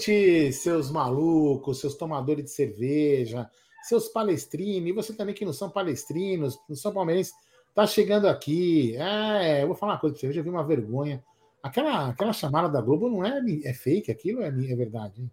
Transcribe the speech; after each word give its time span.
Noite, 0.00 0.50
seus 0.54 0.90
malucos, 0.90 1.78
seus 1.78 1.94
tomadores 1.94 2.44
de 2.44 2.50
cerveja, 2.50 3.50
seus 3.82 4.08
palestrinos, 4.08 4.88
e 4.88 4.92
você 4.92 5.12
também 5.12 5.34
que 5.34 5.44
não 5.44 5.52
são 5.52 5.68
palestrinos, 5.68 6.58
não 6.66 6.74
são 6.74 6.90
palmeirenses, 6.90 7.34
tá 7.74 7.86
chegando 7.86 8.26
aqui. 8.26 8.96
É, 8.96 9.62
eu 9.62 9.66
vou 9.66 9.76
falar 9.76 9.92
uma 9.92 9.98
coisa 9.98 10.14
pra 10.14 10.20
você, 10.20 10.28
eu 10.28 10.32
já 10.32 10.40
vi 10.40 10.48
uma 10.48 10.66
vergonha. 10.66 11.22
Aquela, 11.62 12.08
aquela 12.08 12.32
chamada 12.32 12.66
da 12.66 12.80
Globo 12.80 13.10
não 13.10 13.26
é, 13.26 13.42
é 13.62 13.74
fake, 13.74 14.10
aquilo 14.10 14.42
é, 14.42 14.48
é 14.48 14.74
verdade. 14.74 15.20
Hein? 15.20 15.30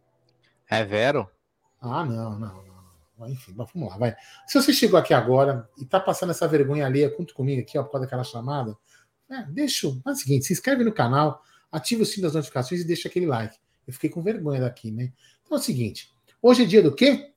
É 0.70 0.84
vero? 0.84 1.29
Ah, 1.79 2.04
não, 2.04 2.38
não, 2.38 2.63
não. 3.18 3.29
Enfim, 3.29 3.54
vamos 3.54 3.90
lá, 3.90 3.98
vai. 3.98 4.15
Se 4.45 4.62
você 4.62 4.73
chegou 4.73 4.99
aqui 4.99 5.13
agora 5.13 5.70
e 5.77 5.85
tá 5.85 5.98
passando 5.98 6.31
essa 6.31 6.45
vergonha 6.45 6.85
ali, 6.85 7.07
junto 7.18 7.34
comigo 7.34 7.62
aqui, 7.62 7.77
ó, 7.77 7.84
por 7.84 7.93
causa 7.93 8.05
daquela 8.05 8.26
chamada, 8.26 8.77
é, 9.31 9.43
deixa. 9.43 9.88
Faz 10.04 10.18
o 10.18 10.21
seguinte: 10.23 10.45
se 10.45 10.52
inscreve 10.52 10.84
no 10.84 10.91
canal, 10.91 11.41
ativa 11.71 12.04
o 12.04 12.05
sino 12.05 12.23
das 12.23 12.34
notificações 12.34 12.82
e 12.82 12.85
deixa 12.85 13.07
aquele 13.07 13.27
like. 13.27 13.57
Eu 13.88 13.93
fiquei 13.93 14.10
com 14.10 14.21
vergonha 14.21 14.62
daqui, 14.62 14.91
né? 14.91 15.13
Então 15.43 15.57
é 15.57 15.62
o 15.62 15.63
seguinte: 15.63 16.12
hoje 16.41 16.63
é 16.63 16.66
dia 16.66 16.84
do 16.84 16.93
quê? 16.93 17.32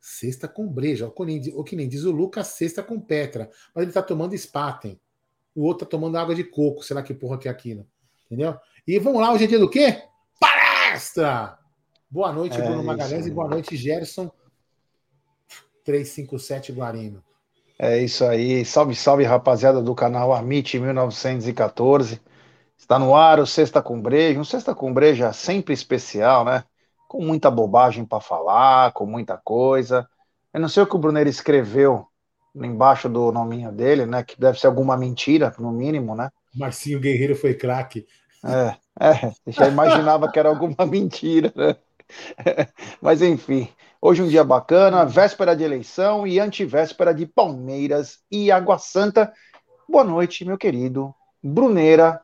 Sexta 0.00 0.48
com 0.48 0.66
breja. 0.66 1.06
O 1.06 1.62
que 1.62 1.76
nem 1.76 1.88
diz 1.88 2.04
o 2.04 2.10
Lucas, 2.10 2.46
sexta 2.48 2.82
com 2.82 2.98
Petra. 2.98 3.50
Mas 3.74 3.84
ele 3.84 3.92
tá 3.92 4.02
tomando 4.02 4.36
Spaten. 4.36 4.98
O 5.54 5.62
outro 5.64 5.84
tá 5.84 5.90
tomando 5.90 6.16
água 6.16 6.34
de 6.34 6.44
coco. 6.44 6.82
Será 6.82 7.02
que 7.02 7.12
porra 7.12 7.36
que 7.36 7.48
é 7.48 7.50
aquilo? 7.50 7.86
Entendeu? 8.26 8.56
E 8.86 8.98
vamos 8.98 9.20
lá, 9.20 9.32
hoje 9.32 9.44
é 9.44 9.46
dia 9.46 9.58
do 9.58 9.68
quê? 9.68 10.02
Palestra! 10.38 11.58
Boa 12.08 12.32
noite, 12.32 12.58
é 12.58 12.62
Bruno 12.62 12.82
Magalhães, 12.82 13.26
e 13.26 13.30
boa 13.30 13.48
noite, 13.48 13.76
Gerson 13.76 14.30
357 15.84 16.72
Guarino. 16.72 17.22
É 17.78 17.98
isso 18.02 18.24
aí. 18.24 18.64
Salve, 18.64 18.94
salve, 18.94 19.24
rapaziada 19.24 19.80
do 19.82 19.94
canal 19.94 20.32
Amit 20.32 20.78
1914. 20.78 22.20
Está 22.80 22.98
no 22.98 23.14
ar 23.14 23.38
o 23.38 23.46
Sexta 23.46 23.82
com 23.82 24.00
Breja, 24.00 24.40
um 24.40 24.44
Sexta 24.44 24.74
com 24.74 24.92
Breja 24.92 25.34
sempre 25.34 25.74
especial, 25.74 26.46
né? 26.46 26.64
Com 27.06 27.22
muita 27.22 27.50
bobagem 27.50 28.06
para 28.06 28.20
falar, 28.20 28.92
com 28.92 29.04
muita 29.04 29.36
coisa. 29.36 30.08
Eu 30.52 30.60
não 30.60 30.68
sei 30.68 30.82
o 30.82 30.86
que 30.86 30.96
o 30.96 30.98
Brunner 30.98 31.28
escreveu 31.28 32.06
embaixo 32.56 33.08
do 33.08 33.30
nominho 33.30 33.70
dele, 33.70 34.06
né? 34.06 34.24
Que 34.24 34.40
deve 34.40 34.58
ser 34.58 34.66
alguma 34.66 34.96
mentira, 34.96 35.54
no 35.58 35.70
mínimo, 35.70 36.16
né? 36.16 36.30
Marcinho 36.54 36.98
Guerreiro 36.98 37.36
foi 37.36 37.54
craque. 37.54 38.06
É, 38.44 38.74
é, 38.98 39.32
já 39.46 39.68
imaginava 39.68 40.32
que 40.32 40.38
era 40.38 40.48
alguma 40.48 40.86
mentira, 40.86 41.52
né? 41.54 41.76
Mas 43.00 43.20
enfim, 43.20 43.68
hoje 44.00 44.22
um 44.22 44.26
dia 44.26 44.42
bacana, 44.42 45.04
véspera 45.04 45.54
de 45.54 45.62
eleição 45.62 46.26
e 46.26 46.40
antivéspera 46.40 47.14
de 47.14 47.26
Palmeiras 47.26 48.20
e 48.30 48.50
Água 48.50 48.78
Santa. 48.78 49.32
Boa 49.86 50.02
noite, 50.02 50.46
meu 50.46 50.56
querido 50.56 51.14
Bruneira, 51.42 52.20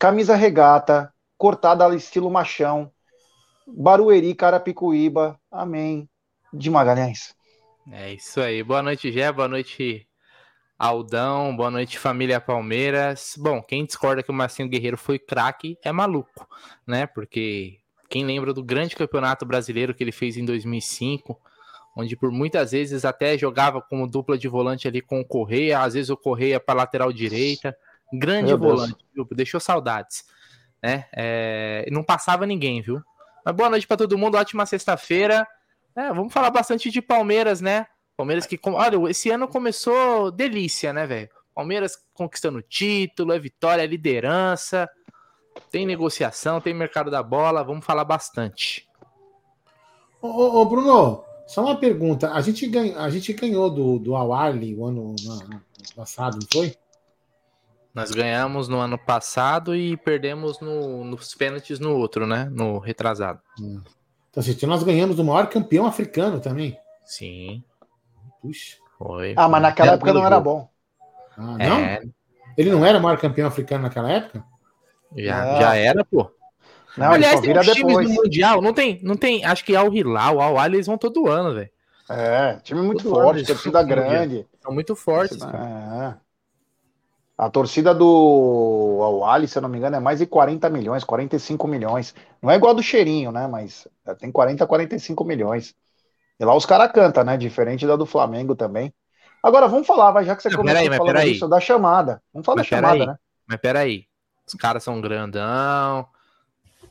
camisa 0.00 0.34
regata, 0.34 1.12
cortada 1.36 1.94
estilo 1.94 2.30
machão, 2.30 2.90
Barueri, 3.66 4.34
Carapicuíba, 4.34 5.38
amém, 5.52 6.08
de 6.50 6.70
Magalhães. 6.70 7.34
É 7.92 8.14
isso 8.14 8.40
aí, 8.40 8.62
boa 8.62 8.82
noite, 8.82 9.12
Gé, 9.12 9.30
boa 9.30 9.46
noite, 9.46 10.08
Aldão, 10.78 11.54
boa 11.54 11.70
noite, 11.70 11.98
família 11.98 12.40
Palmeiras. 12.40 13.34
Bom, 13.36 13.62
quem 13.62 13.84
discorda 13.84 14.22
que 14.22 14.30
o 14.30 14.34
Marcinho 14.34 14.70
Guerreiro 14.70 14.96
foi 14.96 15.18
craque 15.18 15.76
é 15.84 15.92
maluco, 15.92 16.48
né? 16.86 17.06
Porque 17.06 17.76
quem 18.08 18.24
lembra 18.24 18.54
do 18.54 18.64
grande 18.64 18.96
campeonato 18.96 19.44
brasileiro 19.44 19.94
que 19.94 20.02
ele 20.02 20.12
fez 20.12 20.38
em 20.38 20.46
2005, 20.46 21.38
onde 21.94 22.16
por 22.16 22.32
muitas 22.32 22.70
vezes 22.70 23.04
até 23.04 23.36
jogava 23.36 23.82
como 23.82 24.08
dupla 24.08 24.38
de 24.38 24.48
volante 24.48 24.88
ali 24.88 25.02
com 25.02 25.20
o 25.20 25.26
Correia, 25.26 25.80
às 25.80 25.92
vezes 25.92 26.08
o 26.08 26.16
Correia 26.16 26.58
para 26.58 26.78
lateral 26.78 27.12
direita, 27.12 27.76
Grande 28.12 28.48
Meu 28.48 28.58
volante, 28.58 28.96
viu? 29.14 29.26
Deixou 29.32 29.60
saudades. 29.60 30.24
Né? 30.82 31.06
É... 31.12 31.86
Não 31.90 32.02
passava 32.02 32.46
ninguém, 32.46 32.80
viu? 32.80 33.02
Mas 33.44 33.54
boa 33.54 33.70
noite 33.70 33.86
para 33.86 33.96
todo 33.96 34.18
mundo, 34.18 34.36
ótima 34.36 34.66
sexta-feira. 34.66 35.46
É, 35.96 36.08
vamos 36.12 36.32
falar 36.32 36.50
bastante 36.50 36.90
de 36.90 37.02
Palmeiras, 37.02 37.60
né? 37.60 37.86
Palmeiras 38.16 38.46
que. 38.46 38.58
Olha, 38.64 39.10
esse 39.10 39.30
ano 39.30 39.48
começou 39.48 40.30
delícia, 40.30 40.92
né, 40.92 41.06
velho? 41.06 41.28
Palmeiras 41.54 41.98
conquistando 42.12 42.62
título, 42.62 43.32
é 43.32 43.38
vitória, 43.38 43.82
é 43.82 43.86
liderança. 43.86 44.88
Tem 45.70 45.86
negociação, 45.86 46.60
tem 46.60 46.72
mercado 46.72 47.10
da 47.10 47.22
bola, 47.22 47.64
vamos 47.64 47.84
falar 47.84 48.04
bastante. 48.04 48.88
Ô, 50.22 50.28
ô, 50.28 50.60
ô 50.60 50.64
Bruno, 50.66 51.24
só 51.46 51.62
uma 51.62 51.76
pergunta. 51.76 52.32
A 52.32 52.40
gente, 52.40 52.66
ganha, 52.66 52.98
a 52.98 53.10
gente 53.10 53.32
ganhou 53.32 53.70
do, 53.70 53.98
do 53.98 54.14
Awali 54.14 54.74
o 54.74 54.84
ano 54.84 55.16
passado, 55.96 56.38
não 56.40 56.46
foi? 56.52 56.76
Nós 57.94 58.10
ganhamos 58.10 58.68
no 58.68 58.78
ano 58.78 58.96
passado 58.96 59.74
e 59.74 59.96
perdemos 59.96 60.60
no, 60.60 61.04
nos 61.04 61.34
pênaltis 61.34 61.80
no 61.80 61.96
outro, 61.96 62.26
né? 62.26 62.48
No 62.50 62.78
retrasado. 62.78 63.40
Hum. 63.60 63.80
Então, 64.30 64.40
assim, 64.40 64.66
nós 64.66 64.82
ganhamos 64.82 65.16
do 65.16 65.24
maior 65.24 65.48
campeão 65.48 65.86
africano 65.86 66.38
também. 66.38 66.78
Sim. 67.04 67.64
Puxa. 68.40 68.76
Foi. 68.96 69.34
Ah, 69.36 69.48
mas 69.48 69.62
naquela 69.62 69.92
época 69.94 70.12
não 70.12 70.24
era 70.24 70.38
bom. 70.38 70.68
Ah, 71.36 71.56
não? 71.58 71.78
É... 71.78 72.00
Ele 72.56 72.70
não 72.70 72.84
era 72.84 72.98
o 72.98 73.02
maior 73.02 73.18
campeão 73.18 73.48
africano 73.48 73.82
naquela 73.82 74.10
época? 74.10 74.44
Já, 75.16 75.60
já 75.60 75.74
era, 75.74 76.04
pô. 76.04 76.30
Não, 76.96 77.12
Aliás, 77.12 77.40
tem 77.40 77.56
uns 77.56 77.66
times 77.68 78.06
do 78.06 78.12
Mundial, 78.12 78.60
não 78.60 78.74
tem, 78.74 79.00
não 79.02 79.16
tem, 79.16 79.44
acho 79.44 79.64
que 79.64 79.76
Al 79.76 79.94
Hilal, 79.94 80.36
o 80.36 80.40
Al 80.40 80.58
Ali, 80.58 80.76
eles 80.76 80.86
vão 80.86 80.98
todo 80.98 81.28
ano, 81.28 81.54
velho. 81.54 81.70
É, 82.08 82.54
time 82.64 82.82
muito 82.82 83.04
todo 83.04 83.14
forte, 83.14 83.46
torcida 83.46 83.82
grande. 83.84 84.44
São 84.60 84.74
muito 84.74 84.96
fortes. 84.96 85.40
É. 85.40 86.14
A 87.40 87.48
torcida 87.48 87.94
do 87.94 89.00
Al 89.02 89.48
se 89.48 89.56
eu 89.56 89.62
não 89.62 89.68
me 89.70 89.78
engano, 89.78 89.96
é 89.96 90.00
mais 90.00 90.18
de 90.18 90.26
40 90.26 90.68
milhões, 90.68 91.04
45 91.04 91.66
milhões. 91.66 92.14
Não 92.42 92.50
é 92.50 92.56
igual 92.56 92.72
a 92.72 92.74
do 92.74 92.82
Cheirinho, 92.82 93.32
né? 93.32 93.46
Mas 93.46 93.88
tem 94.18 94.30
40, 94.30 94.66
45 94.66 95.24
milhões. 95.24 95.74
E 96.38 96.44
lá 96.44 96.54
os 96.54 96.66
caras 96.66 96.92
cantam, 96.92 97.24
né? 97.24 97.38
Diferente 97.38 97.86
da 97.86 97.96
do 97.96 98.04
Flamengo 98.04 98.54
também. 98.54 98.92
Agora, 99.42 99.66
vamos 99.68 99.86
falar, 99.86 100.10
vai, 100.10 100.26
já 100.26 100.36
que 100.36 100.42
você 100.42 100.50
não, 100.50 100.58
começou 100.58 100.82
aí, 100.82 100.98
falando 100.98 101.22
isso, 101.22 101.48
da 101.48 101.58
chamada. 101.58 102.22
Vamos 102.30 102.44
falar 102.44 102.56
mas 102.56 102.68
da 102.68 102.76
chamada, 102.76 103.02
aí, 103.04 103.06
né? 103.06 103.16
Mas 103.48 103.58
peraí. 103.58 104.04
Os 104.46 104.52
caras 104.52 104.82
são 104.82 105.00
grandão, 105.00 106.06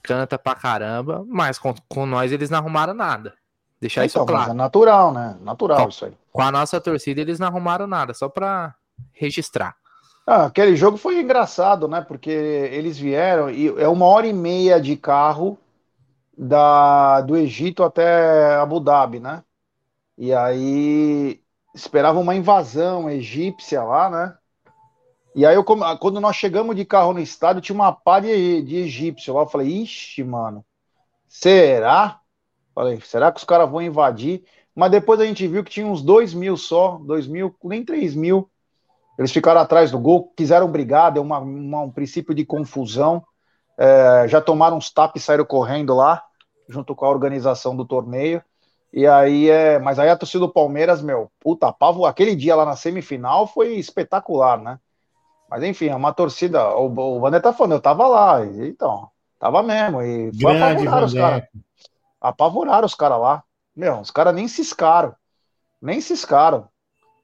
canta 0.01 0.39
pra 0.39 0.55
caramba, 0.55 1.23
mas 1.27 1.59
com, 1.59 1.75
com 1.87 2.07
nós 2.07 2.31
eles 2.31 2.49
não 2.49 2.57
arrumaram 2.57 2.95
nada. 2.95 3.35
Deixar 3.79 4.03
então, 4.03 4.23
isso 4.23 4.25
claro. 4.25 4.49
é 4.49 4.53
natural, 4.55 5.13
né? 5.13 5.37
Natural 5.41 5.83
com, 5.83 5.89
isso 5.89 6.05
aí. 6.05 6.13
Com 6.31 6.41
a 6.41 6.51
nossa 6.51 6.81
torcida 6.81 7.21
eles 7.21 7.37
não 7.37 7.45
arrumaram 7.45 7.85
nada, 7.85 8.15
só 8.15 8.27
pra 8.27 8.73
registrar. 9.13 9.75
Ah, 10.31 10.45
aquele 10.45 10.75
jogo 10.75 10.95
foi 10.95 11.19
engraçado, 11.19 11.87
né? 11.87 12.01
Porque 12.01 12.29
eles 12.29 12.99
vieram 12.99 13.49
e 13.49 13.67
é 13.81 13.87
uma 13.87 14.05
hora 14.05 14.27
e 14.27 14.33
meia 14.33 14.79
de 14.79 14.95
carro 14.95 15.57
da, 16.37 17.21
do 17.21 17.35
Egito 17.35 17.81
até 17.83 18.53
Abu 18.57 18.79
Dhabi, 18.79 19.19
né? 19.19 19.43
E 20.15 20.31
aí 20.31 21.41
esperava 21.73 22.19
uma 22.19 22.35
invasão 22.35 23.09
egípcia 23.09 23.81
lá, 23.81 24.07
né? 24.07 24.37
E 25.35 25.47
aí 25.47 25.55
eu, 25.55 25.63
quando 25.63 26.21
nós 26.21 26.35
chegamos 26.35 26.75
de 26.75 26.85
carro 26.85 27.13
no 27.13 27.19
estádio, 27.19 27.63
tinha 27.63 27.73
uma 27.75 27.91
pá 27.91 28.19
de, 28.19 28.61
de 28.61 28.75
egípcio 28.75 29.33
lá. 29.33 29.41
Eu 29.41 29.47
falei, 29.47 29.81
ixi, 29.81 30.23
mano, 30.23 30.63
será? 31.27 32.19
Falei, 32.75 33.01
será 33.01 33.31
que 33.31 33.39
os 33.39 33.45
caras 33.45 33.67
vão 33.67 33.81
invadir? 33.81 34.43
Mas 34.75 34.91
depois 34.91 35.19
a 35.19 35.25
gente 35.25 35.47
viu 35.47 35.63
que 35.63 35.71
tinha 35.71 35.87
uns 35.87 36.03
dois 36.03 36.35
mil 36.35 36.55
só, 36.55 36.99
dois 36.99 37.25
mil, 37.25 37.55
nem 37.63 37.83
três 37.83 38.13
mil 38.13 38.47
eles 39.19 39.33
ficaram 39.33 39.59
atrás 39.59 39.91
do 39.91 39.99
gol, 39.99 40.31
quiseram 40.33 40.71
brigar, 40.71 41.11
deu 41.11 41.21
uma, 41.21 41.39
uma, 41.39 41.81
um 41.81 41.91
princípio 41.91 42.33
de 42.33 42.45
confusão. 42.45 43.21
É, 43.77 44.25
já 44.29 44.39
tomaram 44.39 44.77
uns 44.77 44.89
tapas 44.89 45.21
e 45.21 45.25
saíram 45.25 45.43
correndo 45.43 45.93
lá, 45.93 46.23
junto 46.69 46.95
com 46.95 47.05
a 47.05 47.09
organização 47.09 47.75
do 47.75 47.83
torneio. 47.83 48.41
E 48.93 49.05
aí 49.05 49.49
é. 49.49 49.77
Mas 49.77 49.99
aí 49.99 50.07
a 50.09 50.15
torcida 50.15 50.45
do 50.45 50.53
Palmeiras, 50.53 51.01
meu, 51.01 51.29
puta, 51.37 51.69
pavo, 51.69 52.05
aquele 52.05 52.33
dia 52.33 52.55
lá 52.55 52.63
na 52.63 52.77
semifinal 52.77 53.45
foi 53.45 53.73
espetacular, 53.73 54.57
né? 54.57 54.79
Mas 55.49 55.63
enfim, 55.63 55.87
é 55.87 55.95
uma 55.95 56.13
torcida. 56.13 56.73
O, 56.77 56.85
o 56.85 57.19
Vander 57.19 57.41
tá 57.41 57.51
falando, 57.51 57.73
eu 57.73 57.81
tava 57.81 58.07
lá, 58.07 58.45
então, 58.45 59.09
tava 59.37 59.61
mesmo. 59.61 60.01
E 60.01 60.31
foi 60.41 60.55
apavorar 60.55 61.03
os 61.03 61.13
caras. 61.13 61.43
Apavoraram 62.21 62.85
os 62.85 62.95
caras 62.95 63.19
lá. 63.19 63.43
Meu, 63.75 63.99
os 63.99 64.11
caras 64.11 64.33
nem 64.33 64.47
ciscaram. 64.47 65.13
Nem 65.81 65.99
ciscaram. 65.99 66.69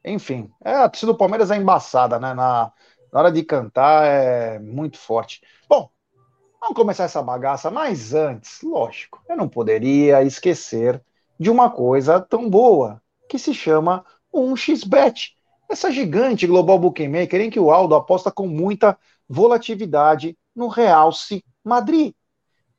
Enfim, 0.06 0.52
é, 0.64 0.72
a 0.76 0.88
torcida 0.88 1.12
do 1.12 1.18
Palmeiras 1.18 1.50
é 1.50 1.58
embaçada, 1.58 2.20
né? 2.20 2.34
Na, 2.34 2.72
na 3.12 3.20
hora 3.20 3.32
de 3.32 3.44
cantar 3.44 4.06
é 4.06 4.60
muito 4.60 5.00
forte. 5.00 5.42
Bom, 5.68 5.90
vamos 6.62 6.76
começar 6.76 7.06
essa 7.06 7.24
bagaça, 7.24 7.72
mas 7.72 8.14
antes, 8.14 8.62
lógico, 8.62 9.24
eu 9.28 9.36
não 9.36 9.50
poderia 9.50 10.22
esquecer 10.22 11.02
de 11.40 11.50
uma 11.50 11.72
coisa 11.72 12.22
tão 12.22 12.48
boa 12.48 13.02
que 13.28 13.40
se 13.40 13.54
chama 13.54 14.06
um 14.32 14.56
xbet 14.56 15.34
Essa 15.68 15.90
gigante 15.90 16.46
global 16.46 16.78
bookmaker 16.78 17.42
em 17.42 17.50
que 17.50 17.60
o 17.60 17.72
Aldo 17.72 17.96
aposta 17.96 18.32
com 18.32 18.48
muita 18.48 18.98
volatilidade 19.28 20.38
no 20.56 20.68
Realce 20.68 21.44
Madrid. 21.64 22.14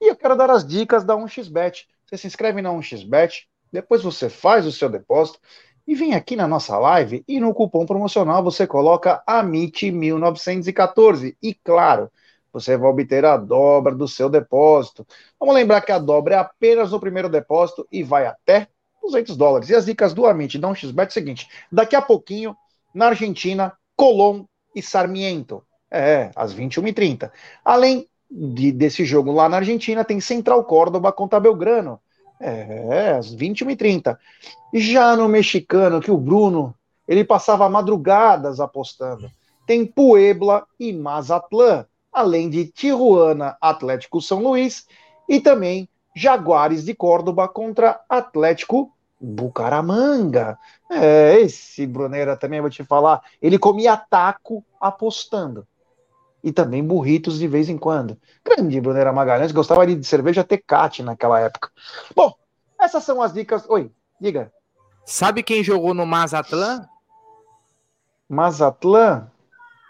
E 0.01 0.11
eu 0.11 0.15
quero 0.15 0.37
dar 0.37 0.51
as 0.51 0.65
dicas 0.65 1.03
da 1.03 1.17
1xBet. 1.17 1.87
Você 2.07 2.17
se 2.17 2.27
inscreve 2.29 2.63
na 2.63 2.71
1xBet, 2.71 3.47
depois 3.73 4.03
você 4.03 4.31
faz 4.31 4.65
o 4.65 4.71
seu 4.71 4.89
depósito 4.89 5.41
e 5.87 5.95
vem 5.95 6.15
aqui 6.15 6.35
na 6.35 6.49
nossa 6.49 6.77
live 6.79 7.23
e 7.29 7.39
no 7.39 7.55
cupom 7.55 7.87
promocional 7.87 8.43
você 8.43 8.67
coloca 8.67 9.23
AMIT1914. 9.29 11.37
E 11.43 11.55
claro, 11.55 12.11
você 12.53 12.77
vai 12.77 12.91
obter 12.91 13.25
a 13.25 13.37
dobra 13.37 13.95
do 13.95 14.09
seu 14.09 14.29
depósito. 14.29 15.07
Vamos 15.39 15.55
lembrar 15.55 15.83
que 15.83 15.93
a 15.93 15.99
dobra 15.99 16.35
é 16.35 16.39
apenas 16.39 16.91
no 16.91 16.99
primeiro 16.99 17.29
depósito 17.29 17.87
e 17.93 18.03
vai 18.03 18.27
até 18.27 18.67
200 19.03 19.37
dólares. 19.37 19.71
E 19.71 19.75
as 19.75 19.87
dicas 19.87 20.13
do 20.13 20.27
Amit 20.27 20.59
dão 20.59 20.73
um 20.73 20.75
xbet 20.75 21.09
é 21.09 21.11
seguinte: 21.11 21.49
daqui 21.71 21.95
a 21.95 22.03
pouquinho, 22.03 22.57
na 22.95 23.09
Argentina, 23.09 23.73
Colón 23.95 24.45
e 24.75 24.83
Sarmiento. 24.83 25.63
É, 25.89 26.33
às 26.35 26.53
21h30. 26.53 27.31
Além 27.65 28.09
de, 28.29 28.73
desse 28.73 29.05
jogo 29.05 29.31
lá 29.31 29.49
na 29.49 29.59
Argentina, 29.59 30.05
tem 30.05 30.21
Central 30.21 30.65
Córdoba 30.65 31.13
contra 31.13 31.39
Belgrano. 31.39 32.01
É, 32.41 33.13
às 33.19 33.35
21h30. 33.35 34.17
Já 34.75 35.17
no 35.17 35.29
mexicano, 35.29 36.01
que 36.01 36.11
o 36.11 36.19
Bruno, 36.19 36.75
ele 37.09 37.25
passava 37.25 37.69
madrugadas 37.69 38.61
apostando. 38.61 39.31
Tem 39.67 39.87
Puebla 39.87 40.67
e 40.79 40.93
Mazatlán, 40.93 41.87
além 42.13 42.49
de 42.49 42.67
Tijuana, 42.67 43.57
Atlético 43.61 44.21
São 44.21 44.43
Luís 44.43 44.87
e 45.29 45.41
também 45.41 45.89
Jaguares 46.15 46.85
de 46.85 46.95
Córdoba 46.95 47.49
contra 47.49 48.01
Atlético 48.09 48.91
Bucaramanga. 49.21 50.59
É, 50.91 51.41
esse 51.41 51.87
Bruneira 51.87 52.37
também 52.37 52.61
vou 52.61 52.71
te 52.71 52.85
falar, 52.85 53.23
ele 53.41 53.59
comia 53.59 53.97
taco 53.97 54.65
apostando. 54.81 55.67
E 56.47 56.53
também 56.53 56.81
burritos 56.81 57.41
de 57.41 57.49
vez 57.49 57.69
em 57.69 57.77
quando. 57.77 58.17
Grande 58.45 58.81
Bruneira 58.81 59.13
Magalhães, 59.13 59.51
gostava 59.51 59.85
de 59.85 60.07
cerveja 60.07 60.45
Tecate 60.45 61.03
naquela 61.03 61.41
época. 61.41 61.73
Bom, 62.15 62.33
essas 62.81 63.03
são 63.03 63.21
as 63.21 63.33
dicas. 63.33 63.69
Oi, 63.69 63.91
diga. 64.21 64.53
Sabe 65.05 65.43
quem 65.43 65.65
jogou 65.65 65.93
no 65.93 66.07
Mazatlán? 66.07 66.87
Mazatlán? 68.29 69.27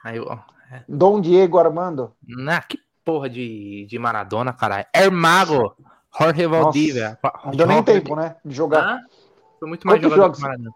Aí, 0.03 0.19
ó. 0.19 0.39
É. 0.73 0.83
Dom 0.89 1.21
Diego 1.21 1.59
Armando. 1.59 2.15
Na, 2.27 2.63
que 2.63 2.81
porra 3.05 3.29
de, 3.29 3.85
de 3.87 3.99
Maradona, 3.99 4.55
caralho. 4.55 4.87
Hermago. 4.97 5.77
Jorge 6.19 6.47
Valdívia. 6.47 7.19
Não 7.45 7.53
deu 7.53 7.67
nem 7.67 7.83
tempo, 7.83 8.17
né? 8.17 8.37
De 8.43 8.55
jogar. 8.55 8.83
Ah, 8.83 9.01
foi 9.59 9.69
muito 9.69 9.87
mais 9.87 10.01
Quantos 10.01 10.17
jogos? 10.17 10.39
Maradona. 10.39 10.75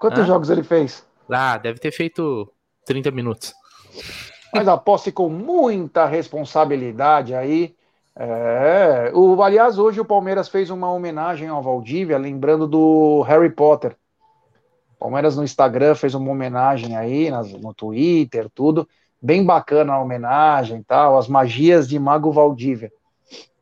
Quantos 0.00 0.26
jogos 0.26 0.48
ele 0.48 0.62
fez? 0.62 1.06
Ah, 1.30 1.58
deve 1.58 1.78
ter 1.78 1.92
feito 1.92 2.50
30 2.86 3.10
minutos. 3.10 3.52
Mas 4.52 4.68
aposte 4.68 5.12
com 5.12 5.28
muita 5.28 6.06
responsabilidade 6.06 7.34
aí. 7.34 7.74
É, 8.16 9.12
o, 9.14 9.40
aliás, 9.42 9.78
hoje 9.78 10.00
o 10.00 10.04
Palmeiras 10.04 10.48
fez 10.48 10.70
uma 10.70 10.90
homenagem 10.92 11.48
ao 11.48 11.62
Valdívia, 11.62 12.18
lembrando 12.18 12.66
do 12.66 13.22
Harry 13.22 13.50
Potter. 13.50 13.96
Palmeiras 14.98 15.36
no 15.36 15.44
Instagram 15.44 15.94
fez 15.94 16.14
uma 16.14 16.30
homenagem 16.30 16.96
aí, 16.96 17.30
nas, 17.30 17.52
no 17.52 17.72
Twitter, 17.72 18.50
tudo. 18.52 18.88
Bem 19.22 19.44
bacana 19.44 19.92
a 19.92 20.00
homenagem 20.00 20.82
tal, 20.82 21.16
as 21.16 21.28
magias 21.28 21.88
de 21.88 21.98
Mago 21.98 22.32
Valdívia. 22.32 22.90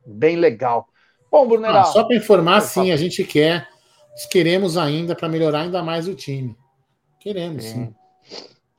Bem 0.06 0.36
legal. 0.36 0.88
Bom, 1.30 1.46
Brunerá. 1.46 1.80
Ah, 1.80 1.84
só 1.84 2.04
para 2.04 2.16
informar, 2.16 2.60
sim, 2.62 2.90
a 2.90 2.96
gente 2.96 3.24
quer, 3.24 3.68
queremos 4.30 4.78
ainda 4.78 5.14
para 5.14 5.28
melhorar 5.28 5.60
ainda 5.62 5.82
mais 5.82 6.08
o 6.08 6.14
time. 6.14 6.56
Queremos, 7.20 7.64
sim. 7.64 7.86
sim. 7.86 7.94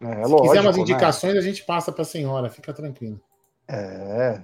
É, 0.01 0.23
Se 0.23 0.29
lógico, 0.29 0.41
quiser 0.43 0.61
umas 0.61 0.75
né? 0.75 0.81
indicações, 0.81 1.33
né? 1.33 1.39
a 1.39 1.43
gente 1.43 1.63
passa 1.63 1.91
para 1.91 2.03
a 2.03 2.05
senhora, 2.05 2.49
fica 2.49 2.73
tranquilo. 2.73 3.19
É. 3.67 4.41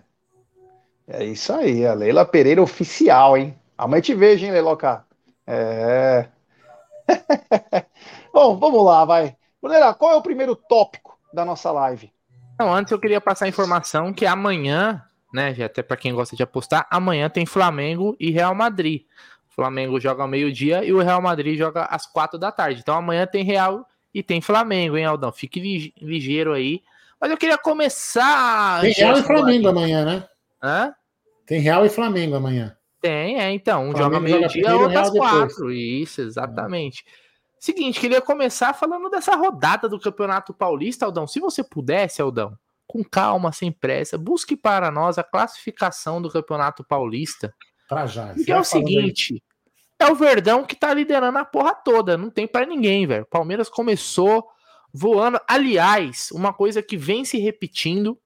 É 1.07 1.23
isso 1.23 1.53
aí, 1.53 1.85
a 1.85 1.93
Leila 1.93 2.25
Pereira 2.25 2.61
oficial, 2.61 3.37
hein? 3.37 3.57
Amanhã 3.77 4.01
te 4.01 4.15
vejo, 4.15 4.45
hein, 4.45 4.51
Leiloca? 4.51 5.05
É. 5.45 6.27
Bom, 8.33 8.57
vamos 8.57 8.83
lá, 8.85 9.03
vai. 9.03 9.35
Galera, 9.61 9.93
qual 9.93 10.11
é 10.11 10.15
o 10.15 10.21
primeiro 10.21 10.55
tópico 10.55 11.17
da 11.33 11.43
nossa 11.43 11.71
live? 11.71 12.11
Não, 12.59 12.73
antes 12.73 12.91
eu 12.91 12.99
queria 12.99 13.19
passar 13.19 13.45
a 13.45 13.49
informação 13.49 14.13
que 14.13 14.25
amanhã, 14.25 15.03
né, 15.33 15.55
até 15.63 15.83
para 15.83 15.97
quem 15.97 16.13
gosta 16.13 16.35
de 16.35 16.43
apostar, 16.43 16.87
amanhã 16.89 17.29
tem 17.29 17.45
Flamengo 17.45 18.15
e 18.19 18.31
Real 18.31 18.55
Madrid. 18.55 19.03
O 19.51 19.55
Flamengo 19.55 19.99
joga 19.99 20.23
ao 20.23 20.27
meio-dia 20.27 20.83
e 20.83 20.93
o 20.93 21.01
Real 21.01 21.21
Madrid 21.21 21.57
joga 21.57 21.83
às 21.85 22.05
quatro 22.05 22.39
da 22.39 22.51
tarde. 22.51 22.79
Então 22.81 22.95
amanhã 22.95 23.27
tem 23.27 23.43
Real 23.43 23.85
e 24.13 24.21
tem 24.21 24.41
Flamengo, 24.41 24.97
hein, 24.97 25.05
Aldão? 25.05 25.31
Fique 25.31 25.93
ligeiro 25.99 26.53
aí. 26.53 26.81
Mas 27.19 27.31
eu 27.31 27.37
queria 27.37 27.57
começar. 27.57 28.81
Tem 28.81 28.93
Real 28.93 29.17
e 29.17 29.23
Flamengo 29.23 29.67
amanhã, 29.69 30.05
né? 30.05 30.27
Hã? 30.61 30.93
Tem 31.45 31.59
Real 31.59 31.85
e 31.85 31.89
Flamengo 31.89 32.35
amanhã. 32.35 32.75
Tem, 33.01 33.39
é, 33.39 33.51
então. 33.51 33.89
Um 33.89 33.97
joga 33.97 34.19
meio-dia, 34.19 34.75
outro 34.75 34.99
às 34.99 35.09
quatro. 35.09 35.71
Isso, 35.71 36.21
exatamente. 36.21 37.03
É. 37.07 37.23
Seguinte, 37.59 37.99
queria 37.99 38.21
começar 38.21 38.73
falando 38.73 39.09
dessa 39.09 39.35
rodada 39.35 39.87
do 39.87 39.99
Campeonato 39.99 40.53
Paulista, 40.53 41.05
Aldão. 41.05 41.25
Se 41.25 41.39
você 41.39 41.63
pudesse, 41.63 42.21
Aldão, 42.21 42.57
com 42.85 43.03
calma, 43.03 43.51
sem 43.53 43.71
pressa, 43.71 44.17
busque 44.17 44.57
para 44.57 44.91
nós 44.91 45.17
a 45.17 45.23
classificação 45.23 46.21
do 46.21 46.29
Campeonato 46.29 46.83
Paulista. 46.83 47.53
Pra 47.87 48.05
já. 48.05 48.33
Porque 48.33 48.51
é 48.51 48.59
o 48.59 48.65
seguinte, 48.65 49.41
é 50.03 50.11
o 50.11 50.15
Verdão 50.15 50.63
que 50.63 50.75
tá 50.75 50.93
liderando 50.93 51.37
a 51.37 51.45
porra 51.45 51.73
toda, 51.73 52.17
não 52.17 52.29
tem 52.29 52.47
para 52.47 52.65
ninguém, 52.65 53.07
velho. 53.07 53.25
Palmeiras 53.25 53.69
começou 53.69 54.47
voando. 54.93 55.39
Aliás, 55.47 56.29
uma 56.31 56.53
coisa 56.53 56.83
que 56.83 56.95
vem 56.95 57.25
se 57.25 57.37
repetindo, 57.37 58.19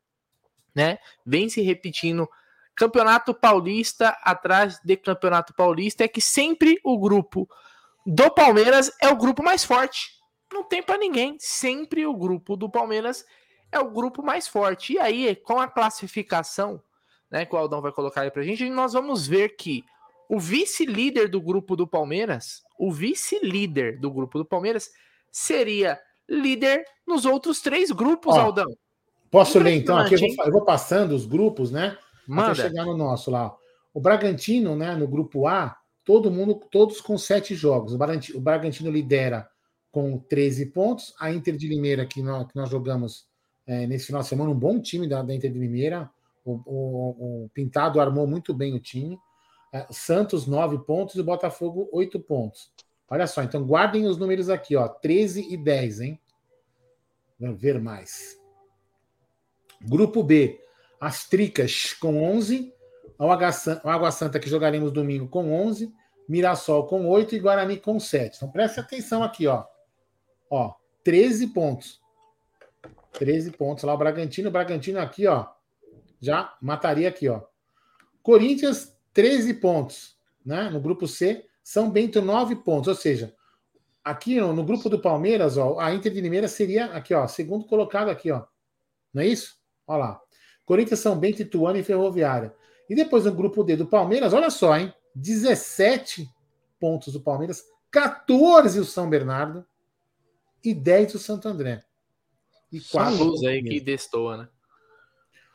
né? 0.76 1.00
Vem 1.26 1.50
se 1.50 1.62
repetindo 1.62 2.28
Campeonato 2.76 3.34
Paulista 3.34 4.10
atrás 4.22 4.80
de 4.84 4.96
Campeonato 4.98 5.54
Paulista 5.54 6.04
é 6.04 6.08
que 6.08 6.22
sempre 6.22 6.80
o 6.84 6.98
grupo 7.00 7.50
do 8.06 8.30
Palmeiras 8.30 8.92
é 9.02 9.10
o 9.10 9.16
grupo 9.16 9.42
mais 9.44 9.64
forte. 9.64 10.12
Não 10.54 10.64
tem 10.64 10.84
para 10.84 10.98
ninguém. 10.98 11.38
Sempre 11.40 12.06
o 12.06 12.16
grupo 12.16 12.56
do 12.56 12.70
Palmeiras 12.70 13.26
é 13.72 13.80
o 13.80 13.90
grupo 13.90 14.24
mais 14.24 14.48
forte. 14.48 14.94
E 14.94 15.00
aí, 15.00 15.36
com 15.36 15.60
a 15.60 15.68
classificação, 15.68 16.82
né, 17.32 17.46
que 17.46 17.56
o 17.56 17.58
Aldão 17.58 17.82
vai 17.82 17.92
colocar 17.92 18.22
aí 18.22 18.32
pra 18.32 18.44
gente, 18.44 18.70
nós 18.70 18.94
vamos 18.94 19.28
ver 19.28 19.56
que 19.56 19.84
o 20.30 20.40
vice-líder 20.40 21.30
do 21.30 21.42
grupo 21.42 21.76
do 21.76 21.88
Palmeiras, 21.88 22.62
o 22.78 22.92
vice-líder 22.92 24.00
do 24.00 24.12
grupo 24.12 24.38
do 24.38 24.46
Palmeiras, 24.46 24.90
seria 25.32 26.00
líder 26.30 26.84
nos 27.06 27.26
outros 27.26 27.62
três 27.62 27.92
grupos, 27.92 28.36
Ó, 28.36 28.40
Aldão. 28.40 28.68
Posso 29.32 29.60
ler 29.60 29.76
então? 29.76 29.98
Aqui 29.98 30.16
eu 30.16 30.20
vou, 30.20 30.46
eu 30.46 30.52
vou 30.52 30.66
passando 30.66 31.14
os 31.14 31.26
grupos, 31.26 31.72
né? 31.72 31.98
Manda. 32.28 32.52
Até 32.52 32.64
chegar 32.64 32.86
no 32.86 32.98
nosso 32.98 33.32
lá. 33.32 33.56
O 33.94 34.02
Bragantino, 34.02 34.76
né, 34.76 34.96
no 34.96 35.08
grupo 35.08 35.48
A, 35.48 35.76
todo 36.06 36.32
mundo, 36.32 36.62
todos 36.70 37.02
com 37.02 37.18
sete 37.18 37.56
jogos. 37.56 37.94
O 37.94 37.98
Bragantino, 37.98 38.38
o 38.38 38.42
Bragantino 38.42 38.92
lidera 38.92 39.50
com 39.92 40.20
13 40.20 40.68
pontos. 40.68 41.14
A 41.20 41.32
Inter 41.32 41.56
de 41.56 41.68
Limeira, 41.68 42.06
que 42.06 42.22
nós, 42.22 42.48
que 42.48 42.56
nós 42.56 42.70
jogamos 42.70 43.28
é, 43.66 43.88
nesse 43.88 44.08
final 44.08 44.22
de 44.22 44.28
semana, 44.28 44.52
um 44.52 44.60
bom 44.60 44.80
time 44.80 45.08
da, 45.08 45.22
da 45.22 45.34
Inter 45.34 45.52
de 45.52 45.60
Limeira. 45.60 46.10
O, 46.46 46.62
o, 46.66 47.46
o, 47.46 47.50
Pintado 47.54 48.00
armou 48.00 48.28
muito 48.28 48.54
bem 48.54 48.74
o 48.74 48.80
time. 48.80 49.18
É, 49.74 49.86
Santos, 49.92 50.48
9 50.48 50.80
pontos 50.80 51.16
e 51.16 51.22
o 51.22 51.24
Botafogo, 51.24 51.90
8 51.92 52.20
pontos. 52.20 52.72
Olha 53.10 53.28
só, 53.28 53.42
então 53.44 53.66
guardem 53.66 54.06
os 54.06 54.18
números 54.18 54.50
aqui, 54.50 54.76
ó, 54.76 54.88
13 54.88 55.54
e 55.54 55.58
10, 55.58 56.02
hein? 56.02 56.22
Vamos 57.40 57.62
ver 57.62 57.80
mais. 57.80 58.38
Grupo 59.82 60.24
B, 60.24 60.60
as 61.00 61.28
Tricas 61.28 61.94
com 61.94 62.24
11, 62.24 62.74
o 63.18 63.32
Água 63.32 64.12
Santa 64.12 64.40
que 64.40 64.50
jogaremos 64.50 64.92
domingo 64.92 65.28
com 65.28 65.54
11, 65.54 65.94
Mirassol 66.28 66.88
com 66.88 67.08
8 67.08 67.36
e 67.36 67.40
Guarani 67.40 67.78
com 67.78 68.00
7. 68.00 68.38
Então 68.38 68.52
preste 68.52 68.80
atenção 68.80 69.24
aqui, 69.24 69.48
ó. 69.48 69.66
Ó, 70.50 70.74
13 71.04 71.48
pontos. 71.48 72.02
13 73.14 73.52
pontos 73.52 73.84
lá 73.84 73.94
o 73.94 73.98
Bragantino, 73.98 74.50
o 74.50 74.52
Bragantino 74.52 75.00
aqui, 75.00 75.26
ó, 75.28 75.48
já 76.20 76.56
mataria 76.62 77.10
aqui, 77.10 77.30
ó. 77.30 77.42
Corinthians 78.22 78.97
13 79.18 79.56
pontos, 79.56 80.16
né? 80.46 80.70
No 80.70 80.80
grupo 80.80 81.08
C, 81.08 81.44
São 81.64 81.90
Bento 81.90 82.22
9 82.22 82.58
pontos, 82.58 82.88
ou 82.88 82.94
seja, 82.94 83.34
aqui 84.04 84.40
no, 84.40 84.54
no 84.54 84.64
grupo 84.64 84.90
do 84.90 85.02
Palmeiras, 85.02 85.58
ó, 85.58 85.80
a 85.80 85.92
Inter 85.92 86.14
de 86.14 86.22
Limeira 86.22 86.48
seria 86.48 86.86
aqui, 86.94 87.16
ó, 87.16 87.28
segundo 87.28 87.66
colocado 87.66 88.10
aqui, 88.10 88.30
ó. 88.30 88.46
Não 89.12 89.24
é 89.24 89.26
isso? 89.26 89.58
Olha 89.88 89.98
lá. 89.98 90.22
Corinthians, 90.68 91.00
São 91.00 91.18
Bento, 91.18 91.42
Ituano 91.42 91.80
e 91.80 91.84
Ferroviária. 91.84 92.54
E 92.88 92.94
depois 92.94 93.26
no 93.26 93.34
grupo 93.34 93.64
D 93.64 93.76
do 93.76 93.88
Palmeiras, 93.88 94.34
olha 94.34 94.52
só, 94.52 94.78
hein? 94.78 94.94
17 95.16 96.30
pontos 96.80 97.12
do 97.12 97.20
Palmeiras, 97.20 97.64
14 97.90 98.80
o 98.80 98.86
São 98.86 99.10
Bernardo 99.10 99.66
e 100.64 100.76
10 100.76 101.16
o 101.16 101.20
Santo 101.20 101.48
André. 101.48 101.84
E 102.72 102.80
quatro 102.80 103.24
luz 103.24 103.44
aí 103.44 103.64
que 103.64 103.80
destoa, 103.80 104.38
né? 104.38 104.50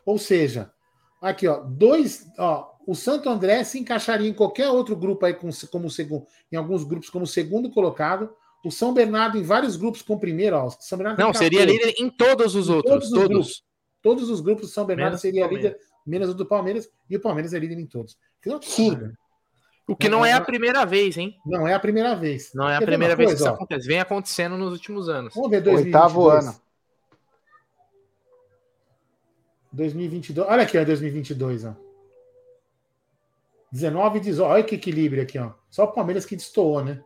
Ou 0.04 0.18
seja, 0.18 0.72
aqui, 1.20 1.46
ó, 1.46 1.60
dois, 1.60 2.26
ó, 2.36 2.71
o 2.86 2.94
Santo 2.94 3.28
André 3.28 3.64
se 3.64 3.78
encaixaria 3.78 4.28
em 4.28 4.34
qualquer 4.34 4.68
outro 4.68 4.96
grupo 4.96 5.24
aí 5.24 5.34
como, 5.34 5.52
como 5.70 5.90
segundo, 5.90 6.26
em 6.50 6.56
alguns 6.56 6.84
grupos 6.84 7.10
como 7.10 7.26
segundo 7.26 7.70
colocado. 7.70 8.30
O 8.64 8.70
São 8.70 8.94
Bernardo 8.94 9.36
em 9.38 9.42
vários 9.42 9.76
grupos 9.76 10.02
com 10.02 10.18
primeiro, 10.18 10.56
ó, 10.56 10.70
São 10.70 10.96
Bernardo 10.96 11.18
Não, 11.18 11.34
seria 11.34 11.64
líder 11.64 11.94
em 11.98 12.08
todos 12.08 12.54
os 12.54 12.68
em 12.68 12.72
outros, 12.72 13.10
todos. 13.10 13.12
Os 13.12 13.28
todos. 13.28 13.64
Todos 14.02 14.30
os 14.30 14.40
grupos 14.40 14.68
do 14.68 14.72
São 14.72 14.84
Bernardo 14.84 15.10
menos 15.10 15.20
seria 15.20 15.46
líder, 15.46 15.76
menos 16.06 16.28
o 16.30 16.34
do 16.34 16.46
Palmeiras, 16.46 16.88
e 17.08 17.16
o 17.16 17.20
Palmeiras 17.20 17.54
é 17.54 17.58
líder 17.58 17.78
em 17.78 17.86
todos. 17.86 18.16
Que 18.40 18.48
é 18.48 18.52
um 18.52 18.56
absurdo. 18.56 19.12
O 19.88 19.96
que 19.96 20.08
não 20.08 20.24
é 20.24 20.32
a 20.32 20.40
primeira 20.40 20.84
vez, 20.84 21.16
hein? 21.16 21.36
Não 21.44 21.66
é 21.66 21.74
a 21.74 21.80
primeira 21.80 22.14
vez. 22.14 22.50
Não 22.54 22.68
é 22.68 22.76
a 22.76 22.78
Quer 22.78 22.86
primeira 22.86 23.16
vez 23.16 23.30
coisa, 23.30 23.36
que 23.36 23.42
isso 23.42 23.52
ó. 23.52 23.54
acontece. 23.54 23.86
Vem 23.86 24.00
acontecendo 24.00 24.56
nos 24.56 24.72
últimos 24.72 25.08
anos. 25.08 25.34
Vamos 25.34 25.50
ver 25.50 25.60
2022. 25.60 25.86
Oitavo 25.86 26.28
ano. 26.28 26.56
2022. 29.72 30.48
Olha 30.48 30.62
aqui, 30.62 30.78
ó, 30.78 30.84
2022, 30.84 31.64
ó. 31.64 31.74
19 33.72 34.18
e 34.18 34.20
18. 34.20 34.48
Olha 34.48 34.62
que 34.62 34.74
equilíbrio 34.74 35.22
aqui, 35.22 35.38
ó. 35.38 35.52
Só 35.70 35.84
o 35.84 35.92
Palmeiras 35.92 36.26
que 36.26 36.36
destoou, 36.36 36.84
né? 36.84 37.02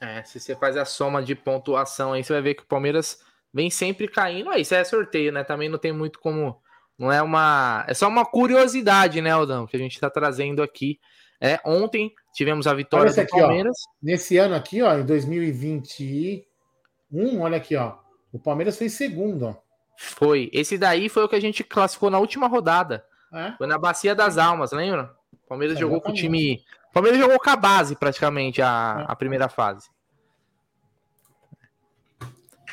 É, 0.00 0.22
se 0.22 0.38
você 0.38 0.54
faz 0.54 0.76
a 0.76 0.84
soma 0.84 1.22
de 1.22 1.34
pontuação 1.34 2.12
aí, 2.12 2.22
você 2.22 2.32
vai 2.32 2.42
ver 2.42 2.54
que 2.54 2.62
o 2.62 2.66
Palmeiras 2.66 3.18
vem 3.52 3.70
sempre 3.70 4.06
caindo. 4.06 4.50
Aí, 4.50 4.62
isso 4.62 4.74
é 4.74 4.84
sorteio, 4.84 5.32
né? 5.32 5.42
Também 5.42 5.68
não 5.68 5.78
tem 5.78 5.92
muito 5.92 6.20
como. 6.20 6.60
Não 6.98 7.10
é 7.10 7.22
uma. 7.22 7.84
É 7.88 7.94
só 7.94 8.06
uma 8.08 8.26
curiosidade, 8.26 9.22
né, 9.22 9.30
Aldão, 9.30 9.66
que 9.66 9.76
a 9.76 9.78
gente 9.78 9.94
está 9.94 10.10
trazendo 10.10 10.62
aqui. 10.62 11.00
É, 11.40 11.58
ontem 11.64 12.12
tivemos 12.34 12.66
a 12.66 12.74
vitória 12.74 13.10
do 13.10 13.18
aqui, 13.18 13.30
Palmeiras. 13.30 13.78
Ó, 13.88 13.92
nesse 14.02 14.36
ano 14.36 14.54
aqui, 14.54 14.82
ó, 14.82 14.98
em 14.98 15.06
2021, 15.06 17.40
olha 17.40 17.56
aqui, 17.56 17.74
ó. 17.76 17.94
O 18.30 18.38
Palmeiras 18.38 18.76
fez 18.76 18.92
segundo, 18.92 19.46
ó. 19.46 19.56
Foi. 19.96 20.50
Esse 20.52 20.76
daí 20.76 21.08
foi 21.08 21.24
o 21.24 21.28
que 21.28 21.36
a 21.36 21.40
gente 21.40 21.64
classificou 21.64 22.10
na 22.10 22.18
última 22.18 22.46
rodada. 22.46 23.06
É? 23.32 23.52
Foi 23.56 23.66
na 23.66 23.78
Bacia 23.78 24.14
das 24.14 24.36
Almas, 24.38 24.72
lembra? 24.72 25.14
O 25.50 25.58
Palmeiras 25.58 25.76
é, 25.76 25.80
jogou 25.80 26.00
com 26.00 26.12
o 26.12 26.14
time. 26.14 26.62
O 26.90 26.92
Palmeiras 26.92 27.18
jogou 27.18 27.36
com 27.40 27.50
a 27.50 27.56
base 27.56 27.96
praticamente 27.96 28.62
a, 28.62 29.04
é. 29.08 29.12
a 29.12 29.16
primeira 29.16 29.48
fase. 29.48 29.88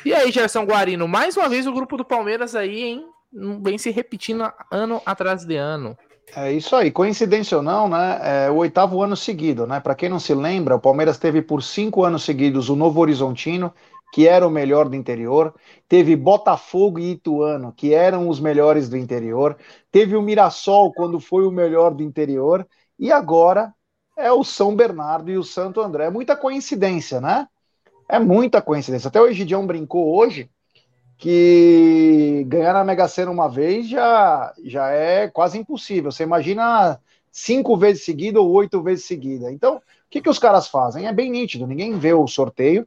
E 0.04 0.14
aí, 0.14 0.30
Gerson 0.30 0.64
Guarino, 0.64 1.08
mais 1.08 1.36
uma 1.36 1.48
vez 1.48 1.66
o 1.66 1.72
grupo 1.72 1.96
do 1.96 2.04
Palmeiras 2.04 2.54
aí, 2.54 2.84
hein? 2.84 3.04
Vem 3.60 3.76
se 3.78 3.90
repetindo 3.90 4.48
ano 4.70 5.02
atrás 5.04 5.44
de 5.44 5.56
ano. 5.56 5.98
É 6.36 6.52
isso 6.52 6.76
aí, 6.76 6.92
coincidência 6.92 7.56
ou 7.56 7.64
não, 7.64 7.88
né? 7.88 8.20
É 8.46 8.50
o 8.50 8.54
oitavo 8.54 9.02
ano 9.02 9.16
seguido, 9.16 9.66
né? 9.66 9.80
Para 9.80 9.96
quem 9.96 10.08
não 10.08 10.20
se 10.20 10.32
lembra, 10.32 10.76
o 10.76 10.80
Palmeiras 10.80 11.18
teve 11.18 11.42
por 11.42 11.64
cinco 11.64 12.04
anos 12.04 12.22
seguidos 12.22 12.68
o 12.68 12.76
Novo 12.76 13.00
Horizontino, 13.00 13.74
que 14.12 14.26
era 14.26 14.46
o 14.46 14.50
melhor 14.50 14.88
do 14.88 14.96
interior, 14.96 15.54
teve 15.88 16.16
Botafogo 16.16 16.98
e 16.98 17.12
Ituano, 17.12 17.72
que 17.72 17.92
eram 17.92 18.28
os 18.28 18.40
melhores 18.40 18.88
do 18.88 18.96
interior, 18.96 19.56
teve 19.90 20.16
o 20.16 20.22
Mirassol 20.22 20.92
quando 20.92 21.20
foi 21.20 21.46
o 21.46 21.50
melhor 21.50 21.92
do 21.92 22.02
interior, 22.02 22.66
e 22.98 23.12
agora 23.12 23.72
é 24.16 24.32
o 24.32 24.42
São 24.42 24.74
Bernardo 24.74 25.30
e 25.30 25.38
o 25.38 25.44
Santo 25.44 25.80
André. 25.80 26.06
É 26.06 26.10
muita 26.10 26.34
coincidência, 26.34 27.20
né? 27.20 27.46
É 28.08 28.18
muita 28.18 28.60
coincidência. 28.60 29.08
Até 29.08 29.20
o 29.20 29.28
Egidião 29.28 29.66
brincou 29.66 30.16
hoje 30.16 30.50
que 31.18 32.44
ganhar 32.48 32.72
na 32.72 32.84
Mega 32.84 33.06
Sena 33.08 33.30
uma 33.30 33.48
vez 33.48 33.88
já, 33.88 34.54
já 34.64 34.88
é 34.88 35.28
quase 35.28 35.58
impossível. 35.58 36.10
Você 36.10 36.22
imagina 36.22 36.98
cinco 37.30 37.76
vezes 37.76 38.04
seguida 38.04 38.40
ou 38.40 38.50
oito 38.52 38.82
vezes 38.82 39.04
seguida. 39.04 39.52
Então, 39.52 39.76
o 39.76 39.82
que, 40.08 40.22
que 40.22 40.30
os 40.30 40.38
caras 40.38 40.68
fazem? 40.68 41.06
É 41.06 41.12
bem 41.12 41.30
nítido, 41.30 41.66
ninguém 41.66 41.98
vê 41.98 42.14
o 42.14 42.26
sorteio. 42.26 42.86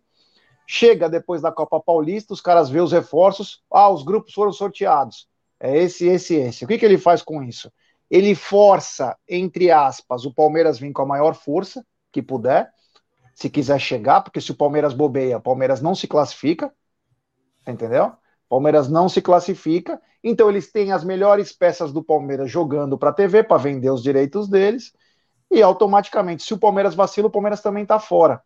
Chega 0.68 1.10
depois 1.10 1.42
da 1.42 1.52
Copa 1.52 1.80
Paulista, 1.80 2.34
os 2.34 2.42
caras 2.42 2.70
vê 2.70 2.80
os 2.80 2.92
reforços. 2.92 3.62
Ah, 3.72 3.90
os 3.90 4.04
grupos 4.04 4.34
foram 4.34 4.52
sorteados. 4.52 5.28
É 5.60 5.78
esse, 5.78 6.08
esse, 6.08 6.36
esse. 6.36 6.66
O 6.66 6.68
que, 6.68 6.78
que 6.78 6.86
ele 6.86 6.98
faz 6.98 7.22
com 7.22 7.44
isso? 7.44 7.72
Ele 8.10 8.36
força, 8.36 9.18
entre 9.28 9.72
aspas, 9.72 10.26
o 10.26 10.34
Palmeiras 10.34 10.80
vir 10.80 10.92
com 10.92 11.02
a 11.02 11.06
maior 11.06 11.34
força 11.34 11.86
que 12.12 12.22
puder 12.22 12.70
se 13.34 13.50
quiser 13.50 13.80
chegar, 13.80 14.22
porque 14.22 14.42
se 14.42 14.52
o 14.52 14.56
Palmeiras 14.56 14.94
bobeia, 14.94 15.38
o 15.38 15.42
Palmeiras 15.42 15.82
não 15.82 15.96
se 15.96 16.08
classifica, 16.08 16.72
entendeu? 17.66 18.14
Palmeiras 18.50 18.90
não 18.90 19.08
se 19.08 19.22
classifica, 19.22 20.00
então 20.24 20.50
eles 20.50 20.72
têm 20.72 20.92
as 20.92 21.04
melhores 21.04 21.54
peças 21.54 21.92
do 21.94 22.04
Palmeiras 22.04 22.52
jogando 22.52 22.98
para 22.98 23.10
a 23.10 23.14
TV 23.14 23.44
para 23.44 23.58
vender 23.58 23.90
os 23.90 24.04
direitos 24.04 24.50
deles, 24.50 24.94
e 25.50 25.62
automaticamente, 25.62 26.44
se 26.44 26.54
o 26.54 26.58
Palmeiras 26.58 26.96
vacila, 26.96 27.28
o 27.28 27.32
Palmeiras 27.32 27.62
também 27.62 27.84
está 27.84 28.00
fora. 28.00 28.42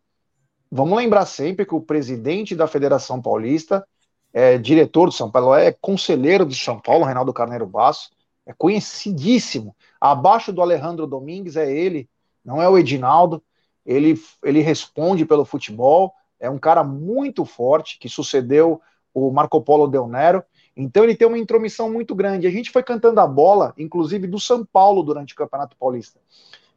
Vamos 0.70 0.98
lembrar 0.98 1.26
sempre 1.26 1.64
que 1.64 1.74
o 1.74 1.80
presidente 1.80 2.54
da 2.54 2.66
Federação 2.66 3.20
Paulista 3.20 3.86
é 4.32 4.58
diretor 4.58 5.06
do 5.06 5.12
São 5.12 5.30
Paulo, 5.30 5.54
é 5.54 5.72
conselheiro 5.72 6.44
de 6.44 6.54
São 6.54 6.78
Paulo, 6.78 7.04
Reinaldo 7.04 7.32
Carneiro 7.32 7.66
Basso, 7.66 8.10
é 8.44 8.52
conhecidíssimo. 8.52 9.74
Abaixo 10.00 10.52
do 10.52 10.60
Alejandro 10.60 11.06
Domingues 11.06 11.56
é 11.56 11.70
ele, 11.70 12.08
não 12.44 12.60
é 12.60 12.68
o 12.68 12.76
Edinaldo 12.76 13.42
ele, 13.86 14.20
ele 14.42 14.60
responde 14.60 15.24
pelo 15.24 15.44
futebol, 15.44 16.12
é 16.40 16.50
um 16.50 16.58
cara 16.58 16.82
muito 16.82 17.44
forte 17.44 17.98
que 17.98 18.08
sucedeu 18.08 18.80
o 19.14 19.30
Marco 19.30 19.62
Polo 19.62 19.86
Del 19.86 20.08
Nero, 20.08 20.42
então 20.76 21.04
ele 21.04 21.14
tem 21.14 21.26
uma 21.26 21.38
intromissão 21.38 21.90
muito 21.90 22.14
grande. 22.14 22.46
A 22.46 22.50
gente 22.50 22.70
foi 22.70 22.82
cantando 22.82 23.20
a 23.20 23.26
bola, 23.26 23.72
inclusive 23.78 24.26
do 24.26 24.38
São 24.38 24.64
Paulo 24.64 25.02
durante 25.02 25.32
o 25.32 25.36
Campeonato 25.36 25.76
Paulista, 25.78 26.20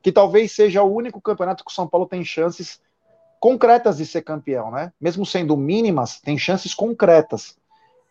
que 0.01 0.11
talvez 0.11 0.53
seja 0.53 0.83
o 0.83 0.93
único 0.93 1.19
campeonato 1.19 1.65
que 1.65 1.71
o 1.71 1.73
São 1.73 1.87
Paulo 1.87 2.05
tem 2.05 2.23
chances 2.23 2.79
concretas 3.39 3.97
de 3.97 4.05
ser 4.05 4.21
campeão, 4.21 4.71
né? 4.71 4.91
Mesmo 4.99 5.25
sendo 5.25 5.55
mínimas, 5.55 6.19
tem 6.19 6.37
chances 6.37 6.73
concretas. 6.73 7.57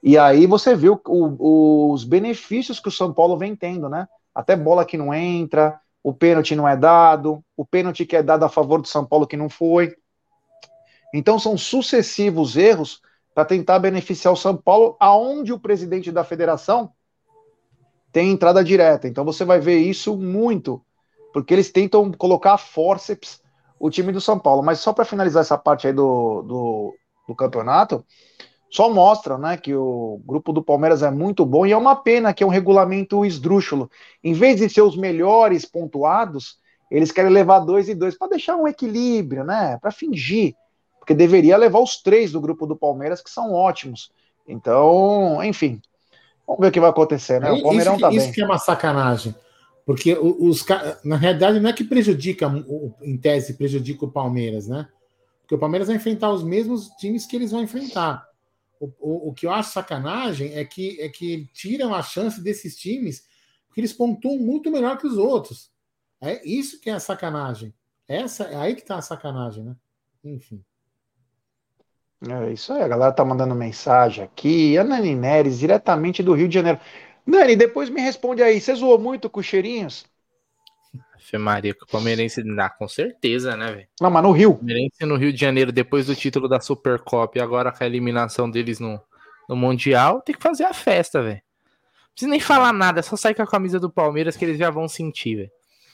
E 0.02 0.16
aí 0.16 0.47
você 0.47 0.75
viu 0.75 1.00
o, 1.06 1.92
os 1.92 2.04
benefícios 2.04 2.80
que 2.80 2.88
o 2.88 2.92
São 2.92 3.12
Paulo 3.12 3.37
vem 3.37 3.54
tendo, 3.54 3.88
né? 3.88 4.08
Até 4.35 4.56
bola 4.56 4.85
que 4.85 4.97
não 4.97 5.12
entra, 5.12 5.80
o 6.02 6.14
pênalti 6.14 6.54
não 6.54 6.66
é 6.66 6.76
dado, 6.76 7.44
o 7.56 7.64
pênalti 7.64 8.06
que 8.06 8.16
é 8.16 8.23
dado 8.23 8.44
a 8.44 8.49
favor 8.49 8.80
do 8.80 8.88
São 8.88 9.04
Paulo 9.04 9.26
que 9.26 9.37
não 9.37 9.50
foi. 9.50 9.94
Então 11.12 11.38
são 11.38 11.58
sucessivos 11.58 12.56
erros 12.56 13.02
para 13.35 13.44
tentar 13.44 13.78
beneficiar 13.78 14.32
o 14.32 14.37
São 14.37 14.56
Paulo, 14.56 14.97
aonde 14.99 15.52
o 15.52 15.58
presidente 15.58 16.11
da 16.11 16.25
federação 16.25 16.92
tem 18.12 18.30
entrada 18.30 18.64
direta. 18.64 19.06
Então 19.06 19.25
você 19.25 19.44
vai 19.44 19.61
ver 19.61 19.78
isso 19.78 20.16
muito, 20.16 20.82
porque 21.32 21.54
eles 21.54 21.70
tentam 21.70 22.11
colocar 22.12 22.56
forceps 22.56 23.40
o 23.78 23.90
time 23.90 24.12
do 24.12 24.20
São 24.20 24.38
Paulo. 24.38 24.62
Mas 24.62 24.80
só 24.80 24.92
para 24.92 25.04
finalizar 25.04 25.40
essa 25.40 25.58
parte 25.58 25.87
aí 25.87 25.92
do, 25.92 26.42
do, 26.42 26.94
do 27.28 27.35
campeonato, 27.35 28.04
só 28.70 28.92
mostra 28.92 29.38
né, 29.38 29.56
que 29.56 29.75
o 29.75 30.20
grupo 30.26 30.52
do 30.52 30.62
Palmeiras 30.62 31.02
é 31.02 31.11
muito 31.11 31.44
bom 31.47 31.64
e 31.66 31.73
é 31.73 31.76
uma 31.76 31.97
pena 31.97 32.35
que 32.35 32.42
é 32.42 32.47
um 32.47 32.50
regulamento 32.50 33.25
esdrúxulo. 33.25 33.90
Em 34.23 34.35
vez 34.35 34.56
de 34.56 34.68
ser 34.68 34.82
os 34.82 34.97
melhores 34.97 35.64
pontuados, 35.64 36.58
eles 36.90 37.11
querem 37.11 37.30
levar 37.30 37.61
dois 37.61 37.88
e 37.88 37.94
dois 37.94 38.16
para 38.16 38.28
deixar 38.28 38.56
um 38.56 38.68
equilíbrio, 38.68 39.44
né? 39.44 39.78
Para 39.80 39.90
fingir, 39.90 40.54
porque 40.99 41.14
deveria 41.14 41.56
levar 41.56 41.80
os 41.80 42.02
três 42.02 42.32
do 42.32 42.40
grupo 42.40 42.66
do 42.66 42.76
Palmeiras 42.76 43.23
que 43.23 43.30
são 43.30 43.52
ótimos. 43.52 44.11
Então, 44.47 45.42
enfim, 45.42 45.80
vamos 46.47 46.61
ver 46.61 46.68
o 46.68 46.73
que 46.73 46.80
vai 46.80 46.90
acontecer, 46.90 47.40
né? 47.40 47.50
O 47.50 47.62
Palmeirão 47.62 47.94
isso, 47.94 48.00
tá 48.02 48.11
isso 48.11 48.26
bem. 48.26 48.32
que 48.32 48.40
é 48.42 48.44
uma 48.44 48.58
sacanagem, 48.58 49.35
porque 49.88 50.14
os 50.21 50.66
na 51.02 51.16
realidade 51.16 51.59
não 51.59 51.71
é 51.71 51.73
que 51.73 51.83
prejudica, 51.83 52.47
em 53.00 53.16
tese 53.16 53.54
prejudica 53.54 54.04
o 54.04 54.12
Palmeiras, 54.12 54.68
né? 54.68 54.87
Porque 55.40 55.54
o 55.54 55.59
Palmeiras 55.59 55.88
vai 55.88 55.97
enfrentar 55.97 56.30
os 56.30 56.42
mesmos 56.42 56.88
times 56.99 57.25
que 57.25 57.35
eles 57.35 57.52
vão 57.52 57.62
enfrentar. 57.62 58.28
O, 58.78 58.92
o, 59.00 59.28
o, 59.30 59.33
que 59.33 59.47
eu 59.47 59.50
acho 59.50 59.73
sacanagem 59.73 60.52
é 60.52 60.62
que, 60.62 61.00
é 61.00 61.09
que 61.09 61.49
tiram 61.54 61.95
a 61.95 62.02
chance 62.02 62.38
desses 62.38 62.76
times, 62.76 63.26
porque 63.66 63.80
eles 63.80 63.95
pontuam 63.95 64.37
muito 64.37 64.71
melhor 64.71 64.99
que 64.99 65.07
os 65.07 65.16
outros. 65.16 65.71
É 66.21 66.47
isso 66.47 66.83
que 66.83 66.90
é 66.90 66.92
a 66.92 67.00
sacanagem. 67.00 67.73
Essa, 68.07 68.45
é 68.45 68.57
aí 68.57 68.75
que 68.75 68.85
tá 68.85 68.97
a 68.97 69.02
sacanagem, 69.02 69.64
né? 69.64 69.75
Enfim. 70.23 70.62
É 72.28 72.52
isso 72.52 72.75
aí, 72.75 72.83
a 72.83 72.88
galera 72.88 73.12
tá 73.12 73.25
mandando 73.25 73.54
mensagem 73.54 74.23
aqui. 74.23 74.76
A 74.76 74.85
Nani 74.85 75.14
Neres, 75.14 75.59
diretamente 75.59 76.23
do 76.23 76.35
Rio 76.35 76.47
de 76.47 76.57
Janeiro. 76.57 76.78
Nani, 77.28 77.54
depois 77.54 77.90
me 77.90 78.00
responde 78.00 78.42
aí. 78.42 78.58
Você 78.58 78.75
zoou 78.75 78.99
muito 78.99 79.28
com 79.28 79.42
cheirinhos? 79.42 80.06
Fê 81.18 81.37
Maria, 81.37 81.75
que 81.75 81.85
o 81.85 81.87
Palmeirense 81.87 82.42
dá, 82.56 82.70
com 82.70 82.88
certeza, 82.88 83.54
né, 83.54 83.70
velho? 83.70 83.88
Não, 84.00 84.11
mas 84.11 84.23
no 84.23 84.32
Rio. 84.32 84.52
O 84.52 84.56
Palmeirense 84.56 85.04
no 85.04 85.16
Rio 85.16 85.30
de 85.30 85.38
Janeiro, 85.38 85.70
depois 85.70 86.06
do 86.06 86.16
título 86.16 86.49
da 86.49 86.58
Supercopa 86.58 87.37
e 87.37 87.40
agora 87.42 87.70
com 87.70 87.85
a 87.85 87.87
eliminação 87.87 88.50
deles 88.50 88.80
no, 88.80 88.99
no 89.47 89.54
Mundial, 89.54 90.23
tem 90.23 90.35
que 90.35 90.42
fazer 90.42 90.64
a 90.64 90.73
festa, 90.73 91.23
velho. 91.23 91.35
Não 91.35 92.12
precisa 92.12 92.30
nem 92.30 92.40
falar 92.40 92.73
nada, 92.73 93.02
só 93.02 93.14
sair 93.14 93.35
com 93.35 93.42
a 93.42 93.47
camisa 93.47 93.78
do 93.78 93.90
Palmeiras 93.90 94.35
que 94.35 94.47
eles 94.47 94.56
já 94.56 94.70
vão 94.70 94.88
sentir, 94.88 95.37
velho. 95.37 95.50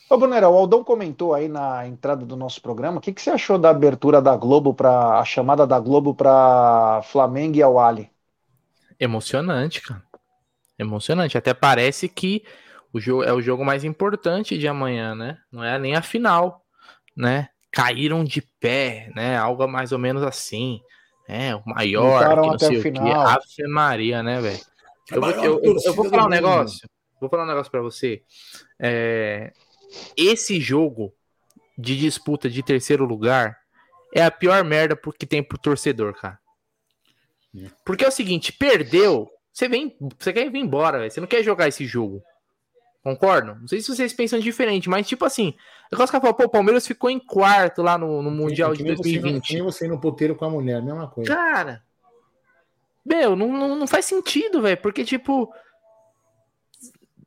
Ô, 0.08 0.16
Brunera, 0.16 0.48
o 0.48 0.56
Aldão 0.56 0.84
comentou 0.84 1.34
aí 1.34 1.48
na 1.48 1.84
entrada 1.84 2.24
do 2.24 2.36
nosso 2.36 2.62
programa. 2.62 2.98
O 2.98 3.00
que, 3.00 3.12
que 3.12 3.20
você 3.20 3.30
achou 3.30 3.58
da 3.58 3.70
abertura 3.70 4.22
da 4.22 4.36
Globo 4.36 4.72
para 4.72 5.18
a 5.18 5.24
chamada 5.24 5.66
da 5.66 5.80
Globo 5.80 6.14
para 6.14 7.02
Flamengo 7.10 7.56
e 7.56 7.62
Awali? 7.62 8.08
Emocionante, 9.00 9.82
cara. 9.82 10.03
Emocionante. 10.78 11.38
Até 11.38 11.54
parece 11.54 12.08
que 12.08 12.44
o 12.92 13.00
jogo 13.00 13.24
é 13.24 13.32
o 13.32 13.42
jogo 13.42 13.64
mais 13.64 13.84
importante 13.84 14.58
de 14.58 14.68
amanhã, 14.68 15.14
né? 15.14 15.38
Não 15.50 15.62
é 15.62 15.78
nem 15.78 15.96
a 15.96 16.02
final, 16.02 16.64
né? 17.16 17.48
Caíram 17.72 18.24
de 18.24 18.40
pé, 18.60 19.10
né? 19.14 19.36
Algo 19.36 19.66
mais 19.66 19.92
ou 19.92 19.98
menos 19.98 20.22
assim. 20.22 20.80
É, 21.28 21.54
o 21.54 21.62
maior, 21.64 22.28
que 22.28 22.48
não 22.48 22.58
sei 22.58 22.78
o 22.78 22.82
que. 22.82 22.98
Ave 22.98 23.68
Maria, 23.68 24.22
né, 24.22 24.40
velho? 24.40 24.60
Eu, 25.10 25.22
eu, 25.22 25.60
eu, 25.62 25.76
eu, 25.84 25.94
vou 25.94 26.08
falar 26.08 26.26
um 26.26 26.28
negócio. 26.28 26.88
Vou 27.20 27.30
falar 27.30 27.44
um 27.44 27.48
negócio 27.48 27.70
para 27.70 27.80
você. 27.80 28.22
É, 28.78 29.52
esse 30.16 30.60
jogo 30.60 31.12
de 31.76 31.96
disputa 31.98 32.48
de 32.48 32.62
terceiro 32.62 33.04
lugar 33.04 33.56
é 34.14 34.22
a 34.22 34.30
pior 34.30 34.62
merda 34.64 34.94
porque 34.94 35.26
tem 35.26 35.42
pro 35.42 35.58
torcedor, 35.58 36.14
cara. 36.14 36.38
É. 37.56 37.68
Porque 37.84 38.04
é 38.04 38.08
o 38.08 38.12
seguinte, 38.12 38.52
perdeu, 38.52 39.28
você 39.54 39.68
vem, 39.68 39.96
você 40.18 40.32
quer 40.32 40.50
vir 40.50 40.58
embora, 40.58 40.98
véio. 40.98 41.10
você 41.10 41.20
não 41.20 41.28
quer 41.28 41.44
jogar 41.44 41.68
esse 41.68 41.86
jogo. 41.86 42.20
Concordo? 43.04 43.54
Não 43.54 43.68
sei 43.68 43.80
se 43.80 43.94
vocês 43.94 44.12
pensam 44.12 44.40
diferente, 44.40 44.88
mas 44.88 45.06
tipo 45.06 45.24
assim, 45.24 45.50
o 45.90 45.94
negócio 45.94 46.12
que 46.12 46.20
falou, 46.20 46.34
pô, 46.34 46.44
o 46.44 46.48
Palmeiras 46.48 46.86
ficou 46.86 47.08
em 47.08 47.20
quarto 47.20 47.80
lá 47.80 47.96
no, 47.96 48.20
no 48.20 48.30
Mundial 48.32 48.74
de 48.74 48.82
2020. 48.82 49.46
Você, 49.46 49.62
você 49.62 49.86
ir 49.86 49.88
no 49.88 50.00
puteiro 50.00 50.34
com 50.34 50.44
a 50.44 50.50
mulher, 50.50 50.82
mesma 50.82 51.06
coisa. 51.06 51.32
Cara, 51.32 51.84
meu, 53.04 53.36
não, 53.36 53.48
não, 53.52 53.76
não 53.76 53.86
faz 53.86 54.06
sentido, 54.06 54.60
velho, 54.60 54.78
porque 54.78 55.04
tipo. 55.04 55.52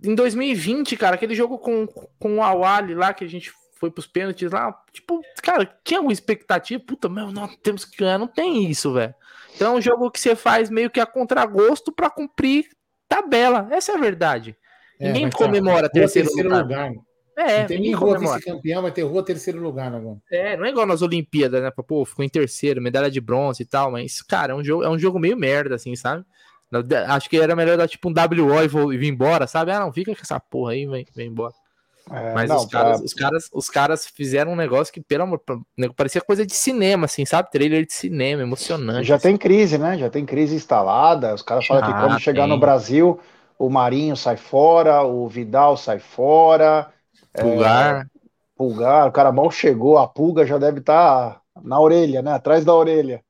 em 0.03 0.13
2020, 0.13 0.97
cara, 0.97 1.15
aquele 1.15 1.35
jogo 1.35 1.57
com, 1.59 1.87
com 2.19 2.37
o 2.37 2.43
Awali 2.43 2.93
lá, 2.93 3.13
que 3.13 3.23
a 3.23 3.29
gente 3.29 3.53
foi 3.75 3.89
pros 3.89 4.07
pênaltis 4.07 4.51
lá, 4.51 4.73
tipo, 4.91 5.21
cara, 5.41 5.65
tinha 5.83 5.99
alguma 5.99 6.11
expectativa? 6.11 6.83
Puta, 6.83 7.07
meu, 7.07 7.31
nós 7.31 7.55
temos 7.63 7.85
que 7.85 7.97
ganhar. 7.97 8.17
Não 8.17 8.27
tem 8.27 8.69
isso, 8.69 8.91
velho. 8.91 9.13
Então 9.57 9.73
é 9.73 9.77
um 9.79 9.81
jogo 9.81 10.11
que 10.11 10.19
você 10.19 10.35
faz 10.35 10.69
meio 10.69 10.87
que 10.87 10.99
a 10.99 11.05
contragosto 11.05 11.91
para 11.91 12.11
cumprir 12.11 12.67
tabela. 13.09 13.67
Essa 13.71 13.93
é 13.93 13.95
a 13.95 13.99
verdade. 13.99 14.55
É, 14.99 15.07
ninguém 15.07 15.31
comemora 15.31 15.89
terceiro, 15.89 16.27
terceiro 16.27 16.49
lugar. 16.49 16.91
lugar. 16.91 16.91
É, 17.35 17.61
não 17.61 17.67
tem 17.67 17.79
nem 17.79 17.93
rua 17.93 18.19
vice-campeão, 18.19 18.81
vai 18.83 18.91
ter 18.91 19.01
rua 19.01 19.23
terceiro 19.23 19.59
lugar 19.59 19.93
agora. 19.93 20.17
É, 20.31 20.55
não 20.55 20.65
é 20.65 20.69
igual 20.69 20.85
nas 20.85 21.01
Olimpíadas, 21.01 21.61
né? 21.61 21.71
Pô, 21.71 22.05
ficou 22.05 22.23
em 22.23 22.29
terceiro, 22.29 22.81
medalha 22.81 23.09
de 23.09 23.19
bronze 23.19 23.63
e 23.63 23.65
tal, 23.65 23.91
mas, 23.91 24.21
cara, 24.21 24.53
é 24.53 24.55
um 24.55 24.63
jogo, 24.63 24.83
é 24.83 24.89
um 24.89 24.97
jogo 24.97 25.19
meio 25.19 25.37
merda, 25.37 25.75
assim, 25.75 25.95
sabe? 25.95 26.23
Acho 27.07 27.29
que 27.29 27.37
era 27.37 27.55
melhor 27.55 27.77
dar 27.77 27.87
tipo 27.87 28.09
um 28.09 28.13
WO 28.13 28.63
e, 28.63 28.67
vou, 28.67 28.93
e 28.93 28.97
vir 28.97 29.07
embora, 29.07 29.47
sabe? 29.47 29.71
Ah, 29.71 29.79
não, 29.79 29.93
fica 29.93 30.13
com 30.13 30.21
essa 30.21 30.39
porra 30.39 30.73
aí, 30.73 30.85
vem, 30.85 31.05
vem 31.15 31.27
embora. 31.27 31.53
É, 32.11 32.33
Mas 32.33 32.49
não, 32.49 32.57
os, 32.57 32.65
caras, 32.65 32.97
pra... 32.97 33.05
os, 33.05 33.13
caras, 33.13 33.49
os 33.53 33.69
caras 33.69 34.07
fizeram 34.07 34.53
um 34.53 34.55
negócio 34.55 34.93
que, 34.93 35.01
pelo 35.01 35.23
amor, 35.23 35.41
parecia 35.95 36.21
coisa 36.21 36.45
de 36.45 36.53
cinema, 36.53 37.05
assim, 37.05 37.25
sabe? 37.25 37.51
Trailer 37.51 37.85
de 37.85 37.93
cinema, 37.93 38.41
emocionante. 38.41 39.07
Já 39.07 39.15
assim. 39.15 39.29
tem 39.29 39.37
crise, 39.37 39.77
né? 39.77 39.97
Já 39.97 40.09
tem 40.09 40.25
crise 40.25 40.55
instalada. 40.55 41.33
Os 41.33 41.41
caras 41.41 41.65
falam 41.65 41.83
ah, 41.83 41.87
que 41.87 41.99
quando 41.99 42.19
chegar 42.19 42.47
no 42.47 42.59
Brasil, 42.59 43.19
o 43.59 43.69
Marinho 43.69 44.15
sai 44.15 44.37
fora, 44.37 45.03
o 45.03 45.27
Vidal 45.27 45.75
sai 45.75 45.99
fora. 45.99 46.87
Pulgar. 47.33 48.01
É, 48.01 48.05
pulgar, 48.55 49.07
o 49.07 49.11
cara 49.11 49.31
mal 49.31 49.51
chegou, 49.51 49.97
a 49.97 50.07
pulga 50.07 50.45
já 50.45 50.57
deve 50.57 50.79
estar 50.79 51.31
tá 51.31 51.41
na 51.61 51.79
orelha, 51.79 52.21
né? 52.21 52.31
Atrás 52.31 52.63
da 52.63 52.73
orelha. 52.73 53.21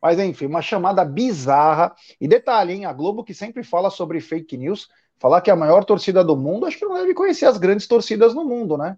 Mas 0.00 0.18
enfim, 0.18 0.46
uma 0.46 0.62
chamada 0.62 1.04
bizarra. 1.04 1.94
E 2.20 2.28
detalhe, 2.28 2.74
hein? 2.74 2.84
A 2.84 2.92
Globo 2.92 3.24
que 3.24 3.32
sempre 3.32 3.64
fala 3.64 3.90
sobre 3.90 4.20
fake 4.20 4.56
news 4.56 4.88
Falar 5.18 5.40
que 5.40 5.50
é 5.50 5.52
a 5.52 5.56
maior 5.56 5.84
torcida 5.84 6.22
do 6.22 6.36
mundo, 6.36 6.66
acho 6.66 6.78
que 6.78 6.84
não 6.84 6.94
deve 6.94 7.14
conhecer 7.14 7.46
as 7.46 7.58
grandes 7.58 7.86
torcidas 7.86 8.34
no 8.34 8.44
mundo, 8.44 8.76
né? 8.76 8.96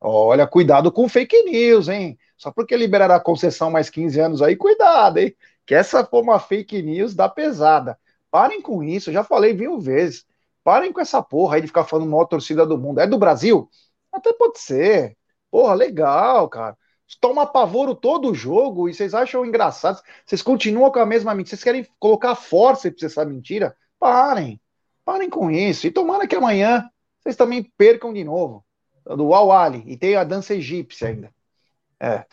Olha, 0.00 0.46
cuidado 0.46 0.90
com 0.90 1.08
fake 1.08 1.42
news, 1.42 1.88
hein? 1.88 2.18
Só 2.36 2.50
porque 2.50 2.74
liberará 2.76 3.16
a 3.16 3.20
concessão 3.20 3.70
mais 3.70 3.90
15 3.90 4.18
anos 4.18 4.42
aí, 4.42 4.56
cuidado, 4.56 5.18
hein? 5.18 5.34
Que 5.66 5.74
essa 5.74 6.04
for 6.04 6.22
uma 6.22 6.38
fake 6.38 6.80
news 6.82 7.14
da 7.14 7.28
pesada. 7.28 7.98
Parem 8.30 8.62
com 8.62 8.82
isso, 8.82 9.12
já 9.12 9.22
falei 9.22 9.52
mil 9.52 9.78
vezes. 9.78 10.24
Parem 10.64 10.92
com 10.92 11.00
essa 11.00 11.22
porra 11.22 11.56
aí 11.56 11.60
de 11.60 11.66
ficar 11.66 11.84
falando 11.84 12.10
maior 12.10 12.24
torcida 12.24 12.64
do 12.64 12.78
mundo. 12.78 13.00
É 13.00 13.06
do 13.06 13.18
Brasil? 13.18 13.68
Até 14.12 14.32
pode 14.32 14.58
ser. 14.58 15.16
Porra, 15.50 15.74
legal, 15.74 16.48
cara. 16.48 16.76
Toma 17.20 17.46
pavoro 17.46 17.94
todo 17.94 18.30
o 18.30 18.34
jogo 18.34 18.88
e 18.88 18.94
vocês 18.94 19.14
acham 19.14 19.44
engraçado. 19.44 20.00
Vocês 20.24 20.42
continuam 20.42 20.90
com 20.90 21.00
a 21.00 21.06
mesma 21.06 21.34
mentira. 21.34 21.56
Vocês 21.56 21.64
querem 21.64 21.86
colocar 21.98 22.34
força 22.36 22.90
pra 22.90 23.06
essa 23.06 23.24
mentira? 23.24 23.76
Parem. 23.98 24.60
Parem 25.10 25.28
com 25.28 25.50
isso. 25.50 25.88
E 25.88 25.90
tomara 25.90 26.24
que 26.24 26.36
amanhã 26.36 26.88
vocês 27.18 27.34
também 27.34 27.64
percam 27.76 28.12
de 28.12 28.22
novo. 28.22 28.64
Do 29.04 29.34
Awali. 29.34 29.82
E 29.84 29.96
tem 29.96 30.14
a 30.14 30.22
dança 30.22 30.54
egípcia 30.54 31.08
ainda. 31.08 31.34
É. 31.98 32.24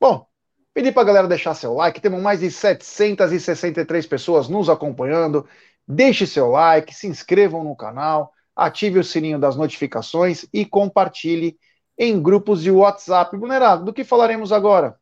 Bom, 0.00 0.26
pedi 0.74 0.90
para 0.90 1.02
a 1.02 1.06
galera 1.06 1.28
deixar 1.28 1.54
seu 1.54 1.74
like. 1.74 2.00
Temos 2.00 2.20
mais 2.20 2.40
de 2.40 2.50
763 2.50 4.04
pessoas 4.06 4.48
nos 4.48 4.68
acompanhando. 4.68 5.46
Deixe 5.86 6.26
seu 6.26 6.50
like, 6.50 6.92
se 6.92 7.06
inscrevam 7.06 7.62
no 7.62 7.76
canal, 7.76 8.32
ative 8.56 8.98
o 8.98 9.04
sininho 9.04 9.38
das 9.38 9.54
notificações 9.54 10.44
e 10.52 10.66
compartilhe 10.66 11.56
em 11.96 12.20
grupos 12.20 12.64
de 12.64 12.70
WhatsApp. 12.72 13.36
Vulnerado, 13.36 13.84
do 13.84 13.92
que 13.92 14.02
falaremos 14.02 14.50
agora? 14.50 14.98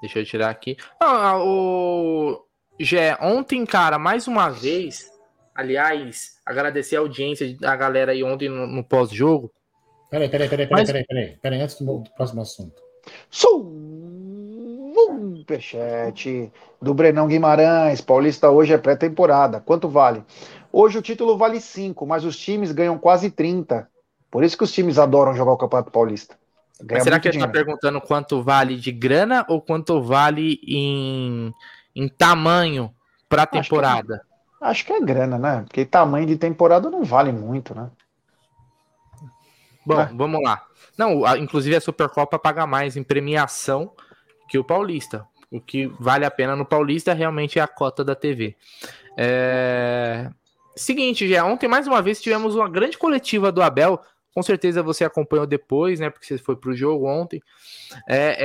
Deixa 0.00 0.20
eu 0.20 0.24
tirar 0.24 0.48
aqui. 0.48 0.78
Ah, 0.98 1.36
o... 1.36 2.42
Jé, 2.78 3.16
ontem, 3.20 3.64
cara, 3.64 3.98
mais 3.98 4.26
uma 4.26 4.48
vez, 4.48 5.10
aliás, 5.54 6.40
agradecer 6.44 6.96
a 6.96 7.00
audiência 7.00 7.56
da 7.58 7.74
galera 7.76 8.12
aí 8.12 8.22
ontem 8.24 8.48
no, 8.48 8.66
no 8.66 8.82
pós-jogo. 8.82 9.52
Peraí, 10.10 10.28
peraí, 10.28 10.48
peraí, 10.48 10.66
peraí, 10.66 10.80
Mas... 10.82 10.90
peraí, 10.90 11.04
peraí, 11.04 11.38
peraí, 11.40 11.60
antes 11.60 11.80
do, 11.80 11.98
do 11.98 12.10
próximo 12.10 12.42
assunto. 12.42 12.82
Superchat 15.44 16.50
do 16.80 16.94
Brenão 16.94 17.28
Guimarães. 17.28 18.00
Paulista 18.00 18.50
hoje 18.50 18.72
é 18.72 18.78
pré-temporada. 18.78 19.60
Quanto 19.60 19.88
vale? 19.88 20.24
Hoje 20.72 20.98
o 20.98 21.02
título 21.02 21.36
vale 21.36 21.60
5, 21.60 22.06
mas 22.06 22.24
os 22.24 22.36
times 22.36 22.72
ganham 22.72 22.98
quase 22.98 23.30
30. 23.30 23.86
Por 24.30 24.42
isso 24.42 24.56
que 24.56 24.64
os 24.64 24.72
times 24.72 24.98
adoram 24.98 25.34
jogar 25.34 25.52
o 25.52 25.56
Campeonato 25.56 25.92
Paulista. 25.92 26.36
será 27.02 27.20
que 27.20 27.28
ele 27.28 27.36
está 27.36 27.48
perguntando 27.48 28.00
quanto 28.00 28.42
vale 28.42 28.76
de 28.76 28.90
grana 28.90 29.44
ou 29.48 29.60
quanto 29.60 30.02
vale 30.02 30.58
em 30.66 31.52
em 31.94 32.08
tamanho 32.08 32.92
para 33.28 33.42
a 33.42 33.46
temporada? 33.46 34.14
Acho 34.14 34.24
que, 34.24 34.64
é, 34.64 34.68
acho 34.68 34.86
que 34.86 34.92
é 34.92 35.00
grana, 35.00 35.38
né? 35.38 35.62
Porque 35.66 35.84
tamanho 35.84 36.26
de 36.26 36.36
temporada 36.36 36.90
não 36.90 37.04
vale 37.04 37.32
muito, 37.32 37.74
né? 37.74 37.90
Bom, 39.84 40.00
é. 40.00 40.10
vamos 40.14 40.42
lá. 40.42 40.62
Não, 40.96 41.24
a, 41.24 41.38
inclusive 41.38 41.76
a 41.76 41.80
Supercopa 41.80 42.38
paga 42.38 42.66
mais 42.66 42.96
em 42.96 43.02
premiação 43.02 43.92
que 44.48 44.58
o 44.58 44.64
Paulista. 44.64 45.26
O 45.50 45.60
que 45.60 45.86
vale 46.00 46.24
a 46.24 46.30
pena 46.30 46.56
no 46.56 46.64
Paulista 46.64 47.12
realmente 47.12 47.58
é 47.58 47.62
a 47.62 47.68
cota 47.68 48.04
da 48.04 48.14
TV. 48.14 48.56
É... 49.16 50.30
Seguinte, 50.76 51.28
já 51.28 51.44
ontem 51.44 51.68
mais 51.68 51.86
uma 51.86 52.02
vez 52.02 52.20
tivemos 52.20 52.56
uma 52.56 52.68
grande 52.68 52.98
coletiva 52.98 53.52
do 53.52 53.62
Abel 53.62 54.00
com 54.34 54.42
certeza 54.42 54.82
você 54.82 55.04
acompanhou 55.04 55.46
depois, 55.46 56.00
né? 56.00 56.10
Porque 56.10 56.26
você 56.26 56.38
foi 56.38 56.56
para 56.56 56.70
o 56.70 56.76
jogo 56.76 57.06
ontem. 57.06 57.40
É, 58.08 58.36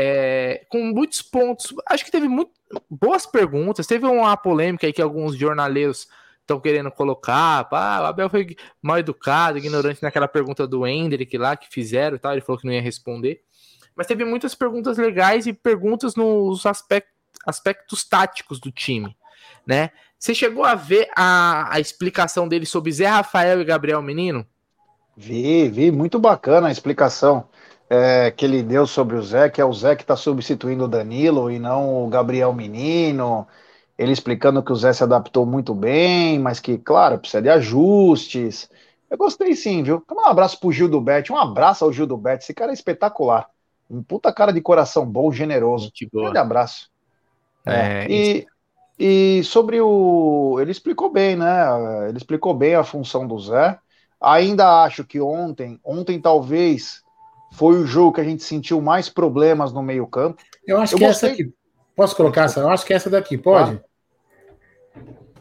é, 0.61 0.65
com 0.69 0.83
muitos 0.83 1.21
pontos. 1.23 1.73
Acho 1.87 2.05
que 2.05 2.11
teve 2.11 2.27
muito, 2.27 2.51
boas 2.87 3.25
perguntas. 3.25 3.87
Teve 3.87 4.05
uma 4.05 4.37
polêmica 4.37 4.85
aí 4.85 4.93
que 4.93 5.01
alguns 5.01 5.35
jornaleiros 5.35 6.07
estão 6.41 6.59
querendo 6.59 6.91
colocar. 6.91 7.67
Ah, 7.71 8.01
o 8.03 8.05
Abel 8.05 8.29
foi 8.29 8.55
mal 8.79 8.99
educado, 8.99 9.57
ignorante 9.57 10.03
naquela 10.03 10.27
pergunta 10.27 10.67
do 10.67 10.85
Hendrick 10.85 11.35
lá 11.37 11.57
que 11.57 11.67
fizeram 11.69 12.17
e 12.17 12.19
tal. 12.19 12.33
Ele 12.33 12.41
falou 12.41 12.59
que 12.59 12.67
não 12.67 12.73
ia 12.73 12.81
responder. 12.81 13.41
Mas 13.95 14.05
teve 14.05 14.23
muitas 14.23 14.53
perguntas 14.53 14.97
legais 14.97 15.47
e 15.47 15.53
perguntas 15.53 16.15
nos 16.15 16.67
aspectos, 16.67 17.13
aspectos 17.45 18.03
táticos 18.07 18.59
do 18.59 18.71
time, 18.71 19.17
né? 19.65 19.89
Você 20.17 20.35
chegou 20.35 20.63
a 20.63 20.75
ver 20.75 21.09
a, 21.15 21.73
a 21.73 21.79
explicação 21.79 22.47
dele 22.47 22.65
sobre 22.65 22.91
Zé 22.91 23.07
Rafael 23.07 23.59
e 23.59 23.65
Gabriel 23.65 24.01
Menino? 24.01 24.45
Vi, 25.21 25.67
vi, 25.67 25.91
muito 25.91 26.17
bacana 26.17 26.69
a 26.69 26.71
explicação 26.71 27.43
é, 27.89 28.31
que 28.31 28.45
ele 28.45 28.63
deu 28.63 28.87
sobre 28.87 29.17
o 29.17 29.21
Zé, 29.21 29.49
que 29.49 29.59
é 29.59 29.65
o 29.65 29.73
Zé 29.73 29.93
que 29.93 30.03
está 30.03 30.15
substituindo 30.15 30.85
o 30.85 30.87
Danilo 30.87 31.51
e 31.51 31.59
não 31.59 32.05
o 32.05 32.07
Gabriel 32.07 32.53
Menino. 32.53 33.45
Ele 33.97 34.13
explicando 34.13 34.63
que 34.63 34.71
o 34.71 34.75
Zé 34.75 34.93
se 34.93 35.03
adaptou 35.03 35.45
muito 35.45 35.75
bem, 35.75 36.39
mas 36.39 36.61
que, 36.61 36.77
claro, 36.77 37.19
precisa 37.19 37.41
de 37.41 37.49
ajustes. 37.49 38.69
Eu 39.09 39.17
gostei 39.17 39.53
sim, 39.57 39.83
viu? 39.83 40.01
Um 40.09 40.25
abraço 40.25 40.57
pro 40.57 40.71
Gil 40.71 40.87
do 40.87 41.01
Bet, 41.01 41.33
um 41.33 41.37
abraço 41.37 41.83
ao 41.83 41.91
Gil 41.91 42.07
do 42.07 42.15
Bet, 42.15 42.41
esse 42.41 42.53
cara 42.53 42.71
é 42.71 42.73
espetacular. 42.73 43.49
Um 43.89 44.01
puta 44.01 44.31
cara 44.31 44.53
de 44.53 44.61
coração 44.61 45.05
bom, 45.05 45.33
generoso. 45.33 45.91
Um 46.13 46.21
grande 46.21 46.37
abraço. 46.37 46.89
É, 47.65 48.07
e, 48.09 48.47
e 48.97 49.43
sobre 49.43 49.81
o. 49.81 50.57
Ele 50.61 50.71
explicou 50.71 51.11
bem, 51.11 51.35
né? 51.35 52.07
Ele 52.07 52.17
explicou 52.17 52.53
bem 52.53 52.75
a 52.75 52.85
função 52.85 53.27
do 53.27 53.37
Zé. 53.37 53.77
Ainda 54.21 54.83
acho 54.83 55.05
que 55.05 55.21
ontem, 55.21 55.79
ontem 55.83 56.19
talvez 56.19 57.01
foi 57.53 57.75
o 57.75 57.85
jogo 57.85 58.13
que 58.13 58.21
a 58.21 58.23
gente 58.23 58.43
sentiu 58.43 58.81
mais 58.81 59.09
problemas 59.09 59.71
no 59.71 59.81
meio-campo. 59.81 60.41
Eu 60.65 60.79
acho 60.79 60.95
eu 60.95 60.99
que 60.99 61.05
gostei... 61.05 61.31
essa 61.31 61.41
aqui. 61.41 61.53
Posso 61.95 62.15
colocar 62.15 62.45
essa? 62.45 62.59
Eu 62.59 62.69
acho 62.69 62.85
que 62.85 62.93
essa 62.93 63.09
daqui, 63.09 63.37
pode? 63.37 63.81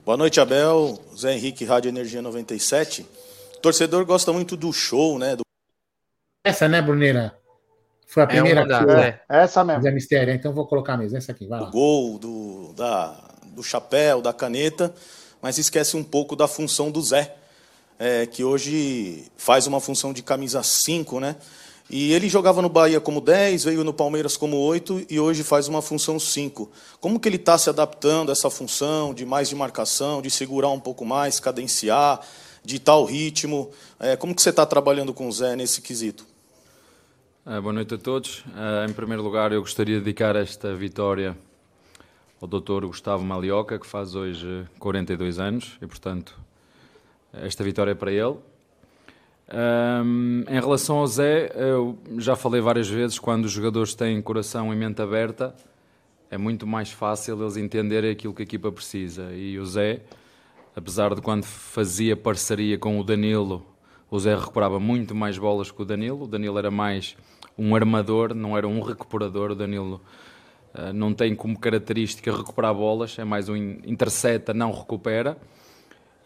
Boa 0.05 0.17
noite, 0.17 0.41
Abel. 0.41 0.99
Zé 1.17 1.35
Henrique, 1.35 1.65
Rádio 1.65 1.89
Energia 1.89 2.23
97. 2.23 3.07
O 3.57 3.61
torcedor 3.61 4.05
gosta 4.05 4.33
muito 4.33 4.57
do 4.57 4.73
show, 4.73 5.19
né? 5.19 5.37
Do... 5.37 5.43
Essa, 6.45 6.69
né, 6.69 6.81
Bruneira? 6.81 7.37
Foi 8.07 8.23
a 8.23 8.25
é 8.25 8.29
primeira. 8.29 8.67
É, 9.29 9.37
é, 9.39 9.43
essa 9.43 9.63
mesmo. 9.63 9.83
Zé 9.83 9.91
Mistério, 9.91 10.33
então 10.33 10.53
vou 10.53 10.67
colocar 10.67 10.97
mesmo. 10.97 11.19
Essa 11.19 11.33
aqui, 11.33 11.47
vai 11.47 11.61
lá. 11.61 11.69
O 11.69 11.71
gol, 11.71 12.19
do, 12.19 12.73
da, 12.75 13.11
do 13.55 13.63
chapéu, 13.63 14.23
da 14.23 14.33
caneta, 14.33 14.95
mas 15.43 15.59
esquece 15.59 15.97
um 15.97 16.03
pouco 16.03 16.35
da 16.35 16.49
função 16.49 16.91
do 16.91 17.03
Zé 17.03 17.38
é, 17.99 18.27
que 18.27 18.45
hoje 18.45 19.25
faz 19.37 19.67
uma 19.67 19.81
função 19.81 20.13
de 20.13 20.23
camisa 20.23 20.63
5, 20.63 21.19
né? 21.21 21.37
E 21.91 22.13
ele 22.13 22.29
jogava 22.29 22.61
no 22.61 22.69
Bahia 22.69 23.01
como 23.01 23.19
10, 23.19 23.65
veio 23.65 23.83
no 23.83 23.95
Palmeiras 23.95 24.37
como 24.37 24.59
8 24.59 25.07
e 25.09 25.19
hoje 25.19 25.43
faz 25.43 25.69
uma 25.69 25.81
função 25.81 26.19
5. 26.19 26.71
Como 27.01 27.19
que 27.19 27.27
ele 27.27 27.37
está 27.37 27.57
se 27.57 27.71
adaptando 27.71 28.29
a 28.29 28.33
essa 28.33 28.51
função 28.51 29.15
de 29.15 29.25
mais 29.25 29.49
de 29.49 29.57
marcação, 29.57 30.21
de 30.21 30.31
segurar 30.31 30.69
um 30.69 30.79
pouco 30.79 31.07
mais, 31.07 31.41
cadenciar, 31.41 32.21
de 32.63 32.79
tal 32.79 33.07
ritmo? 33.07 33.71
É, 33.99 34.17
como 34.17 34.35
que 34.35 34.43
você 34.43 34.51
está 34.51 34.67
trabalhando 34.67 35.15
com 35.15 35.27
o 35.27 35.33
Zé 35.33 35.57
nesse 35.57 35.81
quesito? 35.81 36.27
É, 37.47 37.59
boa 37.59 37.73
noite 37.73 37.95
a 37.95 37.99
todos. 37.99 38.45
É, 38.55 38.91
em 38.91 38.93
primeiro 38.93 39.23
lugar, 39.23 39.51
eu 39.53 39.63
gostaria 39.63 39.97
de 39.99 40.05
dedicar 40.05 40.37
esta 40.37 40.75
vitória 40.75 41.35
ao 42.39 42.47
Dr. 42.47 42.85
Gustavo 42.85 43.25
Malioca, 43.25 43.79
que 43.79 43.87
faz 43.87 44.15
hoje 44.15 44.67
42 44.79 45.39
anos 45.39 45.79
e, 45.81 45.87
portanto, 45.87 46.39
esta 47.33 47.63
vitória 47.65 47.95
para 47.95 48.13
ele. 48.13 48.37
Um, 49.51 50.45
em 50.49 50.61
relação 50.61 50.99
ao 50.99 51.07
Zé, 51.07 51.51
eu 51.55 51.99
já 52.19 52.37
falei 52.37 52.61
várias 52.61 52.89
vezes, 52.89 53.19
quando 53.19 53.47
os 53.47 53.53
jogadores 53.53 53.95
têm 53.95 54.21
coração 54.21 54.73
e 54.73 54.77
mente 54.77 55.01
aberta, 55.01 55.55
é 56.31 56.37
muito 56.37 56.67
mais 56.67 56.93
fácil 56.93 57.41
eles 57.41 57.57
entenderem 57.57 58.11
aquilo 58.11 58.35
que 58.35 58.43
a 58.43 58.45
equipa 58.45 58.71
precisa. 58.71 59.33
E 59.33 59.59
o 59.59 59.65
Zé 59.65 60.03
apesar 60.79 61.13
de 61.15 61.21
quando 61.21 61.45
fazia 61.45 62.17
parceria 62.17 62.79
com 62.79 63.01
o 63.01 63.05
Danilo, 63.05 63.67
o 64.09 64.19
Zé 64.19 64.37
recuperava 64.37 64.79
muito 64.79 65.15
mais 65.15 65.37
bolas 65.37 65.73
que 65.73 65.83
o 65.83 65.85
Danilo. 65.85 66.23
O 66.23 66.29
Danilo 66.29 66.57
era 66.57 66.71
mais 66.71 67.17
um 67.59 67.75
armador, 67.75 68.33
não 68.33 68.57
era 68.57 68.67
um 68.67 68.81
recuperador. 68.81 69.51
O 69.51 69.55
Danilo 69.57 70.01
uh, 70.73 70.93
não 70.93 71.13
tem 71.13 71.35
como 71.35 71.59
característica 71.59 72.35
recuperar 72.35 72.73
bolas, 72.75 73.19
é 73.19 73.25
mais 73.25 73.49
um 73.49 73.57
intercepta, 73.57 74.55
não 74.55 74.71
recupera. 74.71 75.37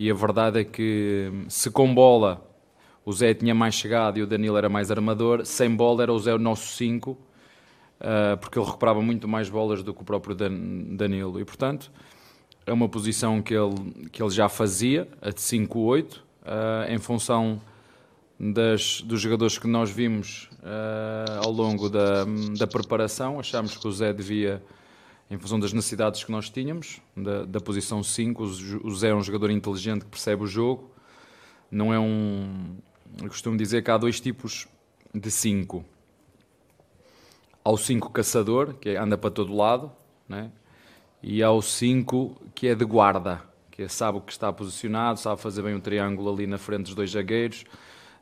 E 0.02 0.10
a 0.10 0.14
verdade 0.14 0.58
é 0.58 0.64
que 0.64 1.30
se 1.46 1.70
com 1.70 1.94
bola 1.94 2.44
o 3.04 3.12
Zé 3.12 3.34
tinha 3.34 3.54
mais 3.54 3.76
chegado 3.76 4.18
e 4.18 4.22
o 4.22 4.26
Danilo 4.26 4.56
era 4.56 4.68
mais 4.68 4.90
armador, 4.90 5.46
sem 5.46 5.72
bola 5.72 6.02
era 6.02 6.12
o 6.12 6.18
Zé 6.18 6.34
o 6.34 6.40
nosso 6.40 6.74
5, 6.74 7.12
uh, 7.12 7.18
eh, 8.00 8.34
porque 8.34 8.58
ele 8.58 8.66
recuperava 8.66 9.00
muito 9.00 9.28
mais 9.28 9.48
bolas 9.48 9.80
do 9.84 9.94
que 9.94 10.02
o 10.02 10.04
próprio 10.04 10.34
Dan 10.34 10.58
Danilo. 10.96 11.38
E 11.38 11.44
portanto 11.44 11.92
é 12.66 12.72
uma 12.72 12.88
posição 12.88 13.40
que 13.40 13.54
ele, 13.54 14.08
que 14.10 14.20
ele 14.20 14.30
já 14.30 14.48
fazia, 14.48 15.06
a 15.20 15.30
de 15.30 15.40
5-8, 15.40 16.16
uh, 16.16 16.18
em 16.88 16.98
função 16.98 17.62
das, 18.40 19.02
dos 19.02 19.20
jogadores 19.20 19.56
que 19.56 19.68
nós 19.68 19.88
vimos 19.88 20.50
uh, 20.64 21.44
ao 21.44 21.52
longo 21.52 21.88
da, 21.88 22.24
da 22.58 22.66
preparação. 22.66 23.38
Achámos 23.38 23.76
que 23.76 23.86
o 23.86 23.92
Zé 23.92 24.12
devia, 24.12 24.60
em 25.32 25.38
função 25.38 25.58
das 25.58 25.72
necessidades 25.72 26.22
que 26.22 26.30
nós 26.30 26.50
tínhamos, 26.50 27.00
da, 27.16 27.46
da 27.46 27.58
posição 27.58 28.02
5, 28.02 28.42
o 28.84 28.94
Zé 28.94 29.08
é 29.08 29.14
um 29.14 29.22
jogador 29.22 29.50
inteligente 29.50 30.04
que 30.04 30.10
percebe 30.10 30.42
o 30.42 30.46
jogo, 30.46 30.90
não 31.70 31.92
é 31.92 31.98
um. 31.98 32.76
Eu 33.18 33.28
costumo 33.28 33.56
dizer 33.56 33.82
que 33.82 33.90
há 33.90 33.96
dois 33.96 34.20
tipos 34.20 34.68
de 35.14 35.30
5. 35.30 35.82
Há 37.64 37.70
o 37.70 37.78
5 37.78 38.10
caçador, 38.10 38.74
que 38.74 38.90
anda 38.90 39.16
para 39.16 39.30
todo 39.30 39.56
lado, 39.56 39.90
né? 40.28 40.50
e 41.22 41.42
há 41.42 41.50
o 41.50 41.62
5 41.62 42.36
que 42.54 42.68
é 42.68 42.74
de 42.74 42.84
guarda, 42.84 43.42
que 43.70 43.84
é, 43.84 43.88
sabe 43.88 44.18
o 44.18 44.20
que 44.20 44.32
está 44.32 44.52
posicionado, 44.52 45.18
sabe 45.18 45.40
fazer 45.40 45.62
bem 45.62 45.74
um 45.74 45.80
triângulo 45.80 46.30
ali 46.30 46.46
na 46.46 46.58
frente 46.58 46.84
dos 46.84 46.94
dois 46.94 47.10
zagueiros, 47.10 47.64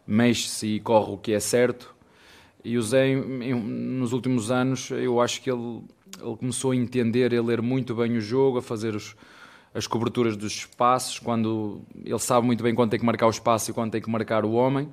mexe-se 0.07 0.77
e 0.77 0.81
corre 0.81 1.13
o 1.13 1.19
que 1.19 1.33
é 1.33 1.41
certo. 1.41 1.93
E 2.63 2.79
o 2.79 2.83
Zé, 2.83 3.17
nos 3.17 4.13
últimos 4.13 4.53
anos, 4.53 4.91
eu 4.91 5.21
acho 5.21 5.41
que 5.41 5.51
ele, 5.51 5.83
ele 6.19 6.37
começou 6.37 6.71
a 6.71 6.77
entender, 6.77 7.35
a 7.35 7.43
ler 7.43 7.61
muito 7.61 7.95
bem 7.95 8.17
o 8.17 8.21
jogo, 8.21 8.59
a 8.59 8.63
fazer 8.63 8.95
os, 8.95 9.15
as 9.75 9.87
coberturas 9.87 10.37
dos 10.37 10.53
espaços, 10.53 11.19
quando 11.19 11.83
ele 12.05 12.19
sabe 12.19 12.47
muito 12.47 12.63
bem 12.63 12.75
quando 12.75 12.91
tem 12.91 12.99
que 12.99 13.07
marcar 13.07 13.27
o 13.27 13.31
espaço 13.31 13.71
e 13.71 13.75
quando 13.75 13.93
tem 13.93 14.01
que 14.01 14.11
marcar 14.11 14.45
o 14.45 14.53
homem. 14.53 14.89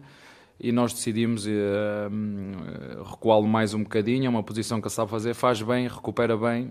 E 0.60 0.72
nós 0.72 0.92
decidimos 0.92 1.46
uh, 1.46 3.04
recuá-lo 3.04 3.48
mais 3.48 3.74
um 3.74 3.84
bocadinho, 3.84 4.26
é 4.26 4.30
uma 4.30 4.42
posição 4.42 4.82
que 4.82 4.88
ele 4.88 4.94
sabe 4.94 5.12
fazer, 5.12 5.34
faz 5.36 5.62
bem, 5.62 5.88
recupera 5.88 6.36
bem 6.36 6.70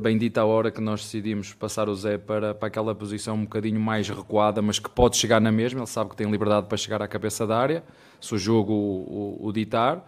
bendita 0.00 0.40
a 0.40 0.44
hora 0.44 0.70
que 0.70 0.80
nós 0.80 1.02
decidimos 1.02 1.52
passar 1.52 1.88
o 1.88 1.94
Zé 1.94 2.18
para, 2.18 2.52
para 2.54 2.66
aquela 2.66 2.94
posição 2.94 3.36
um 3.36 3.42
bocadinho 3.42 3.78
mais 3.80 4.08
recuada, 4.08 4.60
mas 4.60 4.80
que 4.80 4.90
pode 4.90 5.16
chegar 5.16 5.40
na 5.40 5.52
mesma. 5.52 5.80
Ele 5.80 5.86
sabe 5.86 6.10
que 6.10 6.16
tem 6.16 6.28
liberdade 6.28 6.66
para 6.66 6.76
chegar 6.76 7.00
à 7.00 7.06
cabeça 7.06 7.46
da 7.46 7.56
área, 7.56 7.84
se 8.20 8.34
o 8.34 8.38
jogo 8.38 8.72
o, 8.72 9.38
o, 9.42 9.46
o 9.46 9.52
ditar, 9.52 10.04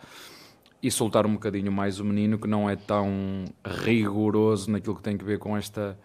e 0.82 0.90
soltar 0.90 1.26
um 1.26 1.34
bocadinho 1.34 1.72
mais 1.72 1.98
o 1.98 2.04
menino, 2.04 2.38
que 2.38 2.46
não 2.46 2.68
é 2.68 2.76
tão 2.76 3.44
rigoroso 3.64 4.70
naquilo 4.70 4.96
que 4.96 5.02
tem 5.02 5.18
que 5.18 5.24
ver 5.24 5.38
com 5.38 5.56
esta, 5.56 5.98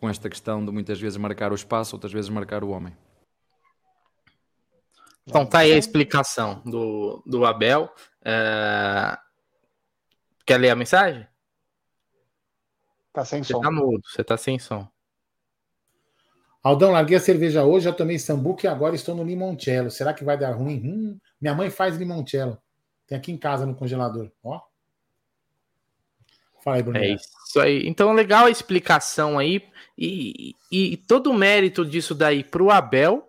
com 0.00 0.08
esta 0.08 0.28
questão 0.28 0.64
de 0.64 0.72
muitas 0.72 1.00
vezes 1.00 1.16
marcar 1.16 1.52
o 1.52 1.54
espaço, 1.54 1.94
outras 1.94 2.12
vezes 2.12 2.28
marcar 2.28 2.64
o 2.64 2.70
homem. 2.70 2.96
Então 5.26 5.44
tá 5.44 5.60
aí 5.60 5.72
a 5.72 5.78
explicação 5.78 6.62
do, 6.64 7.22
do 7.26 7.44
Abel. 7.44 7.92
É... 8.24 9.18
Quer 10.44 10.58
ler 10.58 10.70
a 10.70 10.76
mensagem? 10.76 11.26
Tá 13.12 13.24
sem 13.24 13.42
você 13.42 13.52
som. 13.52 13.60
Tá 13.60 13.70
mudo, 13.70 14.00
você 14.04 14.22
tá 14.22 14.36
sem 14.36 14.58
som. 14.58 14.88
Aldão, 16.62 16.90
larguei 16.90 17.16
a 17.16 17.20
cerveja 17.20 17.64
hoje, 17.64 17.84
já 17.84 17.92
tomei 17.92 18.18
sambuca 18.18 18.66
e 18.66 18.70
agora 18.70 18.94
estou 18.96 19.14
no 19.14 19.24
limoncello. 19.24 19.90
Será 19.90 20.12
que 20.12 20.24
vai 20.24 20.36
dar 20.36 20.50
ruim? 20.52 20.82
Hum, 20.84 21.18
minha 21.40 21.54
mãe 21.54 21.70
faz 21.70 21.96
limoncello. 21.96 22.58
Tem 23.06 23.16
aqui 23.16 23.32
em 23.32 23.36
casa 23.36 23.64
no 23.66 23.74
congelador. 23.74 24.30
Ó. 24.42 24.60
Fala 26.62 26.76
aí, 26.76 26.82
Bruno. 26.82 26.98
É 26.98 27.14
isso 27.14 27.60
aí. 27.60 27.86
Então, 27.86 28.12
legal 28.12 28.46
a 28.46 28.50
explicação 28.50 29.38
aí. 29.38 29.62
E, 29.96 30.54
e, 30.70 30.92
e 30.92 30.96
todo 30.96 31.30
o 31.30 31.34
mérito 31.34 31.84
disso 31.84 32.14
daí 32.14 32.42
pro 32.42 32.70
Abel 32.70 33.28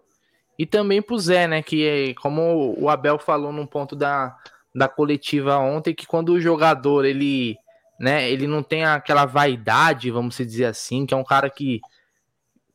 e 0.57 0.65
também 0.65 1.01
pro 1.01 1.19
Zé, 1.19 1.47
né? 1.47 1.61
Que 1.61 1.85
é, 1.85 2.13
como 2.15 2.75
o 2.77 2.89
Abel 2.89 3.19
falou 3.19 3.51
num 3.51 3.67
ponto 3.67 3.95
da, 3.95 4.37
da 4.73 4.87
coletiva 4.87 5.57
ontem, 5.57 5.93
que 5.93 6.07
quando 6.07 6.29
o 6.29 6.41
jogador 6.41 7.05
ele 7.05 7.57
né? 7.99 8.29
Ele 8.29 8.45
não 8.45 8.61
tem 8.61 8.85
aquela 8.85 9.25
vaidade, 9.25 10.11
vamos 10.11 10.37
dizer 10.37 10.65
assim, 10.65 11.05
que 11.05 11.13
é 11.13 11.17
um 11.17 11.23
cara 11.23 11.49
que 11.49 11.81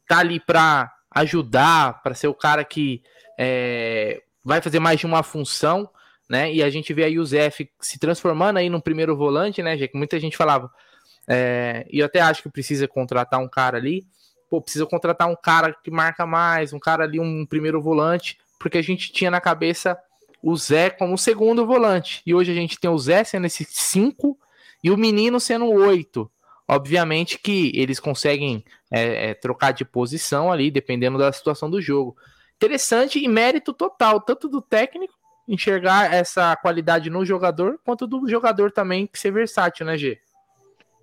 tá 0.08 0.18
ali 0.18 0.40
para 0.40 0.92
ajudar, 1.10 2.02
para 2.02 2.14
ser 2.14 2.26
o 2.26 2.34
cara 2.34 2.64
que 2.64 3.02
é, 3.38 4.22
vai 4.44 4.60
fazer 4.60 4.80
mais 4.80 4.98
de 4.98 5.06
uma 5.06 5.22
função, 5.22 5.88
né? 6.32 6.50
E 6.50 6.62
a 6.62 6.70
gente 6.70 6.94
vê 6.94 7.04
aí 7.04 7.18
o 7.18 7.26
Zé 7.26 7.50
se 7.78 7.98
transformando 7.98 8.56
aí 8.56 8.70
no 8.70 8.80
primeiro 8.80 9.14
volante, 9.14 9.62
né? 9.62 9.76
Que 9.76 9.90
muita 9.94 10.18
gente 10.18 10.34
falava, 10.34 10.70
é, 11.28 11.86
e 11.90 11.98
eu 11.98 12.06
até 12.06 12.20
acho 12.20 12.42
que 12.42 12.48
precisa 12.48 12.88
contratar 12.88 13.38
um 13.38 13.46
cara 13.46 13.76
ali, 13.76 14.06
pô, 14.48 14.58
precisa 14.62 14.86
contratar 14.86 15.28
um 15.28 15.36
cara 15.36 15.76
que 15.84 15.90
marca 15.90 16.24
mais, 16.24 16.72
um 16.72 16.78
cara 16.78 17.04
ali, 17.04 17.20
um 17.20 17.44
primeiro 17.44 17.82
volante, 17.82 18.38
porque 18.58 18.78
a 18.78 18.82
gente 18.82 19.12
tinha 19.12 19.30
na 19.30 19.42
cabeça 19.42 19.94
o 20.42 20.56
Zé 20.56 20.88
como 20.88 21.18
segundo 21.18 21.66
volante, 21.66 22.22
e 22.24 22.34
hoje 22.34 22.50
a 22.50 22.54
gente 22.54 22.80
tem 22.80 22.88
o 22.88 22.98
Zé 22.98 23.22
sendo 23.24 23.46
esse 23.46 23.66
cinco 23.68 24.38
e 24.82 24.90
o 24.90 24.96
menino 24.96 25.38
sendo 25.38 25.66
oito. 25.66 26.30
Obviamente 26.66 27.38
que 27.38 27.72
eles 27.74 28.00
conseguem 28.00 28.64
é, 28.90 29.28
é, 29.30 29.34
trocar 29.34 29.72
de 29.72 29.84
posição 29.84 30.50
ali, 30.50 30.70
dependendo 30.70 31.18
da 31.18 31.30
situação 31.30 31.68
do 31.68 31.78
jogo. 31.78 32.16
Interessante 32.56 33.18
e 33.18 33.28
mérito 33.28 33.74
total, 33.74 34.18
tanto 34.18 34.48
do 34.48 34.62
técnico 34.62 35.12
enxergar 35.46 36.12
essa 36.12 36.54
qualidade 36.56 37.10
no 37.10 37.24
jogador, 37.24 37.78
quanto 37.84 38.06
do 38.06 38.28
jogador 38.28 38.70
também 38.70 39.08
ser 39.12 39.32
versátil, 39.32 39.86
né, 39.86 39.96
G? 39.96 40.18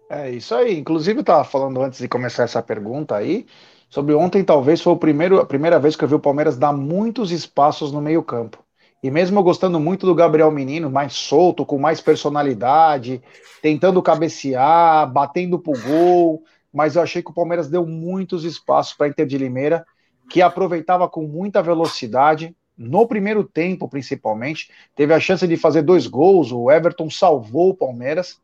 É 0.10 0.30
isso 0.30 0.56
aí. 0.56 0.78
Inclusive, 0.78 1.20
eu 1.20 1.22
estava 1.22 1.44
falando 1.44 1.82
antes 1.82 2.00
de 2.00 2.08
começar 2.08 2.44
essa 2.44 2.62
pergunta 2.62 3.16
aí, 3.16 3.46
sobre 3.90 4.14
ontem, 4.14 4.44
talvez 4.44 4.82
foi 4.82 4.94
o 4.94 4.98
primeiro, 4.98 5.40
a 5.40 5.46
primeira 5.46 5.80
vez 5.80 5.96
que 5.96 6.04
eu 6.04 6.08
vi 6.08 6.16
o 6.16 6.20
Palmeiras 6.20 6.58
dar 6.58 6.72
muitos 6.72 7.32
espaços 7.32 7.92
no 7.92 8.02
meio-campo. 8.02 8.64
E 9.02 9.10
mesmo 9.10 9.42
gostando 9.42 9.80
muito 9.80 10.06
do 10.06 10.14
Gabriel 10.14 10.52
Menino, 10.52 10.92
mais 10.92 11.14
solto, 11.14 11.66
com 11.66 11.80
mais 11.80 12.02
personalidade, 12.02 13.22
tentando 13.62 14.02
cabecear, 14.02 15.12
batendo 15.12 15.58
pro 15.58 15.74
gol, 15.82 16.44
mas 16.72 16.96
eu 16.96 17.02
achei 17.02 17.24
que 17.24 17.32
o 17.32 17.34
Palmeiras 17.34 17.70
deu 17.70 17.86
muitos 17.86 18.44
espaços 18.44 18.94
para 18.94 19.08
Inter 19.08 19.26
de 19.26 19.38
Limeira, 19.38 19.86
que 20.30 20.42
aproveitava 20.42 21.10
com 21.10 21.24
muita 21.24 21.62
velocidade, 21.64 22.56
no 22.80 23.06
primeiro 23.06 23.44
tempo 23.44 23.90
principalmente, 23.90 24.72
teve 24.96 25.14
a 25.14 25.20
chance 25.20 25.46
de 25.46 25.58
fazer 25.58 25.82
dois 25.82 26.08
gols, 26.08 26.52
o 26.52 26.72
Everton 26.72 27.10
salvou 27.10 27.72
o 27.72 27.76
Palmeiras, 27.76 28.40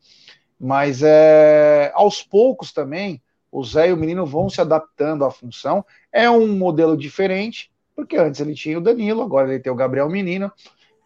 mas 0.60 1.02
é, 1.02 1.92
aos 1.96 2.22
poucos 2.22 2.74
também, 2.74 3.22
o 3.50 3.64
Zé 3.64 3.88
e 3.88 3.94
o 3.94 3.98
Menino 3.98 4.26
vão 4.26 4.50
se 4.50 4.60
adaptando 4.60 5.24
à 5.24 5.32
função, 5.32 5.86
é 6.12 6.30
um 6.30 6.48
modelo 6.58 6.98
diferente, 6.98 7.72
porque 7.96 8.18
antes 8.18 8.42
ele 8.42 8.54
tinha 8.54 8.78
o 8.78 8.82
Danilo, 8.82 9.22
agora 9.22 9.50
ele 9.50 9.64
tem 9.64 9.72
o 9.72 9.76
Gabriel 9.76 10.10
Menino. 10.10 10.52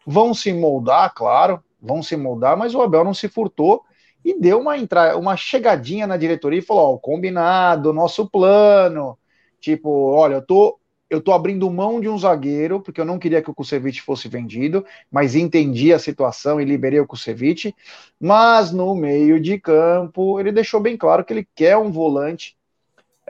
Vão 0.04 0.34
se 0.34 0.52
moldar, 0.52 1.14
claro, 1.14 1.62
vão 1.80 2.02
se 2.02 2.16
moldar, 2.16 2.56
mas 2.56 2.74
o 2.74 2.82
Abel 2.82 3.04
não 3.04 3.14
se 3.14 3.28
furtou 3.28 3.84
e 4.24 4.38
deu 4.38 4.58
uma 4.60 4.76
entrada, 4.76 5.16
uma 5.16 5.36
chegadinha 5.36 6.06
na 6.06 6.16
diretoria 6.16 6.58
e 6.58 6.62
falou: 6.62 6.94
ó, 6.94 6.98
combinado, 6.98 7.92
nosso 7.92 8.28
plano. 8.28 9.16
Tipo, 9.60 9.88
olha, 10.12 10.34
eu 10.34 10.42
tô, 10.42 10.79
eu 11.10 11.20
tô 11.20 11.32
abrindo 11.32 11.70
mão 11.70 12.00
de 12.00 12.08
um 12.08 12.16
zagueiro, 12.16 12.80
porque 12.80 13.00
eu 13.00 13.04
não 13.04 13.18
queria 13.18 13.42
que 13.42 13.50
o 13.50 13.54
Kusevich 13.54 14.00
fosse 14.00 14.28
vendido, 14.28 14.86
mas 15.10 15.34
entendi 15.34 15.92
a 15.92 15.98
situação 15.98 16.60
e 16.60 16.64
liberei 16.64 17.00
o 17.00 17.06
Kusevich. 17.06 17.74
Mas 18.18 18.72
no 18.72 18.94
meio 18.94 19.40
de 19.40 19.58
campo, 19.58 20.38
ele 20.40 20.52
deixou 20.52 20.80
bem 20.80 20.96
claro 20.96 21.24
que 21.24 21.32
ele 21.32 21.48
quer 21.54 21.76
um 21.76 21.90
volante 21.90 22.56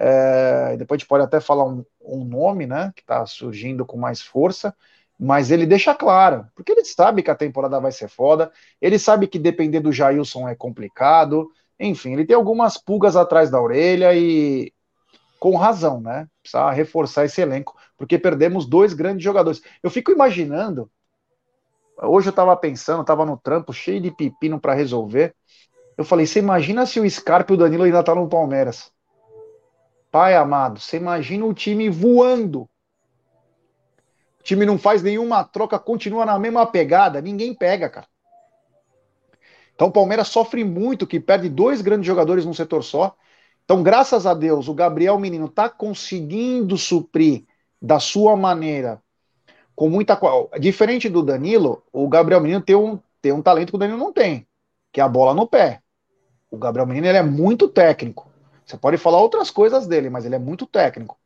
é, 0.03 0.79
depois 0.79 0.97
a 0.97 0.99
gente 1.01 1.09
pode 1.09 1.25
até 1.25 1.41
falar 1.41 1.67
um, 1.67 1.85
um 2.01 2.25
nome, 2.25 2.67
né, 2.67 2.91
que 2.97 3.03
está 3.03 3.27
surgindo 3.27 3.85
com 3.85 3.99
mais 3.99 4.23
força, 4.23 4.75
mas 5.19 5.51
ele 5.51 5.67
deixa 5.67 5.95
claro, 5.95 6.47
porque 6.55 6.73
ele 6.73 6.83
sabe 6.87 7.23
que 7.23 7.31
a 7.31 7.35
temporada 7.35 7.79
vai 7.79 7.93
ser 7.93 8.09
foda, 8.09 8.51
ele 8.81 8.99
sabe 8.99 9.27
que 9.27 9.39
depender 9.39 9.81
do 9.81 9.93
Jailson 9.93 10.49
é 10.49 10.55
complicado, 10.55 11.51
enfim, 11.79 12.15
ele 12.15 12.25
tem 12.25 12.35
algumas 12.35 12.79
pulgas 12.79 13.15
atrás 13.15 13.51
da 13.51 13.61
orelha 13.61 14.15
e 14.15 14.73
com 15.41 15.57
razão, 15.57 16.01
né? 16.03 16.29
Precisa 16.43 16.71
reforçar 16.71 17.25
esse 17.25 17.41
elenco, 17.41 17.75
porque 17.97 18.19
perdemos 18.19 18.67
dois 18.67 18.93
grandes 18.93 19.25
jogadores. 19.25 19.63
Eu 19.83 19.91
fico 19.91 20.13
imaginando, 20.13 20.91
hoje 22.03 22.29
eu 22.29 22.31
estava 22.31 22.55
pensando, 22.55 23.01
estava 23.01 23.25
no 23.25 23.39
trampo, 23.39 23.73
cheio 23.73 24.03
de 24.03 24.11
pepino 24.11 24.61
para 24.61 24.75
resolver. 24.75 25.35
Eu 25.97 26.05
falei, 26.05 26.27
você 26.27 26.39
imagina 26.39 26.85
se 26.85 27.01
o 27.01 27.11
Scarpa 27.11 27.53
e 27.53 27.57
o 27.57 27.59
Danilo 27.59 27.85
ainda 27.85 28.03
tá 28.03 28.15
no 28.15 28.29
Palmeiras? 28.29 28.93
Pai 30.11 30.37
amado, 30.37 30.79
você 30.79 30.99
imagina 30.99 31.47
o 31.47 31.55
time 31.55 31.89
voando. 31.89 32.69
O 34.41 34.43
time 34.43 34.67
não 34.67 34.79
faz 34.79 35.03
nenhuma 35.03 35.43
troca, 35.43 35.79
continua 35.79 36.27
na 36.27 36.39
mesma 36.39 36.67
pegada, 36.67 37.21
ninguém 37.21 37.55
pega, 37.55 37.89
cara. 37.89 38.07
Então 39.75 39.89
o 39.89 39.93
Palmeiras 39.93 40.29
sofre 40.29 40.65
muito, 40.65 41.07
que 41.07 41.19
perde 41.19 41.49
dois 41.49 41.81
grandes 41.81 42.07
jogadores 42.07 42.45
num 42.45 42.53
setor 42.53 42.85
só. 42.85 43.17
Então, 43.71 43.85
graças 43.85 44.27
a 44.27 44.35
Deus, 44.35 44.67
o 44.67 44.75
Gabriel 44.75 45.17
Menino 45.17 45.47
está 45.47 45.71
conseguindo 45.71 46.77
suprir 46.77 47.45
da 47.81 48.01
sua 48.01 48.37
maneira, 48.37 49.01
com 49.77 49.89
muita. 49.89 50.19
Diferente 50.59 51.09
do 51.09 51.23
Danilo, 51.23 51.81
o 51.93 52.09
Gabriel 52.09 52.41
Menino 52.41 52.61
tem 52.61 52.75
um, 52.75 52.99
tem 53.23 53.31
um 53.31 53.41
talento 53.41 53.71
que 53.71 53.77
o 53.77 53.79
Danilo 53.79 53.97
não 53.97 54.13
tem, 54.13 54.45
que 54.93 55.01
é 55.01 55.05
a 55.05 55.09
bola 55.09 55.33
no 55.35 55.47
pé. 55.47 55.83
O 56.51 56.59
Gabriel 56.59 56.85
Menino 56.85 57.07
ele 57.07 57.19
é 57.19 57.23
muito 57.23 57.69
técnico. 57.69 58.29
Você 58.67 58.77
pode 58.77 58.97
falar 58.97 59.21
outras 59.21 59.53
coisas 59.53 59.87
dele, 59.87 60.11
mas 60.11 60.25
ele 60.25 60.35
é 60.35 60.41
muito 60.41 60.67
técnico. 60.67 61.17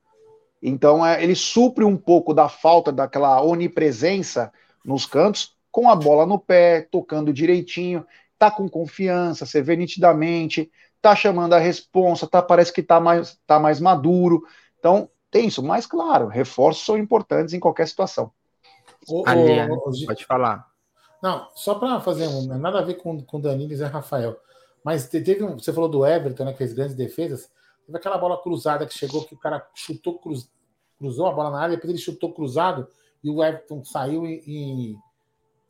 Então, 0.63 1.05
é, 1.05 1.25
ele 1.25 1.35
supre 1.35 1.83
um 1.83 1.97
pouco 1.97 2.35
da 2.35 2.51
falta 2.51 2.93
daquela 2.93 3.43
onipresença 3.43 4.53
nos 4.85 5.07
cantos 5.07 5.57
com 5.73 5.89
a 5.89 5.97
bola 5.97 6.27
no 6.27 6.39
pé, 6.39 6.83
tocando 6.91 7.33
direitinho, 7.33 8.05
tá 8.39 8.51
com 8.51 8.69
confiança, 8.69 9.47
você 9.47 9.63
vê 9.63 9.77
nitidamente, 9.77 10.71
tá 11.05 11.15
chamando 11.15 11.53
a 11.53 11.59
responsa, 11.59 12.27
tá, 12.27 12.41
parece 12.41 12.73
que 12.73 12.83
tá 12.83 12.99
mais, 12.99 13.39
tá 13.47 13.61
mais 13.61 13.79
maduro. 13.79 14.43
Então, 14.79 15.11
tem 15.31 15.49
isso. 15.49 15.63
Mas, 15.63 15.85
claro, 15.85 16.29
reforços 16.29 16.83
são 16.83 16.97
importantes 16.97 17.53
em 17.53 17.61
qualquer 17.61 17.87
situação. 17.87 18.33
O, 19.07 19.23
Aliás, 19.27 19.71
o, 19.71 19.75
o, 19.75 20.07
pode 20.07 20.25
falar. 20.25 20.67
Não, 21.23 21.47
só 21.55 21.75
para 21.75 22.01
fazer 22.01 22.27
um. 22.27 22.47
Nada 22.57 22.79
a 22.79 22.83
ver 22.83 22.95
com, 22.95 23.23
com 23.23 23.39
Danilo 23.39 23.71
e 23.71 23.77
Zé 23.77 23.85
Rafael. 23.85 24.35
Mas 24.83 25.07
teve 25.07 25.45
um. 25.45 25.59
Você 25.59 25.75
falou 25.75 25.91
do 25.91 26.07
Everton, 26.07 26.47
né? 26.47 26.53
Que 26.53 26.59
fez 26.59 26.73
grandes 26.73 26.97
defesas. 26.97 27.51
Teve 27.85 27.99
aquela 27.99 28.17
bola 28.17 28.41
cruzada 28.43 28.87
que 28.87 28.95
chegou, 28.95 29.27
que 29.27 29.35
o 29.35 29.39
cara 29.39 29.67
chutou, 29.75 30.19
cruz, 30.19 30.51
cruzou 30.99 31.27
a 31.27 31.33
bola 31.33 31.51
na 31.51 31.61
área, 31.61 31.77
depois 31.77 31.91
ele 31.91 31.99
chutou 31.99 32.33
cruzado 32.33 32.89
e 33.23 33.29
o 33.29 33.45
Everton 33.45 33.85
saiu 33.85 34.25
e, 34.25 34.97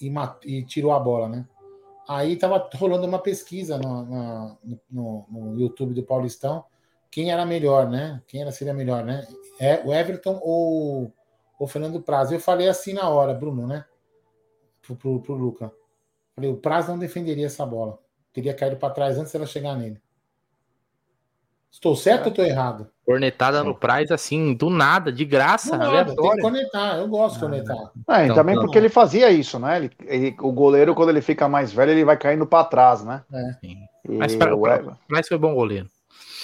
e, 0.00 0.08
e, 0.08 0.14
e 0.44 0.64
tirou 0.64 0.92
a 0.92 1.00
bola, 1.00 1.28
né? 1.28 1.48
Aí 2.08 2.36
tava 2.36 2.68
rolando 2.74 3.06
uma 3.06 3.18
pesquisa 3.18 3.78
no, 3.78 4.58
no, 4.90 5.26
no, 5.30 5.60
YouTube 5.60 5.94
do 5.94 6.02
Paulistão, 6.02 6.64
quem 7.10 7.30
era 7.30 7.46
melhor, 7.46 7.88
né? 7.88 8.22
Quem 8.26 8.42
era 8.42 8.52
seria 8.52 8.74
melhor, 8.74 9.04
né? 9.04 9.26
É 9.58 9.82
o 9.84 9.92
Everton 9.92 10.38
ou 10.42 11.12
o 11.58 11.66
Fernando 11.66 12.02
Praz? 12.02 12.30
Eu 12.30 12.40
falei 12.40 12.68
assim 12.68 12.92
na 12.92 13.08
hora, 13.08 13.32
Bruno, 13.32 13.66
né? 13.66 13.84
Pro, 14.82 14.96
pro, 14.96 15.20
pro 15.20 15.34
Luca. 15.34 15.72
Falei, 16.34 16.50
o 16.50 16.56
Praz 16.56 16.88
não 16.88 16.98
defenderia 16.98 17.46
essa 17.46 17.64
bola. 17.64 17.98
Teria 18.32 18.52
caído 18.52 18.76
para 18.76 18.92
trás 18.92 19.16
antes 19.16 19.32
dela 19.32 19.46
chegar 19.46 19.76
nele. 19.76 20.02
Estou 21.70 21.96
certo 21.96 22.26
ou 22.26 22.30
estou 22.30 22.44
errado? 22.44 22.90
Cornetada 23.04 23.62
no 23.62 23.74
Price, 23.74 24.12
assim, 24.12 24.54
do 24.54 24.70
nada, 24.70 25.12
de 25.12 25.24
graça. 25.24 25.76
Não, 25.76 25.92
nada, 25.92 26.16
tem 26.16 26.30
que 26.30 26.40
cornetar, 26.40 26.98
eu 26.98 27.08
gosto 27.08 27.34
de 27.34 27.40
cornetar. 27.40 27.76
É, 28.08 28.24
então, 28.24 28.36
também 28.36 28.54
porque 28.54 28.78
ele 28.78 28.88
fazia 28.88 29.30
isso, 29.30 29.58
né? 29.58 29.76
Ele, 29.76 29.90
ele, 30.06 30.36
o 30.40 30.50
goleiro, 30.52 30.94
quando 30.94 31.10
ele 31.10 31.20
fica 31.20 31.48
mais 31.48 31.72
velho, 31.72 31.92
ele 31.92 32.04
vai 32.04 32.16
caindo 32.16 32.46
para 32.46 32.64
trás, 32.64 33.04
né? 33.04 33.22
É. 33.32 33.50
Mas 34.08 34.34
o 34.34 34.96
Price 35.06 35.28
foi 35.28 35.38
bom 35.38 35.54
goleiro. 35.54 35.86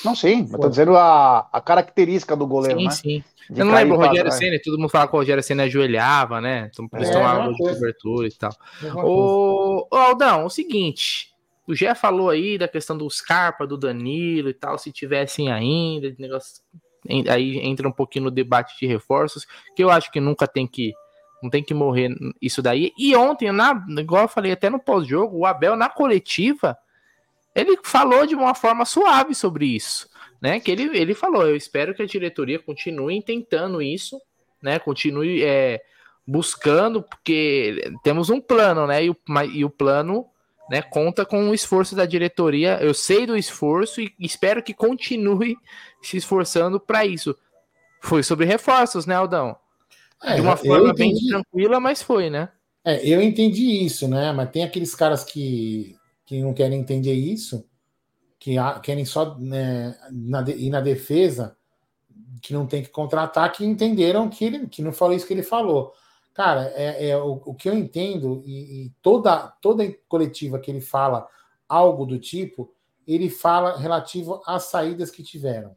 Não, 0.05 0.15
sim, 0.15 0.49
eu 0.51 0.59
tô 0.59 0.69
dizendo 0.69 0.97
a, 0.97 1.49
a 1.53 1.61
característica 1.61 2.35
do 2.35 2.47
goleiro, 2.47 2.79
sim, 2.79 2.85
né? 2.85 2.91
Sim, 2.91 3.01
sim. 3.03 3.25
Eu 3.55 3.65
não 3.65 3.75
lembro 3.75 3.99
o 3.99 4.01
Rogério 4.01 4.33
Senna, 4.33 4.59
todo 4.63 4.79
mundo 4.79 4.89
fala 4.89 5.09
que 5.09 5.15
o 5.15 5.19
Rogério 5.19 5.43
Senna 5.43 5.65
ajoelhava, 5.65 6.41
né? 6.41 6.71
Então, 6.73 6.89
isso 7.01 7.11
é, 7.11 7.15
tomava 7.15 7.53
de 7.53 7.59
cobertura 7.59 8.29
e 8.29 8.33
tal. 8.33 8.53
Ô, 8.97 9.87
Aldão, 9.91 10.47
o 10.47 10.51
seguinte, 10.51 11.30
o 11.67 11.75
Gé 11.75 11.95
falou 11.95 12.31
aí 12.31 12.59
da 12.59 12.67
questão 12.67 12.97
do 12.97 13.09
Scarpa, 13.09 13.67
do 13.67 13.77
Danilo 13.77 14.49
e 14.49 14.55
tal, 14.55 14.79
se 14.79 14.91
tivessem 14.91 15.51
ainda, 15.51 16.15
negócio, 16.19 16.63
aí 17.29 17.59
entra 17.59 17.89
um 17.89 17.93
pouquinho 17.93 18.27
no 18.27 18.31
debate 18.31 18.79
de 18.79 18.87
reforços, 18.87 19.47
que 19.75 19.83
eu 19.83 19.91
acho 19.91 20.11
que 20.11 20.21
nunca 20.21 20.47
tem 20.47 20.67
que 20.67 20.93
não 21.43 21.49
tem 21.49 21.65
que 21.65 21.73
morrer 21.73 22.11
isso 22.41 22.61
daí. 22.61 22.93
E 22.99 23.17
ontem, 23.17 23.51
na, 23.51 23.73
igual 23.99 24.25
eu 24.25 24.29
falei 24.29 24.53
até 24.53 24.69
no 24.69 24.79
pós-jogo, 24.79 25.39
o 25.39 25.47
Abel 25.47 25.75
na 25.75 25.89
coletiva, 25.89 26.77
ele 27.55 27.79
falou 27.83 28.27
de 28.27 28.35
uma 28.35 28.55
forma 28.55 28.85
suave 28.85 29.35
sobre 29.35 29.65
isso, 29.65 30.09
né? 30.41 30.61
Que 30.61 30.71
ele, 30.71 30.97
ele 30.97 31.15
falou, 31.15 31.47
eu 31.47 31.57
espero 31.57 31.95
que 31.95 32.03
a 32.03 32.07
diretoria 32.07 32.59
continue 32.59 33.23
tentando 33.23 33.81
isso, 33.81 34.21
né? 34.63 34.79
Continue 34.79 35.43
é, 35.43 35.81
buscando, 36.27 37.03
porque 37.03 37.91
temos 38.03 38.29
um 38.29 38.41
plano, 38.41 38.87
né? 38.87 39.05
E 39.05 39.11
o, 39.11 39.17
e 39.53 39.65
o 39.65 39.71
plano 39.71 40.27
né, 40.71 40.81
conta 40.81 41.27
com 41.27 41.51
o 41.51 41.55
esforço 41.55 41.97
da 41.97 42.07
diretoria. 42.07 42.79
Eu 42.81 42.95
sei 42.95 43.27
do 43.27 43.37
esforço 43.37 44.01
e 44.01 44.15
espero 44.21 44.63
que 44.63 44.73
continue 44.73 45.57
se 46.01 46.17
esforçando 46.17 46.79
para 46.79 47.05
isso. 47.05 47.37
Foi 48.01 48.23
sobre 48.23 48.47
reforços, 48.47 49.05
né, 49.05 49.17
Aldão? 49.17 49.57
É, 50.23 50.37
De 50.37 50.41
uma 50.41 50.57
forma 50.57 50.95
bem 50.95 51.13
tranquila, 51.27 51.81
mas 51.81 52.01
foi, 52.01 52.31
né? 52.31 52.51
É, 52.85 53.05
eu 53.07 53.21
entendi 53.21 53.85
isso, 53.85 54.07
né? 54.07 54.33
Mas 54.33 54.51
tem 54.51 54.63
aqueles 54.63 54.95
caras 54.95 55.25
que, 55.25 55.97
que 56.25 56.41
não 56.41 56.55
querem 56.55 56.79
entender 56.79 57.15
isso, 57.15 57.67
que 58.39 58.55
querem 58.83 59.05
só 59.05 59.37
né, 59.39 59.99
na, 60.13 60.49
ir 60.51 60.71
na 60.71 60.81
defesa, 60.81 61.57
que 62.41 62.53
não 62.53 62.65
tem 62.65 62.83
que 62.83 62.91
contratar, 62.91 63.53
que 63.53 63.65
entenderam 63.65 64.29
que 64.31 64.45
ele 64.45 64.69
que 64.69 64.83
não 64.83 64.93
falou 64.93 65.17
isso 65.17 65.27
que 65.27 65.35
ele 65.35 65.43
falou. 65.43 65.93
Cara, 66.33 66.73
é, 66.75 67.09
é 67.09 67.17
o, 67.17 67.43
o, 67.45 67.55
que 67.55 67.69
eu 67.69 67.75
entendo, 67.75 68.43
e, 68.47 68.87
e, 68.87 68.91
toda, 69.03 69.49
toda 69.61 69.93
coletiva 70.09 70.59
que 70.59 70.71
ele 70.71 70.81
fala 70.81 71.29
algo 71.69 72.07
do 72.07 72.19
tipo, 72.19 72.73
ele 73.07 73.29
fala 73.29 73.77
relativo 73.77 74.41
às 74.47 74.65
saídas 74.65 75.11
que 75.11 75.23
tiveram. 75.23 75.77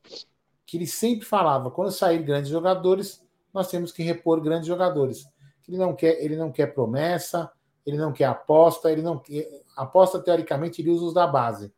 Que 0.66 0.78
ele 0.78 0.88
sempre 0.88 1.26
falava, 1.26 1.72
quando 1.72 1.92
sair 1.92 2.22
grandes 2.22 2.52
jogadores, 2.52 3.24
nós 3.54 3.68
temos 3.68 3.92
que 3.92 4.04
repor 4.04 4.42
grandes 4.42 4.68
jogadores. 4.68 5.26
Ele 5.68 5.78
não 5.78 5.96
quer, 5.96 6.24
ele 6.24 6.36
não 6.36 6.52
quer 6.52 6.68
promessa, 6.68 7.52
ele 7.86 7.98
não 7.98 8.14
quer 8.14 8.26
aposta, 8.26 8.92
ele 8.92 9.02
não 9.02 9.18
quer. 9.18 9.64
Aposta, 9.76 10.20
teoricamente, 10.20 10.82
ele 10.82 10.92
usa 10.92 11.06
os 11.06 11.14
da 11.14 11.26
base. 11.26 11.74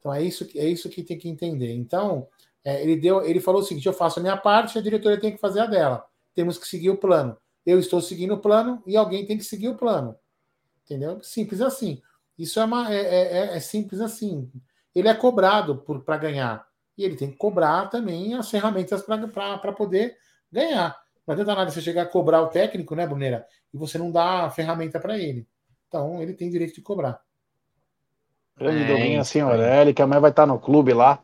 Então 0.00 0.12
é 0.12 0.20
isso, 0.20 0.48
é 0.56 0.66
isso 0.66 0.88
que 0.88 1.04
tem 1.04 1.16
que 1.16 1.28
entender. 1.28 1.72
Então, 1.72 2.26
é, 2.64 2.82
ele 2.82 2.96
deu, 2.96 3.24
ele 3.24 3.40
falou 3.40 3.60
o 3.60 3.64
seguinte: 3.64 3.86
eu 3.86 3.92
faço 3.92 4.18
a 4.18 4.22
minha 4.22 4.36
parte, 4.36 4.78
a 4.78 4.82
diretoria 4.82 5.20
tem 5.20 5.32
que 5.32 5.40
fazer 5.40 5.60
a 5.60 5.66
dela. 5.66 6.04
Temos 6.34 6.58
que 6.58 6.66
seguir 6.66 6.90
o 6.90 6.96
plano 6.96 7.36
eu 7.64 7.78
estou 7.78 8.00
seguindo 8.00 8.34
o 8.34 8.40
plano 8.40 8.82
e 8.86 8.96
alguém 8.96 9.26
tem 9.26 9.36
que 9.36 9.44
seguir 9.44 9.68
o 9.68 9.76
plano. 9.76 10.16
Entendeu? 10.84 11.22
Simples 11.22 11.60
assim. 11.60 12.02
Isso 12.38 12.58
é, 12.58 12.64
uma, 12.64 12.92
é, 12.92 13.00
é, 13.00 13.36
é, 13.38 13.56
é 13.56 13.60
simples 13.60 14.00
assim. 14.00 14.50
Ele 14.94 15.08
é 15.08 15.14
cobrado 15.14 15.84
para 16.04 16.16
ganhar. 16.16 16.66
E 16.96 17.04
ele 17.04 17.16
tem 17.16 17.30
que 17.30 17.36
cobrar 17.36 17.88
também 17.88 18.34
as 18.34 18.50
ferramentas 18.50 19.02
para 19.02 19.72
poder 19.72 20.16
ganhar. 20.50 21.00
Não 21.26 21.32
adianta 21.32 21.54
nada 21.54 21.70
você 21.70 21.80
chegar 21.80 22.02
a 22.02 22.06
cobrar 22.06 22.42
o 22.42 22.48
técnico, 22.48 22.94
né, 22.94 23.06
Bruneira? 23.06 23.46
E 23.72 23.78
você 23.78 23.96
não 23.96 24.10
dá 24.10 24.44
a 24.44 24.50
ferramenta 24.50 24.98
para 24.98 25.16
ele. 25.16 25.46
Então, 25.88 26.20
ele 26.20 26.34
tem 26.34 26.50
direito 26.50 26.74
de 26.74 26.82
cobrar. 26.82 27.20
Grande 28.56 28.82
é, 28.82 28.86
Douglinhas 28.86 29.28
Senhorelli, 29.28 29.94
que 29.94 30.02
amanhã 30.02 30.20
vai 30.20 30.30
estar 30.30 30.46
no 30.46 30.58
clube 30.58 30.92
lá, 30.92 31.22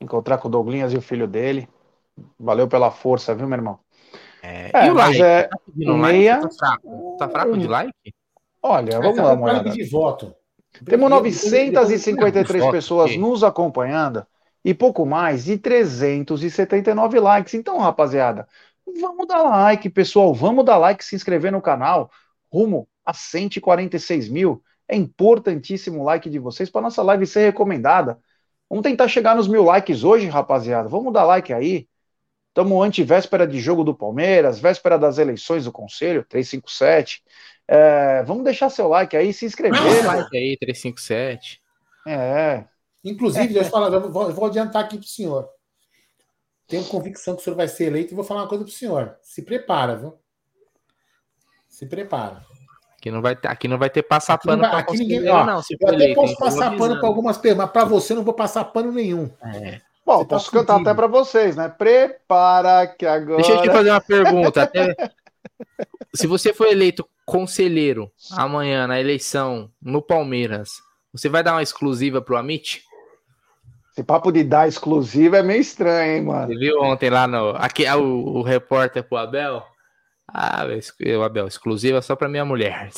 encontrar 0.00 0.38
com 0.38 0.48
o 0.48 0.50
Douglinhas 0.50 0.92
e 0.92 0.96
o 0.96 1.02
filho 1.02 1.26
dele. 1.26 1.68
Valeu 2.38 2.66
pela 2.68 2.90
força, 2.90 3.34
viu, 3.34 3.46
meu 3.46 3.56
irmão? 3.56 3.78
É, 4.46 4.70
é, 4.72 4.86
e 4.86 4.90
o 4.90 4.94
like? 4.94 5.22
É, 5.22 5.48
tá 5.48 5.58
meia... 5.92 6.38
Like? 6.38 6.48
Tá 6.48 6.54
fraco? 6.56 7.16
Tá 7.18 7.28
fraco 7.28 7.58
de 7.58 7.66
like? 7.66 8.14
Olha, 8.62 9.00
vamos 9.00 9.18
lá, 9.18 9.34
moeda. 9.34 9.70
de 9.70 9.84
voto. 9.84 10.34
Temos 10.84 11.10
953 11.10 12.66
pessoas 12.70 13.16
nos 13.16 13.42
acompanhando 13.42 14.24
e 14.64 14.72
pouco 14.72 15.04
mais 15.04 15.44
de 15.44 15.58
379 15.58 17.18
likes. 17.18 17.54
Então, 17.54 17.78
rapaziada, 17.78 18.46
vamos 19.00 19.26
dar 19.26 19.42
like, 19.42 19.88
pessoal. 19.90 20.32
Vamos 20.32 20.64
dar 20.64 20.76
like, 20.76 21.04
se 21.04 21.16
inscrever 21.16 21.50
no 21.50 21.60
canal. 21.60 22.10
Rumo 22.52 22.88
a 23.04 23.12
146 23.12 24.28
mil. 24.28 24.62
É 24.88 24.94
importantíssimo 24.94 26.02
o 26.02 26.04
like 26.04 26.30
de 26.30 26.38
vocês 26.38 26.70
para 26.70 26.82
nossa 26.82 27.02
live 27.02 27.26
ser 27.26 27.46
recomendada. 27.46 28.18
Vamos 28.68 28.84
tentar 28.84 29.08
chegar 29.08 29.34
nos 29.34 29.48
mil 29.48 29.64
likes 29.64 30.04
hoje, 30.04 30.28
rapaziada. 30.28 30.88
Vamos 30.88 31.12
dar 31.12 31.24
like 31.24 31.52
aí. 31.52 31.88
Estamos 32.56 32.82
anti-véspera 32.82 33.46
de 33.46 33.60
jogo 33.60 33.84
do 33.84 33.94
Palmeiras, 33.94 34.58
véspera 34.58 34.98
das 34.98 35.18
eleições 35.18 35.66
do 35.66 35.70
Conselho, 35.70 36.24
357. 36.24 37.22
É, 37.68 38.22
vamos 38.22 38.44
deixar 38.44 38.70
seu 38.70 38.88
like 38.88 39.14
aí, 39.14 39.30
se 39.30 39.44
inscrever. 39.44 39.78
Né? 39.78 40.00
like 40.00 40.34
aí, 40.34 40.56
357. 40.56 41.60
É. 42.06 42.64
Inclusive, 43.04 43.52
deixa 43.52 43.68
eu 43.68 43.70
falar, 43.70 43.92
eu 43.92 44.10
vou, 44.10 44.28
eu 44.30 44.32
vou 44.32 44.46
adiantar 44.46 44.82
aqui 44.82 44.96
para 44.96 45.04
o 45.04 45.06
senhor. 45.06 45.46
Tenho 46.66 46.82
convicção 46.86 47.34
que 47.34 47.42
o 47.42 47.44
senhor 47.44 47.56
vai 47.56 47.68
ser 47.68 47.88
eleito 47.88 48.14
e 48.14 48.16
vou 48.16 48.24
falar 48.24 48.44
uma 48.44 48.48
coisa 48.48 48.64
para 48.64 48.70
o 48.70 48.74
senhor. 48.74 49.18
Se 49.20 49.42
prepara, 49.42 49.94
viu? 49.94 50.14
Se 51.68 51.84
prepara. 51.84 52.42
Aqui 52.98 53.10
não 53.10 53.20
vai 53.20 53.36
ter, 53.36 53.48
aqui 53.48 53.68
não 53.68 53.76
vai 53.76 53.90
ter 53.90 54.02
passar 54.02 54.38
pano 54.38 54.62
para 54.62 54.82
ninguém, 54.94 55.28
ó, 55.28 55.44
não. 55.44 55.62
Se 55.62 55.74
eu 55.74 55.88
até 55.88 55.94
eleito, 55.94 56.14
posso 56.22 56.38
passar 56.38 56.74
pano 56.74 56.98
para 56.98 57.06
algumas 57.06 57.36
pessoas, 57.36 57.58
mas 57.58 57.70
para 57.70 57.84
você 57.84 58.14
não 58.14 58.24
vou 58.24 58.32
passar 58.32 58.64
pano 58.64 58.90
nenhum. 58.92 59.30
É. 59.44 59.82
Bom, 60.06 60.18
Você 60.18 60.26
posso 60.26 60.50
tá 60.52 60.58
cantar 60.58 60.80
até 60.80 60.94
para 60.94 61.08
vocês, 61.08 61.56
né? 61.56 61.68
Prepara 61.68 62.86
que 62.86 63.04
agora. 63.04 63.38
Deixa 63.38 63.54
eu 63.54 63.62
te 63.62 63.68
fazer 63.68 63.90
uma 63.90 64.00
pergunta. 64.00 64.62
Até... 64.62 64.94
Se 66.14 66.28
você 66.28 66.54
for 66.54 66.68
eleito 66.68 67.06
conselheiro 67.24 68.08
amanhã 68.30 68.86
na 68.86 69.00
eleição 69.00 69.68
no 69.82 70.00
Palmeiras, 70.00 70.70
você 71.12 71.28
vai 71.28 71.42
dar 71.42 71.54
uma 71.54 71.62
exclusiva 71.62 72.22
pro 72.22 72.36
Amit? 72.36 72.84
Esse 73.92 74.04
papo 74.04 74.30
de 74.30 74.44
dar 74.44 74.68
exclusiva 74.68 75.38
é 75.38 75.42
meio 75.42 75.60
estranho, 75.60 76.16
hein, 76.18 76.22
mano? 76.22 76.46
Você 76.46 76.58
viu 76.58 76.80
ontem 76.82 77.10
lá 77.10 77.26
no. 77.26 77.50
Aqui, 77.56 77.84
ah, 77.84 77.96
o, 77.96 78.38
o 78.38 78.42
repórter 78.42 79.02
pro 79.02 79.18
Abel? 79.18 79.66
Ah, 80.28 80.64
o 81.18 81.22
Abel, 81.22 81.48
exclusiva 81.48 82.00
só 82.00 82.14
pra 82.14 82.28
minha 82.28 82.44
mulher. 82.44 82.90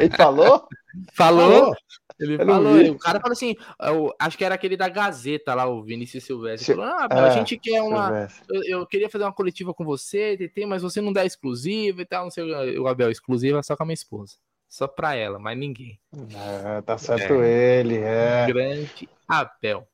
Ele 0.00 0.16
falou? 0.16 0.66
Falou. 1.14 1.50
falou. 1.50 1.76
Ele 2.18 2.36
falou, 2.36 2.80
o 2.90 2.98
cara 2.98 3.20
falou 3.20 3.32
assim, 3.32 3.54
eu, 3.80 4.12
acho 4.18 4.36
que 4.36 4.44
era 4.44 4.54
aquele 4.54 4.76
da 4.76 4.88
Gazeta 4.88 5.54
lá, 5.54 5.66
o 5.66 5.82
Vinícius 5.82 6.24
Silvestre. 6.24 6.74
Falou, 6.74 6.90
ah, 6.90 7.08
é, 7.10 7.20
a 7.20 7.30
gente 7.30 7.56
quer 7.56 7.80
uma. 7.80 8.28
Eu, 8.48 8.62
eu, 8.64 8.86
queria 8.86 9.08
fazer 9.08 9.24
uma 9.24 9.32
coletiva 9.32 9.72
com 9.72 9.84
você, 9.84 10.36
TT, 10.36 10.66
mas 10.66 10.82
você 10.82 11.00
não 11.00 11.12
dá 11.12 11.24
exclusiva 11.24 12.02
e 12.02 12.04
tal, 12.04 12.24
não 12.24 12.30
sei 12.30 12.78
o 12.78 12.88
Abel, 12.88 13.10
exclusiva 13.10 13.62
só 13.62 13.76
com 13.76 13.84
a 13.84 13.86
minha 13.86 13.94
esposa. 13.94 14.34
Só 14.68 14.86
pra 14.86 15.14
ela, 15.14 15.38
mas 15.38 15.56
ninguém. 15.56 15.98
É, 16.34 16.82
tá 16.82 16.98
certo 16.98 17.34
é. 17.34 17.80
ele, 17.80 17.98
é. 17.98 18.46
Grande 18.46 19.08
Abel. 19.26 19.86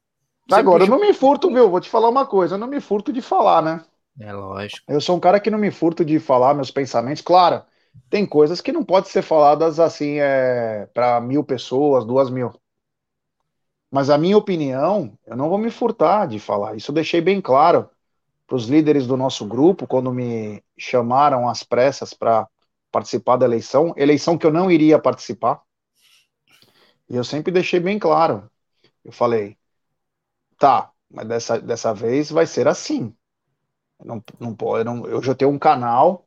Agora, 0.51 0.81
puxa... 0.81 0.93
eu 0.93 0.99
não 0.99 1.07
me 1.07 1.13
furto, 1.13 1.49
viu? 1.51 1.71
Vou 1.71 1.81
te 1.81 1.89
falar 1.89 2.09
uma 2.09 2.27
coisa, 2.27 2.55
eu 2.55 2.59
não 2.59 2.67
me 2.67 2.81
furto 2.81 3.13
de 3.13 3.21
falar, 3.21 3.63
né? 3.63 3.85
É 4.19 4.33
lógico. 4.33 4.83
Eu 4.89 5.01
sou 5.01 5.17
um 5.17 5.21
cara 5.21 5.41
que 5.41 5.51
não 5.51 5.59
me 5.59 5.71
furto 5.71 6.05
de 6.05 6.19
falar 6.19 6.55
meus 6.55 6.71
pensamentos. 6.71 7.23
Claro, 7.23 7.63
tem 8.11 8.25
coisas 8.27 8.61
que 8.61 8.73
não 8.73 8.85
podem 8.85 9.11
ser 9.11 9.23
faladas 9.23 9.81
assim 9.81 10.19
é, 10.21 10.87
para 10.95 11.21
mil 11.21 11.43
pessoas, 11.43 12.05
duas 12.05 12.31
mil. 12.31 12.53
Mas 13.91 14.11
a 14.11 14.19
minha 14.19 14.37
opinião, 14.37 15.17
eu 15.27 15.37
não 15.37 15.49
vou 15.49 15.59
me 15.59 15.71
furtar 15.71 16.27
de 16.27 16.39
falar. 16.39 16.77
Isso 16.77 16.91
eu 16.91 16.95
deixei 16.95 17.21
bem 17.21 17.41
claro 17.41 17.89
para 18.47 18.57
os 18.57 18.67
líderes 18.67 19.07
do 19.07 19.17
nosso 19.17 19.47
grupo 19.47 19.87
quando 19.87 20.13
me 20.13 20.63
chamaram 20.77 21.49
às 21.49 21.63
pressas 21.63 22.13
para 22.13 22.49
participar 22.91 23.37
da 23.37 23.47
eleição, 23.47 23.95
eleição 23.97 24.39
que 24.39 24.47
eu 24.47 24.53
não 24.53 24.71
iria 24.71 24.99
participar. 24.99 25.63
E 27.09 27.17
eu 27.17 27.25
sempre 27.25 27.53
deixei 27.53 27.81
bem 27.81 27.99
claro. 27.99 28.51
Eu 29.05 29.13
falei, 29.13 29.57
tá, 30.59 30.91
mas 31.11 31.27
dessa, 31.27 31.61
dessa 31.61 31.93
vez 31.93 32.31
vai 32.31 32.47
ser 32.47 32.69
assim. 32.69 33.15
Não, 34.05 34.23
não 34.39 34.55
pode, 34.55 34.85
não, 34.85 35.07
eu 35.07 35.23
já 35.23 35.35
tenho 35.35 35.51
um 35.51 35.59
canal 35.59 36.25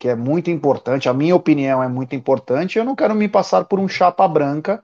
que 0.00 0.08
é 0.08 0.16
muito 0.16 0.50
importante, 0.50 1.10
a 1.10 1.14
minha 1.14 1.36
opinião 1.36 1.82
é 1.82 1.88
muito 1.88 2.16
importante, 2.16 2.78
eu 2.78 2.84
não 2.84 2.96
quero 2.96 3.14
me 3.14 3.28
passar 3.28 3.66
por 3.66 3.78
um 3.78 3.86
chapa 3.86 4.26
branca 4.26 4.82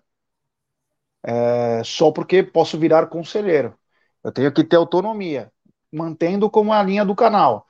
é, 1.24 1.82
só 1.82 2.12
porque 2.12 2.42
posso 2.42 2.78
virar 2.78 3.06
conselheiro. 3.06 3.74
Eu 4.22 4.30
tenho 4.30 4.52
que 4.52 4.62
ter 4.62 4.76
autonomia, 4.76 5.50
mantendo 5.90 6.50
como 6.50 6.70
a 6.72 6.82
linha 6.82 7.04
do 7.04 7.14
canal. 7.14 7.66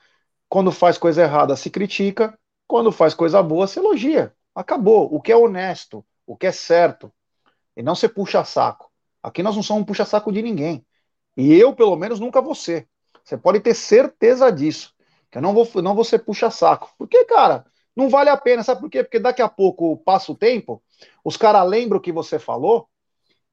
Quando 0.49 0.73
faz 0.73 0.97
coisa 0.97 1.23
errada, 1.23 1.55
se 1.55 1.69
critica, 1.69 2.37
quando 2.67 2.91
faz 2.91 3.13
coisa 3.13 3.41
boa, 3.41 3.65
se 3.65 3.79
elogia. 3.79 4.33
Acabou. 4.53 5.07
O 5.13 5.21
que 5.21 5.31
é 5.31 5.37
honesto, 5.37 6.05
o 6.25 6.35
que 6.35 6.47
é 6.47 6.51
certo. 6.51 7.13
E 7.77 7.81
não 7.81 7.95
se 7.95 8.09
puxa 8.09 8.43
saco. 8.43 8.91
Aqui 9.23 9.41
nós 9.41 9.55
não 9.55 9.63
somos 9.63 9.83
um 9.83 9.85
puxa-saco 9.85 10.33
de 10.33 10.41
ninguém. 10.41 10.85
E 11.37 11.53
eu, 11.53 11.73
pelo 11.73 11.95
menos, 11.95 12.19
nunca 12.19 12.41
vou 12.41 12.55
ser. 12.55 12.89
Você 13.23 13.37
pode 13.37 13.61
ter 13.61 13.73
certeza 13.73 14.51
disso. 14.51 14.96
Que 15.31 15.37
eu 15.37 15.41
não 15.41 15.53
vou, 15.53 15.69
não 15.81 15.95
vou 15.95 16.03
ser 16.03 16.19
puxa-saco. 16.19 16.93
Porque, 16.97 17.25
cara, 17.25 17.65
não 17.95 18.09
vale 18.09 18.29
a 18.29 18.37
pena. 18.37 18.63
Sabe 18.63 18.81
por 18.81 18.89
quê? 18.89 19.03
Porque 19.03 19.19
daqui 19.19 19.41
a 19.41 19.49
pouco 19.49 19.97
passa 19.97 20.31
o 20.31 20.35
tempo, 20.35 20.81
os 21.23 21.37
caras 21.37 21.67
lembram 21.67 21.99
o 21.99 22.01
que 22.01 22.11
você 22.11 22.39
falou 22.39 22.87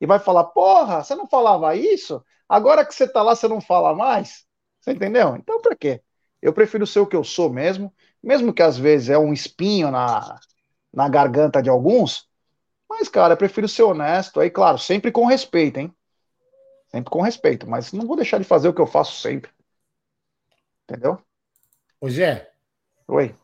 e 0.01 0.07
vai 0.07 0.19
falar: 0.19 0.45
porra, 0.45 1.03
você 1.03 1.15
não 1.15 1.27
falava 1.27 1.75
isso? 1.77 2.25
Agora 2.49 2.85
que 2.85 2.95
você 2.95 3.09
tá 3.09 3.23
lá, 3.23 3.35
você 3.35 3.49
não 3.49 3.61
fala 3.61 3.95
mais? 3.95 4.45
Você 4.81 4.93
entendeu? 4.93 5.37
Então, 5.37 5.61
pra 5.61 5.75
quê? 5.75 6.03
Eu 6.43 6.53
prefiro 6.53 6.87
ser 6.87 7.01
o 7.01 7.07
que 7.07 7.17
eu 7.17 7.25
sou 7.25 7.51
mesmo, 7.51 7.93
mesmo 8.23 8.53
que 8.53 8.63
às 8.63 8.77
vezes 8.77 9.09
é 9.09 9.19
um 9.19 9.33
espinho 9.33 9.91
na, 9.91 10.39
na 10.93 11.09
garganta 11.09 11.63
de 11.63 11.71
alguns. 11.71 12.29
Mas, 12.89 13.09
cara, 13.09 13.33
eu 13.35 13.39
prefiro 13.39 13.69
ser 13.69 13.83
honesto. 13.83 14.41
Aí, 14.41 14.51
claro, 14.51 14.79
sempre 14.79 15.11
com 15.11 15.27
respeito, 15.27 15.79
hein? 15.79 15.95
Sempre 16.91 17.11
com 17.11 17.21
respeito, 17.23 17.69
mas 17.69 17.93
não 17.93 18.07
vou 18.07 18.17
deixar 18.17 18.39
de 18.39 18.45
fazer 18.45 18.69
o 18.69 18.75
que 18.75 18.81
eu 18.81 18.87
faço 18.87 19.21
sempre. 19.21 19.51
Entendeu? 20.89 21.19
Ô, 22.01 22.09
Gé. 22.09 22.51
Oi. 23.09 23.35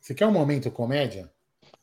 Você 0.00 0.14
quer 0.14 0.26
um 0.26 0.32
momento 0.32 0.70
comédia? 0.70 1.30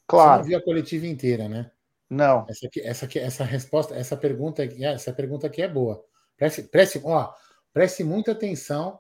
Claro. 0.07 0.31
Você 0.31 0.37
não 0.37 0.47
viu 0.47 0.57
a 0.57 0.63
coletiva 0.63 1.07
inteira, 1.07 1.47
né? 1.47 1.71
Não. 2.09 2.45
Essa, 2.49 2.67
aqui, 2.67 2.81
essa, 2.81 3.05
aqui, 3.05 3.19
essa 3.19 3.43
resposta, 3.43 3.95
essa 3.95 4.17
pergunta, 4.17 4.63
essa 4.63 5.13
pergunta 5.13 5.47
aqui 5.47 5.61
é 5.61 5.67
boa. 5.67 6.03
Preste, 6.35 6.63
preste, 6.63 7.01
ó, 7.03 7.31
preste 7.71 8.03
muita 8.03 8.31
atenção 8.31 8.99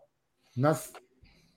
nas, 0.55 0.91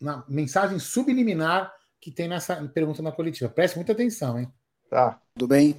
na 0.01 0.25
mensagem 0.29 0.79
subliminar 0.79 1.73
que 2.01 2.11
tem 2.11 2.27
nessa 2.27 2.57
pergunta 2.69 3.03
na 3.03 3.13
coletiva. 3.13 3.51
Preste 3.51 3.77
muita 3.77 3.93
atenção, 3.93 4.39
hein? 4.39 4.53
Tá. 4.89 5.21
Tudo 5.35 5.49
bem. 5.49 5.77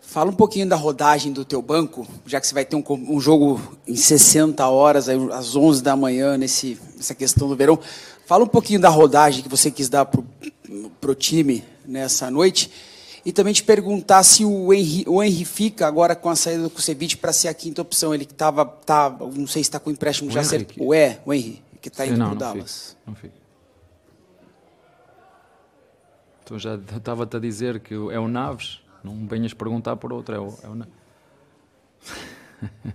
Fala 0.00 0.30
um 0.30 0.34
pouquinho 0.34 0.68
da 0.68 0.76
rodagem 0.76 1.32
do 1.32 1.44
teu 1.44 1.60
banco, 1.60 2.06
já 2.24 2.40
que 2.40 2.46
você 2.46 2.54
vai 2.54 2.64
ter 2.64 2.76
um, 2.76 2.84
um 2.88 3.20
jogo 3.20 3.60
em 3.86 3.96
60 3.96 4.66
horas, 4.68 5.08
aí, 5.08 5.18
às 5.32 5.56
11 5.56 5.82
da 5.82 5.96
manhã, 5.96 6.38
nesse, 6.38 6.80
nessa 6.96 7.14
questão 7.14 7.48
do 7.48 7.56
verão. 7.56 7.78
Fala 8.26 8.42
um 8.42 8.48
pouquinho 8.48 8.80
da 8.80 8.88
rodagem 8.88 9.40
que 9.40 9.48
você 9.48 9.70
quis 9.70 9.88
dar 9.88 10.04
para 10.04 10.20
o 11.10 11.14
time 11.14 11.62
nessa 11.86 12.28
noite. 12.28 12.68
E 13.24 13.32
também 13.32 13.54
te 13.54 13.62
perguntar 13.62 14.24
se 14.24 14.44
o 14.44 14.72
Henry, 14.72 15.04
o 15.06 15.22
Henry 15.22 15.44
fica 15.44 15.86
agora 15.86 16.16
com 16.16 16.28
a 16.28 16.34
saída 16.34 16.64
do 16.64 16.70
Kusevich 16.70 17.16
para 17.18 17.32
ser 17.32 17.46
a 17.46 17.54
quinta 17.54 17.82
opção. 17.82 18.12
Ele 18.12 18.24
que 18.24 18.32
estava, 18.32 18.64
tá, 18.64 19.10
não 19.10 19.46
sei 19.46 19.62
se 19.62 19.68
está 19.68 19.78
com 19.78 19.92
empréstimo 19.92 20.28
o 20.28 20.32
já 20.32 20.42
certo. 20.42 20.74
O 20.76 20.92
é, 20.92 21.20
o 21.24 21.32
Henry, 21.32 21.62
que 21.80 21.86
está 21.86 22.04
indo 22.04 22.18
para 22.18 22.32
o 22.32 22.34
Dallas. 22.34 22.96
Não 23.06 23.14
fica. 23.14 23.34
Então 26.42 26.58
já 26.58 26.74
estava-te 26.74 27.36
a 27.36 27.40
dizer 27.40 27.78
que 27.78 27.94
é 27.94 28.18
o 28.18 28.26
Naves. 28.26 28.80
Não 29.04 29.24
venhas 29.28 29.54
perguntar 29.54 29.94
por 29.96 30.12
outro, 30.12 30.34
é 30.34 30.40
o, 30.40 30.52
é 30.64 30.68
o... 30.68 30.74
Não. 30.74 30.86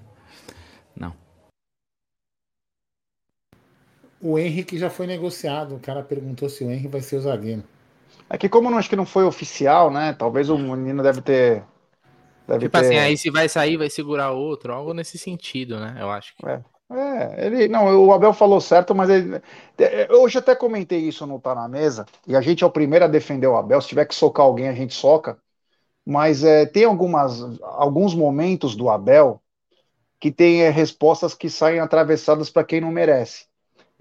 O 4.22 4.38
Henrique 4.38 4.78
já 4.78 4.90
foi 4.90 5.08
negociado. 5.08 5.76
O 5.76 5.80
cara 5.80 6.04
perguntou 6.04 6.50
se 6.50 6.64
o 6.64 6.72
Henrique 6.72 6.88
vai 6.88 7.02
ser 7.02 7.18
o 7.18 7.22
zagueiro. 7.22 7.64
É 8.30 8.38
que 8.38 8.48
como 8.48 8.70
não, 8.70 8.78
acho 8.78 8.90
que 8.90 8.96
não 8.96 9.06
foi 9.06 9.24
oficial, 9.24 9.92
né? 9.92 10.14
Talvez 10.18 10.50
o 10.50 10.58
menino 10.58 11.02
deve 11.02 11.22
ter. 11.22 11.64
Deve 12.48 12.66
tipo 12.66 12.78
assim, 12.78 12.90
ter... 12.90 12.98
assim, 12.98 13.06
aí 13.06 13.18
se 13.18 13.30
vai 13.30 13.50
sair, 13.50 13.78
vai 13.78 13.90
segurar 13.90 14.32
outro, 14.32 14.74
algo 14.74 14.94
nesse 14.94 15.18
sentido, 15.18 15.80
né? 15.80 15.98
Eu 16.00 16.10
acho 16.10 16.36
que. 16.36 16.46
É. 16.46 16.62
É, 16.94 17.46
ele 17.46 17.70
não, 17.70 18.06
o 18.06 18.12
Abel 18.12 18.34
falou 18.34 18.60
certo, 18.60 18.94
mas 18.94 19.10
ele, 19.10 19.42
eu 20.10 20.24
hoje 20.24 20.38
até 20.38 20.54
comentei 20.54 21.00
isso 21.00 21.26
no 21.26 21.40
Tá 21.40 21.56
na 21.56 21.66
Mesa, 21.66 22.06
e 22.28 22.36
a 22.36 22.42
gente 22.42 22.66
é 22.66 22.68
o 22.68 22.70
primeiro 22.70 23.06
a 23.06 23.08
defender 23.08 23.48
o 23.48 23.56
Abel. 23.56 23.80
Se 23.80 23.88
tiver 23.88 24.04
que 24.04 24.14
socar 24.14 24.46
alguém, 24.46 24.68
a 24.68 24.74
gente 24.74 24.94
soca 24.94 25.38
mas 26.06 26.44
é, 26.44 26.66
tem 26.66 26.84
algumas, 26.84 27.42
alguns 27.62 28.14
momentos 28.14 28.76
do 28.76 28.90
Abel 28.90 29.42
que 30.20 30.32
tem 30.32 30.62
é, 30.64 30.70
respostas 30.70 31.34
que 31.34 31.50
saem 31.50 31.80
atravessadas 31.80 32.50
para 32.50 32.64
quem 32.64 32.82
não 32.82 32.92
merece. 32.92 33.46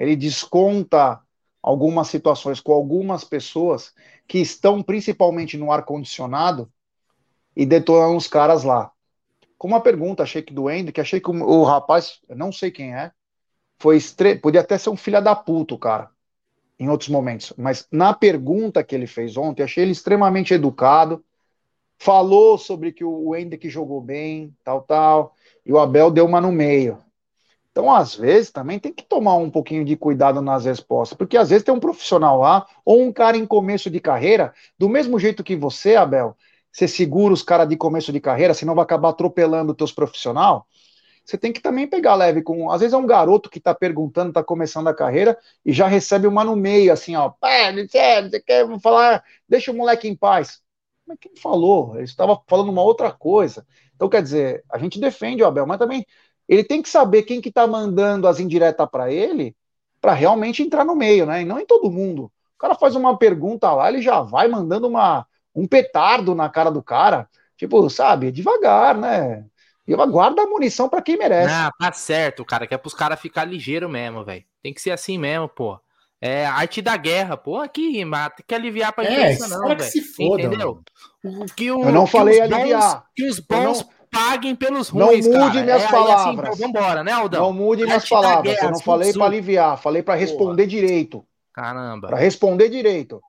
Ele 0.00 0.16
desconta 0.16 1.20
algumas 1.62 2.08
situações 2.08 2.58
com 2.58 2.72
algumas 2.72 3.22
pessoas 3.22 3.92
que 4.26 4.38
estão 4.38 4.82
principalmente 4.82 5.58
no 5.58 5.70
ar-condicionado 5.70 6.72
e 7.54 7.66
detonam 7.66 8.16
os 8.16 8.26
caras 8.26 8.64
lá. 8.64 8.90
Com 9.58 9.68
uma 9.68 9.80
pergunta, 9.80 10.22
achei 10.22 10.40
que 10.40 10.54
do 10.54 10.68
Andy, 10.68 10.90
que 10.90 11.02
achei 11.02 11.20
que 11.20 11.30
o, 11.30 11.34
o 11.34 11.64
rapaz, 11.64 12.18
não 12.30 12.50
sei 12.50 12.70
quem 12.70 12.94
é, 12.94 13.12
foi 13.78 13.98
estre... 13.98 14.36
podia 14.36 14.62
até 14.62 14.78
ser 14.78 14.88
um 14.88 14.96
filho 14.96 15.20
da 15.22 15.36
puta, 15.36 15.76
cara, 15.76 16.10
em 16.78 16.88
outros 16.88 17.10
momentos. 17.10 17.52
Mas 17.58 17.86
na 17.92 18.14
pergunta 18.14 18.82
que 18.82 18.94
ele 18.94 19.06
fez 19.06 19.36
ontem, 19.36 19.62
achei 19.62 19.84
ele 19.84 19.92
extremamente 19.92 20.54
educado, 20.54 21.22
falou 21.98 22.56
sobre 22.56 22.90
que 22.90 23.04
o 23.04 23.36
Hendrick 23.36 23.68
jogou 23.68 24.00
bem, 24.00 24.56
tal, 24.64 24.80
tal, 24.80 25.34
e 25.66 25.70
o 25.74 25.78
Abel 25.78 26.10
deu 26.10 26.24
uma 26.24 26.40
no 26.40 26.50
meio. 26.50 26.96
Então, 27.70 27.92
às 27.92 28.14
vezes, 28.14 28.50
também 28.50 28.78
tem 28.78 28.92
que 28.92 29.04
tomar 29.04 29.36
um 29.36 29.48
pouquinho 29.50 29.84
de 29.84 29.96
cuidado 29.96 30.42
nas 30.42 30.64
respostas, 30.64 31.16
porque 31.16 31.36
às 31.36 31.50
vezes 31.50 31.64
tem 31.64 31.72
um 31.72 31.78
profissional 31.80 32.40
lá, 32.40 32.66
ou 32.84 33.00
um 33.02 33.12
cara 33.12 33.36
em 33.36 33.46
começo 33.46 33.88
de 33.88 34.00
carreira, 34.00 34.52
do 34.76 34.88
mesmo 34.88 35.18
jeito 35.18 35.44
que 35.44 35.54
você, 35.54 35.94
Abel, 35.94 36.36
você 36.72 36.88
segura 36.88 37.32
os 37.32 37.42
caras 37.42 37.68
de 37.68 37.76
começo 37.76 38.12
de 38.12 38.20
carreira, 38.20 38.54
senão 38.54 38.74
vai 38.74 38.82
acabar 38.82 39.10
atropelando 39.10 39.70
os 39.72 39.76
teus 39.76 39.92
profissional. 39.92 40.66
Você 41.24 41.38
tem 41.38 41.52
que 41.52 41.60
também 41.60 41.86
pegar 41.86 42.14
leve 42.16 42.42
com. 42.42 42.70
Às 42.70 42.80
vezes 42.80 42.94
é 42.94 42.96
um 42.96 43.06
garoto 43.06 43.48
que 43.50 43.58
está 43.58 43.74
perguntando, 43.74 44.30
está 44.30 44.42
começando 44.42 44.88
a 44.88 44.94
carreira 44.94 45.38
e 45.64 45.72
já 45.72 45.86
recebe 45.86 46.26
uma 46.26 46.42
no 46.44 46.56
meio, 46.56 46.92
assim, 46.92 47.14
ó. 47.14 47.28
Pé, 47.28 47.72
você 47.72 48.40
quer 48.40 48.66
falar, 48.80 49.22
deixa 49.48 49.70
o 49.70 49.74
moleque 49.74 50.08
em 50.08 50.16
paz. 50.16 50.60
Mas 51.06 51.18
quem 51.20 51.36
falou? 51.36 51.94
Ele 51.94 52.04
estava 52.04 52.40
falando 52.48 52.70
uma 52.70 52.82
outra 52.82 53.12
coisa. 53.12 53.64
Então, 53.94 54.08
quer 54.08 54.22
dizer, 54.22 54.64
a 54.70 54.78
gente 54.78 54.98
defende 54.98 55.42
o 55.42 55.46
Abel, 55.46 55.66
mas 55.66 55.78
também 55.78 56.04
ele 56.50 56.64
tem 56.64 56.82
que 56.82 56.88
saber 56.88 57.22
quem 57.22 57.40
que 57.40 57.48
está 57.48 57.64
mandando 57.64 58.26
as 58.26 58.40
indiretas 58.40 58.88
para 58.90 59.12
ele 59.12 59.54
para 60.00 60.12
realmente 60.12 60.64
entrar 60.64 60.84
no 60.84 60.96
meio, 60.96 61.24
né? 61.24 61.42
E 61.42 61.44
não 61.44 61.60
em 61.60 61.64
todo 61.64 61.92
mundo. 61.92 62.24
O 62.24 62.58
cara 62.58 62.74
faz 62.74 62.96
uma 62.96 63.16
pergunta 63.16 63.70
lá, 63.70 63.88
ele 63.88 64.02
já 64.02 64.20
vai 64.20 64.48
mandando 64.48 64.88
uma, 64.88 65.24
um 65.54 65.64
petardo 65.64 66.34
na 66.34 66.48
cara 66.48 66.68
do 66.68 66.82
cara. 66.82 67.28
Tipo, 67.56 67.88
sabe, 67.88 68.32
devagar, 68.32 68.96
né? 68.96 69.44
E 69.86 69.94
guarda 69.94 70.42
a 70.42 70.46
munição 70.46 70.88
para 70.88 71.02
quem 71.02 71.16
merece. 71.16 71.54
Ah, 71.54 71.70
tá 71.78 71.92
certo, 71.92 72.44
cara, 72.44 72.66
que 72.66 72.74
é 72.74 72.78
pros 72.78 72.94
caras 72.94 73.20
ficar 73.20 73.44
ligeiro 73.44 73.88
mesmo, 73.88 74.24
velho. 74.24 74.44
Tem 74.60 74.74
que 74.74 74.80
ser 74.80 74.90
assim 74.90 75.18
mesmo, 75.18 75.48
pô. 75.48 75.78
É 76.20 76.46
arte 76.46 76.82
da 76.82 76.96
guerra, 76.96 77.36
pô, 77.36 77.58
aqui, 77.58 78.04
mata, 78.04 78.36
tem 78.36 78.44
que 78.46 78.54
aliviar 78.54 78.92
pra 78.92 79.04
é, 79.04 79.12
imprensa, 79.12 79.48
não, 79.48 79.68
velho. 79.68 79.82
se 79.82 80.02
foda, 80.02 80.42
entendeu? 80.42 80.82
que 81.56 81.70
o, 81.70 81.84
eu 81.84 81.92
não 81.92 82.06
falei 82.06 82.36
que 82.36 82.52
aliviar. 82.52 82.94
Bons, 82.94 83.04
que 83.14 83.28
os 83.28 83.40
bons 83.40 83.82
não, 83.82 83.88
paguem 84.10 84.54
pelos 84.54 84.88
ruins, 84.88 85.26
Não 85.26 85.40
mude 85.40 85.52
cara. 85.52 85.64
minhas 85.64 85.82
é, 85.84 85.88
palavras. 85.88 86.50
Assim, 86.50 86.62
vambora, 86.62 87.04
né, 87.04 87.12
Aldão? 87.12 87.42
Não 87.42 87.52
mude 87.52 87.84
minhas 87.84 88.08
palavras, 88.08 88.54
guerra, 88.54 88.66
eu 88.68 88.72
não 88.72 88.80
falei 88.80 89.12
para 89.12 89.24
aliviar, 89.24 89.78
falei 89.78 90.02
para 90.02 90.14
responder 90.14 90.66
direito. 90.66 91.24
Caramba. 91.52 92.08
Para 92.08 92.18
responder 92.18 92.68
direito. 92.68 93.20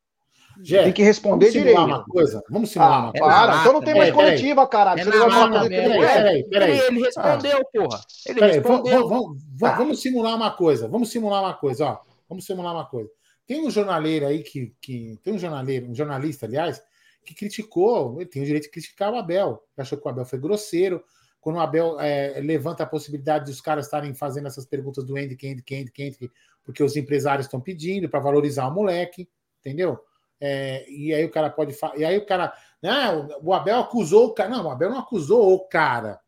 Jé, 0.64 0.84
tem 0.84 0.94
que 0.94 1.02
responder 1.02 1.46
vamos 1.50 1.54
simular 1.54 1.86
direito. 1.86 1.98
uma 1.98 2.06
coisa. 2.06 2.44
Vamos 2.50 2.70
simular 2.72 2.94
Ah, 2.94 3.00
uma 3.00 3.12
coisa. 3.14 3.26
para, 3.26 3.56
então 3.62 3.74
não 3.74 3.82
tem 3.82 3.96
mais 3.96 4.10
É, 4.10 4.12
coletiva, 4.12 4.68
caralho. 4.68 5.00
É. 5.02 5.70
Peraí, 5.70 6.44
peraí. 6.44 6.80
Ele, 6.80 7.00
respondeu, 7.02 7.66
porra. 7.74 8.02
Ele 8.28 8.40
Peraí, 8.40 8.56
respondeu. 8.58 9.08
vamos, 9.10 9.42
vamos, 9.58 9.78
vamos 9.78 10.02
simular 10.02 10.36
uma 10.36 10.52
coisa. 10.52 10.88
Vamos 10.88 11.10
simular 11.10 11.42
uma 11.42 11.54
coisa, 11.54 11.86
ó. 11.88 11.98
Vamos 12.30 12.46
simular 12.46 12.74
uma 12.74 12.86
coisa. 12.86 13.10
Tem 13.48 13.66
um 13.66 13.72
jornaleiro 13.72 14.28
aí 14.28 14.44
que, 14.44 14.74
que 14.82 15.18
tem 15.24 15.34
um 15.34 15.40
jornaleiro, 15.40 15.90
um 15.90 15.96
jornalista, 15.96 16.46
aliás, 16.46 16.82
que 17.26 17.36
criticou, 17.36 18.20
ele 18.20 18.30
tem 18.30 18.42
o 18.42 18.46
direito 18.46 18.64
de 18.64 18.72
criticar 18.72 19.14
o 19.14 19.18
Abel, 19.18 19.64
achou 19.78 19.98
que 19.98 20.06
o 20.06 20.10
Abel 20.10 20.26
foi 20.26 20.40
grosseiro. 20.40 21.04
Quando 21.40 21.56
o 21.56 21.60
Abel 21.60 22.00
é, 22.00 22.40
levanta 22.40 22.84
a 22.84 22.86
possibilidade 22.86 23.46
dos 23.46 23.60
caras 23.60 23.86
estarem 23.86 24.14
fazendo 24.14 24.48
essas 24.48 24.66
perguntas 24.66 25.04
do 25.04 25.16
Andy, 25.16 25.34
Andy, 25.34 25.64
Andy, 25.72 25.92
Andy, 26.00 26.32
porque 26.64 26.84
os 26.84 26.96
empresários 26.96 27.48
estão 27.48 27.60
pedindo 27.60 28.08
para 28.08 28.20
valorizar 28.20 28.68
o 28.68 28.74
moleque, 28.74 29.28
entendeu? 29.60 30.00
É, 30.40 30.90
e 30.90 31.14
aí 31.14 31.24
o 31.26 31.32
cara 31.32 31.50
pode 31.50 31.74
falar. 31.74 31.98
E 31.98 32.04
aí 32.04 32.18
o 32.18 32.26
cara. 32.26 32.54
Não, 32.82 33.30
o 33.44 33.54
Abel 33.54 33.80
acusou 33.80 34.28
o 34.28 34.34
cara. 34.34 34.50
Não, 34.50 34.66
o 34.66 34.70
Abel 34.70 34.90
não 34.90 35.00
acusou 35.00 35.54
o 35.54 35.68
cara. 35.68 36.20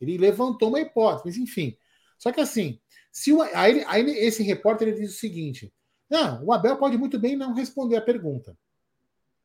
Ele 0.00 0.18
levantou 0.18 0.68
uma 0.68 0.80
hipótese, 0.80 1.22
mas 1.24 1.36
enfim. 1.36 1.76
Só 2.18 2.32
que 2.32 2.40
assim, 2.40 2.80
se 3.12 3.32
o, 3.32 3.42
aí, 3.42 3.84
aí 3.86 4.10
esse 4.18 4.42
repórter 4.42 4.88
ele 4.88 5.00
diz 5.00 5.14
o 5.14 5.18
seguinte: 5.18 5.72
não, 6.08 6.44
o 6.44 6.52
Abel 6.52 6.76
pode 6.76 6.98
muito 6.98 7.18
bem 7.18 7.36
não 7.36 7.54
responder 7.54 7.96
a 7.96 8.02
pergunta. 8.02 8.56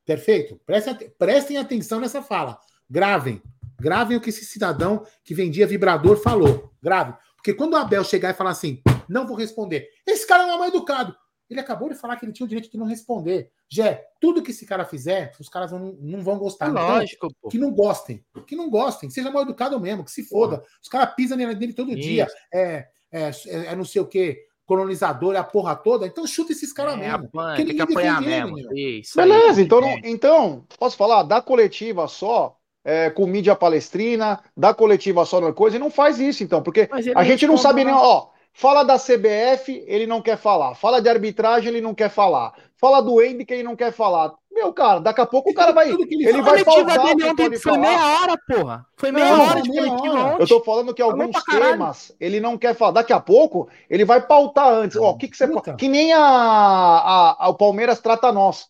Perfeito? 0.06 0.60
Prestem, 0.66 1.10
prestem 1.18 1.58
atenção 1.58 1.99
nessa 1.99 2.22
fala. 2.22 2.60
Gravem. 2.89 3.41
Gravem 3.80 4.16
o 4.16 4.22
que 4.22 4.30
esse 4.30 4.45
cidadão 4.45 5.06
que 5.24 5.34
vendia 5.34 5.68
vibrador 5.68 6.18
falou. 6.18 6.72
Gravem. 6.82 7.16
Porque 7.36 7.53
quando 7.53 7.74
o 7.74 7.78
Abel 7.78 8.03
chegar 8.03 8.30
e 8.30 8.34
falar 8.34 8.51
assim, 8.51 8.82
não 9.10 9.28
vou 9.28 9.36
responder, 9.36 9.89
esse 10.06 10.26
cara 10.26 10.45
não 10.45 10.56
é 10.56 10.58
mal 10.58 10.68
educado. 10.68 11.16
Ele 11.49 11.60
acabou 11.60 11.89
de 11.89 11.95
falar 11.95 12.16
que 12.16 12.26
ele 12.26 12.34
tinha 12.34 12.45
o 12.45 12.49
direito 12.49 12.72
de 12.72 12.78
não 12.78 12.88
responder. 12.88 13.51
Jé, 13.70 14.03
tudo 14.20 14.41
que 14.41 14.51
esse 14.51 14.66
cara 14.66 14.84
fizer, 14.84 15.32
os 15.39 15.47
caras 15.47 15.72
não, 15.72 15.93
não 15.99 16.24
vão 16.24 16.39
gostar. 16.39 16.70
Então, 16.70 16.88
Lógico, 16.88 17.28
pô. 17.39 17.49
que 17.49 17.60
não 17.60 17.72
gostem, 17.72 18.26
que 18.47 18.56
não 18.56 18.70
gostem, 18.70 19.10
seja 19.10 19.30
mal 19.30 19.43
educado 19.43 19.80
mesmo, 19.80 20.03
que 20.03 20.12
se 20.12 20.24
foda. 20.24 20.64
Os 20.82 20.89
caras 20.89 21.14
pisam 21.16 21.38
nele, 21.38 21.53
nele 21.53 21.74
todo 21.74 21.91
Isso. 21.91 22.01
dia, 22.01 22.28
é, 22.51 22.88
é, 23.12 23.30
é, 23.30 23.66
é 23.68 23.76
não 23.76 23.86
sei 23.86 24.01
o 24.01 24.08
que, 24.08 24.43
colonizador, 24.66 25.36
é 25.36 25.38
a 25.38 25.43
porra 25.43 25.76
toda. 25.76 26.05
Então 26.07 26.26
chuta 26.26 26.51
esses 26.51 26.74
caras 26.74 26.95
É, 26.95 26.97
mesmo. 26.97 27.26
apanha, 27.26 27.55
tem 27.66 27.76
que 27.76 27.82
apanhar 27.82 28.20
defende 28.20 28.36
ele, 28.36 28.51
mesmo. 28.51 28.55
meu. 28.70 28.78
Isso 28.99 29.20
aí. 29.22 29.30
Beleza, 29.30 29.61
então, 29.61 29.82
não- 29.82 29.88
É. 29.89 29.99
então, 30.05 30.66
posso 30.80 30.97
falar? 30.97 31.24
Da 31.24 31.41
coletiva 31.41 32.07
só, 32.07 32.55
é, 32.84 33.09
com 33.09 33.26
mídia 33.26 33.55
palestrina, 33.55 34.39
da 34.55 34.74
coletiva 34.74 35.26
só 35.26 35.39
na 35.41 35.51
coisa, 35.53 35.76
e 35.78 35.80
não 35.80 35.89
faz 35.89 36.20
isso, 36.20 36.43
então, 36.43 36.61
porque 36.61 36.89
ele 36.93 37.13
a 37.16 37.24
gente 37.24 37.47
não 37.47 37.57
sabe 37.57 37.84
nem, 37.84 37.93
ó, 37.93 38.28
fala 38.53 38.84
da 38.84 38.97
CBF, 38.97 39.84
ele 39.88 40.05
não 40.07 40.22
quer 40.22 40.38
falar, 40.38 40.76
fala 40.76 41.01
de 41.01 41.09
arbitragem, 41.09 41.70
ele 41.70 41.82
não 41.82 41.93
quer 41.95 42.09
falar, 42.09 42.53
fala 42.78 43.01
do 43.01 43.18
que 43.45 43.53
ele 43.53 43.63
não 43.63 43.76
quer 43.76 43.91
falar. 43.91 44.34
Meu, 44.56 44.72
cara, 44.72 44.99
daqui 45.01 45.20
a 45.20 45.26
pouco 45.26 45.49
o 45.51 45.53
cara 45.53 45.74
vai, 45.74 45.89
ele 45.91 46.41
vai 46.41 46.64
pausar 46.64 46.97
o 47.01 47.03
dele 47.03 47.16
que 47.18 47.24
ontem 47.30 47.43
pode 47.49 47.60
foi 47.60 47.74
falar. 47.74 47.78
meia 47.88 48.22
hora, 48.22 48.38
porra. 48.47 48.86
Foi 48.95 49.12
meia 49.12 49.30
Não, 49.36 49.49
hora 49.49 49.62
de 49.62 49.70
meia 49.70 49.86
coletiva 49.88 50.14
ontem. 50.24 50.41
Eu 50.43 50.47
tô 50.47 50.64
falando 50.64 50.93
que 50.93 51.01
alguns 51.01 51.43
pra 51.43 51.60
temas 51.60 52.16
ele 52.22 52.39
não 52.39 52.58
quer 52.58 52.74
falar. 52.74 52.91
Daqui 52.93 53.12
a 53.12 53.20
pouco 53.20 53.68
ele 53.89 54.06
vai 54.06 54.26
pautar 54.26 54.70
antes. 54.70 54.95
Ó, 54.95 55.12
o 55.12 55.18
que, 55.18 55.28
que 55.28 55.36
você 55.36 55.45
Puta. 55.45 55.76
Que 55.76 55.89
nem 55.89 56.14
a, 56.14 56.20
a- 56.22 57.45
a- 57.45 57.49
o 57.49 57.56
Palmeiras 57.56 57.99
trata 57.99 58.32
nós. 58.32 58.68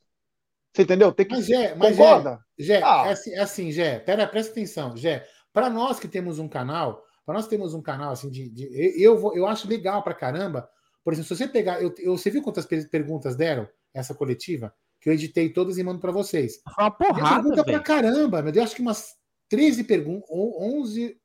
Você 0.74 0.82
entendeu? 0.82 1.12
Tem 1.12 1.26
que. 1.26 1.36
Mas 1.36 1.50
é, 1.52 1.76
mas 1.76 1.96
Concorda? 1.96 2.40
Jé, 2.58 2.82
Ah. 2.84 3.04
é 3.08 3.12
assim, 3.12 3.34
é 3.34 3.40
assim, 3.40 3.72
Jé, 3.72 4.00
pera, 4.00 4.26
presta 4.28 4.52
atenção, 4.54 4.98
Jé. 4.98 5.24
Para 5.54 5.70
nós 5.70 6.00
que 6.00 6.08
temos 6.08 6.40
um 6.40 6.50
canal, 6.50 7.04
para 7.26 7.36
nós 7.36 7.44
que 7.46 7.52
temos 7.52 7.74
um 7.76 7.82
canal 7.82 8.12
assim 8.12 8.30
de, 8.30 8.50
de- 8.50 8.94
eu 9.02 9.18
vou, 9.18 9.36
eu 9.38 9.46
acho 9.46 9.68
legal 9.70 10.02
pra 10.04 10.14
caramba. 10.16 10.68
Por 11.04 11.14
exemplo, 11.14 11.28
se 11.30 11.38
você 11.38 11.48
pegar, 11.48 11.80
eu, 11.82 11.94
eu- 12.00 12.18
você 12.18 12.32
viu 12.32 12.42
quantas 12.42 12.66
per- 12.66 12.90
perguntas 12.90 13.36
deram 13.36 13.68
essa 13.94 14.16
coletiva? 14.16 14.74
Que 15.06 15.10
eu 15.12 15.14
editei 15.14 15.50
todas 15.54 15.78
e 15.78 15.84
mando 15.84 16.00
para 16.00 16.12
vocês. 16.12 16.60
Uma 16.80 16.90
porrada, 16.90 17.36
pergunta 17.44 17.64
pra 17.64 17.74
velho. 17.74 17.84
caramba, 17.84 18.42
meu 18.42 18.52
Deus, 18.52 18.66
acho 18.66 18.76
que 18.76 18.82
umas 18.82 19.14
13 19.50 19.84
perguntas, 19.84 20.28
11, 20.32 21.22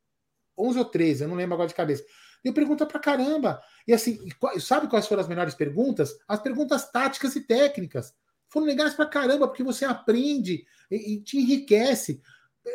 11 0.58 0.78
ou 0.78 0.84
13, 0.84 1.22
eu 1.24 1.28
não 1.28 1.34
lembro 1.34 1.54
agora 1.54 1.66
de 1.70 1.74
cabeça. 1.74 2.04
Deu 2.44 2.52
pergunta 2.52 2.84
pra 2.84 3.00
caramba. 3.00 3.58
E 3.88 3.94
assim, 3.94 4.18
sabe 4.60 4.86
quais 4.86 5.06
foram 5.08 5.22
as 5.22 5.28
melhores 5.28 5.54
perguntas? 5.54 6.14
As 6.28 6.38
perguntas 6.40 6.90
táticas 6.90 7.34
e 7.36 7.40
técnicas. 7.40 8.12
Foram 8.50 8.66
legais 8.66 8.92
pra 8.92 9.06
caramba, 9.06 9.48
porque 9.48 9.62
você 9.62 9.86
aprende 9.86 10.62
e, 10.90 11.14
e 11.14 11.22
te 11.22 11.38
enriquece. 11.38 12.20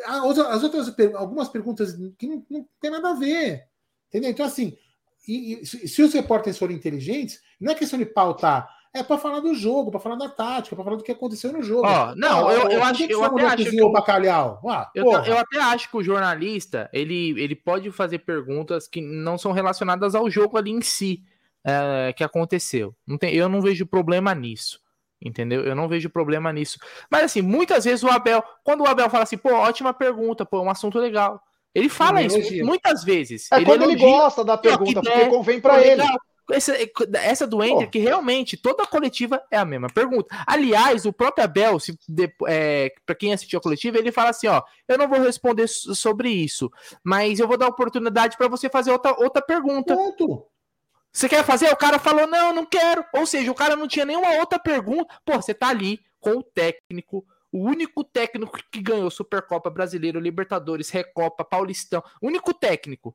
As 0.06 0.64
outras, 0.64 0.92
algumas 1.14 1.48
perguntas 1.48 1.94
que 2.18 2.26
não, 2.26 2.44
não 2.50 2.68
tem 2.80 2.90
nada 2.90 3.10
a 3.10 3.14
ver. 3.14 3.62
Entendeu? 4.08 4.30
Então, 4.30 4.44
assim, 4.44 4.76
e- 5.28 5.60
e 5.62 5.66
se 5.66 6.02
os 6.02 6.12
repórteres 6.12 6.58
forem 6.58 6.76
inteligentes, 6.76 7.40
não 7.60 7.70
é 7.70 7.76
questão 7.76 7.96
de 7.98 8.06
pautar, 8.06 8.68
é 8.98 9.02
para 9.02 9.18
falar 9.18 9.40
do 9.40 9.54
jogo, 9.54 9.90
para 9.90 10.00
falar 10.00 10.16
da 10.16 10.28
tática, 10.28 10.74
para 10.76 10.84
falar 10.84 10.96
do 10.96 11.02
que 11.04 11.12
aconteceu 11.12 11.52
no 11.52 11.62
jogo. 11.62 11.86
Ó, 11.86 12.14
não, 12.16 12.48
Ah, 12.48 12.52
eu, 12.54 12.70
eu 12.70 12.82
acho, 12.82 12.98
que 12.98 13.06
que 13.08 13.14
eu 13.14 13.24
até 13.24 13.42
acho 13.46 13.56
que 13.70 13.82
o- 13.82 13.92
bacalhau? 13.92 14.60
Ah, 14.68 14.90
Eu, 14.94 15.04
eu 15.04 15.38
até 15.38 15.60
acho 15.60 15.90
que 15.90 15.96
o 15.96 16.02
jornalista 16.02 16.88
ele, 16.92 17.30
ele 17.40 17.54
pode 17.54 17.90
fazer 17.90 18.20
perguntas 18.20 18.88
que 18.88 19.00
não 19.00 19.36
são 19.38 19.52
relacionadas 19.52 20.14
ao 20.14 20.28
jogo 20.30 20.56
ali 20.58 20.70
em 20.70 20.80
si 20.80 21.22
é, 21.64 22.12
que 22.12 22.22
aconteceu. 22.24 22.94
Não 23.06 23.18
tem, 23.18 23.34
eu 23.34 23.48
não 23.48 23.60
vejo 23.60 23.86
problema 23.86 24.34
nisso. 24.34 24.80
Entendeu? 25.20 25.62
Eu 25.64 25.74
não 25.74 25.88
vejo 25.88 26.10
problema 26.10 26.52
nisso. 26.52 26.78
Mas 27.10 27.24
assim, 27.24 27.40
muitas 27.42 27.84
vezes 27.86 28.04
o 28.04 28.08
Abel, 28.08 28.42
quando 28.62 28.82
o 28.82 28.86
Abel 28.86 29.08
fala 29.08 29.22
assim, 29.24 29.38
pô, 29.38 29.50
ótima 29.54 29.94
pergunta, 29.94 30.44
pô, 30.44 30.60
um 30.60 30.68
assunto 30.70 30.98
legal. 30.98 31.40
Ele 31.74 31.88
fala 31.88 32.20
Ele 32.20 32.28
isso 32.28 32.36
elogia. 32.38 32.64
muitas 32.64 33.02
vezes. 33.02 33.50
É 33.50 33.60
quando 33.62 33.82
ele 33.82 33.92
elogia, 33.92 34.06
gosta 34.18 34.44
da 34.44 34.56
pergunta, 34.58 35.00
der, 35.00 35.12
porque 35.12 35.26
convém 35.30 35.60
pra 35.60 35.74
pô, 35.74 35.80
ele. 35.80 36.02
legal. 36.02 36.18
Essa, 36.50 36.74
essa 37.14 37.46
do 37.46 37.62
Ender, 37.62 37.86
Pô. 37.86 37.90
que 37.90 37.98
realmente 37.98 38.56
toda 38.56 38.86
coletiva 38.86 39.42
é 39.50 39.56
a 39.58 39.64
mesma 39.64 39.88
pergunta. 39.88 40.34
Aliás, 40.46 41.04
o 41.04 41.12
próprio 41.12 41.44
Abel, 41.44 41.80
se, 41.80 41.98
de, 42.08 42.32
é, 42.46 42.92
para 43.04 43.14
quem 43.16 43.32
assistiu 43.32 43.58
a 43.58 43.62
coletiva, 43.62 43.98
ele 43.98 44.12
fala 44.12 44.30
assim: 44.30 44.46
ó, 44.46 44.62
eu 44.86 44.96
não 44.96 45.08
vou 45.08 45.20
responder 45.20 45.66
so- 45.66 45.94
sobre 45.94 46.28
isso, 46.30 46.70
mas 47.02 47.40
eu 47.40 47.48
vou 47.48 47.58
dar 47.58 47.66
oportunidade 47.66 48.36
para 48.36 48.46
você 48.48 48.68
fazer 48.68 48.92
outra, 48.92 49.12
outra 49.20 49.42
pergunta. 49.42 49.94
Ponto. 49.96 50.46
Você 51.12 51.28
quer 51.28 51.44
fazer? 51.44 51.68
O 51.72 51.76
cara 51.76 51.98
falou: 51.98 52.26
não, 52.26 52.52
não 52.54 52.64
quero. 52.66 53.04
Ou 53.14 53.26
seja, 53.26 53.50
o 53.50 53.54
cara 53.54 53.74
não 53.74 53.88
tinha 53.88 54.04
nenhuma 54.04 54.36
outra 54.38 54.58
pergunta. 54.58 55.12
Pô, 55.24 55.34
você 55.36 55.52
tá 55.54 55.68
ali 55.68 55.98
com 56.20 56.32
o 56.32 56.42
técnico. 56.42 57.24
O 57.52 57.64
único 57.64 58.02
técnico 58.04 58.58
que 58.70 58.82
ganhou 58.82 59.10
Supercopa 59.10 59.70
Brasileiro, 59.70 60.20
Libertadores, 60.20 60.90
Recopa, 60.90 61.44
Paulistão. 61.44 62.02
Único 62.20 62.52
técnico. 62.52 63.14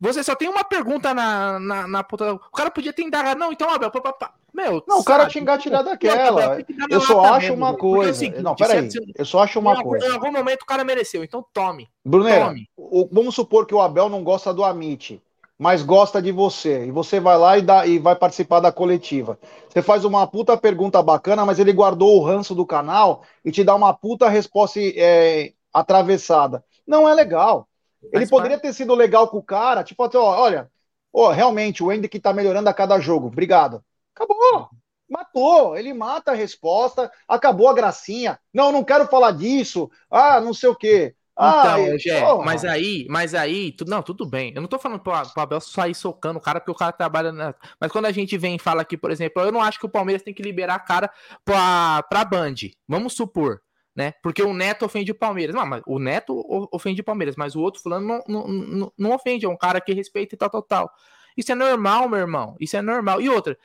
Você 0.00 0.22
só 0.22 0.34
tem 0.34 0.48
uma 0.48 0.64
pergunta 0.64 1.12
na, 1.14 1.58
na, 1.58 1.86
na 1.86 2.02
ponta. 2.04 2.34
O 2.34 2.38
cara 2.50 2.70
podia 2.70 2.92
ter 2.92 3.02
indagado. 3.02 3.38
Não, 3.40 3.52
então, 3.52 3.68
Abel, 3.70 3.90
pá, 3.90 4.00
pá, 4.00 4.12
pá. 4.12 4.34
Meu, 4.52 4.82
Não, 4.88 5.00
o 5.00 5.04
cara 5.04 5.22
sabe? 5.24 5.32
tinha 5.32 5.42
engatilhado 5.42 5.90
aquela. 5.90 6.58
Eu 6.90 7.00
só 7.00 7.24
acho 7.34 7.48
mesmo, 7.50 7.56
uma 7.56 7.70
é 7.70 7.76
coisa. 7.76 8.14
seguinte, 8.18 8.42
Não, 8.42 8.54
peraí. 8.54 8.88
Eu 9.14 9.24
só 9.24 9.40
acho 9.42 9.58
uma 9.60 9.82
coisa. 9.82 10.06
em 10.06 10.12
algum 10.12 10.32
momento 10.32 10.62
o 10.62 10.66
cara 10.66 10.82
mereceu, 10.82 11.22
então 11.22 11.44
tome. 11.52 11.88
Brunera, 12.04 12.46
Tome. 12.46 12.68
o- 12.76 13.08
vamos 13.12 13.34
supor 13.34 13.66
que 13.66 13.74
o 13.74 13.80
Abel 13.80 14.08
não 14.08 14.24
gosta 14.24 14.52
do 14.54 14.64
Amit, 14.64 15.22
mas 15.58 15.82
gosta 15.82 16.20
de 16.20 16.30
você. 16.30 16.86
E 16.86 16.90
você 16.90 17.18
vai 17.18 17.38
lá 17.38 17.58
e, 17.58 17.62
dá, 17.62 17.86
e 17.86 17.98
vai 17.98 18.14
participar 18.14 18.60
da 18.60 18.70
coletiva. 18.70 19.38
Você 19.68 19.82
faz 19.82 20.04
uma 20.04 20.26
puta 20.26 20.56
pergunta 20.56 21.02
bacana, 21.02 21.44
mas 21.46 21.58
ele 21.58 21.72
guardou 21.72 22.16
o 22.16 22.24
ranço 22.24 22.54
do 22.54 22.66
canal 22.66 23.22
e 23.44 23.50
te 23.50 23.64
dá 23.64 23.74
uma 23.74 23.94
puta 23.94 24.28
resposta 24.28 24.80
é, 24.80 25.52
atravessada. 25.72 26.64
Não 26.86 27.08
é 27.08 27.14
legal. 27.14 27.68
Ele 28.02 28.26
Faz 28.26 28.30
poderia 28.30 28.58
ter 28.58 28.72
sido 28.72 28.94
legal 28.94 29.28
com 29.28 29.38
o 29.38 29.42
cara, 29.42 29.82
tipo, 29.82 30.02
assim, 30.04 30.16
ó, 30.16 30.40
olha, 30.40 30.70
ó, 31.12 31.30
realmente 31.30 31.82
o 31.82 31.90
Andy 31.90 32.08
que 32.08 32.20
tá 32.20 32.32
melhorando 32.32 32.68
a 32.68 32.74
cada 32.74 33.00
jogo. 33.00 33.26
Obrigado. 33.26 33.82
Acabou. 34.14 34.68
Matou, 35.08 35.76
ele 35.76 35.94
mata 35.94 36.32
a 36.32 36.34
resposta, 36.34 37.10
acabou 37.26 37.68
a 37.68 37.74
gracinha. 37.74 38.38
Não, 38.52 38.70
não 38.72 38.84
quero 38.84 39.06
falar 39.06 39.32
disso. 39.32 39.90
Ah, 40.10 40.40
não 40.40 40.52
sei 40.52 40.68
o 40.68 40.76
quê. 40.76 41.14
Ah, 41.38 41.62
Então, 41.80 41.94
e- 41.94 41.98
Gé, 41.98 42.20
mas 42.44 42.64
aí, 42.64 43.06
mas 43.10 43.34
aí, 43.34 43.72
tu, 43.72 43.84
não, 43.84 44.02
tudo 44.02 44.24
bem. 44.24 44.52
Eu 44.54 44.62
não 44.62 44.68
tô 44.68 44.78
falando 44.78 45.00
pro, 45.00 45.12
pro 45.32 45.42
Abel 45.42 45.60
sair 45.60 45.94
socando 45.94 46.38
o 46.38 46.42
cara, 46.42 46.60
porque 46.60 46.70
o 46.70 46.74
cara 46.74 46.92
trabalha 46.92 47.30
na. 47.32 47.54
Mas 47.80 47.92
quando 47.92 48.06
a 48.06 48.12
gente 48.12 48.38
vem 48.38 48.56
e 48.56 48.58
fala 48.58 48.82
aqui, 48.82 48.96
por 48.96 49.10
exemplo, 49.10 49.42
eu 49.42 49.52
não 49.52 49.60
acho 49.62 49.78
que 49.78 49.84
o 49.86 49.90
Palmeiras 49.90 50.22
tem 50.22 50.32
que 50.32 50.42
liberar 50.42 50.76
a 50.76 50.78
cara 50.80 51.10
pra, 51.44 52.02
pra 52.04 52.24
Band. 52.24 52.54
Vamos 52.88 53.12
supor, 53.14 53.60
né? 53.94 54.14
Porque 54.22 54.42
o 54.42 54.54
Neto 54.54 54.86
ofende 54.86 55.10
o 55.12 55.14
Palmeiras. 55.14 55.54
Não, 55.54 55.66
mas 55.66 55.82
o 55.86 55.98
Neto 55.98 56.42
ofende 56.72 57.02
o 57.02 57.04
Palmeiras, 57.04 57.36
mas 57.36 57.54
o 57.54 57.60
outro 57.60 57.82
fulano 57.82 58.06
não, 58.06 58.22
não, 58.26 58.48
não, 58.48 58.92
não 58.98 59.12
ofende, 59.14 59.44
é 59.44 59.48
um 59.48 59.56
cara 59.58 59.78
que 59.80 59.92
respeita 59.92 60.34
e 60.34 60.38
tal, 60.38 60.48
tal, 60.48 60.62
tal. 60.62 60.90
Isso 61.36 61.52
é 61.52 61.54
normal, 61.54 62.08
meu 62.08 62.18
irmão. 62.20 62.56
Isso 62.58 62.76
é 62.78 62.82
normal. 62.82 63.20
E 63.20 63.28
outra, 63.28 63.58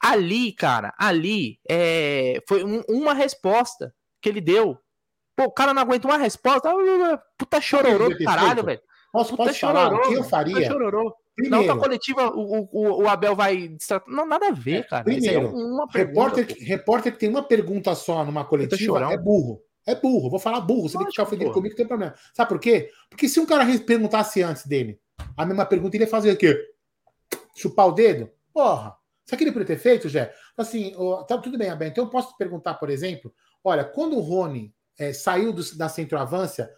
ali, 0.00 0.52
cara, 0.52 0.94
ali 0.98 1.58
é, 1.68 2.42
foi 2.48 2.64
um- 2.64 2.82
uma 2.88 3.12
resposta 3.12 3.94
que 4.22 4.28
ele 4.30 4.40
deu. 4.40 4.78
Pô, 5.38 5.44
o 5.44 5.52
cara 5.52 5.72
não 5.72 5.82
aguenta 5.82 6.08
uma 6.08 6.16
resposta. 6.18 6.68
ah, 6.68 7.22
Puta 7.38 7.60
chororô 7.60 8.08
do 8.08 8.24
caralho, 8.24 8.64
velho. 8.64 8.80
Posso, 9.12 9.30
Puta 9.30 9.44
posso 9.44 9.60
falar 9.60 9.94
o 9.94 10.00
que 10.02 10.14
eu 10.14 10.24
faria? 10.24 10.66
chororô. 10.66 11.14
Na 11.48 11.58
outra 11.60 11.76
coletiva, 11.76 12.28
o, 12.34 12.68
o, 12.72 13.02
o 13.04 13.08
Abel 13.08 13.36
vai. 13.36 13.70
Não, 14.08 14.26
nada 14.26 14.48
a 14.48 14.50
ver, 14.50 14.84
cara. 14.88 15.08
Isso 15.08 15.28
aí 15.30 15.36
é 15.36 15.38
primeiro, 15.38 15.56
uma 15.56 15.86
pergunta. 15.86 16.20
repórter, 16.24 16.46
que- 16.48 16.64
repórter 16.64 17.12
que 17.12 17.18
tem 17.20 17.28
uma 17.28 17.44
pergunta 17.44 17.94
só 17.94 18.24
numa 18.24 18.44
coletiva 18.44 19.12
é 19.12 19.16
burro. 19.16 19.62
É 19.86 19.94
burro. 19.94 20.28
Vou 20.28 20.40
falar 20.40 20.60
burro. 20.60 20.88
Você 20.88 20.98
tem 20.98 21.06
que 21.06 21.12
ficar 21.12 21.22
ofendido 21.22 21.52
comigo, 21.52 21.70
não 21.72 21.76
tem 21.76 21.86
problema. 21.86 22.14
Sabe 22.34 22.48
por 22.48 22.58
quê? 22.58 22.90
Porque 23.08 23.28
se 23.28 23.38
um 23.38 23.46
cara 23.46 23.64
perguntasse 23.86 24.42
antes 24.42 24.66
dele 24.66 24.98
a 25.36 25.46
mesma 25.46 25.64
pergunta, 25.64 25.96
ele 25.96 26.02
ia 26.02 26.10
fazer 26.10 26.32
o 26.32 26.36
quê? 26.36 26.60
Chupar 27.56 27.86
o 27.86 27.92
dedo? 27.92 28.28
Porra. 28.52 28.96
Sabe 29.24 29.34
o 29.34 29.38
que 29.38 29.44
ele 29.44 29.52
poderia 29.52 29.76
ter 29.76 29.80
feito, 29.80 30.08
Jé? 30.08 30.34
Assim, 30.56 30.92
ó, 30.96 31.22
tá 31.22 31.38
tudo 31.38 31.56
bem, 31.56 31.70
Abel. 31.70 31.86
Então 31.88 32.02
eu 32.04 32.10
posso 32.10 32.32
te 32.32 32.36
perguntar, 32.38 32.74
por 32.74 32.90
exemplo, 32.90 33.32
Olha, 33.62 33.84
quando 33.84 34.16
o 34.16 34.20
Rony 34.20 34.72
é, 34.98 35.12
saiu 35.12 35.52
do, 35.52 35.62
da 35.76 35.88
centroavância 35.88 36.70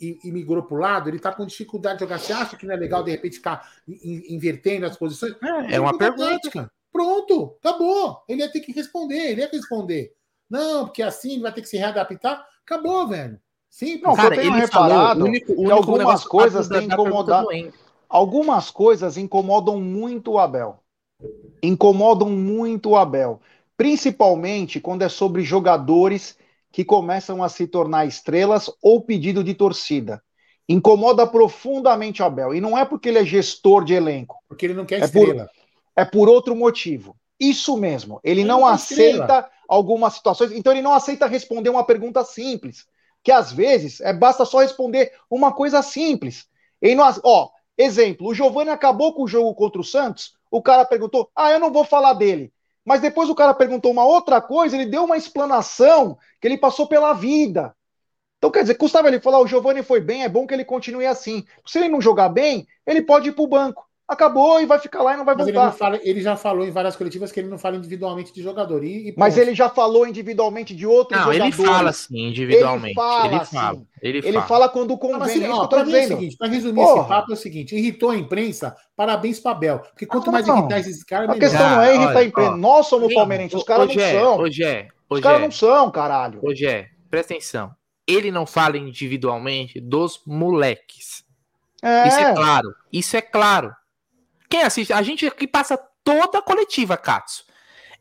e, 0.00 0.18
e 0.24 0.32
migrou 0.32 0.62
para 0.62 0.76
o 0.76 0.80
lado, 0.80 1.08
ele 1.08 1.16
está 1.16 1.32
com 1.32 1.46
dificuldade 1.46 1.98
de 1.98 2.04
jogar. 2.04 2.18
Você 2.18 2.32
acha 2.32 2.56
que 2.56 2.66
não 2.66 2.74
é 2.74 2.76
legal, 2.76 3.02
de 3.02 3.10
repente, 3.10 3.36
ficar 3.36 3.70
in, 3.86 4.34
invertendo 4.34 4.86
as 4.86 4.96
posições? 4.96 5.34
É, 5.42 5.76
é 5.76 5.80
uma 5.80 5.96
pergunta. 5.96 6.30
Tática. 6.30 6.70
Pronto, 6.92 7.56
acabou. 7.62 8.22
Ele 8.28 8.40
ia 8.40 8.50
ter 8.50 8.60
que 8.60 8.72
responder, 8.72 9.32
ele 9.32 9.42
ia 9.42 9.50
responder. 9.50 10.14
Não, 10.48 10.86
porque 10.86 11.02
assim 11.02 11.32
ele 11.32 11.42
vai 11.42 11.52
ter 11.52 11.60
que 11.60 11.68
se 11.68 11.76
readaptar. 11.76 12.46
Acabou, 12.64 13.06
velho. 13.08 13.38
Sim, 13.68 14.00
não, 14.00 14.14
cara, 14.14 14.34
eu 14.34 14.40
tenho 14.40 14.54
reparado 14.54 15.20
falou, 15.20 15.26
único, 15.26 15.54
que 15.54 15.70
algumas 15.70 16.24
coisas 16.24 16.68
têm 16.68 16.84
incomodado. 16.84 17.48
Algumas 18.08 18.70
coisas 18.70 19.16
incomodam 19.16 19.80
muito 19.80 20.32
o 20.32 20.38
Abel. 20.38 20.82
Incomodam 21.62 22.30
muito 22.30 22.90
o 22.90 22.96
Abel. 22.96 23.40
Principalmente 23.76 24.80
quando 24.80 25.02
é 25.02 25.08
sobre 25.08 25.42
jogadores 25.42 26.38
que 26.76 26.84
começam 26.84 27.42
a 27.42 27.48
se 27.48 27.66
tornar 27.66 28.04
estrelas 28.04 28.70
ou 28.82 29.00
pedido 29.00 29.42
de 29.42 29.54
torcida. 29.54 30.22
Incomoda 30.68 31.26
profundamente 31.26 32.20
o 32.20 32.26
Abel. 32.26 32.54
E 32.54 32.60
não 32.60 32.76
é 32.76 32.84
porque 32.84 33.08
ele 33.08 33.18
é 33.18 33.24
gestor 33.24 33.82
de 33.82 33.94
elenco. 33.94 34.36
Porque 34.46 34.66
ele 34.66 34.74
não 34.74 34.84
quer 34.84 35.00
é 35.00 35.04
estrela. 35.06 35.46
Por, 35.46 36.02
é 36.02 36.04
por 36.04 36.28
outro 36.28 36.54
motivo. 36.54 37.16
Isso 37.40 37.78
mesmo. 37.78 38.20
Ele, 38.22 38.42
ele 38.42 38.46
não, 38.46 38.60
não 38.60 38.66
aceita 38.66 39.22
estrela. 39.22 39.50
algumas 39.66 40.12
situações. 40.12 40.52
Então 40.52 40.70
ele 40.70 40.82
não 40.82 40.92
aceita 40.92 41.26
responder 41.26 41.70
uma 41.70 41.82
pergunta 41.82 42.22
simples 42.22 42.84
que 43.24 43.32
às 43.32 43.50
vezes 43.50 44.02
é 44.02 44.12
basta 44.12 44.44
só 44.44 44.58
responder 44.58 45.12
uma 45.30 45.54
coisa 45.54 45.80
simples. 45.80 46.44
Ele 46.82 46.94
não, 46.94 47.10
ó, 47.24 47.48
exemplo, 47.78 48.28
o 48.28 48.34
Giovani 48.34 48.68
acabou 48.68 49.14
com 49.14 49.22
o 49.22 49.28
jogo 49.28 49.54
contra 49.54 49.80
o 49.80 49.84
Santos, 49.84 50.34
o 50.50 50.60
cara 50.60 50.84
perguntou: 50.84 51.30
"Ah, 51.34 51.50
eu 51.52 51.58
não 51.58 51.72
vou 51.72 51.86
falar 51.86 52.12
dele". 52.12 52.52
Mas 52.86 53.00
depois 53.00 53.28
o 53.28 53.34
cara 53.34 53.52
perguntou 53.52 53.90
uma 53.90 54.04
outra 54.04 54.40
coisa, 54.40 54.76
ele 54.76 54.86
deu 54.86 55.04
uma 55.04 55.16
explanação 55.16 56.16
que 56.40 56.46
ele 56.46 56.56
passou 56.56 56.86
pela 56.86 57.12
vida. 57.12 57.74
Então, 58.38 58.50
quer 58.50 58.62
dizer, 58.62 58.76
custava 58.76 59.08
ele 59.08 59.20
falar: 59.20 59.40
o 59.40 59.46
Giovani 59.46 59.82
foi 59.82 60.00
bem, 60.00 60.22
é 60.22 60.28
bom 60.28 60.46
que 60.46 60.54
ele 60.54 60.64
continue 60.64 61.04
assim. 61.04 61.44
Se 61.66 61.78
ele 61.78 61.88
não 61.88 62.00
jogar 62.00 62.28
bem, 62.28 62.66
ele 62.86 63.02
pode 63.02 63.30
ir 63.30 63.32
para 63.32 63.42
o 63.42 63.48
banco 63.48 63.86
acabou 64.08 64.60
e 64.60 64.66
vai 64.66 64.78
ficar 64.78 65.02
lá 65.02 65.14
e 65.14 65.16
não 65.16 65.24
vai 65.24 65.34
mas 65.34 65.46
voltar. 65.46 65.68
Ele, 65.68 65.76
fala, 65.76 66.00
ele, 66.02 66.20
já 66.20 66.36
falou 66.36 66.66
em 66.66 66.70
várias 66.70 66.94
coletivas 66.94 67.32
que 67.32 67.40
ele 67.40 67.48
não 67.48 67.58
fala 67.58 67.76
individualmente 67.76 68.32
de 68.32 68.42
jogador. 68.42 68.84
E, 68.84 69.08
e 69.08 69.14
mas 69.16 69.36
ele 69.36 69.54
já 69.54 69.68
falou 69.68 70.06
individualmente 70.06 70.74
de 70.74 70.86
outros 70.86 71.18
não, 71.18 71.32
jogadores. 71.32 71.58
Ele 71.58 71.66
fala 71.66 71.92
sim, 71.92 72.28
individualmente. 72.28 72.86
Ele 72.86 72.94
fala, 72.94 73.26
ele 73.26 73.44
fala, 73.44 73.70
assim. 73.70 73.86
ele, 74.00 74.18
ele 74.18 74.32
fala. 74.32 74.46
fala 74.46 74.68
quando 74.68 74.96
convém. 74.96 75.22
Assim, 75.22 75.44
é 75.44 75.68
tô 75.68 75.76
É 75.76 76.06
seguinte, 76.06 76.36
para 76.36 76.48
resumir 76.48 76.74
Porra. 76.74 77.00
esse 77.00 77.08
papo 77.08 77.32
é 77.32 77.34
o 77.34 77.36
seguinte: 77.36 77.76
irritou 77.76 78.10
a 78.10 78.16
imprensa, 78.16 78.76
parabéns 78.94 79.40
para 79.40 79.52
Abel. 79.52 79.78
Porque 79.80 80.06
quanto 80.06 80.28
ah, 80.28 80.32
mais 80.32 80.46
irritar 80.46 80.78
esses 80.78 81.02
caras, 81.02 81.28
melhor. 81.28 81.38
A 81.38 81.48
questão 81.48 81.70
não 81.70 81.82
é 81.82 81.94
irritar 81.94 82.18
a 82.18 82.24
imprensa. 82.24 82.56
Nós 82.56 82.86
somos 82.86 83.12
palmeirenses, 83.12 83.58
os 83.58 83.64
caras 83.64 83.88
não 83.88 83.94
são. 83.94 84.38
Hoje 84.38 84.64
é, 84.64 84.88
os 85.10 85.20
caras 85.20 85.40
não 85.40 85.50
são, 85.50 85.90
caralho. 85.90 86.38
Hoje 86.42 86.66
é, 86.66 86.88
presta 87.10 87.34
atenção. 87.34 87.74
Ele 88.06 88.30
não 88.30 88.46
fala 88.46 88.76
individualmente 88.76 89.80
dos 89.80 90.22
moleques. 90.24 91.24
É. 91.82 92.06
Isso 92.06 92.18
é 92.18 92.34
claro. 92.34 92.74
Isso 92.92 93.16
é 93.16 93.20
claro. 93.20 93.74
Quem 94.48 94.62
assiste, 94.62 94.92
a 94.92 95.02
gente 95.02 95.26
aqui 95.26 95.46
passa 95.46 95.78
toda 96.04 96.38
a 96.38 96.42
coletiva, 96.42 96.96
Katsu. 96.96 97.44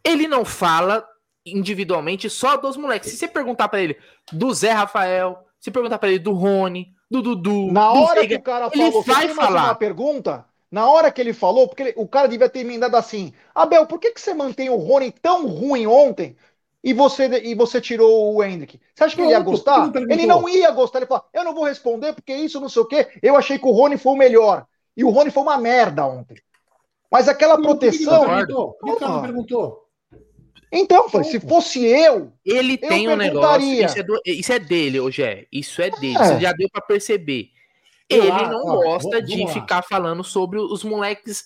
Ele 0.04 0.28
não 0.28 0.46
fala 0.46 1.06
individualmente 1.46 2.30
só 2.30 2.58
dos 2.58 2.78
moleques. 2.78 3.10
Se 3.10 3.18
você 3.18 3.28
perguntar 3.28 3.68
para 3.68 3.82
ele 3.82 3.98
do 4.32 4.54
Zé 4.54 4.72
Rafael, 4.72 5.46
se 5.60 5.72
perguntar 5.72 5.98
para 5.98 6.10
ele 6.10 6.20
do 6.20 6.34
Rony, 6.34 6.94
do 7.10 7.22
Dudu, 7.22 7.72
na 7.72 7.92
hora 7.92 8.22
Veiga, 8.22 8.36
que 8.36 8.42
o 8.42 8.44
cara 8.44 8.70
falou, 8.70 8.88
ele 8.88 9.02
vai 9.04 9.30
falar. 9.30 9.64
uma 9.66 9.76
pergunta? 9.76 10.46
Na 10.72 10.90
hora 10.90 11.12
que 11.12 11.22
ele 11.22 11.34
falou, 11.34 11.68
porque 11.68 11.84
ele, 11.84 11.94
o 11.96 12.08
cara 12.08 12.28
devia 12.28 12.50
ter 12.50 12.60
emendado 12.60 12.98
assim: 12.98 13.34
Abel, 13.54 13.86
por 13.86 14.00
que, 14.00 14.12
que 14.12 14.20
você 14.20 14.34
mantém 14.34 14.70
o 14.70 14.76
Rony 14.76 15.12
tão 15.12 15.48
ruim 15.48 15.88
ontem 15.88 16.36
e 16.84 16.94
você, 16.94 17.26
e 17.44 17.56
você 17.56 17.80
tirou 17.80 18.36
o 18.36 18.44
Hendrick? 18.44 18.80
Você 18.94 19.04
acha 19.04 19.16
que 19.16 19.22
ele 19.22 19.32
ia 19.32 19.40
gostar? 19.40 19.92
Ele 19.96 20.26
não 20.26 20.50
ia 20.50 20.72
gostar. 20.72 21.00
Ele 21.00 21.06
falou: 21.06 21.24
eu 21.34 21.44
não 21.44 21.54
vou 21.54 21.64
responder 21.64 22.14
porque 22.14 22.34
isso, 22.36 22.60
não 22.60 22.70
sei 22.70 22.82
o 22.82 22.86
quê. 22.86 23.08
Eu 23.22 23.36
achei 23.36 23.58
que 23.58 23.66
o 23.66 23.72
Rony 23.72 23.98
foi 23.98 24.14
o 24.14 24.18
melhor. 24.18 24.66
E 24.96 25.04
o 25.04 25.10
Rony 25.10 25.32
foi 25.32 25.44
uma 25.44 25.58
merda 25.58 26.06
ontem. 26.06 26.38
Mas 27.12 27.28
aquela 27.28 27.62
proteção. 27.62 28.26
Por 28.80 28.98
que 28.98 29.06
não 29.06 29.22
perguntou? 29.22 29.86
Então, 30.72 31.08
foi, 31.10 31.24
se 31.24 31.40
fosse 31.40 31.86
eu. 31.86 32.34
Ele 32.46 32.74
eu 32.82 32.90
tem 32.90 33.08
um 33.08 33.16
negócio. 33.16 33.66
Isso 33.66 34.00
é, 34.00 34.04
do, 34.04 34.22
isso 34.26 34.52
é 34.52 34.60
dele, 34.60 34.98
é. 35.22 35.46
Isso 35.52 35.82
é 35.82 35.90
dele. 35.90 36.18
É. 36.18 36.22
Isso 36.22 36.40
já 36.42 36.52
deu 36.52 36.70
para 36.70 36.82
perceber. 36.82 37.50
Ele 38.10 38.30
não 38.30 38.66
ó, 38.68 38.84
gosta 38.84 39.22
de 39.22 39.48
ficar 39.48 39.82
falando 39.82 40.24
sobre 40.24 40.60
os 40.60 40.84
moleques 40.84 41.44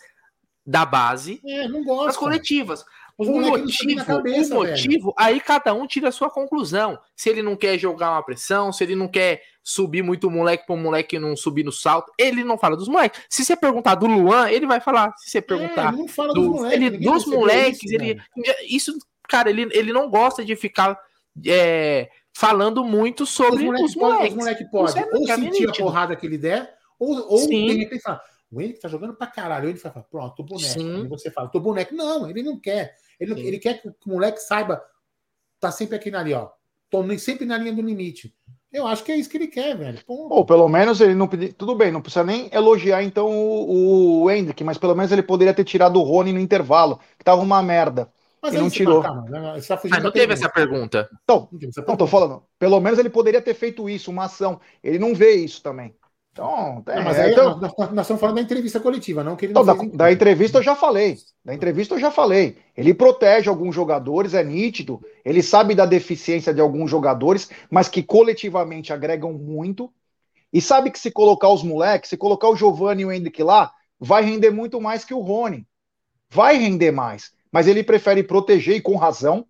da 0.66 0.86
base 0.86 1.41
é, 1.45 1.68
não 1.68 1.84
gosta. 1.84 2.06
das 2.08 2.18
coletivas. 2.18 2.86
Os 3.18 3.28
o 3.28 3.34
motivo, 3.34 4.06
cabeça, 4.06 4.54
o 4.54 4.58
motivo, 4.58 5.14
aí 5.18 5.41
cada 5.41 5.74
um 5.74 5.86
tira 5.86 6.08
a 6.08 6.12
sua 6.12 6.30
conclusão. 6.30 6.97
Se 7.16 7.30
ele 7.30 7.41
não 7.41 7.56
quer 7.56 7.78
jogar 7.78 8.12
uma 8.12 8.24
pressão, 8.24 8.72
se 8.72 8.84
ele 8.84 8.95
não 8.95 9.10
quer 9.10 9.41
subir 9.70 10.01
muito 10.01 10.28
o 10.28 10.32
moleque 10.32 10.65
para 10.65 10.76
o 10.76 10.78
moleque 10.78 11.20
não 11.20 11.36
subir 11.36 11.63
no 11.63 11.72
salto, 11.72 12.11
ele 12.17 12.43
não 12.43 12.57
fala 12.57 12.76
dos 12.76 12.88
moleques. 12.88 13.22
Se 13.30 13.45
você 13.45 13.55
perguntar 13.55 13.95
do 13.95 14.07
Luan, 14.07 14.49
ele 14.49 14.65
vai 14.65 14.82
falar. 14.82 15.13
Se 15.17 15.30
você 15.30 15.41
perguntar 15.41 15.93
é, 15.93 15.97
não 15.97 16.07
fala 16.07 16.34
do, 16.34 16.41
dos 16.41 16.49
moleques, 16.49 16.82
ele, 16.82 16.97
dos 16.97 17.26
moleques, 17.26 17.84
isso, 17.84 17.95
ele, 17.95 18.22
isso, 18.67 18.97
cara, 19.28 19.49
ele, 19.49 19.70
ele 19.72 19.93
não 19.93 20.09
gosta 20.09 20.43
de 20.43 20.55
ficar 20.55 20.99
é, 21.45 22.09
falando 22.34 22.84
muito 22.84 23.28
sobre 23.28 23.70
os 23.70 23.95
moleques. 23.95 23.95
Os 23.95 23.95
moleques, 23.95 24.36
moleque 24.36 24.72
pode 24.72 24.97
é 24.97 25.05
ou 25.13 25.28
sentir 25.28 25.70
a 25.70 25.74
porrada 25.74 26.15
que 26.15 26.26
ele 26.26 26.38
der, 26.38 26.74
ou, 26.97 27.32
ou 27.32 27.47
de 27.47 27.74
repente 27.74 28.01
falar, 28.01 28.22
o 28.51 28.59
Henrique 28.59 28.80
tá 28.80 28.88
jogando 28.88 29.13
pra 29.13 29.28
caralho. 29.28 29.70
Ele 29.70 29.78
fala, 29.78 30.03
pronto, 30.09 30.36
tô 30.36 30.43
boneco. 30.43 30.80
Sim. 30.80 31.05
E 31.05 31.07
você 31.07 31.30
fala, 31.30 31.47
tô 31.47 31.59
boneco. 31.59 31.93
Não, 31.93 32.28
ele 32.28 32.41
não 32.41 32.59
quer. 32.59 32.95
Ele, 33.20 33.39
ele 33.39 33.59
quer 33.59 33.82
que 33.82 33.88
o 33.88 33.95
moleque 34.07 34.39
saiba, 34.39 34.84
tá 35.59 35.72
sempre 35.72 35.95
aqui 35.95 36.09
na 36.09 36.24
linha, 36.24 36.39
ó. 36.39 36.51
Tô 36.89 37.05
sempre 37.20 37.45
na 37.45 37.57
linha 37.57 37.74
do 37.74 37.84
limite. 37.84 38.36
Eu 38.72 38.86
acho 38.86 39.03
que 39.03 39.11
é 39.11 39.15
isso 39.15 39.30
que 39.30 39.38
ele 39.38 39.47
quer, 39.47 39.76
velho. 39.76 39.99
Ou 40.07 40.45
pelo 40.45 40.67
menos 40.67 41.01
ele 41.01 41.15
não 41.15 41.28
pediu. 41.28 41.51
Tudo 41.53 41.74
bem, 41.76 41.91
não 41.91 42.01
precisa 42.01 42.24
nem 42.24 42.49
elogiar 42.53 43.01
então 43.03 43.28
o, 43.28 44.24
o 44.24 44.32
Hendrick, 44.32 44.63
mas 44.63 44.78
pelo 44.78 44.95
menos 44.95 45.11
ele 45.11 45.24
poderia 45.24 45.53
ter 45.53 45.63
tirado 45.63 45.99
o 45.99 46.03
Rony 46.03 46.32
no 46.32 46.39
intervalo, 46.39 46.99
que 47.17 47.26
tava 47.26 47.41
uma 47.41 47.63
merda. 47.63 48.11
Mas 48.41 48.53
e 48.53 48.57
não 48.57 48.70
tirou. 48.70 49.01
Tá 49.01 49.09
ah, 49.09 49.99
não 49.99 50.11
teve 50.11 50.34
essa 50.34 50.47
pergunta. 50.47 51.09
Então, 51.24 51.49
não 51.88 51.97
tô 51.97 52.07
falando. 52.07 52.43
Pelo 52.57 52.80
menos 52.80 52.99
ele 52.99 53.09
poderia 53.09 53.41
ter 53.41 53.53
feito 53.53 53.89
isso, 53.89 54.11
uma 54.11 54.26
ação. 54.26 54.61
Ele 54.84 54.99
não 54.99 55.13
vê 55.13 55.34
isso 55.34 55.61
também. 55.61 55.93
Então, 56.32 56.84
é, 56.88 57.01
mas 57.01 57.19
aí 57.19 57.32
então, 57.32 57.59
nós, 57.59 57.73
nós, 57.77 58.01
estamos 58.01 58.19
falando 58.19 58.36
da 58.36 58.41
entrevista 58.41 58.80
coletiva, 58.80 59.23
não 59.23 59.36
que 59.36 59.45
ele 59.45 59.53
não 59.53 59.65
da, 59.65 59.73
da, 59.73 60.11
entrevista 60.11 60.59
eu 60.59 60.63
já 60.63 60.75
falei. 60.75 61.17
Da 61.43 61.53
entrevista 61.53 61.95
eu 61.95 61.99
já 61.99 62.11
falei. 62.11 62.57
Ele 62.77 62.93
protege 62.93 63.49
alguns 63.49 63.75
jogadores, 63.75 64.34
é 64.34 64.43
nítido. 64.43 65.01
Ele 65.25 65.41
sabe 65.41 65.75
da 65.75 65.86
deficiência 65.86 66.53
de 66.53 66.61
alguns 66.61 66.89
jogadores, 66.89 67.49
mas 67.69 67.89
que 67.89 68.03
coletivamente 68.03 68.93
agregam 68.93 69.34
muito. 69.34 69.91
E 70.53 70.61
sabe 70.61 70.91
que 70.91 70.99
se 70.99 71.11
colocar 71.11 71.49
os 71.49 71.63
moleques, 71.63 72.09
se 72.09 72.17
colocar 72.17 72.49
o 72.49 72.55
Giovanni 72.55 73.01
e 73.01 73.05
o 73.05 73.11
Hendrick 73.11 73.41
lá, 73.43 73.71
vai 73.99 74.23
render 74.23 74.49
muito 74.49 74.80
mais 74.80 75.03
que 75.03 75.13
o 75.13 75.19
Rony. 75.19 75.67
Vai 76.30 76.57
render 76.57 76.91
mais. 76.91 77.32
Mas 77.51 77.67
ele 77.67 77.84
prefere 77.84 78.23
proteger 78.23 78.77
e 78.77 78.82
com 78.82 78.95
razão. 78.95 79.45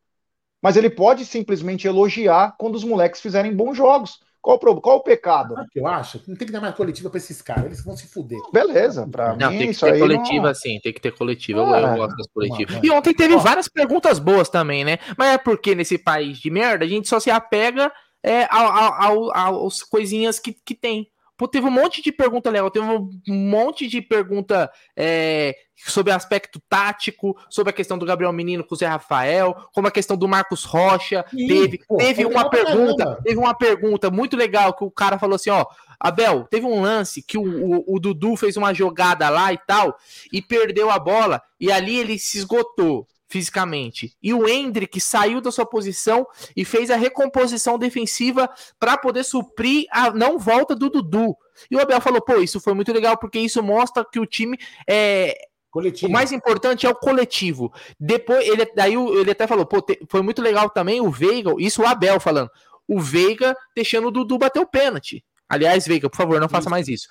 Mas 0.61 0.75
ele 0.75 0.89
pode 0.89 1.25
simplesmente 1.25 1.88
elogiar 1.88 2.55
quando 2.57 2.75
os 2.75 2.84
moleques 2.84 3.21
fizerem 3.21 3.55
bons 3.55 3.77
jogos. 3.77 4.19
Qual 4.42 4.58
o, 4.58 4.82
qual 4.82 4.98
o 4.98 5.04
pecado? 5.04 5.54
Sabe 5.54 5.68
o 5.68 5.70
que 5.70 5.80
eu 5.80 5.88
acho? 5.88 6.22
Não 6.28 6.36
tem 6.36 6.46
que 6.46 6.54
dar 6.54 6.62
mais 6.62 6.76
coletiva 6.76 7.10
para 7.10 7.18
esses 7.18 7.42
caras, 7.42 7.66
eles 7.66 7.84
vão 7.84 7.96
se 7.96 8.08
fuder. 8.08 8.40
Beleza, 8.54 9.08
para 9.08 9.36
mim. 9.36 9.58
Tem 9.58 9.72
que 9.72 9.80
ter 9.80 10.00
coletiva, 10.00 10.48
não... 10.48 10.56
sim, 10.56 10.80
tem 10.82 10.94
que 10.94 11.02
ter 11.02 11.12
coletiva. 11.14 11.60
eu, 11.60 11.66
eu 11.66 11.96
gosto 11.96 12.16
das 12.16 12.28
coletivas. 12.28 12.80
E 12.82 12.90
ontem 12.90 13.14
teve 13.14 13.36
várias 13.38 13.68
perguntas 13.68 14.18
boas 14.18 14.50
também, 14.50 14.86
né? 14.86 14.98
Mas 15.18 15.34
é 15.34 15.38
porque 15.38 15.76
nesse 15.76 15.98
país 15.98 16.38
de 16.38 16.50
merda 16.50 16.86
a 16.86 16.88
gente 16.88 17.08
só 17.10 17.20
se 17.20 17.30
apega 17.30 17.92
é, 18.24 18.48
aos 18.50 19.84
coisinhas 19.84 20.40
que, 20.40 20.54
que 20.54 20.76
tem. 20.76 21.10
Pô, 21.40 21.48
teve 21.48 21.66
um 21.66 21.72
monte 21.72 22.02
de 22.02 22.12
pergunta 22.12 22.50
legal, 22.50 22.70
teve 22.70 22.86
um 22.86 23.10
monte 23.30 23.88
de 23.88 24.02
pergunta 24.02 24.70
é, 24.94 25.56
sobre 25.78 26.12
aspecto 26.12 26.62
tático, 26.68 27.34
sobre 27.50 27.70
a 27.70 27.74
questão 27.74 27.98
do 27.98 28.06
Gabriel 28.06 28.34
Menino 28.34 28.62
com 28.62 28.76
o 28.76 28.78
Zé 28.78 28.88
Rafael, 28.88 29.56
como 29.74 29.88
a 29.88 29.92
questão 29.92 30.18
do 30.18 30.28
Marcos 30.28 30.66
Rocha. 30.66 31.24
Teve 31.32 31.80
pô, 31.88 31.96
teve 31.96 32.26
uma 32.26 32.50
pergunta, 32.50 33.06
caramba. 33.06 33.22
teve 33.24 33.40
uma 33.40 33.54
pergunta 33.54 34.12
muito 34.12 34.36
legal 34.36 34.74
que 34.74 34.84
o 34.84 34.92
cara 34.92 35.18
falou 35.18 35.38
assim: 35.38 35.50
ó, 35.50 35.66
Abel, 35.98 36.46
teve 36.52 36.66
um 36.66 36.82
lance 36.82 37.24
que 37.24 37.38
o, 37.38 37.44
o, 37.44 37.96
o 37.96 38.00
Dudu 38.02 38.36
fez 38.36 38.58
uma 38.58 38.74
jogada 38.74 39.30
lá 39.30 39.54
e 39.54 39.58
tal, 39.66 39.98
e 40.34 40.42
perdeu 40.42 40.92
a 40.92 41.00
bola, 41.00 41.42
e 41.58 41.72
ali 41.72 41.96
ele 41.96 42.20
se 42.20 42.38
esgotou 42.38 43.08
fisicamente. 43.30 44.17
E 44.21 44.34
o 44.34 44.47
Hendrick 44.47 44.99
saiu 44.99 45.39
da 45.39 45.51
sua 45.51 45.65
posição 45.65 46.27
e 46.55 46.65
fez 46.65 46.89
a 46.89 46.95
recomposição 46.95 47.77
defensiva 47.77 48.49
para 48.80 48.97
poder 48.97 49.23
suprir 49.23 49.86
a 49.91 50.11
não 50.11 50.39
volta 50.39 50.75
do 50.75 50.89
Dudu. 50.89 51.38
E 51.69 51.75
o 51.75 51.80
Abel 51.80 52.01
falou: 52.01 52.21
pô, 52.21 52.38
isso 52.38 52.59
foi 52.59 52.73
muito 52.73 52.91
legal 52.91 53.17
porque 53.17 53.39
isso 53.39 53.61
mostra 53.61 54.03
que 54.03 54.19
o 54.19 54.25
time 54.25 54.57
é. 54.88 55.38
Coletivo. 55.69 56.09
O 56.09 56.11
mais 56.11 56.32
importante 56.32 56.88
é 56.88 56.89
o 56.89 56.95
coletivo. 56.95 57.71
Depois, 57.99 58.43
ele, 58.47 58.65
daí 58.75 58.95
ele 58.95 59.30
até 59.30 59.45
falou: 59.45 59.67
pô, 59.67 59.80
te, 59.80 59.99
foi 60.09 60.23
muito 60.23 60.41
legal 60.41 60.67
também 60.67 60.99
o 60.99 61.11
Veiga, 61.11 61.53
isso 61.59 61.84
o 61.84 61.86
Abel 61.86 62.19
falando, 62.19 62.49
o 62.88 62.99
Veiga 62.99 63.55
deixando 63.75 64.07
o 64.07 64.11
Dudu 64.11 64.39
bater 64.39 64.59
o 64.59 64.65
pênalti. 64.65 65.23
Aliás, 65.50 65.88
Veiga, 65.88 66.08
por 66.10 66.16
favor, 66.18 66.39
não 66.39 66.47
faça 66.47 66.66
Isso. 66.66 66.70
mais 66.70 66.88
isso. 66.88 67.08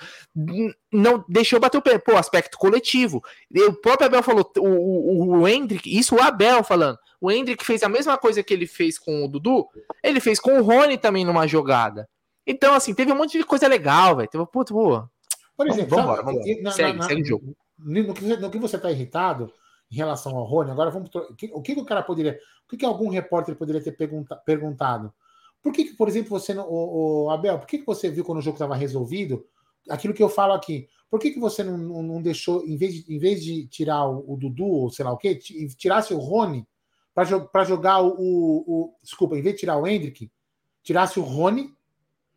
Não 0.93 1.24
deixou 1.28 1.59
bater 1.59 1.78
o 1.78 1.82
pé. 1.82 1.99
Pô, 1.99 2.16
aspecto 2.16 2.57
coletivo. 2.57 3.20
O 3.68 3.72
próprio 3.74 4.07
Abel 4.07 4.22
falou, 4.22 4.49
o, 4.59 4.62
o, 4.62 5.39
o 5.41 5.49
Hendrick, 5.49 5.89
isso 5.99 6.14
o 6.14 6.22
Abel 6.22 6.62
falando. 6.62 6.99
O 7.20 7.30
Hendrick 7.32 7.64
fez 7.64 7.82
a 7.82 7.89
mesma 7.89 8.16
coisa 8.16 8.43
que 8.43 8.55
ele 8.55 8.66
fez 8.66 8.97
com 8.99 9.24
o 9.24 9.28
Dudu, 9.28 9.66
ele 10.03 10.20
fez 10.20 10.39
com 10.39 10.59
o 10.59 10.62
Rony 10.62 10.97
também 10.97 11.24
numa 11.24 11.47
jogada. 11.49 12.09
Então, 12.47 12.74
assim, 12.74 12.95
teve 12.95 13.12
um 13.12 13.16
monte 13.16 13.36
de 13.36 13.45
coisa 13.45 13.66
legal, 13.66 14.16
velho. 14.16 14.28
Teve, 14.28 14.47
puto, 14.47 14.72
pô. 14.72 15.01
Por 15.57 15.66
Vamos- 15.66 15.76
exemplo, 15.76 15.97
vambora, 15.97 16.22
sabe, 16.22 16.32
vamos 16.32 16.47
e- 16.47 16.62
na- 16.62 16.70
Segue, 16.70 16.99
na- 16.99 17.05
segue 17.09 17.22
o 17.22 17.26
jogo. 17.26 17.57
No 17.78 18.14
que, 18.14 18.24
você- 18.24 18.36
no 18.36 18.51
que 18.51 18.59
você 18.59 18.76
está 18.76 18.91
irritado 18.91 19.53
em 19.91 19.97
relação 19.97 20.36
ao 20.36 20.45
Rony, 20.45 20.70
agora 20.70 20.91
vamos. 20.91 21.11
o 21.12 21.34
que- 21.34 21.51
O 21.53 21.61
que 21.61 21.72
o 21.72 21.84
cara 21.84 22.03
poderia. 22.03 22.39
O 22.64 22.68
que, 22.70 22.76
que 22.76 22.86
algum 22.86 23.09
repórter 23.09 23.57
poderia 23.57 23.82
ter 23.82 23.93
pergunta- 23.93 24.36
perguntado? 24.36 25.12
Por 25.68 25.74
que, 25.74 25.84
que, 25.84 25.92
por 25.94 26.08
exemplo, 26.08 26.30
você. 26.30 26.54
não- 26.54 26.66
O, 26.66 27.24
o 27.26 27.30
Abel, 27.30 27.58
por 27.58 27.66
que, 27.66 27.78
que 27.78 27.84
você 27.86 28.10
viu 28.10 28.24
quando 28.24 28.38
o 28.38 28.42
jogo 28.42 28.54
estava 28.54 28.74
resolvido? 28.74 29.46
Aquilo 29.90 30.14
que 30.14 30.22
eu 30.22 30.28
falo 30.30 30.54
aqui. 30.54 30.88
Por 31.10 31.20
que, 31.20 31.30
que 31.30 31.38
você 31.38 31.62
não, 31.62 31.76
não- 31.76 32.02
não 32.02 32.22
deixou, 32.22 32.64
em 32.66 32.74
vez, 32.74 32.94
de, 32.94 33.14
em 33.14 33.18
vez 33.18 33.44
de 33.44 33.66
tirar 33.66 34.08
o, 34.08 34.32
o 34.32 34.36
Dudu, 34.38 34.64
ou 34.64 34.90
sei 34.90 35.04
lá 35.04 35.12
o 35.12 35.18
quê, 35.18 35.34
ti- 35.34 35.68
tirasse 35.76 36.14
o 36.14 36.18
Rony 36.18 36.66
para 37.14 37.64
jogar 37.64 38.00
o, 38.00 38.08
o, 38.18 38.64
o- 38.66 38.94
Desculpa, 39.02 39.36
em 39.36 39.42
vez 39.42 39.56
de 39.56 39.60
tirar 39.60 39.76
o 39.76 39.86
Hendrick, 39.86 40.30
tirasse 40.82 41.20
o 41.20 41.22
Rony 41.22 41.70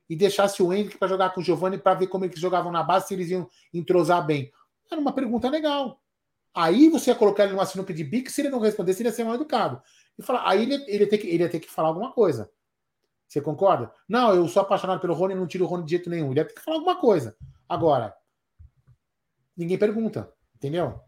e 0.09 0.15
deixasse 0.15 0.61
o 0.61 0.73
Hendrick 0.73 0.97
para 0.97 1.07
jogar 1.07 1.29
com 1.33 1.39
o 1.39 1.43
Giovanni 1.43 1.77
para 1.77 1.93
ver 1.93 2.07
como 2.07 2.25
eles 2.25 2.37
jogavam 2.37 2.69
na 2.69 2.83
base, 2.83 3.07
se 3.07 3.13
eles 3.13 3.29
iam 3.29 3.47
entrosar 3.73 4.25
bem. 4.25 4.51
Era 4.91 4.99
uma 4.99 5.13
pergunta 5.13 5.49
legal. 5.49 6.01
Aí 6.53 6.89
você 6.89 7.11
ia 7.11 7.15
colocar 7.15 7.45
ele 7.45 7.53
numa 7.53 7.65
sinuca 7.65 7.93
de 7.93 8.03
bico, 8.03 8.29
se 8.29 8.41
ele 8.41 8.49
não 8.49 8.59
respondesse, 8.59 9.01
ele 9.01 9.07
ia 9.07 9.13
ser 9.13 9.23
mal 9.23 9.35
educado. 9.35 9.81
E 10.19 10.21
falar, 10.21 10.43
aí 10.49 10.63
ele, 10.63 10.73
ele, 10.87 11.03
ia 11.05 11.09
ter 11.09 11.17
que, 11.17 11.27
ele 11.27 11.43
ia 11.43 11.49
ter 11.49 11.61
que 11.61 11.71
falar 11.71 11.87
alguma 11.87 12.11
coisa. 12.11 12.51
Você 13.31 13.39
concorda? 13.39 13.89
Não, 14.09 14.35
eu 14.35 14.45
sou 14.49 14.61
apaixonado 14.61 14.99
pelo 14.99 15.13
Rony, 15.13 15.33
não 15.35 15.47
tiro 15.47 15.63
o 15.63 15.67
Rony 15.67 15.85
de 15.85 15.91
jeito 15.91 16.09
nenhum. 16.09 16.31
Ele 16.31 16.41
ia 16.41 16.45
ter 16.45 16.53
que 16.53 16.59
falar 16.59 16.75
alguma 16.75 16.99
coisa. 16.99 17.33
Agora, 17.69 18.13
ninguém 19.55 19.77
pergunta, 19.77 20.29
entendeu? 20.53 20.99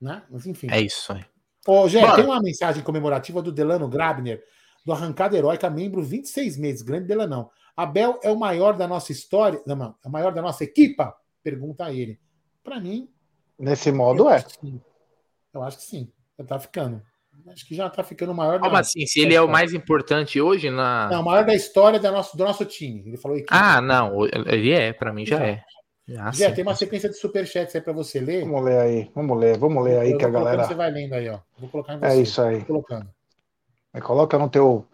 Né? 0.00 0.22
Mas 0.30 0.46
enfim. 0.46 0.68
É 0.70 0.80
isso 0.80 1.12
aí. 1.12 1.24
Ô, 1.66 1.88
Gé, 1.88 2.00
Bora. 2.00 2.14
tem 2.14 2.24
uma 2.24 2.40
mensagem 2.40 2.84
comemorativa 2.84 3.42
do 3.42 3.50
Delano 3.50 3.88
Grabner, 3.88 4.40
do 4.86 4.92
Arrancada 4.92 5.36
Heróica, 5.36 5.68
membro 5.68 6.00
26 6.00 6.56
meses. 6.56 6.82
Grande 6.82 7.08
Delanão. 7.08 7.50
Abel 7.76 8.20
é 8.22 8.30
o 8.30 8.38
maior 8.38 8.76
da 8.76 8.86
nossa 8.86 9.10
história? 9.10 9.60
Não, 9.66 9.74
não, 9.74 9.96
é 10.04 10.06
o 10.06 10.12
maior 10.12 10.32
da 10.32 10.40
nossa 10.40 10.62
equipa? 10.62 11.12
Pergunta 11.42 11.92
ele. 11.92 12.20
Para 12.62 12.78
mim, 12.78 13.12
Nesse 13.58 13.90
modo 13.90 14.22
eu 14.22 14.30
é. 14.30 14.36
acho 14.36 14.46
que 14.46 14.60
sim. 14.60 14.80
Eu 15.52 15.62
acho 15.64 15.76
que 15.78 15.82
sim. 15.82 16.12
Já 16.38 16.44
tá 16.44 16.60
ficando. 16.60 17.02
Acho 17.48 17.66
que 17.66 17.74
já 17.74 17.88
tá 17.88 18.02
ficando 18.02 18.32
o 18.32 18.34
maior 18.34 18.58
Como 18.60 18.72
da 18.72 18.80
assim? 18.80 19.06
Se 19.06 19.20
ele 19.20 19.34
é 19.34 19.40
o 19.40 19.48
mais 19.48 19.72
importante 19.72 20.40
hoje 20.40 20.70
na. 20.70 21.08
Não, 21.10 21.22
o 21.22 21.24
maior 21.24 21.44
da 21.44 21.54
história 21.54 21.98
da 21.98 22.10
nosso, 22.10 22.36
do 22.36 22.44
nosso 22.44 22.64
time. 22.64 23.02
Ele 23.06 23.16
falou 23.16 23.36
equipe. 23.36 23.52
Ah, 23.52 23.80
não. 23.80 24.26
Ele 24.26 24.72
é, 24.72 24.92
pra 24.92 25.12
mim 25.12 25.24
já 25.24 25.38
é. 25.44 25.62
Ah, 26.18 26.32
Zé, 26.32 26.48
sim. 26.48 26.54
tem 26.54 26.64
uma 26.64 26.74
sequência 26.74 27.08
de 27.08 27.16
superchats 27.16 27.74
aí 27.74 27.80
para 27.80 27.92
você 27.92 28.18
ler. 28.20 28.44
Vamos 28.44 28.64
ler 28.64 28.78
aí, 28.78 29.10
vamos 29.14 29.38
ler, 29.38 29.58
vamos 29.58 29.84
ler 29.84 29.98
aí 29.98 30.12
Eu 30.12 30.18
que 30.18 30.24
a 30.24 30.28
galera. 30.28 30.64
Você 30.64 30.74
vai 30.74 30.90
lendo 30.90 31.14
aí, 31.14 31.28
ó. 31.28 31.38
Vou 31.58 31.68
colocar 31.68 31.94
em 31.94 31.98
você. 31.98 32.06
É 32.06 32.16
isso 32.16 32.42
aí. 32.42 32.56
Vou 32.56 32.66
colocando. 32.66 33.08
Aí 33.92 34.00
Coloca 34.00 34.38
no 34.38 34.48
teu. 34.48 34.86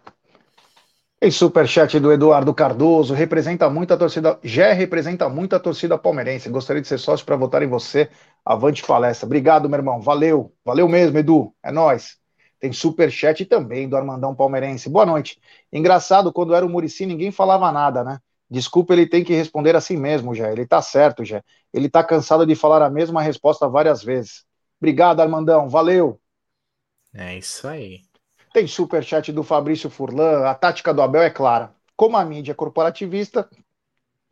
Em 1.19 1.31
superchat 1.31 1.99
do 1.99 2.11
Eduardo 2.11 2.53
Cardoso, 2.53 3.15
representa 3.15 3.67
muito 3.69 3.91
a 3.91 3.97
torcida. 3.97 4.37
Gé 4.43 4.73
representa 4.73 5.27
muito 5.27 5.55
a 5.55 5.59
torcida 5.59 5.97
palmeirense. 5.97 6.49
Gostaria 6.49 6.81
de 6.81 6.87
ser 6.87 6.99
sócio 6.99 7.25
para 7.25 7.35
votar 7.35 7.63
em 7.63 7.67
você. 7.67 8.07
Avante 8.45 8.85
palestra. 8.85 9.25
Obrigado, 9.25 9.67
meu 9.67 9.79
irmão. 9.79 9.99
Valeu. 9.99 10.53
Valeu 10.63 10.87
mesmo, 10.87 11.17
Edu. 11.17 11.51
É 11.63 11.71
nóis. 11.71 12.17
Tem 12.59 12.73
superchat 12.73 13.45
também 13.45 13.87
do 13.87 13.95
Armandão 13.95 14.35
Palmeirense. 14.35 14.89
Boa 14.89 15.05
noite. 15.05 15.39
Engraçado, 15.71 16.33
quando 16.33 16.55
era 16.55 16.65
o 16.65 16.69
Murici, 16.69 17.05
ninguém 17.05 17.31
falava 17.31 17.71
nada, 17.71 18.03
né? 18.03 18.19
Desculpa, 18.49 18.93
ele 18.93 19.05
tem 19.07 19.23
que 19.23 19.33
responder 19.33 19.75
assim 19.75 19.97
mesmo, 19.97 20.33
Jé. 20.33 20.51
Ele 20.51 20.65
tá 20.65 20.81
certo, 20.81 21.23
Jé. 21.23 21.43
Ele 21.73 21.89
tá 21.89 22.03
cansado 22.03 22.45
de 22.45 22.55
falar 22.55 22.81
a 22.81 22.89
mesma 22.89 23.21
resposta 23.21 23.67
várias 23.69 24.03
vezes. 24.03 24.45
Obrigado, 24.79 25.21
Armandão. 25.21 25.69
Valeu. 25.69 26.19
É 27.13 27.37
isso 27.37 27.67
aí. 27.67 28.07
Tem 28.53 28.67
superchat 28.67 29.31
do 29.31 29.43
Fabrício 29.43 29.89
Furlan. 29.89 30.45
A 30.45 30.55
tática 30.55 30.93
do 30.93 31.01
Abel 31.01 31.21
é 31.21 31.29
clara. 31.29 31.73
Como 31.95 32.17
a 32.17 32.25
mídia 32.25 32.51
é 32.51 32.55
corporativista 32.55 33.49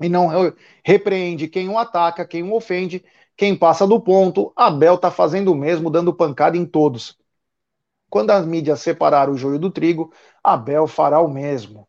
e 0.01 0.09
não 0.09 0.28
re- 0.28 0.53
repreende 0.86 1.47
quem 1.47 1.69
o 1.69 1.78
ataca, 1.78 2.26
quem 2.28 2.43
o 2.43 2.55
ofende, 2.55 3.03
quem 3.38 3.55
passa 3.57 3.88
do 3.88 3.99
ponto, 4.01 4.53
Abel 4.55 4.97
tá 4.97 5.11
fazendo 5.11 5.51
o 5.51 5.55
mesmo, 5.55 5.89
dando 5.91 6.13
pancada 6.15 6.57
em 6.57 6.65
todos. 6.65 7.17
Quando 8.10 8.32
as 8.32 8.45
mídias 8.45 8.82
separar 8.82 9.30
o 9.30 9.38
joio 9.38 9.60
do 9.60 9.70
trigo, 9.72 10.12
Abel 10.43 10.88
fará 10.88 11.20
o 11.20 11.28
mesmo. 11.28 11.88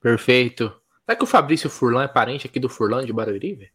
Perfeito. 0.00 0.72
Será 1.04 1.16
que 1.16 1.24
o 1.24 1.26
Fabrício 1.26 1.68
Furlan 1.68 2.04
é 2.04 2.08
parente 2.08 2.46
aqui 2.46 2.60
do 2.60 2.68
Furlan 2.68 3.04
de 3.04 3.12
Barueri, 3.12 3.54
velho? 3.54 3.70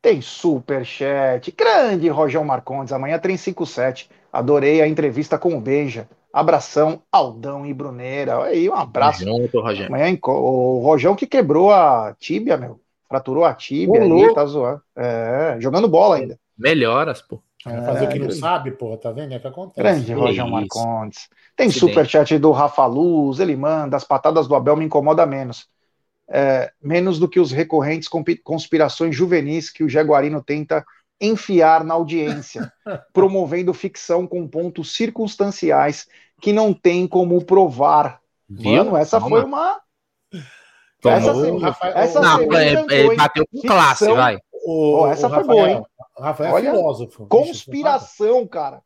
Tem 0.00 0.20
superchat. 0.20 1.50
Grande 1.52 2.08
Rojão 2.08 2.44
Marcondes. 2.44 2.92
Amanhã 2.92 3.18
357. 3.18 4.08
Adorei 4.32 4.80
a 4.80 4.86
entrevista 4.86 5.38
com 5.38 5.56
o 5.56 5.60
Beija. 5.60 6.08
Abração, 6.32 7.02
Aldão 7.10 7.64
e 7.66 7.72
Bruneira. 7.72 8.42
Aí, 8.44 8.68
um 8.68 8.74
abraço. 8.74 9.24
Junto, 9.24 9.60
Rogério. 9.60 9.88
Amanhã 9.88 10.18
o 10.22 10.80
Rojão 10.80 11.16
que 11.16 11.26
quebrou 11.26 11.72
a 11.72 12.14
tíbia, 12.18 12.56
meu. 12.56 12.80
Fraturou 13.08 13.44
a 13.44 13.54
tíbia 13.54 14.00
Ô, 14.00 14.04
aí, 14.04 14.08
louco. 14.08 14.34
tá 14.34 14.44
zoando. 14.44 14.82
É, 14.94 15.56
jogando 15.60 15.88
bola 15.88 16.16
ainda. 16.16 16.38
Melhoras, 16.58 17.22
pô. 17.22 17.42
Vai 17.72 17.84
fazer 17.84 18.04
o 18.04 18.08
que 18.08 18.18
não 18.18 18.26
grande- 18.26 18.40
sabe, 18.40 18.70
porra, 18.70 18.96
tá 18.96 19.10
vendo? 19.10 19.32
É 19.32 19.36
o 19.36 19.40
que 19.40 19.46
acontece. 19.48 19.80
Grande 19.80 20.04
Que 20.06 20.12
Rojão. 20.12 20.48
Marcondes. 20.50 21.28
Tem 21.56 21.70
superchat 21.70 22.38
do 22.38 22.52
Rafa 22.52 22.86
Luz, 22.86 23.40
ele 23.40 23.56
manda, 23.56 23.96
as 23.96 24.04
patadas 24.04 24.46
do 24.46 24.54
Abel 24.54 24.76
me 24.76 24.84
incomoda 24.84 25.26
menos. 25.26 25.66
É, 26.28 26.72
menos 26.82 27.18
do 27.18 27.28
que 27.28 27.38
os 27.40 27.52
recorrentes 27.52 28.08
conspirações 28.42 29.14
juvenis 29.14 29.70
que 29.70 29.84
o 29.84 29.88
Jaguarino 29.88 30.42
tenta 30.42 30.84
enfiar 31.20 31.82
na 31.84 31.94
audiência, 31.94 32.70
promovendo 33.12 33.72
ficção 33.72 34.26
com 34.26 34.46
pontos 34.46 34.94
circunstanciais 34.94 36.06
que 36.40 36.52
não 36.52 36.74
tem 36.74 37.06
como 37.06 37.42
provar. 37.44 38.20
Mano, 38.48 38.96
essa 38.96 39.20
foi 39.20 39.44
uma. 39.44 39.80
Tomou. 41.00 41.18
Essa, 41.18 41.32
Ô, 41.32 41.44
se- 41.58 41.62
Rafael, 41.64 41.96
essa 41.96 42.20
Não, 42.20 42.38
semana 42.38 42.64
é, 42.64 42.72
é, 42.72 43.14
bateu 43.16 43.46
com 43.46 43.56
Ficção. 43.60 43.76
classe, 43.76 44.12
vai. 44.12 44.38
O, 44.64 44.94
Ó, 44.94 45.10
essa 45.10 45.26
o 45.26 45.30
foi 45.30 45.38
Rafael, 45.38 45.56
boa, 45.58 45.70
hein? 45.70 45.82
O 46.16 46.22
Rafael 46.22 46.54
Olha, 46.54 46.68
é 46.68 46.70
filósofo. 46.72 47.26
Conspiração, 47.26 48.46
cara. 48.46 48.82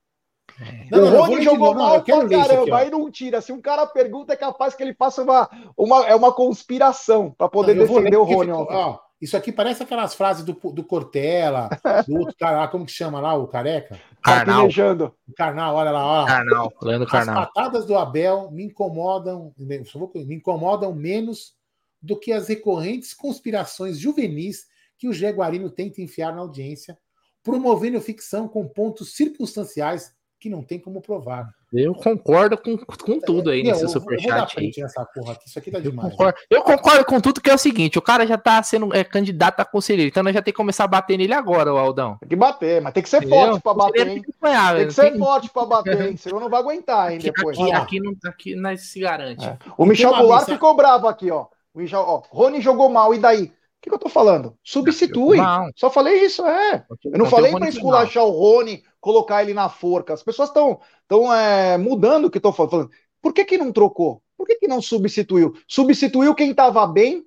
Não, 0.91 1.05
o 1.05 1.23
Rony 1.23 1.43
jogou 1.43 1.75
não, 1.75 1.81
mal 1.81 2.03
pra 2.03 2.17
aqui, 2.19 2.29
caramba, 2.29 2.79
aí 2.79 2.91
não 2.91 3.11
tira. 3.11 3.41
Se 3.41 3.53
um 3.53 3.61
cara 3.61 3.87
pergunta, 3.87 4.33
é 4.33 4.37
capaz 4.37 4.75
que 4.75 4.83
ele 4.83 4.95
faça 4.95 5.23
uma. 5.23 5.49
uma 5.77 6.07
é 6.07 6.15
uma 6.15 6.33
conspiração 6.33 7.31
pra 7.31 7.49
poder 7.49 7.75
Não, 7.75 7.87
defender 7.87 8.17
o 8.17 8.25
Rony 8.25 8.51
ficou- 8.51 8.67
ó, 8.69 8.99
isso 9.21 9.37
aqui 9.37 9.53
parece 9.53 9.83
aquelas 9.83 10.15
frases 10.15 10.45
do, 10.45 10.53
do 10.53 10.83
Cortella, 10.83 11.69
do 12.07 12.19
outro 12.19 12.35
cara 12.37 12.59
lá, 12.59 12.69
como 12.69 12.85
que 12.85 12.93
chama 12.93 13.21
lá, 13.21 13.35
o 13.35 13.47
careca? 13.47 13.99
Carnal. 14.23 14.67
O 14.67 15.35
Karnal, 15.35 15.77
olha 15.77 15.91
lá, 15.91 16.07
olha. 16.23 16.27
Carnal. 16.27 16.73
Leandro 16.83 17.07
As 17.07 17.13
Carnal. 17.13 17.47
patadas 17.47 17.87
do 17.87 17.97
Abel 17.97 18.51
me 18.51 18.65
incomodam, 18.65 19.53
me 19.57 20.35
incomodam 20.35 20.95
menos 20.95 21.55
do 22.03 22.19
que 22.19 22.33
as 22.33 22.49
recorrentes 22.49 23.15
conspirações 23.15 23.99
juvenis 23.99 24.67
que 24.99 25.09
o 25.09 25.13
Jaguarino 25.13 25.71
tenta 25.71 26.01
enfiar 26.01 26.35
na 26.35 26.41
audiência, 26.41 26.99
promovendo 27.43 28.01
ficção 28.01 28.49
com 28.49 28.67
pontos 28.67 29.15
circunstanciais 29.15 30.13
que 30.39 30.49
não 30.49 30.63
tem 30.63 30.79
como 30.79 31.03
provar. 31.03 31.51
Eu 31.73 31.95
concordo 31.95 32.57
com, 32.57 32.77
com 32.79 33.21
tudo 33.21 33.51
aí 33.51 33.63
Meu, 33.63 33.73
nesse 33.73 33.85
eu, 33.85 33.89
eu 33.89 33.93
superchat 33.93 34.59
aí. 34.59 34.65
print 34.65 34.81
nessa 34.81 35.05
porra 35.05 35.35
aqui, 35.35 35.47
isso 35.47 35.59
aqui 35.59 35.71
tá 35.71 35.79
Eu 35.79 35.83
demais. 35.83 36.11
concordo, 36.11 36.39
eu 36.51 36.63
concordo 36.63 37.05
com 37.05 37.21
tudo 37.21 37.41
que 37.41 37.51
é 37.51 37.55
o 37.55 37.59
seguinte: 37.59 37.99
o 37.99 38.03
cara 38.03 38.27
já 38.27 38.37
tá 38.39 38.61
sendo 38.63 38.93
é, 38.95 39.05
candidato 39.05 39.61
a 39.61 39.65
conselheiro, 39.65 40.09
então 40.09 40.23
nós 40.23 40.35
já 40.35 40.41
tem 40.43 40.53
que 40.53 40.57
começar 40.57 40.85
a 40.85 40.89
bater 40.89 41.19
nele 41.19 41.35
agora, 41.35 41.73
o 41.73 41.77
Aldão. 41.77 42.17
Tem 42.21 42.29
que 42.31 42.37
bater, 42.37 42.81
mas 42.81 42.93
tem 42.95 43.03
que 43.03 43.09
ser 43.09 43.19
Entendeu? 43.19 43.39
forte 43.39 43.63
pra 43.63 43.75
bater, 43.75 44.07
tem 44.07 44.23
que 44.23 44.31
apanhar, 44.37 44.77
Tem 44.77 44.87
que 44.87 44.95
ser 44.95 45.19
forte 45.19 45.51
pra 45.51 45.67
bater, 45.67 46.01
hein? 46.09 46.17
Senão 46.19 46.41
não 46.41 46.49
vai 46.49 46.61
aguentar, 46.61 47.13
hein? 47.13 47.19
Aqui, 47.19 47.31
Depois. 47.31 47.59
aqui, 47.59 47.73
aqui, 47.73 48.01
não, 48.01 48.13
aqui 48.25 48.55
nós 48.57 48.81
se 48.81 48.99
garante. 48.99 49.47
É. 49.47 49.59
O 49.77 49.85
Michel 49.85 50.17
Goulart 50.17 50.47
ficou 50.47 50.75
bravo 50.75 51.07
aqui, 51.07 51.31
ó. 51.31 51.47
O 51.75 51.79
Michel, 51.79 52.01
ó. 52.01 52.23
Rony 52.31 52.61
jogou 52.61 52.89
mal, 52.89 53.15
e 53.15 53.19
daí? 53.19 53.53
O 53.81 53.83
que, 53.83 53.89
que 53.89 53.95
eu 53.95 53.99
tô 53.99 54.11
falando? 54.11 54.55
Substitui. 54.63 55.39
Mal. 55.39 55.71
Só 55.75 55.89
falei 55.89 56.23
isso, 56.23 56.45
é. 56.45 56.85
Eu 57.03 57.19
não 57.19 57.25
falei 57.25 57.51
Rony 57.51 57.69
esculachar 57.71 58.25
o 58.25 58.31
Rony, 58.31 58.85
colocar 59.01 59.43
ele 59.43 59.55
na 59.55 59.71
forca. 59.71 60.13
As 60.13 60.23
pessoas 60.23 60.51
estão 60.51 60.79
tão, 61.09 61.33
é, 61.33 61.79
mudando 61.79 62.27
o 62.27 62.31
que 62.31 62.37
estão 62.37 62.53
falando. 62.53 62.91
Por 63.23 63.33
que, 63.33 63.43
que 63.43 63.57
não 63.57 63.73
trocou? 63.73 64.23
Por 64.37 64.47
que, 64.47 64.57
que 64.57 64.69
não 64.69 64.83
substituiu? 64.83 65.55
Substituiu 65.67 66.35
quem 66.35 66.51
estava 66.51 66.87
bem 66.87 67.25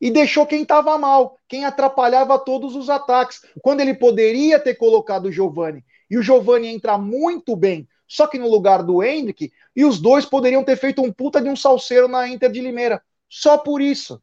e 0.00 0.10
deixou 0.10 0.46
quem 0.46 0.62
estava 0.62 0.96
mal, 0.96 1.36
quem 1.46 1.66
atrapalhava 1.66 2.38
todos 2.38 2.74
os 2.74 2.88
ataques. 2.88 3.42
Quando 3.60 3.82
ele 3.82 3.92
poderia 3.92 4.58
ter 4.58 4.76
colocado 4.76 5.26
o 5.26 5.32
Giovani 5.32 5.84
e 6.10 6.16
o 6.16 6.22
Giovani 6.22 6.68
entra 6.68 6.96
muito 6.96 7.54
bem, 7.54 7.86
só 8.08 8.26
que 8.26 8.38
no 8.38 8.50
lugar 8.50 8.82
do 8.82 9.02
Hendrick, 9.02 9.52
e 9.76 9.84
os 9.84 10.00
dois 10.00 10.24
poderiam 10.24 10.64
ter 10.64 10.76
feito 10.76 11.02
um 11.02 11.12
puta 11.12 11.38
de 11.38 11.50
um 11.50 11.56
salseiro 11.56 12.08
na 12.08 12.26
Inter 12.26 12.50
de 12.50 12.60
Limeira. 12.60 13.02
Só 13.28 13.58
por 13.58 13.82
isso. 13.82 14.22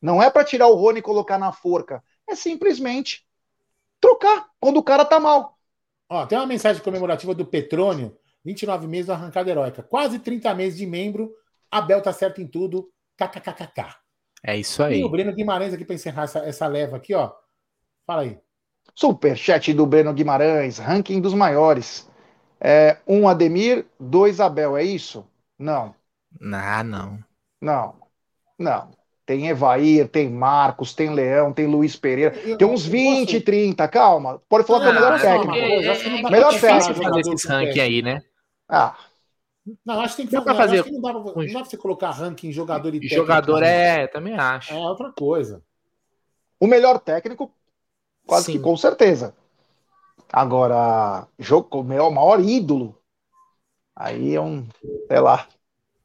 Não 0.00 0.22
é 0.22 0.30
para 0.30 0.44
tirar 0.44 0.68
o 0.68 0.74
Rony 0.76 1.00
e 1.00 1.02
colocar 1.02 1.38
na 1.38 1.52
forca. 1.52 2.02
É 2.28 2.34
simplesmente 2.34 3.26
trocar 4.00 4.48
quando 4.60 4.78
o 4.78 4.82
cara 4.84 5.04
tá 5.04 5.20
mal. 5.20 5.58
Ó, 6.08 6.26
tem 6.26 6.38
uma 6.38 6.46
mensagem 6.46 6.82
comemorativa 6.82 7.34
do 7.34 7.46
Petrônio, 7.46 8.16
29 8.44 8.86
meses 8.86 9.06
da 9.06 9.14
arrancada 9.14 9.50
heróica. 9.50 9.82
Quase 9.82 10.18
30 10.18 10.54
meses 10.54 10.78
de 10.78 10.86
membro, 10.86 11.32
Abel 11.70 12.02
tá 12.02 12.12
certo 12.12 12.40
em 12.40 12.46
tudo. 12.46 12.90
KKKKK. 13.16 13.96
É 14.42 14.56
isso 14.56 14.82
E 14.88 15.02
aí. 15.02 15.04
o 15.04 15.10
Breno 15.10 15.34
Guimarães 15.34 15.74
aqui 15.74 15.84
para 15.84 15.94
encerrar 15.94 16.24
essa, 16.24 16.40
essa 16.40 16.66
leva 16.66 16.96
aqui, 16.96 17.14
ó. 17.14 17.32
Fala 18.06 18.22
aí. 18.22 18.40
Superchat 18.94 19.72
do 19.74 19.84
Breno 19.84 20.12
Guimarães, 20.14 20.78
ranking 20.78 21.20
dos 21.20 21.34
maiores. 21.34 22.08
É, 22.60 22.98
um 23.06 23.26
Ademir, 23.28 23.86
dois 23.98 24.38
Abel, 24.40 24.76
é 24.76 24.84
isso? 24.84 25.26
Não, 25.58 25.94
Ah, 26.52 26.82
não. 26.84 27.24
não, 27.60 27.98
não. 28.58 28.92
Tem 29.30 29.46
Evair, 29.46 30.08
tem 30.08 30.28
Marcos, 30.28 30.92
tem 30.92 31.14
Leão, 31.14 31.52
tem 31.52 31.64
Luiz 31.64 31.94
Pereira. 31.94 32.34
Eu- 32.40 32.58
Tem 32.58 32.66
uns 32.66 32.84
eu 32.84 32.90
20, 32.90 33.34
posso- 33.34 33.44
30, 33.44 33.86
calma. 33.86 34.42
Pode 34.48 34.66
falar 34.66 34.80
que 34.80 34.86
é 34.86 34.90
o 34.90 34.94
melhor 34.94 35.20
técnico. 35.20 35.52
que 35.52 36.08
não 36.10 36.22
dá 36.22 36.30
Melhor 36.32 36.60
técnico. 36.60 37.04
fazer 37.04 37.32
esse 37.32 37.46
ranking 37.46 37.78
aí, 37.78 38.02
né? 38.02 38.22
Ah, 38.68 38.96
Não, 39.86 40.00
acho 40.00 40.16
que 40.16 40.22
tem 40.22 40.26
que 40.26 40.32
fazer. 40.32 40.44
pra 40.44 40.54
fazer 40.56 40.80
acho 40.80 40.88
que 40.88 40.90
não 40.96 41.00
dá, 41.00 41.10
pra, 41.12 41.20
não 41.20 41.46
dá 41.46 41.60
pra 41.60 41.64
você 41.64 41.76
colocar 41.76 42.10
ranking 42.10 42.50
jogador 42.50 42.88
e 42.88 42.92
técnico. 42.98 43.14
Jogador 43.14 43.60
né? 43.60 44.02
é, 44.02 44.06
também 44.08 44.34
acho. 44.36 44.74
É 44.74 44.76
outra 44.78 45.12
coisa. 45.16 45.62
o 46.58 46.66
melhor 46.66 46.98
técnico, 46.98 47.52
quase 48.26 48.46
Sim. 48.46 48.52
que 48.54 48.58
com 48.58 48.76
certeza. 48.76 49.32
Agora, 50.32 51.28
jogo 51.38 51.78
o 51.78 51.84
meu 51.84 52.10
maior 52.10 52.40
ídolo. 52.40 52.98
Aí 53.94 54.34
é 54.34 54.40
um, 54.40 54.66
sei 55.06 55.20
lá. 55.20 55.46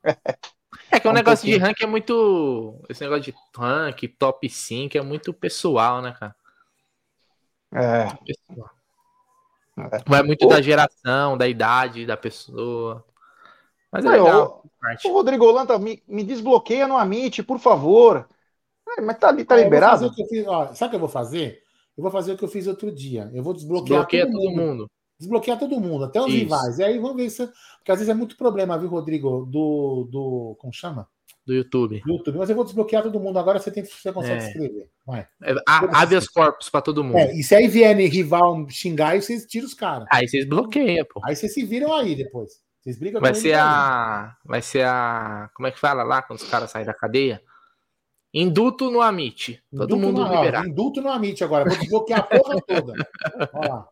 É 0.96 1.00
que 1.00 1.08
o 1.08 1.12
um 1.12 1.14
negócio 1.14 1.46
de 1.46 1.52
pouquinho. 1.52 1.68
ranking 1.68 1.84
é 1.84 1.88
muito. 1.88 2.82
Esse 2.88 3.04
negócio 3.04 3.24
de 3.24 3.36
ranking, 3.56 4.08
top 4.08 4.50
5 4.50 4.98
é 4.98 5.02
muito 5.02 5.34
pessoal, 5.34 6.02
né, 6.02 6.16
cara? 6.18 6.36
É, 7.74 8.06
Pessoal. 8.26 8.70
É. 9.78 10.00
Vai 10.08 10.24
muito 10.24 10.46
Ô. 10.46 10.50
da 10.50 10.62
geração, 10.62 11.38
da 11.38 11.48
idade 11.48 12.06
da 12.06 12.16
pessoa. 12.16 13.04
Mas 13.92 14.06
é 14.06 14.10
legal. 14.10 14.64
o 15.04 15.12
Rodrigo 15.12 15.46
Holanda, 15.46 15.78
me, 15.78 16.02
me 16.08 16.24
desbloqueia 16.24 16.88
no 16.88 16.98
Amit, 16.98 17.44
por 17.44 17.60
favor. 17.60 18.28
É, 18.98 19.02
mas 19.02 19.18
tá, 19.18 19.34
tá 19.34 19.58
eu 19.58 19.64
liberado? 19.64 19.94
fazer 19.94 20.06
o 20.06 20.14
que 20.14 20.22
eu 20.22 20.28
fiz, 20.28 20.48
ó, 20.48 20.74
sabe 20.74 20.88
o 20.88 20.90
que 20.92 20.96
eu 20.96 21.00
vou 21.02 21.10
fazer? 21.10 21.62
Eu 21.98 22.04
vou 22.04 22.12
fazer 22.12 22.34
o 22.34 22.38
que 22.38 22.44
eu 22.44 22.50
fiz 22.50 22.68
outro 22.68 22.92
dia. 22.92 23.30
Eu 23.34 23.44
vou 23.44 23.54
desbloquear 23.54 24.02
Bloqueia 24.02 24.26
todo, 24.26 24.42
todo 24.42 24.52
mundo. 24.52 24.92
Desbloquear 25.20 25.58
todo 25.58 25.80
mundo, 25.80 26.06
até 26.06 26.20
os 26.20 26.28
Isso. 26.28 26.38
rivais. 26.38 26.80
E 26.80 26.84
aí 26.84 27.00
vamos 27.00 27.16
ver 27.16 27.30
se. 27.30 27.48
Porque 27.78 27.92
às 27.92 28.00
vezes 28.00 28.10
é 28.10 28.14
muito 28.14 28.36
problema, 28.38 28.78
viu, 28.78 28.90
Rodrigo? 28.90 29.46
Do. 29.46 30.08
do 30.12 30.56
como 30.60 30.74
chama? 30.74 31.08
do 31.46 31.54
YouTube. 31.54 32.02
Do 32.04 32.14
YouTube. 32.14 32.38
Mas 32.40 32.50
eu 32.50 32.56
vou 32.56 32.66
desbloquear 32.66 33.04
todo 33.04 33.20
mundo. 33.20 33.38
Agora 33.38 33.60
você, 33.60 33.70
tem, 33.72 33.86
você 33.86 34.12
consegue 34.12 34.44
É. 34.44 34.48
escrever. 34.48 34.90
Vai. 35.06 35.28
É, 35.44 35.54
habeas 35.94 36.28
corpus 36.28 36.70
pra 36.70 36.82
todo 36.82 37.04
mundo. 37.04 37.18
É, 37.18 37.34
e 37.36 37.44
se 37.44 37.54
aí 37.54 37.68
vier 37.68 37.96
rival 37.96 38.66
xingar, 38.70 39.10
aí 39.10 39.22
vocês 39.22 39.46
tiram 39.46 39.68
os 39.68 39.74
caras. 39.74 40.08
Aí 40.12 40.28
vocês 40.28 40.44
bloqueiam, 40.46 41.06
pô. 41.14 41.22
Aí 41.24 41.36
vocês 41.36 41.54
se 41.54 41.64
viram 41.64 41.94
aí 41.94 42.16
depois. 42.16 42.52
Vocês 42.82 42.98
brigam 42.98 43.22
Vai 43.22 43.36
ser 43.36 43.50
eles 43.50 43.60
aí. 43.60 43.64
a. 43.64 44.36
Vai 44.44 44.62
ser 44.62 44.86
a. 44.86 45.50
Como 45.56 45.68
é 45.68 45.72
que 45.72 45.80
fala 45.80 46.04
lá 46.04 46.22
quando 46.24 46.40
os 46.40 46.50
caras 46.50 46.72
saem 46.72 46.86
da 46.86 46.94
cadeia? 46.94 47.42
Induto 48.34 48.90
no 48.92 49.02
Amit. 49.02 49.64
Todo 49.76 49.96
mundo 49.96 50.22
no, 50.22 50.28
ó, 50.28 50.36
liberar. 50.36 50.68
Indulto 50.68 51.02
no 51.02 51.10
Amit 51.10 51.44
agora. 51.44 51.70
Vou 51.70 51.78
desbloquear 51.78 52.20
a 52.20 52.24
porra 52.24 52.62
toda. 52.62 52.94
Olha 53.54 53.70
lá. 53.70 53.88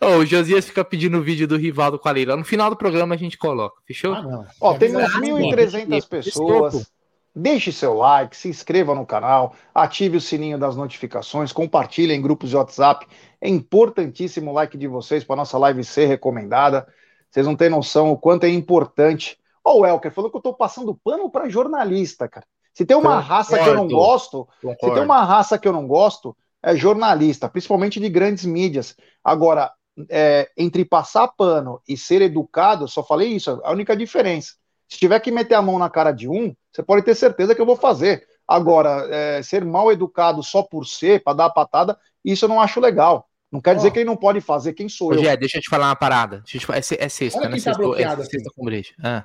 Ô, 0.00 0.18
o 0.18 0.26
Josias 0.26 0.66
fica 0.66 0.84
pedindo 0.84 1.18
o 1.18 1.22
vídeo 1.22 1.46
do 1.46 1.56
Rivaldo 1.56 1.98
com 1.98 2.08
a 2.08 2.12
Leila. 2.12 2.36
No 2.36 2.44
final 2.44 2.70
do 2.70 2.76
programa 2.76 3.14
a 3.14 3.18
gente 3.18 3.36
coloca. 3.38 3.76
Fechou? 3.86 4.14
Ah. 4.14 4.46
Ó, 4.60 4.72
Já 4.72 4.78
tem 4.78 4.96
uns 4.96 5.14
Ah, 5.14 5.20
1.300 5.20 6.00
sim. 6.02 6.08
pessoas. 6.08 6.92
Deixe 7.34 7.72
seu 7.72 7.94
like, 7.94 8.36
se 8.36 8.48
inscreva 8.48 8.94
no 8.94 9.06
canal, 9.06 9.54
ative 9.74 10.18
o 10.18 10.20
sininho 10.20 10.58
das 10.58 10.76
notificações, 10.76 11.50
compartilhe 11.50 12.12
em 12.12 12.20
grupos 12.20 12.50
de 12.50 12.56
WhatsApp. 12.56 13.06
É 13.40 13.48
importantíssimo 13.48 14.50
o 14.50 14.54
like 14.54 14.76
de 14.76 14.86
vocês 14.86 15.24
para 15.24 15.36
nossa 15.36 15.56
live 15.56 15.82
ser 15.82 16.04
recomendada. 16.06 16.86
Vocês 17.30 17.46
não 17.46 17.56
têm 17.56 17.70
noção 17.70 18.10
o 18.10 18.18
quanto 18.18 18.44
é 18.44 18.50
importante. 18.50 19.38
Ó, 19.64 19.78
o 19.80 19.86
Elker 19.86 20.12
falou 20.12 20.30
que 20.30 20.36
eu 20.36 20.42
tô 20.42 20.52
passando 20.52 20.94
pano 21.02 21.30
para 21.30 21.48
jornalista, 21.48 22.28
cara. 22.28 22.44
Se 22.74 22.84
tem 22.84 22.96
uma 22.96 23.18
raça 23.18 23.58
que 23.58 23.68
eu 23.68 23.74
não 23.74 23.88
gosto, 23.88 24.46
se 24.60 24.76
tem 24.76 25.02
uma 25.02 25.24
raça 25.24 25.58
que 25.58 25.66
eu 25.66 25.72
não 25.72 25.86
gosto, 25.86 26.36
é 26.62 26.76
jornalista, 26.76 27.48
principalmente 27.48 27.98
de 27.98 28.08
grandes 28.08 28.44
mídias. 28.44 28.96
Agora, 29.22 29.72
é, 30.08 30.48
entre 30.56 30.84
passar 30.84 31.28
pano 31.28 31.80
e 31.88 31.96
ser 31.96 32.22
educado, 32.22 32.84
eu 32.84 32.88
só 32.88 33.02
falei 33.02 33.28
isso, 33.28 33.60
a 33.64 33.72
única 33.72 33.96
diferença. 33.96 34.54
Se 34.88 34.98
tiver 34.98 35.18
que 35.20 35.30
meter 35.30 35.54
a 35.54 35.62
mão 35.62 35.78
na 35.78 35.88
cara 35.90 36.12
de 36.12 36.28
um, 36.28 36.54
você 36.70 36.82
pode 36.82 37.02
ter 37.02 37.14
certeza 37.14 37.54
que 37.54 37.60
eu 37.60 37.66
vou 37.66 37.76
fazer. 37.76 38.26
Agora, 38.46 39.08
é, 39.10 39.42
ser 39.42 39.64
mal 39.64 39.90
educado 39.90 40.42
só 40.42 40.62
por 40.62 40.84
ser, 40.86 41.22
para 41.22 41.36
dar 41.36 41.44
a 41.46 41.50
patada, 41.50 41.98
isso 42.24 42.44
eu 42.44 42.48
não 42.48 42.60
acho 42.60 42.80
legal. 42.80 43.28
Não 43.50 43.60
quer 43.60 43.74
dizer 43.74 43.88
Ó. 43.88 43.90
que 43.90 43.98
ele 43.98 44.06
não 44.06 44.16
pode 44.16 44.40
fazer, 44.40 44.72
quem 44.72 44.88
sou 44.88 45.10
Ô, 45.10 45.14
eu? 45.14 45.22
Gé, 45.22 45.36
deixa 45.36 45.58
eu 45.58 45.62
te 45.62 45.68
falar 45.68 45.88
uma 45.88 45.96
parada. 45.96 46.38
Deixa 46.40 46.56
eu 46.56 46.80
te 46.82 46.94
É, 46.94 47.04
é 47.04 47.08
sexta, 47.08 47.38
Olha 47.38 47.48
né? 47.50 47.54
quem 47.56 47.62
tá 47.64 47.70
Sexta, 47.70 47.82
é 47.82 47.86
bloqueado 47.86 48.24
sexta 48.24 48.50
com 48.54 48.64
breja. 48.64 48.94
Ah, 49.02 49.24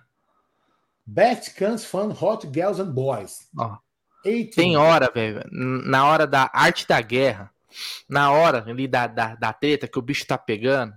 Best 1.06 1.54
Cans 1.56 1.86
Fun 1.86 2.14
Hot 2.20 2.46
Girls 2.54 2.82
and 2.82 2.92
Boys. 2.92 3.48
ó. 3.58 3.78
18. 4.28 4.56
Tem 4.56 4.78
hora, 4.78 5.12
velho. 5.14 5.42
Na 5.52 6.06
hora 6.06 6.28
da 6.28 6.50
arte 6.54 6.88
da 6.88 7.00
guerra, 7.02 7.52
na 8.08 8.32
hora 8.32 8.64
ali 8.68 8.88
da, 8.88 9.08
da, 9.08 9.36
da 9.36 9.54
treta 9.54 9.88
que 9.88 10.00
o 10.00 10.02
bicho 10.02 10.26
tá 10.26 10.38
pegando, 10.38 10.94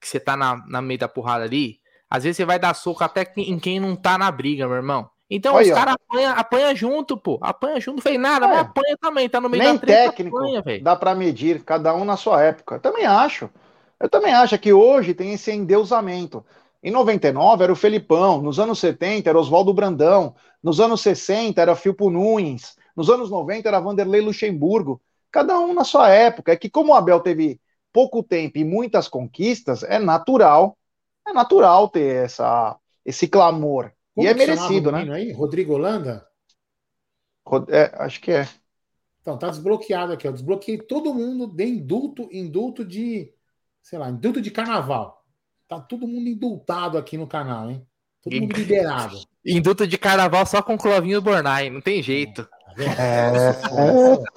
que 0.00 0.08
você 0.08 0.20
tá 0.20 0.36
na, 0.36 0.62
na 0.66 0.82
meio 0.82 0.98
da 0.98 1.08
porrada 1.08 1.44
ali, 1.44 1.80
às 2.08 2.24
vezes 2.24 2.36
você 2.36 2.44
vai 2.44 2.58
dar 2.58 2.74
soco 2.74 3.02
até 3.02 3.30
em 3.36 3.58
quem 3.58 3.80
não 3.80 3.96
tá 3.96 4.16
na 4.16 4.30
briga, 4.30 4.66
meu 4.66 4.76
irmão. 4.76 5.10
Então 5.28 5.56
Aí, 5.56 5.68
os 5.68 5.76
caras 5.76 5.94
apanham 5.94 6.32
apanha 6.36 6.74
junto, 6.74 7.16
pô. 7.16 7.38
Apanha 7.42 7.80
junto, 7.80 7.96
não 7.96 8.02
fez 8.02 8.18
nada, 8.18 8.46
É. 8.46 8.48
mas 8.48 8.58
apanha 8.60 8.96
também. 9.00 9.28
Tá 9.28 9.40
no 9.40 9.48
meio 9.48 9.62
Nem 9.62 9.74
da 9.74 9.80
treta, 9.80 10.10
técnico 10.10 10.38
apanha, 10.38 10.80
dá 10.80 10.94
para 10.94 11.14
medir, 11.14 11.64
cada 11.64 11.92
um 11.94 12.04
na 12.04 12.16
sua 12.16 12.42
época. 12.42 12.76
Eu 12.76 12.80
também 12.80 13.04
acho. 13.04 13.50
Eu 13.98 14.08
também 14.08 14.32
acho 14.32 14.56
que 14.58 14.72
hoje 14.72 15.14
tem 15.14 15.32
esse 15.32 15.50
endeusamento. 15.50 16.44
Em 16.82 16.90
99 16.92 17.64
era 17.64 17.72
o 17.72 17.76
Felipão, 17.76 18.40
nos 18.40 18.60
anos 18.60 18.78
70 18.78 19.28
era 19.28 19.38
Oswaldo 19.38 19.74
Brandão, 19.74 20.34
nos 20.66 20.80
anos 20.80 21.00
60 21.00 21.62
era 21.62 21.76
Filpo 21.76 22.10
Nunes, 22.10 22.74
nos 22.96 23.08
anos 23.08 23.30
90 23.30 23.68
era 23.68 23.78
Vanderlei 23.78 24.20
Luxemburgo. 24.20 25.00
Cada 25.30 25.60
um 25.60 25.72
na 25.72 25.84
sua 25.84 26.10
época. 26.10 26.50
É 26.50 26.56
que 26.56 26.68
como 26.68 26.90
o 26.90 26.96
Abel 26.96 27.20
teve 27.20 27.60
pouco 27.92 28.20
tempo 28.20 28.58
e 28.58 28.64
muitas 28.64 29.06
conquistas, 29.06 29.84
é 29.84 30.00
natural, 30.00 30.76
é 31.24 31.32
natural 31.32 31.88
ter 31.88 32.24
essa, 32.24 32.76
esse 33.04 33.28
clamor. 33.28 33.92
Como 34.12 34.26
e 34.26 34.28
é 34.28 34.34
merecido, 34.34 34.90
né? 34.90 35.08
Aí? 35.12 35.30
Rodrigo 35.30 35.74
Holanda? 35.74 36.26
Rod- 37.46 37.70
é, 37.70 37.92
acho 38.02 38.20
que 38.20 38.32
é. 38.32 38.48
Então, 39.20 39.38
tá 39.38 39.48
desbloqueado 39.50 40.14
aqui. 40.14 40.26
Eu 40.26 40.32
desbloqueei 40.32 40.78
todo 40.78 41.14
mundo 41.14 41.46
de 41.46 41.64
indulto, 41.64 42.28
indulto 42.32 42.84
de, 42.84 43.32
sei 43.80 44.00
lá, 44.00 44.10
indulto 44.10 44.40
de 44.40 44.50
carnaval. 44.50 45.24
Tá 45.68 45.80
todo 45.80 46.08
mundo 46.08 46.28
indultado 46.28 46.98
aqui 46.98 47.16
no 47.16 47.28
canal, 47.28 47.70
hein? 47.70 47.86
Todo 48.22 48.40
mundo 48.40 48.56
liberado. 48.56 49.16
Induto 49.44 49.86
de 49.86 49.96
carnaval 49.96 50.44
só 50.44 50.60
com 50.60 50.76
Clovinho 50.76 51.22
Bornai, 51.22 51.70
não 51.70 51.80
tem 51.80 52.02
jeito. 52.02 52.48
É. 52.76 53.30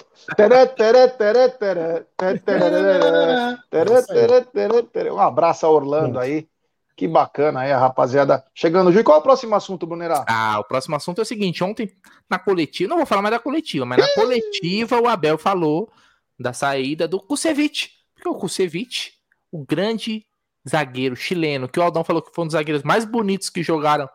Um 5.12 5.18
abraço 5.18 5.66
a 5.66 5.70
Orlando 5.70 6.18
aí. 6.18 6.48
Que 6.96 7.08
bacana 7.08 7.60
aí, 7.60 7.72
a 7.72 7.78
rapaziada. 7.78 8.44
Chegando, 8.54 8.92
Ju. 8.92 9.00
E 9.00 9.02
qual 9.02 9.16
é 9.16 9.20
o 9.20 9.22
próximo 9.22 9.54
assunto, 9.54 9.86
Brunerá? 9.86 10.24
Ah, 10.28 10.58
o 10.60 10.64
próximo 10.64 10.94
assunto 10.96 11.18
é 11.18 11.22
o 11.22 11.26
seguinte: 11.26 11.64
ontem, 11.64 11.90
na 12.28 12.38
coletiva, 12.38 12.90
não 12.90 12.98
vou 12.98 13.06
falar 13.06 13.22
mais 13.22 13.34
da 13.34 13.38
coletiva, 13.38 13.86
mas 13.86 13.98
na 13.98 14.08
coletiva 14.14 15.00
o 15.00 15.08
Abel 15.08 15.38
falou 15.38 15.90
da 16.38 16.52
saída 16.52 17.08
do 17.08 17.18
Kusevich. 17.18 17.90
Porque 18.14 18.28
o 18.28 18.34
Kusevich, 18.34 19.14
o 19.50 19.64
grande 19.64 20.26
zagueiro 20.68 21.16
chileno, 21.16 21.68
que 21.68 21.78
o 21.78 21.82
Aldão 21.82 22.04
falou 22.04 22.22
que 22.22 22.34
foi 22.34 22.44
um 22.44 22.46
dos 22.46 22.52
zagueiros 22.52 22.82
mais 22.82 23.04
bonitos 23.04 23.48
que 23.48 23.62
jogaram 23.62 24.08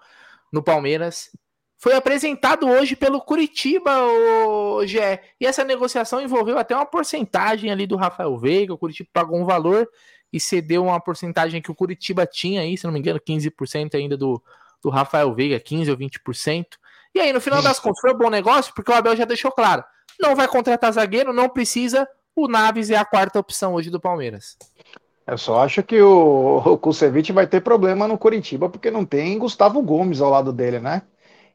no 0.51 0.63
Palmeiras, 0.63 1.29
foi 1.77 1.93
apresentado 1.93 2.67
hoje 2.67 2.95
pelo 2.95 3.21
Curitiba, 3.21 3.91
o 4.01 4.85
Gé. 4.87 5.21
E 5.39 5.45
essa 5.45 5.63
negociação 5.63 6.21
envolveu 6.21 6.57
até 6.57 6.75
uma 6.75 6.85
porcentagem 6.85 7.71
ali 7.71 7.85
do 7.85 7.95
Rafael 7.95 8.35
Veiga. 8.37 8.73
O 8.73 8.77
Curitiba 8.77 9.09
pagou 9.13 9.39
um 9.39 9.45
valor 9.45 9.87
e 10.31 10.39
cedeu 10.39 10.85
uma 10.85 10.99
porcentagem 10.99 11.61
que 11.61 11.69
o 11.69 11.75
Curitiba 11.75 12.25
tinha 12.25 12.61
aí, 12.61 12.77
se 12.77 12.85
não 12.85 12.91
me 12.91 12.99
engano, 12.99 13.19
15% 13.19 13.93
ainda 13.95 14.17
do, 14.17 14.41
do 14.81 14.89
Rafael 14.89 15.33
Veiga, 15.33 15.59
15% 15.59 15.89
ou 15.89 15.97
20%. 15.97 16.65
E 17.13 17.19
aí, 17.19 17.31
no 17.31 17.39
final 17.39 17.61
das 17.61 17.79
contas, 17.79 18.01
foi 18.01 18.13
um 18.13 18.17
bom 18.17 18.29
negócio, 18.29 18.73
porque 18.73 18.91
o 18.91 18.95
Abel 18.95 19.15
já 19.15 19.25
deixou 19.25 19.51
claro: 19.51 19.83
não 20.19 20.35
vai 20.35 20.47
contratar 20.47 20.91
zagueiro, 20.91 21.31
não 21.33 21.47
precisa. 21.47 22.07
O 22.35 22.47
Naves 22.47 22.89
é 22.89 22.97
a 22.97 23.05
quarta 23.05 23.39
opção 23.39 23.75
hoje 23.75 23.89
do 23.89 23.99
Palmeiras. 23.99 24.57
Eu 25.27 25.37
só 25.37 25.59
acho 25.61 25.81
que 25.83 25.99
o, 26.01 26.57
o 26.57 26.77
Kusevich 26.77 27.31
vai 27.31 27.47
ter 27.47 27.61
problema 27.61 28.07
no 28.07 28.17
Curitiba, 28.17 28.69
porque 28.69 28.91
não 28.91 29.05
tem 29.05 29.39
Gustavo 29.39 29.81
Gomes 29.81 30.21
ao 30.21 30.29
lado 30.29 30.53
dele, 30.53 30.79
né? 30.79 31.01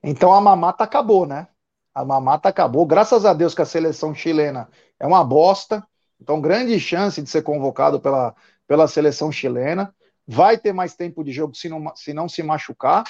Então 0.02 0.32
a 0.34 0.40
mamata 0.40 0.82
acabou, 0.84 1.26
né? 1.26 1.46
A 1.94 2.04
mamata 2.04 2.48
acabou. 2.48 2.84
Graças 2.86 3.24
a 3.24 3.32
Deus 3.32 3.54
que 3.54 3.62
a 3.62 3.66
seleção 3.66 4.14
chilena 4.14 4.68
é 4.98 5.06
uma 5.06 5.24
bosta. 5.24 5.86
Então, 6.20 6.40
grande 6.40 6.78
chance 6.80 7.22
de 7.22 7.30
ser 7.30 7.42
convocado 7.42 8.00
pela, 8.00 8.34
pela 8.66 8.88
seleção 8.88 9.30
chilena. 9.32 9.94
Vai 10.26 10.58
ter 10.58 10.72
mais 10.72 10.94
tempo 10.94 11.24
de 11.24 11.32
jogo 11.32 11.54
se 11.54 11.68
não 11.68 11.94
se, 11.96 12.12
não 12.12 12.28
se 12.28 12.42
machucar. 12.42 13.04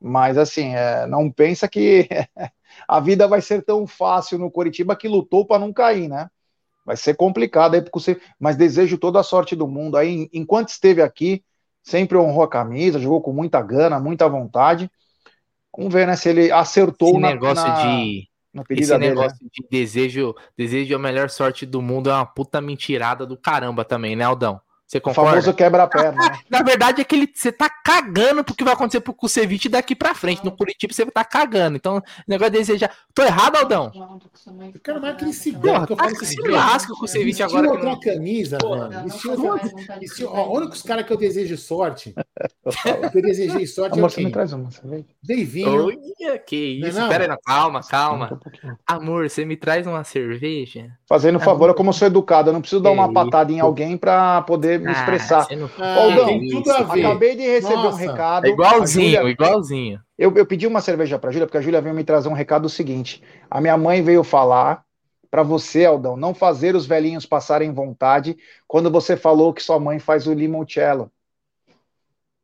Mas, 0.00 0.38
assim, 0.38 0.74
é, 0.74 1.06
não 1.06 1.30
pensa 1.30 1.68
que 1.68 2.08
a 2.88 3.00
vida 3.00 3.28
vai 3.28 3.40
ser 3.42 3.62
tão 3.64 3.86
fácil 3.86 4.38
no 4.38 4.50
Curitiba 4.50 4.96
que 4.96 5.08
lutou 5.08 5.46
para 5.46 5.58
não 5.58 5.72
cair, 5.72 6.08
né? 6.08 6.30
Vai 6.90 6.96
ser 6.96 7.14
complicado 7.14 7.74
aí, 7.74 7.80
porque 7.80 8.00
você... 8.00 8.20
mas 8.36 8.56
desejo 8.56 8.98
toda 8.98 9.20
a 9.20 9.22
sorte 9.22 9.54
do 9.54 9.68
mundo. 9.68 9.96
Aí, 9.96 10.28
enquanto 10.32 10.70
esteve 10.70 11.00
aqui, 11.00 11.40
sempre 11.84 12.18
honrou 12.18 12.42
a 12.42 12.48
camisa, 12.48 12.98
jogou 12.98 13.20
com 13.20 13.32
muita 13.32 13.62
gana, 13.62 14.00
muita 14.00 14.28
vontade. 14.28 14.90
Vamos 15.72 15.94
ver, 15.94 16.04
né, 16.04 16.16
se 16.16 16.28
ele 16.28 16.50
acertou 16.50 17.10
Esse 17.10 17.18
na, 17.20 17.28
negócio 17.28 17.64
na- 17.64 17.80
de 17.80 18.28
Na 18.52 18.64
Esse 18.68 18.90
dele, 18.90 18.98
né? 19.04 19.08
negócio 19.10 19.38
de 19.38 19.68
desejo, 19.70 20.34
desejo 20.58 20.96
a 20.96 20.98
melhor 20.98 21.30
sorte 21.30 21.64
do 21.64 21.80
mundo 21.80 22.10
é 22.10 22.12
uma 22.12 22.26
puta 22.26 22.60
mentirada 22.60 23.24
do 23.24 23.36
caramba 23.36 23.84
também, 23.84 24.16
né, 24.16 24.24
Aldão? 24.24 24.60
Você 24.90 24.98
O 24.98 25.02
concorda? 25.02 25.30
famoso 25.30 25.54
quebra-perna, 25.54 26.20
né? 26.30 26.38
Na 26.50 26.62
verdade 26.64 27.00
é 27.00 27.04
que 27.04 27.14
ele, 27.14 27.30
você 27.32 27.52
tá 27.52 27.70
cagando 27.70 28.42
pro 28.42 28.56
que 28.56 28.64
vai 28.64 28.72
acontecer 28.74 28.98
pro 29.00 29.14
Kusevich 29.14 29.68
daqui 29.68 29.94
pra 29.94 30.16
frente. 30.16 30.44
No 30.44 30.50
Curitiba 30.50 30.92
você 30.92 31.06
tá 31.06 31.24
cagando. 31.24 31.76
Então, 31.76 31.98
o 31.98 32.02
negócio 32.26 32.50
de 32.50 32.58
desejar. 32.58 32.90
Tô 33.14 33.22
errado, 33.22 33.54
Aldão? 33.54 33.92
Eu 34.74 34.80
quero 34.82 35.00
mais 35.00 35.16
que 35.16 35.24
ele 35.24 35.32
se 35.32 35.50
eu 35.54 35.60
tá 35.96 36.04
se 36.24 36.40
lasca 36.48 36.92
o 36.92 36.96
Kusevich 36.98 37.38
vestiu 37.38 37.46
agora. 37.46 37.62
que 37.68 37.72
outra 37.72 37.90
não- 37.90 38.00
camisa, 38.00 38.58
velho. 38.60 39.04
Vestiu 39.04 39.30
outra- 39.52 39.98
vestiu- 40.00 40.28
O 40.30 40.56
único 40.56 40.84
cara 40.84 41.04
que 41.04 41.12
eu 41.12 41.16
desejo 41.16 41.56
sorte, 41.56 42.12
que 42.12 42.24
eu 43.18 43.22
desejo 43.22 43.64
sorte 43.68 43.94
é 43.94 43.98
Amor, 43.98 44.08
o 44.08 44.12
você 44.12 44.24
me 44.24 44.32
traz 44.32 44.52
uma 44.52 44.72
cerveja? 44.72 45.04
Deivinho. 45.22 45.84
Olha, 45.86 46.38
que 46.44 46.82
é 46.84 46.88
isso. 46.88 46.98
não? 46.98 47.08
Pera 47.08 47.32
aí, 47.32 47.38
calma, 47.46 47.80
calma. 47.82 48.40
Um. 48.64 48.74
Amor, 48.88 49.30
você 49.30 49.44
me 49.44 49.56
traz 49.56 49.86
uma 49.86 50.02
cerveja? 50.02 50.90
Fazendo 51.08 51.36
um 51.36 51.40
favor, 51.40 51.68
eu 51.68 51.74
como 51.76 51.92
sou 51.92 52.08
educado, 52.08 52.48
eu 52.48 52.52
não 52.52 52.60
preciso 52.60 52.82
dar 52.82 52.90
uma 52.90 53.12
patada 53.12 53.52
em 53.52 53.60
alguém 53.60 53.96
pra 53.96 54.42
poder 54.42 54.79
me 54.80 54.92
expressar. 54.92 55.46
Ah, 55.50 55.56
não... 55.56 55.70
Ah, 55.78 55.94
Aldão, 55.96 56.26
tem 56.26 56.48
tudo 56.48 56.70
a 56.70 56.82
ver. 56.82 57.04
Acabei 57.06 57.36
de 57.36 57.42
receber 57.42 57.74
um 57.74 57.82
Nossa. 57.84 57.98
recado. 57.98 58.46
É 58.46 58.50
igualzinho, 58.50 59.18
A 59.18 59.20
Júlia- 59.20 59.30
igualzinho. 59.32 60.00
eu, 60.18 60.34
eu 60.36 60.46
pedi 60.46 60.66
uma 60.66 60.80
cerveja 60.80 61.18
pra 61.18 61.30
Júlia, 61.30 61.46
porque 61.46 61.58
a 61.58 61.60
Júlia 61.60 61.80
veio 61.80 61.94
me 61.94 62.04
trazer 62.04 62.28
um 62.28 62.32
recado 62.34 62.68
seguinte. 62.68 63.22
A 63.50 63.60
minha 63.60 63.76
mãe 63.76 64.02
veio 64.02 64.22
falar 64.24 64.82
pra 65.30 65.42
você, 65.42 65.84
Aldão, 65.84 66.16
não 66.16 66.34
fazer 66.34 66.74
os 66.74 66.86
velhinhos 66.86 67.24
passarem 67.24 67.72
vontade 67.72 68.36
quando 68.66 68.90
você 68.90 69.16
falou 69.16 69.52
que 69.54 69.62
sua 69.62 69.78
mãe 69.78 69.98
faz 69.98 70.26
o 70.26 70.32
limoncello. 70.34 71.10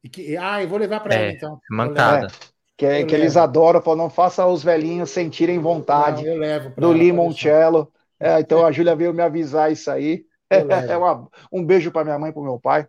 E 0.04 0.08
que- 0.08 0.36
ah, 0.36 0.62
eu 0.62 0.68
vou 0.68 0.78
levar 0.78 1.00
pra 1.00 1.14
É, 1.14 1.22
ela 1.24 1.32
então. 1.32 1.60
Mancada. 1.70 2.28
Que, 2.76 2.84
é, 2.86 3.02
Eu 3.02 3.06
que 3.06 3.14
eles 3.14 3.36
adoram, 3.36 3.80
falou, 3.80 3.96
não 3.96 4.10
faça 4.10 4.46
os 4.46 4.62
velhinhos 4.62 5.10
sentirem 5.10 5.56
Não, 5.56 5.62
vontade 5.62 6.26
eu 6.26 6.36
levo 6.36 6.70
pra 6.70 6.80
do 6.86 6.92
limoncello. 6.92 7.90
É, 8.20 8.38
então 8.40 8.64
a 8.64 8.70
Júlia 8.70 8.94
veio 8.94 9.12
me 9.14 9.22
avisar 9.22 9.72
isso 9.72 9.90
aí. 9.90 10.24
Eu 10.50 10.64
levo. 10.66 10.92
É 10.92 10.96
uma- 10.96 11.28
um 11.52 11.64
beijo 11.64 11.90
pra 11.90 12.04
minha 12.04 12.18
mãe 12.18 12.30
e 12.30 12.32
pro 12.32 12.42
meu 12.42 12.58
pai, 12.60 12.88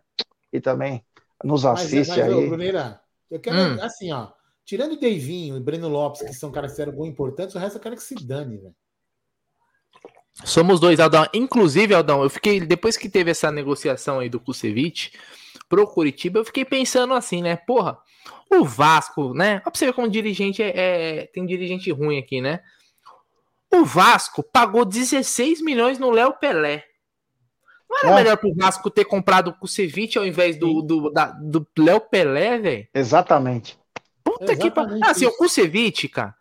e 0.53 0.60
também 0.62 1.03
nos 1.43 1.64
Mas, 1.64 1.82
assiste 1.86 2.10
mas, 2.20 2.34
ô, 2.34 2.39
aí. 2.39 2.47
Bruneira, 2.47 3.01
eu 3.32 3.39
quero, 3.39 3.58
Hum. 3.58 3.78
assim, 3.82 4.12
ó. 4.12 4.30
Tirando 4.66 4.93
o 4.93 4.99
Deivinho 4.99 5.55
e 5.55 5.60
Breno 5.62 5.88
Lopes, 5.88 6.22
que 6.22 6.34
são 6.34 6.51
caras 6.51 6.72
que 6.72 6.76
fizeram 6.76 6.91
gol 6.91 7.05
importantes, 7.05 7.55
o 7.55 7.60
resto 7.60 7.78
eu 7.78 7.82
quero 7.82 7.95
que 7.95 8.03
se 8.03 8.16
dane, 8.16 8.58
velho. 8.58 8.76
Somos 10.43 10.80
dois, 10.80 10.99
Aldão. 10.99 11.26
Inclusive, 11.34 11.93
Aldão, 11.95 12.22
eu 12.22 12.30
fiquei, 12.30 12.60
depois 12.60 12.95
que 12.95 13.10
teve 13.10 13.32
essa 13.32 13.51
negociação 13.51 14.20
aí 14.20 14.30
do 14.30 14.39
Kusevich 14.39 15.12
pro 15.68 15.88
Curitiba, 15.88 16.39
eu 16.39 16.45
fiquei 16.45 16.64
pensando 16.64 17.14
assim, 17.14 17.41
né? 17.41 17.55
Porra, 17.55 17.97
o 18.51 18.64
Vasco, 18.64 19.34
né? 19.34 19.58
Ó 19.66 19.72
pra 19.72 19.80
você 19.80 19.88
ver 19.88 19.93
como 19.93 20.08
dirigente 20.10 20.62
é, 20.62 20.74
é- 21.22 21.26
tem 21.28 21.45
dirigente 21.45 21.89
ruim 21.91 22.20
aqui, 22.20 22.39
né? 22.39 22.62
O 23.74 23.84
Vasco 23.84 24.43
pagou 24.43 24.86
16 24.86 25.60
milhões 25.62 25.97
no 25.97 26.12
Léo 26.12 26.34
Pelé. 26.34 26.84
Não 27.89 27.97
era 27.99 28.09
É. 28.11 28.15
melhor 28.15 28.38
pro 28.38 28.53
Vasco 28.55 28.89
ter 28.89 29.05
comprado 29.05 29.49
o 29.49 29.53
Kusevich 29.53 30.17
ao 30.17 30.25
invés 30.25 30.57
do, 30.57 30.81
do, 30.81 31.09
da- 31.11 31.31
do 31.31 31.65
Léo 31.77 31.99
Pelé, 32.01 32.57
velho? 32.57 32.88
Exatamente. 32.93 33.77
Puta 34.23 34.55
que 34.55 34.69
pariu. 34.69 34.95
Exatamente 34.97 35.09
Assim, 35.11 35.25
o. 35.25 35.38
Kusevich, 35.38 36.07
cara, 36.09 36.35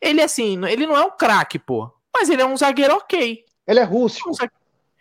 ele 0.00 0.20
assim, 0.22 0.64
ele 0.66 0.86
não 0.86 0.96
é 0.96 1.02
um 1.04 1.10
craque, 1.10 1.58
pô. 1.58 1.90
Mas 2.14 2.28
ele 2.28 2.42
é 2.42 2.46
um 2.46 2.56
zagueiro 2.56 2.94
ok. 2.96 3.44
Ele 3.66 3.80
é 3.80 3.84
rústico, 3.84 4.30
Um 4.30 4.34
zague- 4.34 4.52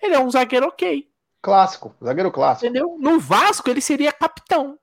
Ele 0.02 0.16
é 0.16 0.20
um 0.20 0.32
zagueiro 0.32 0.68
ok. 0.68 1.08
clássico, 1.42 1.94
zagueiro 2.04 2.32
clássico. 2.32 2.66
Entendeu? 2.66 2.98
No 3.00 3.20
Vasco 3.20 3.70
ele 3.70 3.82
seria 3.82 4.12
capitão. 4.14 4.78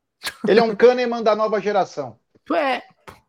Ele 0.47 0.61
é 0.61 0.63
um 0.63 0.75
Kahneman 0.77 1.23
da 1.23 1.35
nova 1.35 1.61
geração. 1.61 2.19
É, 2.55 2.83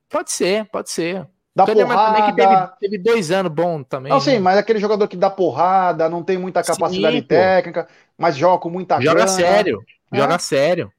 pode 0.10 0.32
ser, 0.32 0.66
pode 0.70 0.90
ser. 0.90 1.28
Dá 1.60 1.66
Kahneman 1.66 1.96
também 1.96 2.26
que 2.26 2.32
porrada. 2.36 2.68
teve, 2.80 2.92
teve 2.92 3.04
dois 3.04 3.32
anos 3.32 3.52
bom 3.52 3.84
também. 3.84 4.12
Não, 4.12 4.20
sim, 4.20 4.34
né? 4.34 4.40
mas 4.40 4.58
é 4.58 4.60
aquele 4.60 4.80
jogador 4.80 5.08
que 5.08 5.18
dá 5.18 5.30
porrada, 5.30 6.10
não 6.10 6.24
tem 6.24 6.38
muita 6.38 6.64
Sim, 6.64 6.74
capacidade 6.74 7.22
pô. 7.22 7.28
técnica, 7.28 7.88
mas 8.18 8.36
joga 8.38 8.60
com 8.62 8.70
muita 8.70 8.96
Joga 9.00 9.26
grana. 9.26 9.28
sério, 9.28 9.84
É. 10.12 10.18
joga 10.18 10.40
sério. 10.40 10.92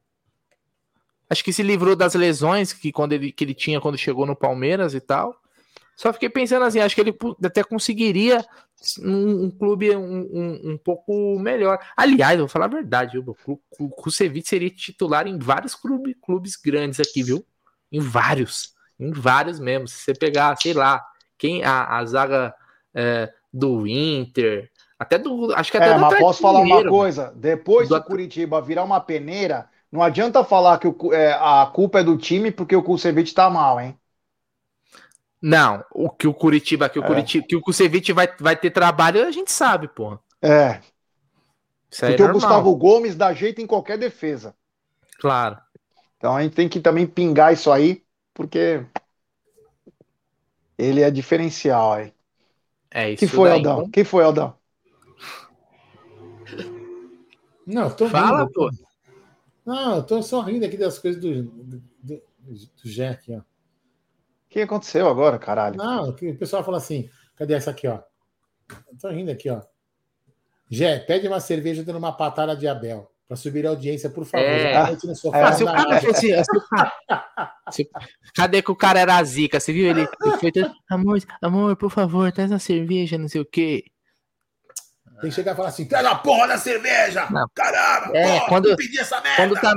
Acho 1.29 1.45
que 1.45 1.53
se 1.53 1.63
livrou 1.63 1.95
das 1.95 2.15
lesões 2.15 2.73
que, 2.73 2.91
quando 2.91 3.13
ele, 3.13 3.31
que 3.33 3.45
ele 3.45 3.55
tinha 3.55 3.81
quando 3.81 3.97
chegou 3.97 4.27
no 4.27 4.35
Palmeiras 4.35 4.95
e 4.95 5.01
tal. 5.01 5.35
Só 5.97 6.13
fiquei 6.13 6.29
pensando 6.31 6.65
assim, 6.65 6.81
acho 6.81 6.95
que 6.95 7.01
ele 7.01 7.15
até 7.45 7.63
conseguiria 7.63 8.45
um, 9.03 9.45
um 9.45 9.51
clube 9.51 9.95
um, 9.95 10.21
um, 10.33 10.61
um 10.73 10.79
pouco 10.79 11.39
melhor. 11.39 11.79
Aliás, 11.97 12.39
vou 12.39 12.49
falar 12.49 12.65
a 12.65 12.69
verdade, 12.69 13.21
viu? 13.21 13.37
O 13.79 13.89
Kusevich 13.91 14.49
seria 14.49 14.71
titular 14.71 15.27
em 15.27 15.39
vários 15.39 15.75
clube, 15.75 16.15
clubes 16.15 16.57
grandes 16.57 16.99
aqui, 16.99 17.23
viu? 17.23 17.45
Em 17.93 18.01
vários. 18.01 18.75
Em 19.01 19.13
vários 19.13 19.59
mesmo. 19.61 19.89
Se 19.89 19.97
você 20.05 20.15
pegar, 20.15 20.57
sei 20.57 20.75
lá, 20.75 21.05
quem 21.39 21.65
a, 21.65 21.99
a 21.99 22.05
zaga 22.07 22.55
é, 22.95 23.33
do 23.53 23.87
Inter, 23.87 24.71
até 24.99 25.19
do. 25.19 25.53
Acho 25.55 25.71
que 25.73 25.79
até 25.79 25.93
É, 25.93 25.95
do 25.95 26.01
mas 26.01 26.15
posso 26.19 26.41
falar 26.41 26.61
uma 26.61 26.85
coisa? 26.85 27.33
Depois 27.37 27.89
Do 27.89 27.95
do 27.95 28.03
Curitiba 28.03 28.61
virar 28.61 28.85
uma 28.85 29.01
peneira, 29.01 29.69
não 29.91 30.03
adianta 30.03 30.45
falar 30.45 30.79
que 30.79 30.87
o 30.89 31.13
é, 31.13 31.33
a 31.33 31.67
culpa 31.73 32.01
é 32.01 32.05
do 32.05 32.17
time 32.19 32.51
porque 32.53 32.77
o 32.77 32.83
Kusevich 32.83 33.35
tá 33.35 33.49
mal, 33.51 33.81
hein? 33.81 33.99
Não, 35.43 35.85
o 35.93 36.11
que 36.11 36.27
o 36.29 36.35
Curitiba, 36.35 36.89
que 36.89 36.99
o 36.99 37.03
É. 37.03 37.05
Curitiba, 37.05 37.47
que 37.49 37.57
o 37.57 37.61
Kusevich 37.63 38.13
vai, 38.13 38.29
vai 38.39 38.57
ter 38.57 38.71
trabalho, 38.71 39.27
a 39.27 39.31
gente 39.31 39.51
sabe, 39.51 39.89
pô. 39.89 40.19
É, 40.43 40.81
Isso 41.91 42.05
aí 42.07 42.15
é 42.15 42.19
porque 42.19 42.23
o 42.23 42.29
Gustavo 42.29 42.75
Gomes 42.77 43.17
dá 43.17 43.33
jeito 43.33 43.61
em 43.61 43.67
qualquer 43.67 43.97
defesa. 43.99 44.55
claro. 45.19 45.61
Então 46.17 46.37
a 46.37 46.43
gente 46.43 46.55
tem 46.55 46.69
que 46.69 46.81
também 46.81 47.07
pingar 47.07 47.53
isso 47.53 47.71
aí, 47.71 48.05
porque 48.41 48.86
ele 50.78 51.03
é 51.03 51.11
diferencial 51.11 51.93
aí. 51.93 52.14
É 52.91 53.11
isso. 53.11 53.18
que 53.18 53.26
foi, 53.26 53.51
daí. 53.51 53.59
Aldão? 53.59 53.91
que 53.91 54.03
foi, 54.03 54.24
Aldão? 54.24 54.57
Não, 57.66 57.95
tô 57.95 58.09
Fala, 58.09 58.45
rindo. 58.45 58.53
pô. 58.53 58.70
Não, 59.66 59.97
eu 59.97 60.03
tô 60.03 60.22
só 60.22 60.41
rindo 60.41 60.64
aqui 60.64 60.78
das 60.78 60.99
coisas 60.99 61.20
do, 61.20 61.43
do, 61.43 61.82
do, 62.03 62.22
do 62.38 63.05
aqui, 63.11 63.34
ó. 63.36 63.41
O 63.41 63.45
que 64.49 64.61
aconteceu 64.62 65.07
agora, 65.07 65.38
caralho? 65.38 65.76
Não, 65.76 66.09
o 66.09 66.14
pessoal 66.14 66.64
fala 66.64 66.78
assim, 66.78 67.11
cadê 67.36 67.53
essa 67.53 67.70
aqui, 67.70 67.86
ó? 67.86 68.01
Eu 68.91 68.99
tô 68.99 69.11
rindo 69.11 69.30
aqui, 69.30 69.51
ó. 69.51 69.61
Jé, 70.70 70.99
pede 70.99 71.28
uma 71.28 71.41
cerveja 71.41 71.84
dando 71.84 71.99
uma 71.99 72.16
patada 72.16 72.57
de 72.57 72.66
Abel. 72.66 73.12
Pra 73.31 73.37
subir 73.37 73.64
a 73.64 73.70
audiência, 73.70 74.11
por 74.11 74.24
favor. 74.24 74.45
É. 74.45 74.97
Sofá, 75.14 75.39
É. 75.39 75.43
Ah, 75.45 75.53
se 75.53 75.62
o 75.62 75.66
cara 75.66 76.01
fosse. 76.01 76.33
se- 77.70 77.89
cadê 78.35 78.61
que 78.61 78.72
o 78.72 78.74
cara 78.74 78.99
era 78.99 79.22
zica? 79.22 79.61
Você 79.61 79.72
viu 79.72 79.89
ele? 79.89 80.01
ele 80.01 80.37
foi 80.39 80.51
todo, 80.51 80.72
amor, 80.91 81.18
amor, 81.41 81.76
por 81.76 81.93
favor, 81.93 82.33
traz 82.33 82.51
uma 82.51 82.59
cerveja, 82.59 83.16
não 83.16 83.28
sei 83.28 83.41
o 83.41 83.45
quê. 83.47 83.85
Tem 85.20 85.31
que 85.31 85.37
chegar 85.37 85.53
e 85.53 85.55
falar 85.55 85.68
assim: 85.68 85.85
traz 85.87 86.05
a 86.07 86.16
porra 86.16 86.49
da 86.49 86.59
cerveja! 86.59 87.28
Não. 87.31 87.47
Caramba! 87.55 88.16
É, 88.18 88.39
porra, 88.41 88.49
quando- 88.49 88.74
pedi 88.76 88.99
essa 88.99 89.20
merda! 89.20 89.37
Quando 89.37 89.61
tá, 89.61 89.74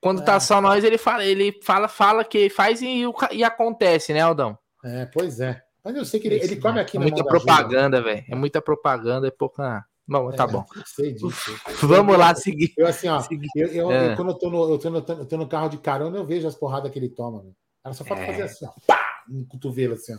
quando 0.00 0.24
tá 0.24 0.34
É. 0.36 0.40
só 0.40 0.60
nós, 0.60 0.84
ele 0.84 0.96
fala, 0.96 1.24
ele 1.24 1.58
fala, 1.64 1.88
fala 1.88 2.24
que 2.24 2.48
faz 2.50 2.80
e, 2.82 3.02
e 3.32 3.42
acontece, 3.42 4.12
né, 4.12 4.20
Aldão? 4.20 4.56
É, 4.84 5.06
pois 5.06 5.40
é. 5.40 5.60
Mas 5.84 5.96
eu 5.96 6.04
sei 6.04 6.20
que 6.20 6.28
ele, 6.28 6.36
ele 6.36 6.54
come 6.54 6.78
aqui 6.78 6.96
é 6.96 7.00
na 7.00 7.06
muita 7.06 7.24
propaganda, 7.24 8.00
velho. 8.00 8.24
É 8.30 8.34
muita 8.36 8.62
propaganda, 8.62 9.26
é 9.26 9.30
pouca. 9.32 9.84
Bom, 10.20 10.30
tá 10.32 10.46
bom. 10.46 10.64
sei 10.86 11.12
disso. 11.12 11.54
Vamos 11.82 12.16
lá 12.18 12.34
seguir. 12.34 12.72
Eu 12.76 12.86
assim, 12.86 13.08
ó, 13.08 13.20
seguir. 13.20 13.48
eu, 13.56 13.68
eu- 13.68 13.90
É. 13.92 14.12
eu- 14.12 14.16
quando 14.16 14.30
eu 14.32 14.34
tô, 14.38 14.50
no, 14.50 14.70
eu, 14.72 14.78
tô 14.78 14.90
no, 14.90 14.98
eu 14.98 15.26
tô 15.26 15.36
no 15.36 15.48
carro 15.48 15.68
de 15.68 15.78
carona, 15.78 16.16
eu 16.18 16.24
vejo 16.26 16.46
as 16.46 16.54
porradas 16.54 16.90
que 16.90 16.98
ele 16.98 17.08
toma. 17.08 17.42
Meu. 17.42 17.54
Ela 17.84 17.94
só 17.94 18.04
falta 18.04 18.22
É. 18.22 18.26
fazer 18.26 18.42
assim, 18.42 18.66
ó, 18.66 18.70
pá, 18.86 19.00
no 19.28 19.46
cotovelo, 19.46 19.94
assim, 19.94 20.14
ó. 20.14 20.18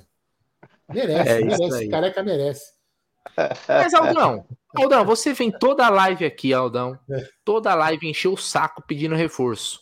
Merece, 0.93 1.29
É 1.29 1.45
merece. 1.45 1.89
Careca 1.89 2.23
merece. 2.23 2.73
Mas, 3.67 3.93
Aldão, 3.93 4.45
Aldão, 4.75 5.05
você 5.05 5.33
vem 5.33 5.49
toda 5.49 5.85
a 5.85 5.89
live 5.89 6.25
aqui, 6.25 6.53
Aldão. 6.53 6.99
É. 7.09 7.25
Toda 7.45 7.71
a 7.71 7.75
live 7.75 8.07
encheu 8.09 8.33
o 8.33 8.37
saco 8.37 8.83
pedindo 8.85 9.15
reforço. 9.15 9.79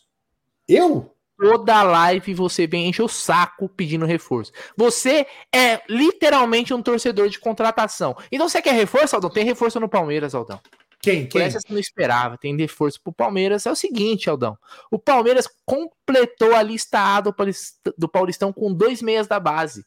Eu? 0.69 1.11
Toda 1.41 1.81
live 1.81 2.33
você 2.35 2.67
vem 2.67 2.87
encher 2.87 3.01
o 3.01 3.07
saco 3.07 3.67
pedindo 3.67 4.05
reforço. 4.05 4.51
Você 4.77 5.25
é 5.53 5.81
literalmente 5.89 6.73
um 6.73 6.81
torcedor 6.83 7.29
de 7.29 7.39
contratação. 7.39 8.15
Então 8.31 8.47
você 8.47 8.61
quer 8.61 8.73
reforço, 8.73 9.15
Aldão? 9.15 9.29
Tem 9.29 9.43
reforço 9.43 9.79
no 9.79 9.89
Palmeiras, 9.89 10.35
Aldão. 10.35 10.59
Quem? 11.01 11.25
Quem? 11.27 11.41
essa 11.41 11.59
você 11.59 11.73
não 11.73 11.79
esperava. 11.79 12.37
Tem 12.37 12.55
reforço 12.55 13.01
pro 13.01 13.11
Palmeiras. 13.11 13.65
É 13.65 13.71
o 13.71 13.75
seguinte, 13.75 14.29
Aldão. 14.29 14.55
O 14.91 14.99
Palmeiras 14.99 15.47
completou 15.65 16.55
a 16.55 16.61
lista 16.61 16.99
A 16.99 17.21
do 17.21 17.33
Paulist- 17.33 17.79
do 17.97 18.07
Paulistão 18.07 18.53
com 18.53 18.71
dois 18.71 19.01
meias 19.01 19.25
da 19.27 19.39
base. 19.39 19.83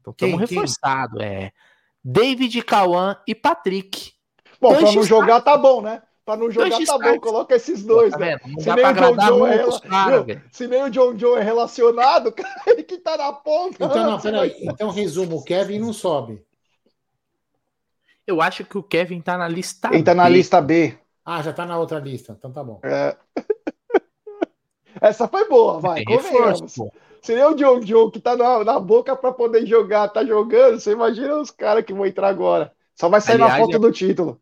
Então 0.00 0.12
estamos 0.12 0.40
reforçados. 0.40 1.20
É 1.20 1.52
David 2.02 2.62
Cauã 2.62 3.16
e 3.26 3.34
Patrick. 3.34 4.12
Bom, 4.60 4.70
Dois 4.70 4.84
pra 4.84 4.92
não 4.92 5.02
jogar 5.02 5.40
tá 5.42 5.58
bom, 5.58 5.82
né? 5.82 6.00
Pra 6.24 6.36
não 6.36 6.50
jogar 6.50 6.78
tá 6.86 6.98
bom, 6.98 7.20
coloca 7.20 7.54
esses 7.54 7.84
dois, 7.84 8.12
Tá 8.12 8.18
né? 8.18 8.38
Não 8.46 8.58
Se 8.58 8.66
dá 8.66 8.76
nem 8.76 8.84
pra 8.84 8.92
John 8.94 9.16
John 9.16 9.46
é 9.46 9.56
rela- 9.56 10.22
velho. 10.22 10.42
Se 10.50 10.66
nem 10.66 10.82
o 10.84 10.88
John 10.90 11.14
John 11.14 11.36
é 11.36 11.42
relacionado, 11.42 12.32
cara, 12.32 12.62
ele 12.66 12.82
que 12.82 12.96
tá 12.96 13.16
na 13.18 13.30
ponta. 13.32 13.84
Então, 13.84 14.10
não, 14.10 14.18
peraí. 14.20 14.56
Então, 14.62 14.88
resumo: 14.90 15.36
o 15.36 15.44
Kevin 15.44 15.80
não 15.80 15.92
sobe. 15.92 16.42
Eu 18.26 18.40
acho 18.40 18.64
que 18.64 18.78
o 18.78 18.82
Kevin 18.82 19.20
tá 19.20 19.36
na 19.36 19.46
lista 19.46 19.90
Ele 19.92 20.02
tá 20.02 20.14
na 20.14 20.24
B. 20.24 20.30
lista 20.30 20.60
B. 20.62 20.96
Ah, 21.22 21.42
já 21.42 21.52
tá 21.52 21.66
na 21.66 21.78
outra 21.78 21.98
lista. 21.98 22.34
Então 22.38 22.50
tá 22.50 22.64
bom. 22.64 22.80
É. 22.82 23.14
Essa 25.00 25.28
foi 25.28 25.46
boa, 25.48 25.78
vai. 25.80 26.02
Reforço, 26.06 26.32
convenhamos. 26.32 26.74
pô. 26.74 26.92
se 27.20 27.34
nem 27.34 27.44
o 27.44 27.54
John 27.54 27.80
John 27.80 28.10
que 28.10 28.20
tá 28.20 28.34
na, 28.36 28.64
na 28.64 28.80
boca 28.80 29.14
para 29.14 29.32
poder 29.32 29.66
jogar, 29.66 30.08
tá 30.08 30.24
jogando, 30.24 30.80
você 30.80 30.92
imagina 30.92 31.36
os 31.36 31.50
caras 31.50 31.84
que 31.84 31.92
vão 31.92 32.06
entrar 32.06 32.28
agora. 32.28 32.72
Só 32.94 33.08
vai 33.08 33.20
sair 33.20 33.34
Aliás, 33.34 33.52
na 33.54 33.58
foto 33.58 33.72
já, 33.72 33.78
do 33.78 33.92
título. 33.92 34.40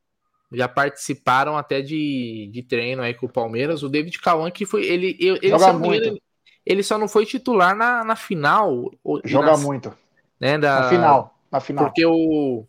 Já 0.52 0.68
participaram 0.68 1.56
até 1.56 1.80
de, 1.80 2.50
de 2.52 2.62
treino 2.62 3.02
aí 3.02 3.14
com 3.14 3.26
o 3.26 3.32
Palmeiras. 3.32 3.82
O 3.82 3.88
David 3.88 4.18
Cauã, 4.20 4.50
que 4.50 4.66
foi. 4.66 4.84
Ele, 4.84 5.16
ele, 5.18 5.48
Joga 5.48 5.72
muito. 5.72 6.04
Ele, 6.04 6.22
ele 6.64 6.82
só 6.82 6.98
não 6.98 7.08
foi 7.08 7.24
titular 7.24 7.74
na, 7.74 8.04
na 8.04 8.16
final. 8.16 8.90
Joga 9.24 9.56
muito. 9.56 9.92
Né, 10.38 10.58
da, 10.58 10.80
na 10.80 10.88
final. 10.88 11.38
Na 11.50 11.60
final. 11.60 11.84
Porque 11.84 12.04
o. 12.04 12.66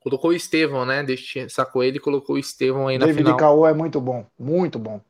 Colocou 0.00 0.30
o 0.30 0.34
Estevão, 0.34 0.86
né? 0.86 1.02
Deixa, 1.02 1.48
sacou 1.48 1.82
ele 1.82 1.98
e 1.98 2.00
colocou 2.00 2.36
o 2.36 2.38
Estevão 2.38 2.88
aí 2.88 2.98
David 2.98 3.14
na 3.14 3.18
final. 3.18 3.36
David 3.36 3.40
Caô 3.40 3.66
é 3.66 3.74
muito 3.74 4.00
bom. 4.00 4.24
Muito 4.38 4.78
bom. 4.78 5.00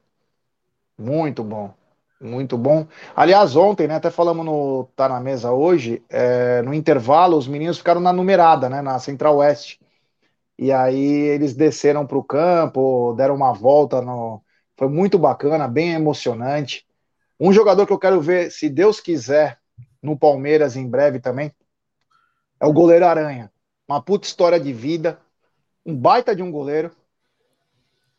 Muito 0.99 1.45
bom. 1.45 1.74
Muito 2.20 2.59
bom. 2.59 2.86
Aliás, 3.14 3.55
ontem, 3.55 3.86
né? 3.86 3.95
Até 3.95 4.11
falamos 4.11 4.45
no 4.45 4.89
Tá 4.97 5.09
na 5.09 5.20
Mesa 5.20 5.53
hoje, 5.53 6.03
é, 6.09 6.62
no 6.62 6.74
intervalo, 6.74 7.36
os 7.36 7.47
meninos 7.47 7.78
ficaram 7.78 8.01
na 8.01 8.12
numerada, 8.12 8.68
né? 8.68 8.82
Na 8.82 8.99
Central 8.99 9.36
Oeste. 9.36 9.78
E 10.59 10.72
aí 10.72 11.00
eles 11.04 11.54
desceram 11.54 12.06
para 12.06 12.18
o 12.18 12.24
campo, 12.24 13.14
deram 13.14 13.36
uma 13.36 13.52
volta 13.52 14.02
no. 14.02 14.42
Foi 14.76 14.88
muito 14.88 15.18
bacana, 15.18 15.68
bem 15.68 15.92
emocionante. 15.92 16.86
Um 17.38 17.52
jogador 17.52 17.86
que 17.86 17.92
eu 17.92 17.98
quero 17.98 18.20
ver, 18.20 18.50
se 18.50 18.68
Deus 18.68 19.00
quiser, 19.00 19.61
no 20.02 20.18
Palmeiras 20.18 20.76
em 20.76 20.88
breve 20.88 21.20
também, 21.20 21.52
é 22.61 22.66
o 22.66 22.72
goleiro 22.72 23.06
Aranha. 23.06 23.52
Uma 23.88 24.02
puta 24.02 24.26
história 24.26 24.59
de 24.59 24.72
vida, 24.72 25.20
um 25.86 25.96
baita 25.96 26.34
de 26.34 26.42
um 26.42 26.50
goleiro, 26.50 26.90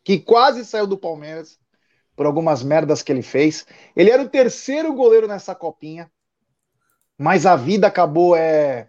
que 0.02 0.18
quase 0.18 0.64
saiu 0.64 0.86
do 0.86 0.98
Palmeiras 0.98 1.58
por 2.16 2.26
algumas 2.26 2.62
merdas 2.62 3.02
que 3.02 3.12
ele 3.12 3.22
fez. 3.22 3.66
Ele 3.94 4.10
era 4.10 4.22
o 4.22 4.28
terceiro 4.28 4.92
goleiro 4.94 5.28
nessa 5.28 5.54
copinha, 5.54 6.10
mas 7.16 7.44
a 7.46 7.56
vida 7.56 7.86
acabou 7.86 8.34
é, 8.34 8.88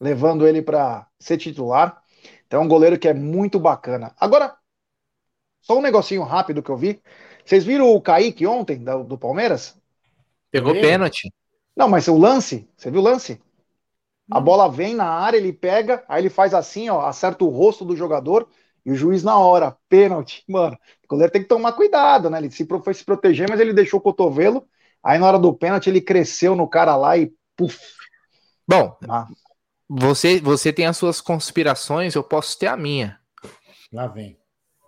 levando 0.00 0.46
ele 0.46 0.62
para 0.62 1.06
ser 1.18 1.36
titular. 1.36 2.02
Então 2.46 2.60
é 2.60 2.64
um 2.64 2.68
goleiro 2.68 2.98
que 2.98 3.08
é 3.08 3.14
muito 3.14 3.58
bacana. 3.58 4.14
Agora, 4.18 4.56
só 5.60 5.78
um 5.78 5.82
negocinho 5.82 6.22
rápido 6.22 6.62
que 6.62 6.70
eu 6.70 6.76
vi. 6.76 7.02
Vocês 7.44 7.64
viram 7.64 7.90
o 7.90 8.00
Kaique 8.00 8.46
ontem, 8.46 8.78
do, 8.82 9.04
do 9.04 9.18
Palmeiras? 9.18 9.76
Pegou 10.50 10.72
pênalti. 10.74 11.32
Não, 11.76 11.88
mas 11.88 12.06
o 12.06 12.16
lance, 12.16 12.68
você 12.76 12.90
viu 12.90 13.00
o 13.00 13.04
lance? 13.04 13.40
A 14.30 14.40
bola 14.40 14.70
vem 14.70 14.94
na 14.94 15.06
área, 15.06 15.36
ele 15.36 15.52
pega, 15.52 16.02
aí 16.08 16.22
ele 16.22 16.30
faz 16.30 16.54
assim, 16.54 16.88
ó, 16.88 17.02
acerta 17.02 17.44
o 17.44 17.48
rosto 17.48 17.84
do 17.84 17.96
jogador 17.96 18.48
e 18.84 18.90
o 18.90 18.94
juiz 18.94 19.22
na 19.22 19.38
hora, 19.38 19.76
pênalti. 19.88 20.42
Mano, 20.48 20.78
o 21.04 21.08
goleiro 21.08 21.32
tem 21.32 21.42
que 21.42 21.48
tomar 21.48 21.72
cuidado, 21.72 22.30
né? 22.30 22.38
Ele 22.38 22.50
se, 22.50 22.66
foi 22.82 22.94
se 22.94 23.04
proteger, 23.04 23.48
mas 23.48 23.60
ele 23.60 23.72
deixou 23.72 23.98
o 23.98 24.02
cotovelo. 24.02 24.66
Aí 25.02 25.18
na 25.18 25.26
hora 25.26 25.38
do 25.38 25.52
pênalti 25.52 25.88
ele 25.88 26.00
cresceu 26.00 26.54
no 26.54 26.66
cara 26.66 26.96
lá 26.96 27.16
e 27.18 27.32
puf. 27.56 27.78
Bom, 28.66 28.96
ah. 29.08 29.26
Você, 29.88 30.40
você 30.40 30.72
tem 30.72 30.86
as 30.86 30.96
suas 30.96 31.20
conspirações, 31.20 32.14
eu 32.14 32.22
posso 32.22 32.58
ter 32.58 32.66
a 32.66 32.76
minha. 32.76 33.18
Lá 33.92 34.06
vem. 34.06 34.38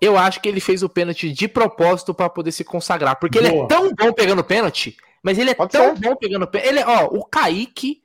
Eu 0.01 0.19
acho 0.19 0.41
que 0.41 0.49
ele 0.49 0.61
fez 0.61 0.83
o 0.83 0.89
pênalti 0.89 1.33
de 1.33 1.49
propósito 1.49 2.15
para 2.15 2.29
poder 2.29 2.53
se 2.53 2.65
consagrar, 2.65 3.19
porque 3.19 3.41
Boa. 3.41 3.51
ele 3.51 3.61
é 3.61 3.67
tão 3.67 3.95
bom 3.95 4.13
pegando 4.13 4.45
pênalti, 4.45 4.97
mas 5.23 5.39
ele 5.39 5.51
é 5.51 5.55
Pode 5.55 5.73
tão 5.73 5.97
ser. 5.97 6.03
bom 6.03 6.17
pegando 6.17 6.47
pênalti. 6.47 6.69
Ele, 6.69 6.85
ó, 6.85 7.07
o 7.07 7.25
Kaique 7.25 8.03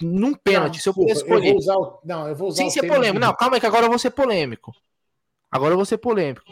num 0.00 0.34
pênalti, 0.34 0.80
se 0.80 0.88
eu 0.88 0.94
puder 0.94 1.12
escolher. 1.12 1.48
Eu 1.48 1.52
vou 1.52 1.58
usar 1.58 1.98
não, 2.04 2.28
eu 2.28 2.34
vou 2.34 2.48
usar 2.48 2.62
Sem 2.62 2.70
ser 2.70 2.86
polêmico. 2.86 3.20
De... 3.20 3.26
Não, 3.26 3.34
calma 3.34 3.56
aí 3.56 3.60
que 3.60 3.66
agora 3.66 3.86
eu 3.86 3.90
vou 3.90 3.98
ser 3.98 4.10
polêmico. 4.10 4.74
Agora 5.50 5.72
eu 5.72 5.76
vou 5.76 5.84
ser 5.84 5.98
polêmico. 5.98 6.44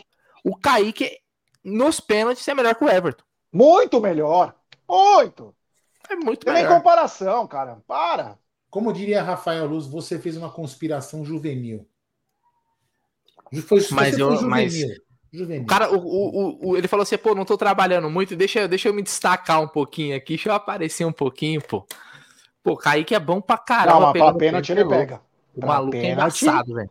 O 0.45 0.57
Kaique, 0.57 1.19
nos 1.63 2.01
pênaltis, 2.01 2.47
é 2.47 2.55
melhor 2.55 2.75
que 2.75 2.85
o 2.85 2.89
Everton. 2.89 3.25
Muito 3.53 4.01
melhor. 4.01 4.55
Muito. 4.89 5.55
É 6.09 6.17
muito 6.17 6.45
Tem 6.45 6.53
melhor. 6.53 6.69
Tem 6.69 6.77
comparação, 6.77 7.47
cara. 7.47 7.79
Para. 7.87 8.39
Como 8.75 8.93
diria 8.93 9.23
Rafael 9.23 9.67
Luz, 9.67 9.87
você 9.87 10.19
fez 10.19 10.37
uma 10.37 10.51
conspiração 10.51 11.25
juvenil. 11.25 11.87
Foi, 13.69 13.81
mas 13.93 14.19
eu, 14.19 14.33
juvenil. 14.33 14.51
mas 14.51 14.75
juvenil. 15.33 15.63
O 15.63 15.67
cara, 15.67 15.93
o, 15.93 15.97
o, 15.97 16.71
o, 16.71 16.77
ele 16.77 16.89
falou 16.89 17.05
assim, 17.05 17.17
pô, 17.17 17.37
não 17.37 17.45
tô 17.45 17.57
trabalhando 17.57 18.11
muito, 18.11 18.35
deixa, 18.35 18.67
deixa 18.67 18.89
eu 18.89 18.93
me 18.93 19.01
destacar 19.01 19.63
um 19.63 19.69
pouquinho 19.69 20.17
aqui, 20.17 20.35
deixa 20.35 20.49
eu 20.49 20.55
aparecer 20.55 21.05
um 21.05 21.13
pouquinho, 21.13 21.63
pô. 21.63 21.87
Pô, 22.65 22.77
Kaique 22.77 23.15
é 23.15 23.21
bom 23.21 23.41
pra 23.41 23.59
caramba. 23.59 24.01
Não, 24.01 24.13
mas 24.13 24.21
pra 24.21 24.35
pênalti 24.35 24.73
ele 24.73 24.85
pega. 24.85 25.23
O 25.55 25.61
pra 25.61 25.69
maluco 25.69 25.93
pênalti, 25.93 26.45
é 26.45 26.49
embaçado, 26.49 26.75
velho. 26.75 26.91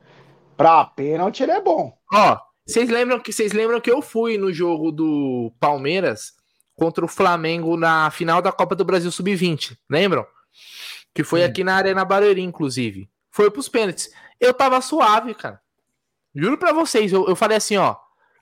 Pra 0.56 0.86
pênalti 0.86 1.44
ele 1.44 1.52
é 1.52 1.62
bom. 1.62 1.92
Ó, 2.14 2.38
vocês 2.66 2.90
lembram 2.90 3.20
que 3.20 3.34
vocês 3.34 3.52
lembram 3.52 3.82
que 3.82 3.92
eu 3.92 4.02
fui 4.02 4.38
no 4.38 4.54
jogo 4.54 4.90
do 4.90 5.52
Palmeiras 5.60 6.32
contra 6.78 7.04
o 7.04 7.10
Flamengo 7.10 7.76
na 7.76 8.10
final 8.10 8.42
da 8.42 8.54
Copa 8.54 8.74
do 8.74 8.86
Brasil 8.86 9.12
Sub-20, 9.12 9.78
lembram? 9.90 10.26
Que 11.14 11.24
foi 11.24 11.41
Sim. 11.41 11.45
aqui 11.45 11.64
na 11.64 11.76
Arena 11.76 12.03
Barueri, 12.03 12.41
inclusive. 12.41 13.09
Foi 13.30 13.49
pros 13.51 13.70
pênaltis. 13.70 14.11
Eu 14.39 14.53
tava 14.53 14.82
suave, 14.82 15.34
cara. 15.34 15.61
Juro 16.36 16.57
pra 16.57 16.74
vocês, 16.74 17.11
eu, 17.11 17.28
eu 17.28 17.36
falei 17.36 17.57
assim, 17.57 17.78
ó. 17.78 17.95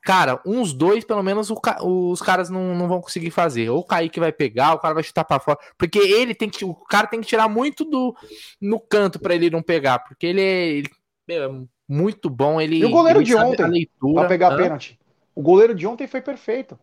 Cara, 0.04 0.42
uns 0.46 0.74
dois, 0.74 1.06
pelo 1.06 1.22
menos, 1.22 1.52
o, 1.52 1.60
os 1.84 2.22
caras 2.22 2.50
não, 2.50 2.74
não 2.74 2.88
vão 2.88 3.02
conseguir 3.02 3.30
fazer. 3.30 3.70
Ou 3.70 3.80
o 3.80 3.84
Kaique 3.84 4.20
vai 4.20 4.32
pegar, 4.32 4.74
o 4.74 4.80
cara 4.80 4.96
vai 4.96 5.04
chutar 5.04 5.24
pra 5.24 5.40
fora. 5.40 5.60
Porque 5.78 6.00
ele 6.00 6.34
tem 6.34 6.50
que. 6.50 6.66
O 6.66 6.74
cara 6.74 7.06
tem 7.06 7.22
que 7.22 7.28
tirar 7.28 7.48
muito 7.48 7.86
do 7.86 8.16
no 8.60 8.80
canto 8.80 9.20
para 9.20 9.36
ele 9.36 9.52
não 9.52 9.62
pegar. 9.62 10.00
Porque 10.00 10.26
ele 10.26 10.42
é, 10.42 10.68
ele 10.70 10.90
é 11.30 11.50
muito 11.88 12.32
bom. 12.32 12.60
Ele, 12.60 12.80
e 12.80 12.86
o 12.86 12.90
goleiro 12.90 13.24
de 13.24 13.36
ontem, 13.36 13.68
leitura, 13.68 14.22
pra 14.22 14.28
pegar 14.28 14.58
pênalti. 14.58 15.00
O 15.36 15.42
goleiro 15.42 15.76
de 15.76 15.86
ontem 15.86 16.08
foi 16.08 16.22
perfeito. 16.22 16.80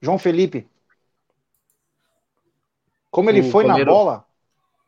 João 0.00 0.18
Felipe. 0.18 0.66
Como 3.10 3.28
ele 3.28 3.40
o 3.40 3.50
foi 3.50 3.64
goleiro... 3.64 3.90
na 3.90 3.96
bola. 3.96 4.26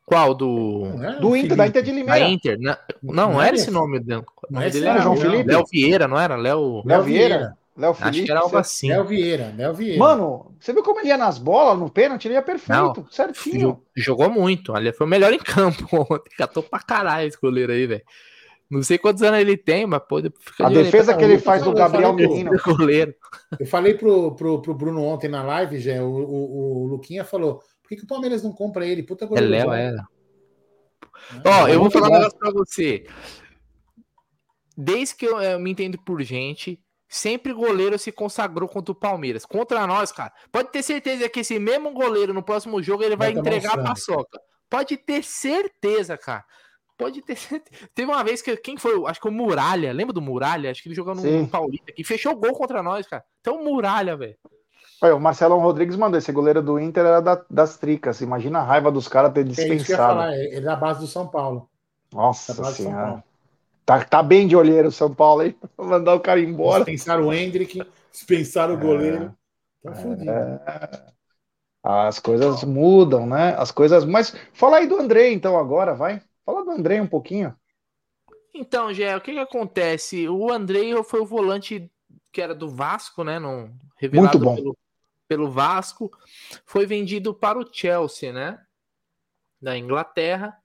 Qual? 0.05 0.35
Do. 0.35 0.85
É, 1.03 1.19
do 1.19 1.35
Inter, 1.37 1.57
da 1.57 1.67
Inter 1.67 1.83
de 1.83 1.91
Limeira. 1.91 2.21
Da 2.21 2.29
Inter. 2.29 2.59
Não, 2.61 2.77
não, 3.03 3.33
não 3.33 3.43
era 3.43 3.57
esse 3.57 3.71
nome 3.71 4.01
dele. 4.01 4.21
O 4.21 4.53
nome 4.53 4.71
dele 4.71 4.87
era 4.87 5.01
João 5.01 5.17
Felipe. 5.17 5.51
Léo 5.51 5.65
Vieira, 5.71 6.09
não 6.09 6.19
era? 6.19 6.37
Léo, 6.37 6.83
Léo 6.85 7.03
Vieira. 7.03 7.57
Léo 7.77 7.95
Felipe. 7.95 8.17
Acho 8.17 8.25
que 8.25 8.31
era 8.31 8.41
algo 8.41 8.57
assim. 8.57 8.89
Léo 8.89 9.05
Vieira, 9.05 9.55
Léo 9.57 9.75
Vieira. 9.75 9.99
Mano, 9.99 10.55
você 10.61 10.73
viu 10.73 10.83
como 10.83 11.01
ele 11.01 11.09
ia 11.09 11.17
nas 11.17 11.39
bolas, 11.39 11.79
no 11.79 11.91
pênalti? 11.91 12.27
Ele 12.27 12.35
ia 12.35 12.43
perfeito, 12.43 13.01
Não, 13.01 13.07
certinho. 13.11 13.81
Jogou 13.97 14.29
muito. 14.31 14.75
Ali 14.75 14.93
foi 14.93 15.07
o 15.07 15.11
melhor 15.11 15.33
em 15.33 15.39
campo 15.39 15.87
ontem. 16.11 16.31
Catou 16.37 16.63
pra 16.63 16.81
caralho 16.81 17.27
esse 17.27 17.41
goleiro 17.41 17.73
aí, 17.73 17.87
velho. 17.87 18.03
Não 18.71 18.83
sei 18.83 18.99
quantos 18.99 19.23
anos 19.23 19.41
ele 19.41 19.57
tem, 19.57 19.87
mas 19.87 20.03
pode 20.09 20.33
ficar. 20.41 20.67
A 20.67 20.69
de 20.69 20.83
defesa 20.83 21.15
que 21.15 21.25
ele 21.25 21.39
faz 21.39 21.63
do 21.63 21.73
Gabriel 21.73 22.13
Menino. 22.13 22.51
Goleiro. 22.65 23.15
Eu 23.59 23.67
falei 23.67 23.95
pro, 23.95 24.35
pro, 24.35 24.61
pro 24.61 24.75
Bruno 24.75 25.03
ontem 25.03 25.29
na 25.29 25.43
live, 25.43 25.79
já, 25.79 26.03
o, 26.03 26.09
o, 26.09 26.83
o 26.83 26.87
Luquinha 26.87 27.25
falou: 27.25 27.61
que, 27.95 28.01
que 28.01 28.05
o 28.05 28.09
Palmeiras 28.09 28.43
não 28.43 28.53
compra 28.53 28.87
ele? 28.87 29.03
Puta 29.03 29.27
goleiro. 29.27 29.55
É 29.55 29.59
Léo, 29.59 29.73
era. 29.73 30.09
Ó, 31.45 31.69
eu 31.69 31.81
vou 31.81 31.91
falar 31.91 32.09
um 32.09 32.13
negócio 32.13 32.39
pra 32.39 32.51
você. 32.51 33.07
Desde 34.77 35.15
que 35.15 35.27
eu, 35.27 35.41
eu 35.41 35.59
me 35.59 35.71
entendo 35.71 35.99
por 36.05 36.21
gente, 36.23 36.81
sempre 37.09 37.53
goleiro 37.53 37.99
se 37.99 38.11
consagrou 38.11 38.69
contra 38.69 38.93
o 38.93 38.95
Palmeiras. 38.95 39.47
Contra 39.47 39.87
nós, 39.87 40.11
cara. 40.11 40.33
Pode 40.51 40.71
ter 40.71 40.83
certeza 40.83 41.29
que 41.29 41.41
esse 41.41 41.59
mesmo 41.59 41.93
goleiro 41.93 42.35
no 42.35 42.43
próximo 42.43 42.83
jogo 42.83 43.03
ele 43.03 43.17
vai, 43.17 43.33
vai 43.33 43.41
entregar 43.41 43.79
a 43.79 43.83
paçoca. 43.83 44.41
Pode 44.69 44.97
ter 44.97 45.23
certeza, 45.23 46.19
cara. 46.19 46.45
Pode 46.97 47.23
ter 47.23 47.37
certeza. 47.37 47.89
Teve 47.95 48.11
uma 48.11 48.25
vez 48.25 48.43
que 48.43 48.57
quem 48.57 48.77
foi? 48.77 48.93
Acho 49.07 49.21
que 49.21 49.29
o 49.29 49.33
Muralha. 49.33 49.93
Lembra 49.93 50.13
do 50.13 50.23
Muralha? 50.23 50.71
Acho 50.71 50.83
que 50.83 50.89
ele 50.89 50.97
jogou 50.97 51.15
no, 51.15 51.23
no 51.23 51.49
Paulista 51.49 51.93
que 51.93 52.05
fechou 52.05 52.33
o 52.33 52.37
gol 52.37 52.53
contra 52.53 52.83
nós, 52.83 53.07
cara. 53.07 53.25
Então 53.41 53.63
Muralha, 53.63 54.17
velho. 54.17 54.37
O 55.13 55.21
Marcelo 55.21 55.59
Rodrigues 55.59 55.97
mandou. 55.97 56.19
Esse 56.19 56.33
goleiro 56.33 56.63
do 56.63 56.79
Inter 56.79 57.05
era 57.05 57.21
da, 57.21 57.45
das 57.51 57.77
tricas. 57.77 58.21
Imagina 58.21 58.61
a 58.61 58.65
raiva 58.65 58.91
dos 58.91 59.09
caras 59.09 59.33
ter 59.33 59.45
dispensado. 59.45 59.73
É 59.73 59.77
isso 59.77 59.87
que 59.87 59.93
eu 59.93 59.97
ia 59.97 60.07
falar. 60.07 60.37
Ele 60.37 60.57
é 60.57 60.61
da 60.61 60.77
base 60.77 61.01
do 61.01 61.07
São 61.07 61.27
Paulo. 61.27 61.69
Nossa 62.13 62.55
senhora. 62.73 63.23
Tá, 63.85 64.03
tá 64.03 64.23
bem 64.23 64.47
de 64.47 64.57
olheiro 64.57 64.89
o 64.89 64.93
São 64.93 65.13
Paulo 65.13 65.43
aí. 65.43 65.57
Mandar 65.77 66.15
o 66.15 66.21
cara 66.21 66.41
embora. 66.41 66.85
Dispensar 66.85 67.21
o 67.21 67.33
Hendrick, 67.33 67.83
dispensar 68.11 68.71
o 68.71 68.79
goleiro. 68.79 69.35
Tá 69.83 69.93
é, 69.93 71.15
as 71.83 72.19
coisas 72.19 72.65
mudam, 72.65 73.27
né? 73.27 73.55
As 73.59 73.71
coisas. 73.71 74.05
Mas 74.05 74.35
fala 74.55 74.79
aí 74.79 74.87
do 74.87 74.97
André, 74.97 75.33
então, 75.33 75.59
agora, 75.59 75.95
vai. 75.95 76.23
Fala 76.47 76.65
do 76.65 76.71
André 76.71 77.03
um 77.03 77.07
pouquinho. 77.07 77.55
Então, 78.55 78.93
Gé, 78.93 79.15
o 79.17 79.21
que 79.21 79.33
que 79.33 79.39
acontece? 79.39 80.29
O 80.29 80.51
André 80.51 81.03
foi 81.03 81.21
o 81.21 81.27
volante 81.27 81.91
que 82.33 82.41
era 82.41 82.55
do 82.55 82.69
Vasco, 82.69 83.23
né? 83.23 83.39
No, 83.39 83.71
revelado 83.97 84.39
Muito 84.39 84.45
bom. 84.45 84.55
Pelo, 84.55 84.77
pelo 85.29 85.51
Vasco. 85.51 86.11
Foi 86.65 86.87
vendido 86.87 87.35
para 87.35 87.59
o 87.59 87.69
Chelsea, 87.71 88.33
né? 88.33 88.59
Da 89.61 89.77
Inglaterra. 89.77 90.57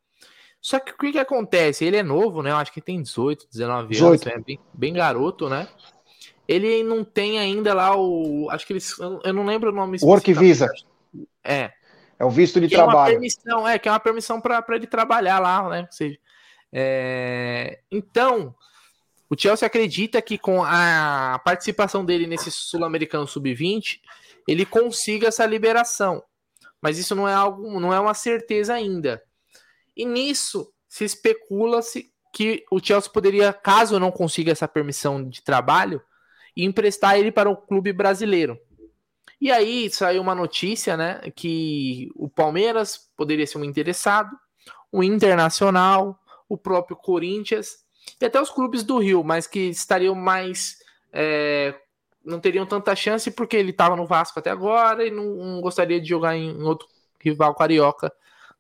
Só 0.62 0.80
que 0.80 0.91
o 0.91 0.97
que, 0.97 1.14
que 1.14 1.20
acontece? 1.20 1.86
Ele 1.86 1.97
é 1.97 2.03
novo, 2.03 2.41
né? 2.41 2.51
Eu 2.51 2.57
acho 2.57 2.74
que 2.74 2.82
tem 2.82 3.01
18, 3.01 3.47
19 3.51 3.88
18. 3.89 4.28
anos, 4.28 4.28
é 4.28 4.43
bem, 4.43 4.60
bem 4.74 4.93
garoto, 4.93 5.47
né? 5.47 5.68
Ele 6.47 6.84
não 6.84 7.03
tem 7.03 7.39
ainda 7.39 7.74
lá 7.74 7.95
o. 7.95 8.49
Acho 8.49 8.66
que 8.66 8.74
eles. 8.74 8.97
Eu 8.99 9.34
não 9.34 9.45
lembro 9.45 9.70
o 9.70 9.74
nome 9.74 9.97
Work 10.01 10.34
Visa. 10.34 10.68
É. 11.43 11.72
É 12.18 12.26
o 12.26 12.30
visto 12.30 12.60
de 12.60 12.68
que 12.68 12.76
trabalho. 12.76 13.12
É, 13.12 13.14
permissão, 13.14 13.68
é, 13.68 13.80
que 13.80 13.88
é 13.88 13.91
uma 13.91 13.99
permissão 13.99 14.41
para 14.41 14.64
ele 14.72 14.86
trabalhar 14.86 15.39
lá, 15.39 15.70
né? 15.70 15.82
Ou 15.84 15.91
seja, 15.91 16.20
é... 16.72 17.80
Então, 17.89 18.53
o 19.30 19.39
Chelsea 19.39 19.66
acredita 19.66 20.22
que 20.22 20.38
com 20.38 20.62
a 20.64 21.39
participação 21.45 22.03
dele 22.03 22.28
nesse 22.28 22.51
Sul-Americano 22.51 23.26
Sub-20, 23.26 24.01
ele 24.49 24.65
consiga 24.65 25.27
essa 25.27 25.45
liberação. 25.45 26.23
mas 26.81 26.97
isso 26.97 27.13
não 27.13 27.27
é 27.27 27.33
algo, 27.33 27.77
não 27.79 27.93
é 27.93 27.99
uma 27.99 28.13
certeza 28.13 28.73
ainda. 28.73 29.21
E 29.95 30.05
nisso 30.05 30.73
se 30.87 31.03
especula-se 31.03 32.09
que 32.33 32.63
o 32.71 32.79
Chelsea 32.79 33.11
poderia, 33.11 33.51
caso 33.51 33.99
não 33.99 34.11
consiga 34.11 34.53
essa 34.53 34.67
permissão 34.67 35.27
de 35.27 35.43
trabalho, 35.43 36.01
emprestar 36.55 37.17
ele 37.19 37.33
para 37.33 37.49
um 37.49 37.55
clube 37.55 37.91
brasileiro. 37.91 38.57
E 39.41 39.51
aí 39.51 39.89
saiu 39.89 40.21
uma 40.21 40.33
notícia, 40.33 40.95
né, 40.95 41.19
que 41.35 42.09
o 42.15 42.29
Palmeiras 42.29 43.09
poderia 43.15 43.45
ser 43.45 43.57
um 43.57 43.63
interessado, 43.65 44.31
o 44.91 45.03
Internacional, 45.03 46.17
o 46.47 46.57
próprio 46.57 46.95
Corinthians 46.95 47.79
e 48.21 48.25
até 48.25 48.41
os 48.41 48.49
clubes 48.49 48.83
do 48.83 48.97
Rio, 48.99 49.23
mas 49.23 49.45
que 49.47 49.59
estariam 49.69 50.15
mais 50.15 50.77
é, 51.11 51.75
não 52.24 52.39
teriam 52.39 52.65
tanta 52.65 52.95
chance 52.95 53.32
porque 53.32 53.55
ele 53.55 53.72
estava 53.72 53.95
no 53.95 54.05
Vasco 54.05 54.39
até 54.39 54.49
agora 54.49 55.05
e 55.05 55.11
não, 55.11 55.36
não 55.36 55.61
gostaria 55.61 55.99
de 55.99 56.07
jogar 56.07 56.36
em, 56.36 56.49
em 56.51 56.63
outro 56.63 56.88
rival 57.20 57.55
carioca 57.55 58.11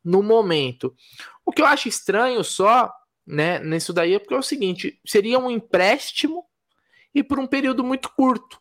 no 0.03 0.23
momento. 0.23 0.93
O 1.45 1.51
que 1.51 1.61
eu 1.61 1.65
acho 1.65 1.87
estranho 1.87 2.43
só, 2.43 2.91
né, 3.25 3.59
nisso 3.59 3.93
daí 3.93 4.15
é 4.15 4.19
porque 4.19 4.33
é 4.33 4.37
o 4.37 4.43
seguinte, 4.43 4.99
seria 5.05 5.39
um 5.39 5.49
empréstimo 5.49 6.45
e 7.13 7.23
por 7.23 7.39
um 7.39 7.47
período 7.47 7.83
muito 7.83 8.09
curto. 8.15 8.59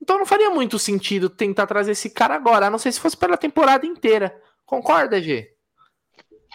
Então 0.00 0.18
não 0.18 0.26
faria 0.26 0.50
muito 0.50 0.78
sentido 0.78 1.30
tentar 1.30 1.66
trazer 1.66 1.92
esse 1.92 2.10
cara 2.10 2.34
agora, 2.34 2.66
a 2.66 2.70
não 2.70 2.78
ser 2.78 2.90
se 2.92 3.00
fosse 3.00 3.16
pela 3.16 3.36
temporada 3.36 3.86
inteira. 3.86 4.36
Concorda, 4.66 5.20
G? 5.20 5.54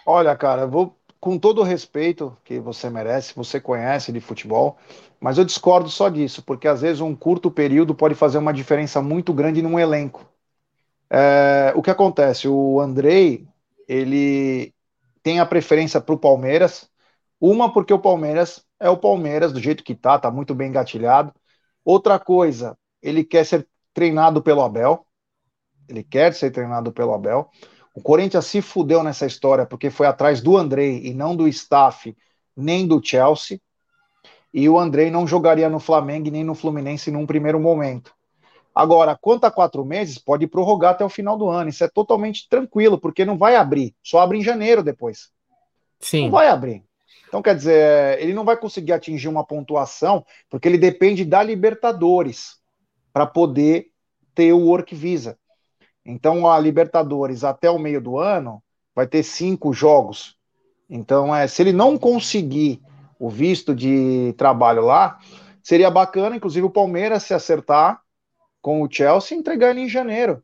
Olha, 0.05 0.35
cara, 0.35 0.65
vou 0.65 0.97
com 1.19 1.37
todo 1.37 1.61
o 1.61 1.63
respeito 1.63 2.37
que 2.43 2.59
você 2.59 2.89
merece, 2.89 3.33
você 3.35 3.59
conhece 3.59 4.11
de 4.11 4.19
futebol, 4.19 4.77
mas 5.19 5.37
eu 5.37 5.45
discordo 5.45 5.89
só 5.89 6.09
disso, 6.09 6.43
porque 6.43 6.67
às 6.67 6.81
vezes 6.81 7.01
um 7.01 7.15
curto 7.15 7.49
período 7.49 7.95
pode 7.95 8.15
fazer 8.15 8.37
uma 8.37 8.53
diferença 8.53 9.01
muito 9.01 9.33
grande 9.33 9.61
num 9.61 9.79
elenco. 9.79 10.25
É, 11.09 11.73
o 11.75 11.81
que 11.81 11.89
acontece? 11.89 12.47
O 12.47 12.79
Andrei, 12.79 13.47
ele 13.87 14.73
tem 15.23 15.39
a 15.39 15.45
preferência 15.45 15.99
para 15.99 16.15
o 16.15 16.19
Palmeiras, 16.19 16.89
uma 17.39 17.71
porque 17.71 17.93
o 17.93 17.99
Palmeiras 17.99 18.63
é 18.79 18.89
o 18.89 18.97
Palmeiras 18.97 19.51
do 19.51 19.59
jeito 19.59 19.83
que 19.83 19.95
tá, 19.95 20.17
tá 20.19 20.31
muito 20.31 20.53
bem 20.53 20.69
engatilhado. 20.69 21.33
Outra 21.83 22.19
coisa, 22.19 22.77
ele 23.01 23.23
quer 23.23 23.45
ser 23.45 23.67
treinado 23.93 24.41
pelo 24.41 24.61
Abel, 24.61 25.05
ele 25.87 26.03
quer 26.03 26.33
ser 26.33 26.51
treinado 26.51 26.91
pelo 26.91 27.13
Abel. 27.13 27.49
O 27.93 28.01
Corinthians 28.01 28.45
se 28.45 28.61
fudeu 28.61 29.01
nessa 29.03 29.25
história 29.25 29.65
porque 29.65 29.89
foi 29.89 30.05
atrás 30.05 30.41
do 30.41 30.57
Andrei 30.57 31.01
e 31.03 31.13
não 31.13 31.35
do 31.35 31.47
staff, 31.47 32.15
nem 32.55 32.85
do 32.85 33.01
Chelsea. 33.03 33.59
E 34.53 34.67
o 34.69 34.79
Andrei 34.79 35.11
não 35.11 35.27
jogaria 35.27 35.69
no 35.69 35.79
Flamengo 35.79 36.29
nem 36.29 36.43
no 36.43 36.55
Fluminense 36.55 37.11
num 37.11 37.25
primeiro 37.25 37.59
momento. 37.59 38.13
Agora, 38.73 39.17
quanto 39.19 39.45
a 39.45 39.51
quatro 39.51 39.83
meses, 39.83 40.19
pode 40.19 40.45
prorrogar 40.45 40.91
até 40.91 41.03
o 41.03 41.09
final 41.09 41.35
do 41.35 41.49
ano. 41.49 41.69
Isso 41.69 41.83
é 41.83 41.87
totalmente 41.87 42.47
tranquilo, 42.47 42.99
porque 42.99 43.25
não 43.25 43.37
vai 43.37 43.55
abrir. 43.55 43.95
Só 44.03 44.19
abre 44.19 44.37
em 44.37 44.43
janeiro 44.43 44.83
depois. 44.83 45.31
Sim. 45.99 46.25
Não 46.25 46.31
vai 46.31 46.47
abrir. 46.47 46.83
Então, 47.27 47.41
quer 47.41 47.55
dizer, 47.55 48.21
ele 48.21 48.33
não 48.33 48.45
vai 48.45 48.55
conseguir 48.55 48.93
atingir 48.93 49.27
uma 49.27 49.43
pontuação, 49.43 50.23
porque 50.49 50.67
ele 50.67 50.77
depende 50.77 51.25
da 51.25 51.41
Libertadores 51.41 52.57
para 53.11 53.25
poder 53.25 53.87
ter 54.35 54.53
o 54.53 54.67
Work 54.67 54.93
Visa. 54.93 55.37
Então, 56.05 56.47
a 56.47 56.59
Libertadores, 56.59 57.43
até 57.43 57.69
o 57.69 57.79
meio 57.79 57.99
do 57.99 58.17
ano, 58.17 58.61
vai 58.95 59.07
ter 59.07 59.23
cinco 59.23 59.73
jogos. 59.73 60.37
Então, 60.87 61.35
é, 61.35 61.47
se 61.47 61.63
ele 61.63 61.73
não 61.73 61.97
conseguir 61.97 62.79
o 63.19 63.29
visto 63.29 63.73
de 63.75 64.33
trabalho 64.37 64.83
lá, 64.83 65.19
seria 65.63 65.89
bacana, 65.89 66.35
inclusive, 66.35 66.65
o 66.65 66.71
Palmeiras 66.71 67.23
se 67.23 67.33
acertar 67.33 68.01
com 68.61 68.81
o 68.81 68.87
Chelsea 68.89 69.35
e 69.35 69.39
entregar 69.39 69.71
ele 69.71 69.81
em 69.81 69.89
janeiro. 69.89 70.43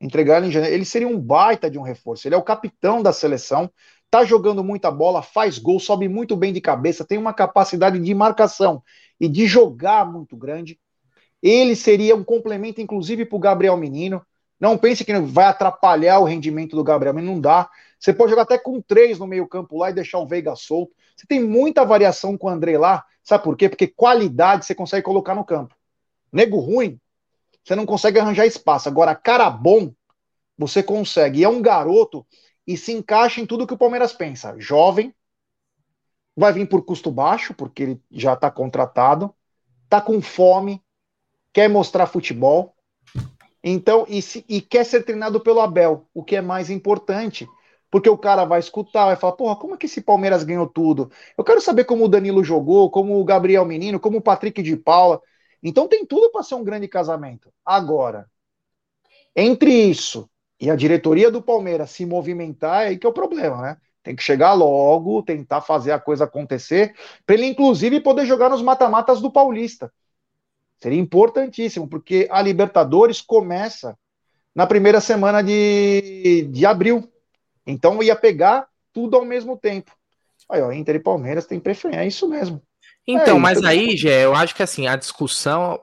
Entregar 0.00 0.38
ele 0.38 0.46
em 0.46 0.50
janeiro. 0.50 0.74
Ele 0.74 0.84
seria 0.84 1.08
um 1.08 1.18
baita 1.18 1.70
de 1.70 1.78
um 1.78 1.82
reforço. 1.82 2.26
Ele 2.26 2.34
é 2.34 2.38
o 2.38 2.42
capitão 2.42 3.02
da 3.02 3.12
seleção, 3.12 3.70
tá 4.10 4.24
jogando 4.24 4.62
muita 4.64 4.90
bola, 4.90 5.22
faz 5.22 5.58
gol, 5.58 5.78
sobe 5.80 6.08
muito 6.08 6.36
bem 6.36 6.52
de 6.52 6.60
cabeça, 6.60 7.04
tem 7.04 7.18
uma 7.18 7.34
capacidade 7.34 7.98
de 7.98 8.14
marcação 8.14 8.82
e 9.20 9.28
de 9.28 9.46
jogar 9.46 10.10
muito 10.10 10.36
grande. 10.36 10.78
Ele 11.42 11.76
seria 11.76 12.16
um 12.16 12.24
complemento, 12.24 12.80
inclusive, 12.80 13.24
para 13.24 13.36
o 13.36 13.40
Gabriel 13.40 13.76
Menino. 13.76 14.22
Não 14.58 14.76
pense 14.76 15.04
que 15.04 15.18
vai 15.20 15.46
atrapalhar 15.46 16.18
o 16.18 16.24
rendimento 16.24 16.74
do 16.74 16.82
Gabriel, 16.82 17.14
mas 17.14 17.24
não 17.24 17.40
dá. 17.40 17.68
Você 17.98 18.12
pode 18.12 18.30
jogar 18.30 18.42
até 18.42 18.58
com 18.58 18.80
três 18.80 19.18
no 19.18 19.26
meio-campo 19.26 19.76
lá 19.76 19.90
e 19.90 19.94
deixar 19.94 20.18
o 20.18 20.26
Veiga 20.26 20.54
solto. 20.54 20.94
Você 21.16 21.26
tem 21.26 21.42
muita 21.42 21.84
variação 21.84 22.36
com 22.38 22.46
o 22.46 22.50
André 22.50 22.78
lá. 22.78 23.04
Sabe 23.22 23.44
por 23.44 23.56
quê? 23.56 23.68
Porque 23.68 23.88
qualidade 23.88 24.64
você 24.64 24.74
consegue 24.74 25.04
colocar 25.04 25.34
no 25.34 25.44
campo. 25.44 25.74
Nego 26.32 26.58
ruim, 26.58 27.00
você 27.64 27.74
não 27.74 27.84
consegue 27.84 28.18
arranjar 28.18 28.46
espaço. 28.46 28.88
Agora, 28.88 29.14
cara 29.14 29.50
bom, 29.50 29.92
você 30.56 30.82
consegue. 30.82 31.40
E 31.40 31.44
é 31.44 31.48
um 31.48 31.60
garoto 31.60 32.26
e 32.66 32.76
se 32.76 32.92
encaixa 32.92 33.40
em 33.40 33.46
tudo 33.46 33.66
que 33.66 33.74
o 33.74 33.78
Palmeiras 33.78 34.12
pensa. 34.12 34.54
Jovem, 34.58 35.14
vai 36.36 36.52
vir 36.52 36.68
por 36.68 36.84
custo 36.84 37.10
baixo, 37.10 37.52
porque 37.52 37.82
ele 37.82 38.02
já 38.10 38.34
está 38.34 38.50
contratado, 38.50 39.34
tá 39.88 40.00
com 40.00 40.22
fome, 40.22 40.82
quer 41.52 41.68
mostrar 41.68 42.06
futebol 42.06 42.76
então, 43.62 44.06
e, 44.08 44.22
se, 44.22 44.44
e 44.48 44.60
quer 44.60 44.84
ser 44.84 45.02
treinado 45.02 45.40
pelo 45.40 45.60
Abel, 45.60 46.06
o 46.14 46.22
que 46.22 46.36
é 46.36 46.40
mais 46.40 46.70
importante. 46.70 47.48
Porque 47.90 48.08
o 48.08 48.18
cara 48.18 48.44
vai 48.44 48.60
escutar, 48.60 49.06
vai 49.06 49.16
falar, 49.16 49.32
porra, 49.32 49.56
como 49.56 49.74
é 49.74 49.76
que 49.78 49.86
esse 49.86 50.00
Palmeiras 50.00 50.44
ganhou 50.44 50.66
tudo? 50.66 51.10
Eu 51.36 51.44
quero 51.44 51.60
saber 51.60 51.84
como 51.84 52.04
o 52.04 52.08
Danilo 52.08 52.44
jogou, 52.44 52.90
como 52.90 53.18
o 53.18 53.24
Gabriel 53.24 53.64
Menino, 53.64 53.98
como 53.98 54.18
o 54.18 54.22
Patrick 54.22 54.62
de 54.62 54.76
Paula. 54.76 55.20
Então 55.62 55.88
tem 55.88 56.04
tudo 56.04 56.30
para 56.30 56.42
ser 56.42 56.54
um 56.54 56.64
grande 56.64 56.86
casamento. 56.86 57.50
Agora, 57.64 58.28
entre 59.34 59.70
isso 59.70 60.28
e 60.60 60.70
a 60.70 60.76
diretoria 60.76 61.30
do 61.30 61.40
Palmeiras 61.40 61.90
se 61.90 62.04
movimentar, 62.04 62.84
é 62.84 62.88
aí 62.88 62.98
que 62.98 63.06
é 63.06 63.10
o 63.10 63.12
problema, 63.12 63.62
né? 63.62 63.76
Tem 64.02 64.16
que 64.16 64.22
chegar 64.22 64.54
logo, 64.54 65.22
tentar 65.22 65.60
fazer 65.60 65.92
a 65.92 66.00
coisa 66.00 66.24
acontecer, 66.24 66.94
para 67.26 67.34
ele, 67.36 67.46
inclusive, 67.46 68.00
poder 68.00 68.26
jogar 68.26 68.48
nos 68.48 68.62
mata-matas 68.62 69.20
do 69.20 69.30
Paulista. 69.30 69.92
Seria 70.80 70.98
importantíssimo, 70.98 71.88
porque 71.88 72.28
a 72.30 72.40
Libertadores 72.40 73.20
começa 73.20 73.98
na 74.54 74.66
primeira 74.66 75.00
semana 75.00 75.42
de, 75.42 76.48
de 76.50 76.66
abril. 76.66 77.08
Então 77.68 78.02
ia 78.02 78.16
pegar 78.16 78.66
tudo 78.92 79.16
ao 79.16 79.24
mesmo 79.24 79.56
tempo. 79.56 79.92
Aí, 80.50 80.62
ó, 80.62 80.72
Inter 80.72 80.96
e 80.96 81.00
Palmeiras 81.00 81.46
tem 81.46 81.60
preferência, 81.60 82.02
é 82.02 82.06
isso 82.06 82.26
mesmo. 82.26 82.62
Então, 83.06 83.36
é, 83.36 83.40
mas 83.40 83.62
aí, 83.62 83.96
Gé, 83.96 84.24
eu 84.24 84.34
acho 84.34 84.54
que 84.54 84.62
assim, 84.62 84.86
a 84.86 84.96
discussão, 84.96 85.78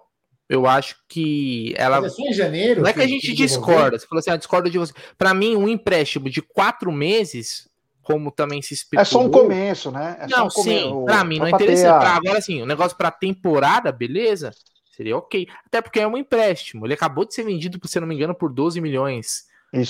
eu 0.49 0.65
acho 0.65 0.95
que 1.07 1.73
ela. 1.77 2.01
Mas 2.01 2.13
assim, 2.13 2.29
em 2.29 2.33
janeiro. 2.33 2.81
Não 2.81 2.89
é 2.89 2.93
que, 2.93 3.01
a 3.01 3.07
gente 3.07 3.33
discorda. 3.33 3.97
Você 3.97 4.07
falou 4.07 4.19
assim, 4.19 4.31
ah, 4.31 4.37
discordo 4.37 4.69
de 4.69 4.77
você. 4.77 4.93
Para 5.17 5.33
mim, 5.33 5.55
um 5.55 5.67
empréstimo 5.67 6.29
de 6.29 6.41
quatro 6.41 6.91
meses, 6.91 7.67
como 8.01 8.31
também 8.31 8.61
se 8.61 8.73
especulou. 8.73 9.01
É 9.01 9.05
só 9.05 9.21
um 9.21 9.29
começo, 9.29 9.91
né? 9.91 10.17
É 10.21 10.27
não, 10.27 10.47
um 10.47 10.49
sim. 10.49 10.91
Para 11.05 11.23
mim, 11.23 11.39
não 11.39 11.47
é 11.47 11.51
interessante. 11.51 12.05
A... 12.05 12.15
Agora, 12.15 12.41
sim, 12.41 12.61
o 12.61 12.65
negócio 12.65 12.97
para 12.97 13.11
temporada, 13.11 13.91
beleza? 13.91 14.51
Seria 14.95 15.17
ok. 15.17 15.47
Até 15.65 15.81
porque 15.81 15.99
é 15.99 16.07
um 16.07 16.17
empréstimo. 16.17 16.85
Ele 16.85 16.93
acabou 16.93 17.25
de 17.25 17.33
ser 17.33 17.43
vendido, 17.43 17.79
se 17.87 17.99
não 17.99 18.07
me 18.07 18.15
engano, 18.15 18.33
por 18.33 18.51
12 18.51 18.81
milhões 18.81 19.45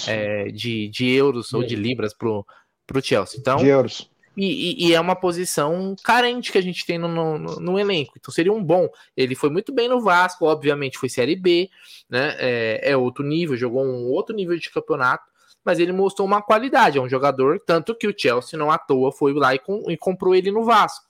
é, 0.08 0.46
de, 0.46 0.88
de 0.90 1.10
euros 1.12 1.54
ou 1.54 1.64
de 1.64 1.76
libras 1.76 2.14
pro, 2.14 2.46
pro 2.86 3.04
Chelsea. 3.04 3.40
Então, 3.40 3.58
de 3.58 3.68
euros. 3.68 4.10
E, 4.38 4.46
e, 4.46 4.90
e, 4.90 4.94
é 4.94 5.00
uma 5.00 5.16
posição 5.16 5.96
carente 6.04 6.52
que 6.52 6.58
a 6.58 6.62
gente 6.62 6.86
tem 6.86 6.98
no, 6.98 7.08
no, 7.08 7.38
no, 7.38 7.80
elenco. 7.80 8.14
Então 8.18 8.34
seria 8.34 8.52
um 8.52 8.62
bom. 8.62 8.90
Ele 9.16 9.34
foi 9.34 9.50
muito 9.50 9.74
bem 9.74 9.88
no 9.88 10.02
Vasco, 10.02 10.46
obviamente 10.46 10.98
foi 10.98 11.08
Série 11.08 11.38
B, 11.38 11.70
né? 12.10 12.36
É, 12.38 12.92
é, 12.92 12.98
outro 12.98 13.24
nível, 13.24 13.56
jogou 13.56 13.86
um 13.86 14.12
outro 14.12 14.36
nível 14.36 14.58
de 14.58 14.70
campeonato, 14.70 15.24
mas 15.64 15.80
ele 15.80 15.94
mostrou 15.94 16.28
uma 16.28 16.42
qualidade. 16.42 16.98
É 16.98 17.02
um 17.02 17.08
jogador, 17.08 17.62
tanto 17.66 17.96
que 17.96 18.08
o 18.08 18.14
Chelsea 18.16 18.60
não 18.60 18.70
à 18.70 18.78
toa 18.78 19.10
foi 19.10 19.34
lá 19.34 19.56
e, 19.56 19.60
com, 19.60 19.90
e 19.90 19.96
comprou 19.96 20.36
ele 20.36 20.52
no 20.52 20.66
Vasco 20.66 21.06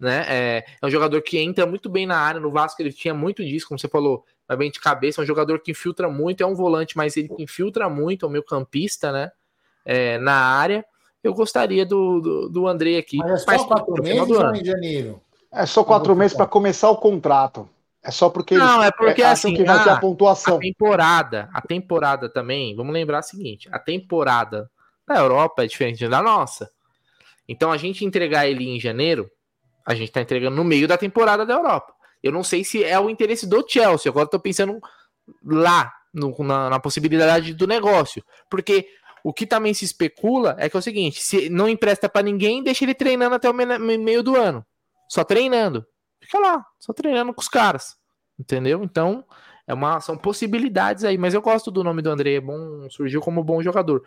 né? 0.00 0.24
É, 0.26 0.64
é, 0.80 0.86
um 0.86 0.90
jogador 0.90 1.20
que 1.20 1.38
entra 1.38 1.66
muito 1.66 1.90
bem 1.90 2.06
na 2.06 2.18
área. 2.18 2.40
No 2.40 2.50
Vasco 2.50 2.80
ele 2.80 2.92
tinha 2.92 3.12
muito 3.12 3.44
disso, 3.44 3.68
como 3.68 3.78
você 3.78 3.86
falou, 3.86 4.24
vai 4.50 4.56
bem 4.56 4.70
de 4.70 4.80
cabeça. 4.80 5.20
É 5.20 5.22
um 5.22 5.26
jogador 5.26 5.60
que 5.60 5.70
infiltra 5.70 6.08
muito, 6.10 6.42
é 6.42 6.46
um 6.46 6.56
volante, 6.56 6.96
mas 6.96 7.16
ele 7.16 7.30
infiltra 7.38 7.88
muito, 7.88 8.26
é 8.26 8.28
um 8.28 8.32
meio 8.32 8.44
campista, 8.44 9.12
né? 9.12 9.30
É, 9.84 10.18
na 10.18 10.34
área. 10.34 10.84
Eu 11.22 11.32
gostaria 11.32 11.86
do, 11.86 12.20
do, 12.20 12.48
do 12.48 12.66
André 12.66 12.96
aqui. 12.96 13.18
Mas 13.18 13.46
é 13.46 13.58
só 13.58 13.64
quatro 13.64 14.02
meses 14.02 14.28
ou 14.28 14.54
em 14.54 14.64
janeiro? 14.64 15.22
É 15.52 15.66
só 15.66 15.84
quatro 15.84 16.16
meses 16.16 16.36
para 16.36 16.46
começar 16.46 16.90
o 16.90 16.96
contrato. 16.96 17.68
É 18.02 18.10
só 18.10 18.28
porque 18.30 18.56
não, 18.56 18.82
é 18.82 18.90
porque 18.90 19.22
assim, 19.22 19.54
que 19.54 19.62
vai 19.62 19.84
ter 19.84 19.90
a 19.90 19.98
pontuação. 19.98 20.56
A 20.56 20.60
temporada, 20.60 21.48
a 21.52 21.60
temporada 21.60 22.28
também, 22.28 22.74
vamos 22.74 22.92
lembrar 22.92 23.20
o 23.20 23.22
seguinte, 23.22 23.68
a 23.70 23.78
temporada 23.78 24.70
da 25.06 25.18
Europa 25.18 25.64
é 25.64 25.66
diferente 25.66 26.08
da 26.08 26.22
nossa. 26.22 26.70
Então 27.46 27.70
a 27.70 27.76
gente 27.76 28.04
entregar 28.04 28.48
ele 28.48 28.68
em 28.68 28.80
janeiro, 28.80 29.30
a 29.84 29.94
gente 29.94 30.08
está 30.08 30.20
entregando 30.20 30.56
no 30.56 30.64
meio 30.64 30.88
da 30.88 30.96
temporada 30.96 31.44
da 31.44 31.54
Europa. 31.54 31.92
Eu 32.22 32.32
não 32.32 32.42
sei 32.42 32.64
se 32.64 32.84
é 32.84 32.98
o 32.98 33.10
interesse 33.10 33.46
do 33.46 33.64
Chelsea. 33.66 34.10
Agora 34.10 34.24
estou 34.24 34.40
pensando 34.40 34.78
lá, 35.44 35.92
no, 36.12 36.36
na, 36.40 36.70
na, 36.70 36.80
possibilidade 36.80 37.54
do 37.54 37.66
negócio. 37.66 38.22
Porque 38.50 38.88
o 39.24 39.32
que 39.32 39.46
também 39.46 39.72
se 39.74 39.84
especula 39.84 40.56
é 40.58 40.68
que 40.68 40.76
é 40.76 40.80
o 40.80 40.82
seguinte: 40.82 41.22
se 41.22 41.48
não 41.48 41.68
empresta 41.68 42.08
para 42.08 42.22
ninguém, 42.22 42.62
deixa 42.62 42.84
ele 42.84 42.94
treinando 42.94 43.34
até 43.34 43.48
o 43.48 43.54
meio 43.54 44.22
do 44.22 44.36
ano. 44.36 44.64
Só 45.08 45.24
treinando. 45.24 45.86
Fica 46.22 46.38
lá, 46.38 46.64
só 46.78 46.92
treinando 46.92 47.32
com 47.32 47.40
os 47.40 47.48
caras. 47.48 47.96
Entendeu? 48.38 48.82
Então, 48.84 49.24
É 49.66 49.74
uma, 49.74 50.00
são 50.00 50.16
possibilidades 50.16 51.04
aí, 51.04 51.16
mas 51.16 51.32
eu 51.32 51.40
gosto 51.40 51.70
do 51.70 51.84
nome 51.84 52.02
do 52.02 52.10
André, 52.10 52.34
é 52.34 52.40
bom, 52.40 52.88
surgiu 52.90 53.20
como 53.20 53.44
bom 53.44 53.62
jogador. 53.62 54.02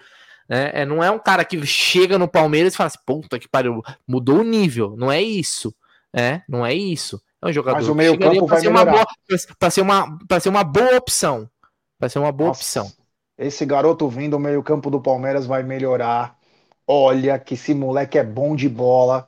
É, 0.49 0.81
é, 0.81 0.85
não 0.85 1.03
é 1.03 1.09
um 1.09 1.19
cara 1.19 1.45
que 1.45 1.65
chega 1.65 2.17
no 2.17 2.27
Palmeiras 2.27 2.73
e 2.73 2.77
fala 2.77 2.87
assim, 2.87 2.99
puta 3.05 3.39
que 3.39 3.47
pariu, 3.47 3.81
mudou 4.07 4.39
o 4.39 4.43
nível. 4.43 4.95
Não 4.97 5.11
é 5.11 5.21
isso. 5.21 5.73
É, 6.13 6.41
não 6.49 6.65
é 6.65 6.73
isso. 6.73 7.21
É 7.43 7.49
um 7.49 7.53
jogador 7.53 7.75
Mas 7.77 7.87
o 7.89 7.95
meio 7.95 8.17
campo 8.17 8.45
para 8.45 8.55
vai 8.55 8.61
ser, 8.61 8.69
melhorar. 8.69 8.91
boa, 8.93 9.05
pra 9.59 9.69
ser, 9.69 9.81
uma, 9.81 10.17
pra 10.27 10.39
ser 10.39 10.49
uma 10.49 10.63
boa 10.63 10.95
opção. 10.95 11.49
Pra 11.99 12.07
ser 12.07 12.19
uma 12.19 12.31
boa 12.31 12.49
Nossa, 12.49 12.61
opção. 12.61 12.91
Esse 13.37 13.65
garoto 13.65 14.07
vindo 14.07 14.31
do 14.31 14.39
meio 14.39 14.63
campo 14.63 14.89
do 14.89 15.01
Palmeiras 15.01 15.45
vai 15.45 15.61
melhorar. 15.61 16.37
Olha 16.87 17.37
que 17.37 17.55
esse 17.55 17.73
moleque 17.73 18.17
é 18.17 18.23
bom 18.23 18.55
de 18.55 18.69
bola. 18.69 19.27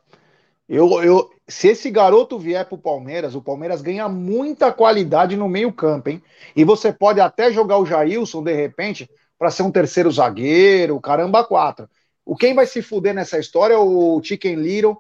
Eu, 0.68 1.04
eu, 1.04 1.30
se 1.48 1.68
esse 1.68 1.92
garoto 1.92 2.40
vier 2.40 2.66
pro 2.66 2.78
Palmeiras, 2.78 3.36
o 3.36 3.42
Palmeiras 3.42 3.82
ganha 3.82 4.08
muita 4.08 4.72
qualidade 4.72 5.36
no 5.36 5.50
meio 5.50 5.72
campo, 5.74 6.10
hein? 6.10 6.24
E 6.56 6.64
você 6.64 6.94
pode 6.94 7.20
até 7.20 7.52
jogar 7.52 7.78
o 7.78 7.86
Jailson, 7.86 8.42
de 8.44 8.54
repente, 8.54 9.10
para 9.38 9.52
ser 9.52 9.64
um 9.64 9.72
terceiro 9.72 10.10
zagueiro, 10.10 11.00
caramba, 11.02 11.44
quatro. 11.44 11.90
O 12.24 12.36
quem 12.36 12.56
vai 12.56 12.66
se 12.66 12.82
fuder 12.82 13.14
nessa 13.14 13.38
história 13.38 13.74
é 13.76 13.78
o 13.78 14.22
Chicken 14.24 14.56
Little. 14.56 14.98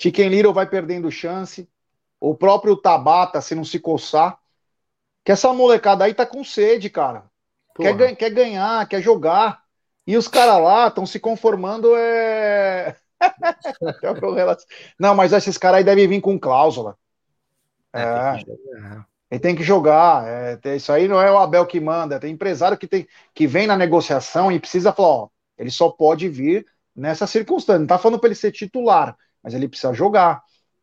Chicken 0.00 0.28
Little 0.28 0.52
vai 0.54 0.66
perdendo 0.66 1.10
chance. 1.10 1.68
O 2.22 2.36
próprio 2.36 2.76
Tabata, 2.76 3.40
se 3.40 3.52
não 3.52 3.64
se 3.64 3.80
coçar. 3.80 4.38
Que 5.24 5.32
essa 5.32 5.52
molecada 5.52 6.04
aí 6.04 6.14
tá 6.14 6.24
com 6.24 6.44
sede, 6.44 6.88
cara. 6.88 7.24
Quer, 7.74 7.96
Porra. 7.96 8.14
quer 8.14 8.30
ganhar, 8.30 8.88
quer 8.88 9.02
jogar. 9.02 9.60
E 10.06 10.16
os 10.16 10.28
caras 10.28 10.62
lá 10.62 10.86
estão 10.86 11.04
se 11.04 11.18
conformando. 11.18 11.96
É... 11.96 12.96
É. 13.22 14.56
Não, 14.98 15.14
mas 15.14 15.32
esses 15.32 15.56
caras 15.56 15.78
aí 15.78 15.84
devem 15.84 16.08
vir 16.08 16.20
com 16.20 16.38
cláusula. 16.38 16.96
É, 17.92 18.02
É. 18.02 19.04
Ele 19.30 19.40
tem 19.40 19.54
que 19.54 19.62
jogar. 19.62 20.26
é, 20.26 20.76
isso 20.76 20.92
aí 20.92 21.08
não 21.08 21.20
é 21.20 21.30
o 21.30 21.38
Abel 21.38 21.64
que 21.66 21.80
manda. 21.80 22.20
Tem 22.20 22.32
empresário 22.32 22.76
que, 22.76 22.86
tem, 22.86 23.06
que 23.32 23.46
vem 23.46 23.66
na 23.66 23.76
negociação 23.76 24.50
e 24.50 24.60
precisa 24.60 24.92
falar: 24.92 25.08
ó, 25.08 25.28
ele 25.56 25.70
só 25.70 25.88
pode 25.88 26.28
vir 26.28 26.66
nessa 26.94 27.26
circunstância. 27.26 27.78
Não 27.78 27.86
tá 27.86 27.98
falando 27.98 28.18
para 28.18 28.28
ele 28.28 28.34
ser 28.34 28.52
titular, 28.52 29.16
mas 29.42 29.54
ele 29.54 29.68
precisa 29.68 29.94
jogar. 29.94 30.42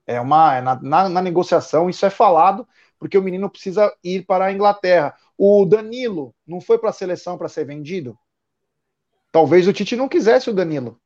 É 0.09 0.19
uma 0.19 0.55
é 0.55 0.61
na, 0.61 0.81
na, 0.81 1.07
na 1.07 1.21
negociação 1.21 1.87
isso 1.87 2.03
é 2.03 2.09
falado 2.09 2.67
porque 2.97 3.15
o 3.15 3.21
menino 3.21 3.47
precisa 3.47 3.95
ir 4.03 4.25
para 4.25 4.45
a 4.45 4.51
Inglaterra. 4.51 5.15
O 5.37 5.63
Danilo 5.65 6.33
não 6.47 6.59
foi 6.59 6.79
para 6.79 6.89
a 6.89 6.93
seleção 6.93 7.37
para 7.37 7.47
ser 7.47 7.63
vendido. 7.63 8.17
Talvez 9.31 9.67
o 9.67 9.73
Tite 9.73 9.95
não 9.95 10.09
quisesse 10.09 10.49
o 10.49 10.53
Danilo. 10.53 10.99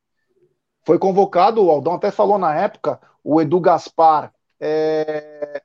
Foi 0.85 0.97
convocado, 0.97 1.61
o 1.61 1.69
Aldão 1.69 1.95
até 1.95 2.11
falou 2.11 2.37
na 2.37 2.55
época, 2.55 2.99
o 3.21 3.41
Edu 3.41 3.59
Gaspar. 3.59 4.33
é, 4.57 5.61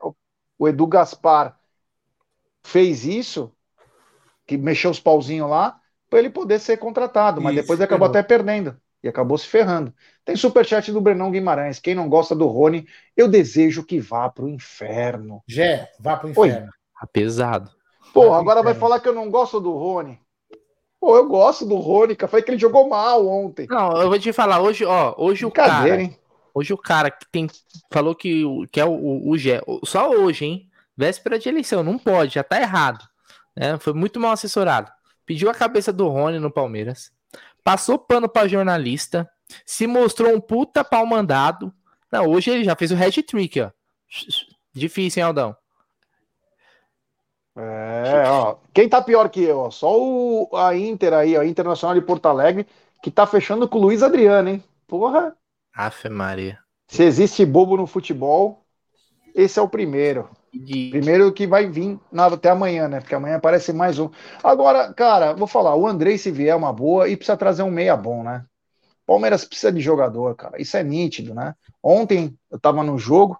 o 0.58 0.68
Edu 0.68 0.86
Gaspar 0.88 1.56
fez 2.64 3.04
isso, 3.04 3.52
que 4.44 4.58
mexeu 4.58 4.90
os 4.90 4.98
pauzinhos 4.98 5.48
lá, 5.48 5.80
para 6.10 6.18
ele 6.18 6.28
poder 6.28 6.58
ser 6.58 6.76
contratado, 6.76 7.40
mas 7.40 7.54
Isso, 7.54 7.62
depois 7.62 7.80
acabou 7.80 8.08
até 8.08 8.20
perdendo 8.22 8.76
e 9.02 9.08
acabou 9.08 9.38
se 9.38 9.46
ferrando. 9.46 9.92
Tem 10.24 10.36
superchat 10.36 10.90
do 10.92 11.00
Brenão 11.00 11.30
Guimarães. 11.30 11.78
Quem 11.78 11.94
não 11.94 12.08
gosta 12.08 12.34
do 12.34 12.46
Rony, 12.46 12.86
eu 13.16 13.28
desejo 13.28 13.84
que 13.84 14.00
vá 14.00 14.28
pro 14.28 14.48
inferno. 14.48 15.42
Jé, 15.46 15.90
vá 16.00 16.16
pro 16.16 16.28
Oi. 16.28 16.48
inferno. 16.48 16.70
Tá 17.00 17.06
pesado. 17.06 17.70
Porra, 18.12 18.28
pro 18.28 18.40
agora 18.40 18.62
vai 18.62 18.74
falar 18.74 19.00
que 19.00 19.08
eu 19.08 19.14
não 19.14 19.30
gosto 19.30 19.60
do 19.60 19.72
Rony. 19.72 20.18
Pô, 21.00 21.16
eu 21.16 21.28
gosto 21.28 21.64
do 21.64 21.76
Rony, 21.76 22.16
cara. 22.16 22.28
Falei 22.28 22.44
que 22.44 22.50
ele 22.50 22.58
jogou 22.58 22.88
mal 22.88 23.26
ontem. 23.26 23.66
Não, 23.70 23.96
eu 24.02 24.08
vou 24.08 24.18
te 24.18 24.32
falar, 24.32 24.60
hoje, 24.60 24.84
ó, 24.84 25.14
hoje 25.16 25.46
o 25.46 25.50
cara, 25.50 26.00
hein? 26.02 26.18
hoje 26.52 26.72
o 26.72 26.78
cara 26.78 27.08
que 27.10 27.24
tem, 27.30 27.46
falou 27.92 28.14
que, 28.16 28.44
o- 28.44 28.66
que 28.70 28.80
é 28.80 28.84
o, 28.84 28.90
o, 28.90 29.30
o 29.30 29.38
Gé, 29.38 29.60
só 29.84 30.10
hoje, 30.10 30.44
hein, 30.44 30.68
véspera 30.96 31.38
de 31.38 31.48
eleição, 31.48 31.84
não 31.84 31.96
pode, 31.98 32.34
já 32.34 32.42
tá 32.42 32.60
errado, 32.60 33.04
né, 33.56 33.78
foi 33.78 33.92
muito 33.92 34.18
mal 34.18 34.32
assessorado, 34.32 34.90
pediu 35.24 35.48
a 35.48 35.54
cabeça 35.54 35.92
do 35.92 36.08
Rony 36.08 36.40
no 36.40 36.50
Palmeiras, 36.50 37.12
passou 37.68 37.98
pano 37.98 38.26
pra 38.26 38.48
jornalista, 38.48 39.28
se 39.66 39.86
mostrou 39.86 40.34
um 40.34 40.40
puta 40.40 40.82
pau 40.82 41.04
mandado, 41.04 41.70
não, 42.10 42.26
hoje 42.26 42.50
ele 42.50 42.64
já 42.64 42.74
fez 42.74 42.90
o 42.90 42.94
hat-trick, 42.94 43.60
ó, 43.60 43.70
difícil, 44.72 45.20
hein, 45.20 45.26
Aldão? 45.26 45.56
É, 47.54 48.24
ó. 48.26 48.56
Quem 48.72 48.88
tá 48.88 49.02
pior 49.02 49.28
que 49.28 49.42
eu? 49.42 49.58
Ó? 49.58 49.70
Só 49.70 50.00
o, 50.00 50.48
a 50.56 50.74
Inter 50.74 51.12
aí, 51.12 51.36
ó, 51.36 51.42
Internacional 51.42 51.94
de 51.94 52.00
Porto 52.00 52.24
Alegre, 52.24 52.66
que 53.02 53.10
tá 53.10 53.26
fechando 53.26 53.68
com 53.68 53.76
o 53.76 53.82
Luiz 53.82 54.02
Adriano, 54.02 54.48
hein? 54.48 54.64
Porra, 54.86 55.36
Afe 55.74 56.08
Maria. 56.08 56.58
se 56.86 57.02
existe 57.02 57.44
bobo 57.44 57.76
no 57.76 57.86
futebol, 57.86 58.64
esse 59.34 59.58
é 59.58 59.62
o 59.62 59.68
primeiro. 59.68 60.30
E- 60.66 60.90
Primeiro 60.90 61.32
que 61.32 61.46
vai 61.46 61.66
vir 61.68 61.98
na- 62.10 62.26
até 62.26 62.50
amanhã, 62.50 62.88
né? 62.88 63.00
Porque 63.00 63.14
amanhã 63.14 63.36
aparece 63.36 63.72
mais 63.72 63.98
um. 63.98 64.10
Agora, 64.42 64.92
cara, 64.94 65.32
vou 65.34 65.46
falar, 65.46 65.74
o 65.76 65.86
Andrei, 65.86 66.18
se 66.18 66.30
vier, 66.30 66.48
é 66.50 66.54
uma 66.54 66.72
boa 66.72 67.08
e 67.08 67.16
precisa 67.16 67.36
trazer 67.36 67.62
um 67.62 67.70
meia 67.70 67.96
bom, 67.96 68.22
né? 68.22 68.44
Palmeiras 69.06 69.44
precisa 69.44 69.72
de 69.72 69.80
jogador, 69.80 70.34
cara. 70.36 70.60
Isso 70.60 70.76
é 70.76 70.82
nítido, 70.84 71.34
né? 71.34 71.54
Ontem 71.82 72.38
eu 72.50 72.58
tava 72.60 72.82
no 72.84 72.98
jogo 72.98 73.38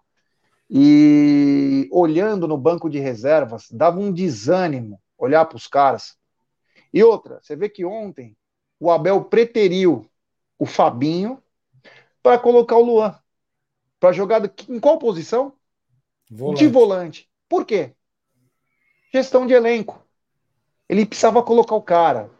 e 0.70 1.88
olhando 1.92 2.48
no 2.48 2.58
banco 2.58 2.90
de 2.90 2.98
reservas, 2.98 3.68
dava 3.70 3.98
um 4.00 4.12
desânimo 4.12 5.00
olhar 5.18 5.44
para 5.46 5.56
os 5.56 5.66
caras. 5.66 6.16
E 6.92 7.02
outra, 7.04 7.40
você 7.42 7.56
vê 7.56 7.68
que 7.68 7.84
ontem 7.84 8.36
o 8.80 8.90
Abel 8.90 9.24
preteriu 9.24 10.06
o 10.58 10.66
Fabinho 10.66 11.42
para 12.22 12.38
colocar 12.38 12.76
o 12.76 12.84
Luan. 12.84 13.18
Para 14.00 14.12
jogar 14.12 14.42
em 14.68 14.80
qual 14.80 14.98
posição? 14.98 15.54
Volante. 16.30 16.58
de 16.58 16.68
volante. 16.68 17.30
Por 17.48 17.64
quê? 17.64 17.92
Gestão 19.12 19.46
de 19.46 19.54
elenco. 19.54 20.04
Ele 20.88 21.06
precisava 21.06 21.42
colocar 21.42 21.74
o 21.74 21.82
cara, 21.82 22.30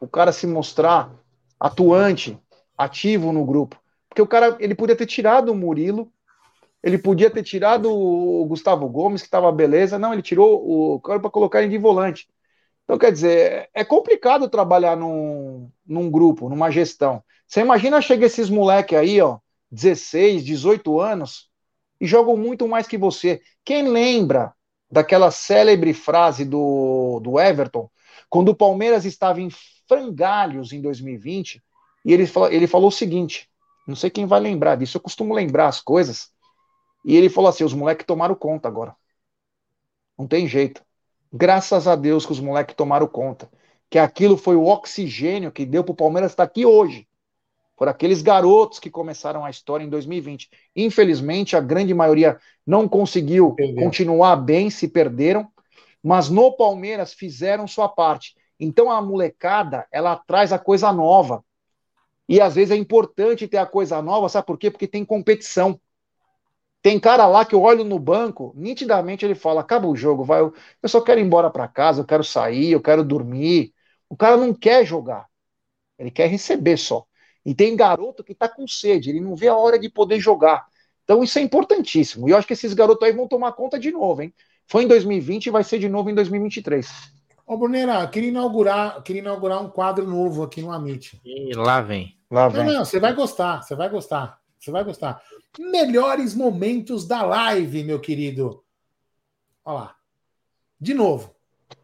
o 0.00 0.08
cara 0.08 0.32
se 0.32 0.46
mostrar 0.46 1.12
atuante, 1.58 2.38
ativo 2.76 3.32
no 3.32 3.44
grupo. 3.44 3.80
Porque 4.08 4.22
o 4.22 4.26
cara, 4.26 4.56
ele 4.60 4.74
podia 4.74 4.96
ter 4.96 5.06
tirado 5.06 5.50
o 5.50 5.54
Murilo, 5.54 6.12
ele 6.82 6.98
podia 6.98 7.30
ter 7.30 7.42
tirado 7.42 7.92
o 7.92 8.44
Gustavo 8.46 8.88
Gomes, 8.88 9.22
que 9.22 9.26
estava 9.26 9.50
beleza. 9.50 9.98
Não, 9.98 10.12
ele 10.12 10.22
tirou 10.22 10.94
o 10.94 11.00
cara 11.00 11.18
para 11.18 11.30
colocar 11.30 11.60
ele 11.60 11.70
de 11.70 11.78
volante. 11.78 12.28
Então, 12.84 12.98
quer 12.98 13.10
dizer, 13.10 13.68
é 13.74 13.84
complicado 13.84 14.48
trabalhar 14.48 14.96
num, 14.96 15.68
num 15.84 16.08
grupo, 16.08 16.48
numa 16.48 16.70
gestão. 16.70 17.22
Você 17.46 17.60
imagina 17.60 18.00
chega 18.00 18.26
esses 18.26 18.48
moleque 18.48 18.94
aí, 18.94 19.20
ó, 19.20 19.38
16, 19.70 20.44
18 20.44 21.00
anos, 21.00 21.50
e 22.00 22.06
jogam 22.06 22.36
muito 22.36 22.66
mais 22.68 22.86
que 22.86 22.98
você. 22.98 23.40
Quem 23.64 23.88
lembra 23.88 24.54
daquela 24.90 25.30
célebre 25.30 25.92
frase 25.92 26.44
do, 26.44 27.20
do 27.20 27.40
Everton, 27.40 27.90
quando 28.28 28.50
o 28.50 28.54
Palmeiras 28.56 29.04
estava 29.04 29.40
em 29.40 29.48
frangalhos 29.88 30.72
em 30.72 30.80
2020, 30.80 31.62
e 32.04 32.12
ele, 32.12 32.26
fala- 32.26 32.52
ele 32.52 32.66
falou 32.66 32.88
o 32.88 32.92
seguinte: 32.92 33.48
não 33.86 33.96
sei 33.96 34.10
quem 34.10 34.26
vai 34.26 34.40
lembrar 34.40 34.76
disso, 34.76 34.96
eu 34.96 35.00
costumo 35.02 35.34
lembrar 35.34 35.68
as 35.68 35.80
coisas. 35.80 36.30
E 37.04 37.16
ele 37.16 37.28
falou 37.30 37.50
assim: 37.50 37.64
os 37.64 37.74
moleques 37.74 38.06
tomaram 38.06 38.34
conta 38.34 38.68
agora. 38.68 38.94
Não 40.18 40.26
tem 40.26 40.46
jeito. 40.46 40.82
Graças 41.32 41.86
a 41.86 41.96
Deus 41.96 42.24
que 42.26 42.32
os 42.32 42.40
moleques 42.40 42.74
tomaram 42.74 43.06
conta. 43.06 43.50
Que 43.90 43.98
aquilo 43.98 44.36
foi 44.36 44.56
o 44.56 44.64
oxigênio 44.66 45.52
que 45.52 45.64
deu 45.66 45.84
para 45.84 45.92
o 45.92 45.96
Palmeiras 45.96 46.32
estar 46.32 46.42
aqui 46.42 46.64
hoje. 46.66 47.06
Por 47.76 47.88
aqueles 47.88 48.22
garotos 48.22 48.78
que 48.78 48.90
começaram 48.90 49.44
a 49.44 49.50
história 49.50 49.84
em 49.84 49.88
2020. 49.88 50.48
Infelizmente, 50.74 51.56
a 51.56 51.60
grande 51.60 51.92
maioria 51.94 52.38
não 52.66 52.88
conseguiu 52.88 53.62
continuar 53.74 54.36
bem, 54.36 54.70
se 54.70 54.88
perderam, 54.88 55.48
mas 56.02 56.30
no 56.30 56.56
Palmeiras 56.56 57.12
fizeram 57.12 57.66
sua 57.66 57.88
parte. 57.88 58.34
Então 58.58 58.90
a 58.90 59.02
molecada, 59.02 59.86
ela 59.92 60.16
traz 60.16 60.52
a 60.52 60.58
coisa 60.58 60.92
nova. 60.92 61.44
E 62.28 62.40
às 62.40 62.54
vezes 62.54 62.72
é 62.72 62.76
importante 62.76 63.46
ter 63.46 63.58
a 63.58 63.66
coisa 63.66 64.02
nova, 64.02 64.28
sabe 64.28 64.46
por 64.46 64.58
quê? 64.58 64.70
Porque 64.70 64.88
tem 64.88 65.04
competição. 65.04 65.80
Tem 66.82 67.00
cara 67.00 67.26
lá 67.26 67.44
que 67.44 67.54
eu 67.54 67.62
olho 67.62 67.84
no 67.84 67.98
banco, 67.98 68.52
nitidamente 68.56 69.24
ele 69.24 69.34
fala: 69.34 69.60
acaba 69.60 69.86
o 69.88 69.96
jogo, 69.96 70.24
vai, 70.24 70.40
eu, 70.40 70.54
eu 70.82 70.88
só 70.88 71.00
quero 71.00 71.20
ir 71.20 71.24
embora 71.24 71.50
para 71.50 71.68
casa, 71.68 72.00
eu 72.00 72.06
quero 72.06 72.24
sair, 72.24 72.70
eu 72.70 72.80
quero 72.80 73.04
dormir. 73.04 73.74
O 74.08 74.16
cara 74.16 74.36
não 74.36 74.54
quer 74.54 74.84
jogar, 74.86 75.26
ele 75.98 76.10
quer 76.10 76.28
receber 76.28 76.76
só. 76.78 77.05
E 77.46 77.54
tem 77.54 77.76
garoto 77.76 78.24
que 78.24 78.34
tá 78.34 78.48
com 78.48 78.66
sede, 78.66 79.10
ele 79.10 79.20
não 79.20 79.36
vê 79.36 79.46
a 79.46 79.54
hora 79.54 79.78
de 79.78 79.88
poder 79.88 80.18
jogar. 80.18 80.66
Então 81.04 81.22
isso 81.22 81.38
é 81.38 81.42
importantíssimo. 81.42 82.28
E 82.28 82.32
eu 82.32 82.36
acho 82.36 82.46
que 82.46 82.52
esses 82.52 82.74
garotos 82.74 83.06
aí 83.06 83.14
vão 83.14 83.28
tomar 83.28 83.52
conta 83.52 83.78
de 83.78 83.92
novo, 83.92 84.20
hein? 84.20 84.34
Foi 84.66 84.82
em 84.82 84.88
2020 84.88 85.46
e 85.46 85.50
vai 85.50 85.62
ser 85.62 85.78
de 85.78 85.88
novo 85.88 86.10
em 86.10 86.14
2023. 86.14 86.90
Ô, 87.46 87.56
Bruneira, 87.56 88.00
eu 88.02 88.08
queria 88.08 88.30
inaugurar, 88.30 89.00
queria 89.04 89.22
inaugurar 89.22 89.62
um 89.62 89.70
quadro 89.70 90.04
novo 90.04 90.42
aqui 90.42 90.60
no 90.60 90.72
Amit. 90.72 91.20
E 91.24 91.54
lá 91.54 91.80
vem. 91.80 92.18
Lá 92.28 92.50
Não, 92.50 92.64
vem. 92.64 92.74
não, 92.74 92.84
você 92.84 92.98
vai 92.98 93.14
gostar, 93.14 93.62
você 93.62 93.76
vai 93.76 93.88
gostar, 93.88 94.40
você 94.58 94.72
vai 94.72 94.82
gostar. 94.82 95.22
Melhores 95.56 96.34
momentos 96.34 97.06
da 97.06 97.22
live, 97.22 97.84
meu 97.84 98.00
querido. 98.00 98.64
Olha 99.64 99.78
lá. 99.78 99.96
De 100.80 100.92
novo, 100.92 101.32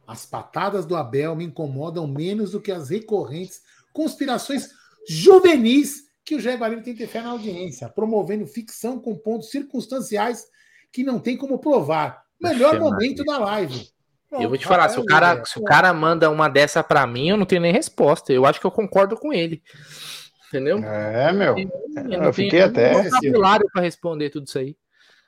as 0.05 0.27
patadas 0.27 0.85
do 0.85 0.97
Abel 0.97 1.37
me 1.37 1.45
incomodam 1.45 2.05
menos 2.09 2.51
do 2.51 2.61
que 2.61 2.73
as 2.73 2.91
recorrentes 2.91 3.63
conspirações 3.93 4.71
juvenis 5.09 6.03
que 6.25 6.35
o 6.35 6.41
Jair 6.41 6.59
Guarino 6.59 6.83
tem 6.83 6.95
que 6.95 7.01
ter 7.01 7.09
fé 7.09 7.21
na 7.21 7.31
audiência, 7.31 7.89
promovendo 7.89 8.47
ficção 8.47 8.99
com 8.99 9.17
pontos 9.17 9.51
circunstanciais 9.51 10.47
que 10.93 11.03
não 11.03 11.19
tem 11.19 11.37
como 11.37 11.59
provar. 11.59 12.23
Melhor 12.41 12.79
momento 12.79 13.25
da 13.25 13.39
live. 13.39 13.89
Eu 14.33 14.49
vou 14.49 14.57
te 14.57 14.67
falar, 14.67 14.89
se 14.89 14.99
o, 14.99 15.05
cara, 15.05 15.45
se 15.45 15.59
o 15.59 15.63
cara 15.63 15.93
manda 15.93 16.31
uma 16.31 16.49
dessa 16.49 16.83
pra 16.83 17.07
mim, 17.07 17.29
eu 17.29 17.37
não 17.37 17.45
tenho 17.45 17.61
nem 17.61 17.73
resposta. 17.73 18.33
Eu 18.33 18.47
acho 18.47 18.59
que 18.59 18.67
eu 18.67 18.71
concordo 18.71 19.17
com 19.17 19.33
ele. 19.33 19.63
Entendeu? 20.49 20.79
É, 20.79 21.33
meu. 21.33 21.59
Eu, 21.59 21.71
eu, 22.11 22.23
eu 22.25 22.33
fiquei 22.33 22.63
até. 22.63 23.03
vocabulário 23.03 23.67
pra 23.73 23.83
responder 23.83 24.31
tudo 24.31 24.47
isso 24.47 24.59
aí. 24.59 24.77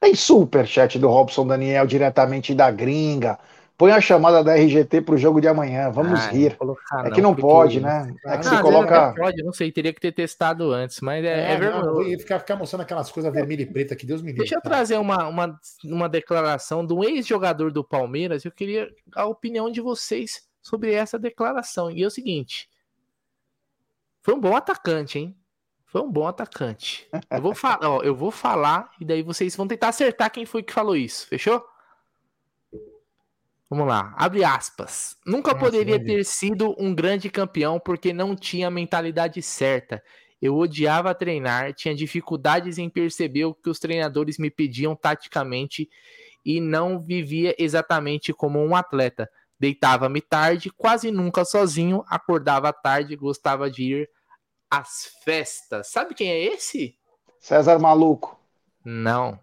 Tem 0.01 0.15
superchat 0.15 0.99
do 0.99 1.09
Robson 1.09 1.47
Daniel 1.47 1.87
diretamente 1.87 2.55
da 2.55 2.71
gringa. 2.71 3.39
Põe 3.77 3.91
a 3.91 4.01
chamada 4.01 4.45
da 4.45 4.55
RGT 4.55 5.01
pro 5.01 5.19
jogo 5.19 5.41
de 5.41 5.49
amanhã. 5.49 5.91
Vamos 5.91 6.21
ah, 6.21 6.31
rir. 6.31 6.57
é 7.05 7.11
que 7.11 7.21
não 7.21 7.35
pode, 7.35 7.81
né? 7.81 8.15
É 8.25 8.39
que 8.39 8.47
ah, 8.47 8.51
você 8.51 8.63
coloca. 8.63 9.09
Não 9.09 9.15
pode, 9.15 9.43
não 9.43 9.53
sei, 9.53 9.73
teria 9.73 9.93
que 9.93 10.01
ter 10.01 10.13
testado 10.13 10.71
antes, 10.73 11.01
mas 11.01 11.25
é, 11.25 11.51
é, 11.51 11.53
é 11.53 11.57
verdade. 11.57 12.19
Ficar, 12.19 12.39
ficar 12.39 12.57
mostrando 12.57 12.83
aquelas 12.83 13.11
coisas 13.11 13.33
vermelha 13.33 13.63
e 13.63 13.67
preta 13.67 13.97
que 13.97 14.07
Deus 14.07 14.23
me 14.23 14.29
livre. 14.29 14.41
Deixa 14.41 14.55
eu 14.55 14.61
trazer 14.61 14.97
uma, 14.97 15.27
uma, 15.27 15.61
uma 15.85 16.09
declaração 16.09 16.87
de 16.87 16.95
um 16.95 17.03
ex-jogador 17.03 17.73
do 17.73 17.83
Palmeiras. 17.83 18.45
Eu 18.45 18.53
queria 18.53 18.89
a 19.17 19.27
opinião 19.27 19.69
de 19.69 19.81
vocês 19.81 20.47
sobre 20.63 20.93
essa 20.93 21.19
declaração. 21.19 21.91
E 21.91 22.05
é 22.05 22.07
o 22.07 22.11
seguinte: 22.11 22.69
foi 24.23 24.35
um 24.35 24.41
bom 24.41 24.55
atacante, 24.55 25.19
hein? 25.19 25.37
Foi 25.85 26.01
um 26.01 26.11
bom 26.11 26.29
atacante. 26.29 27.09
Eu 27.31 27.43
vou 27.43 27.55
falar, 27.55 27.79
ó, 27.83 28.03
eu 28.03 28.15
vou 28.15 28.31
falar 28.31 28.91
e 29.01 29.05
daí 29.05 29.23
vocês 29.23 29.55
vão 29.57 29.67
tentar 29.67 29.89
acertar 29.89 30.31
quem 30.31 30.47
foi 30.47 30.63
que 30.63 30.73
falou 30.73 30.97
isso. 30.97 31.27
Fechou? 31.27 31.65
Vamos 33.75 33.89
lá, 33.89 34.15
abre 34.17 34.45
aspas. 34.45 35.17
Nunca 35.27 35.53
Nossa, 35.53 35.65
poderia 35.65 35.99
ter 35.99 36.25
sido 36.25 36.77
um 36.79 36.95
grande 36.95 37.29
campeão 37.29 37.81
porque 37.81 38.13
não 38.13 38.37
tinha 38.37 38.69
a 38.69 38.71
mentalidade 38.71 39.43
certa. 39.43 40.01
Eu 40.41 40.57
odiava 40.57 41.13
treinar, 41.13 41.75
tinha 41.75 41.93
dificuldades 41.93 42.79
em 42.79 42.89
perceber 42.89 43.47
o 43.47 43.53
que 43.55 43.69
os 43.69 43.81
treinadores 43.81 44.39
me 44.39 44.49
pediam 44.49 44.95
taticamente 44.95 45.91
e 46.45 46.61
não 46.61 47.01
vivia 47.01 47.53
exatamente 47.59 48.33
como 48.33 48.65
um 48.65 48.77
atleta. 48.77 49.29
Deitava-me 49.59 50.21
tarde, 50.21 50.71
quase 50.71 51.11
nunca 51.11 51.45
sozinho, 51.45 52.05
acordava 52.07 52.73
tarde, 52.73 53.17
gostava 53.17 53.69
de 53.69 53.83
ir 53.83 54.11
às 54.71 55.17
festas. 55.25 55.89
Sabe 55.91 56.15
quem 56.15 56.31
é 56.31 56.45
esse? 56.45 56.97
César 57.41 57.81
Maluco. 57.81 58.39
Não. 58.85 59.37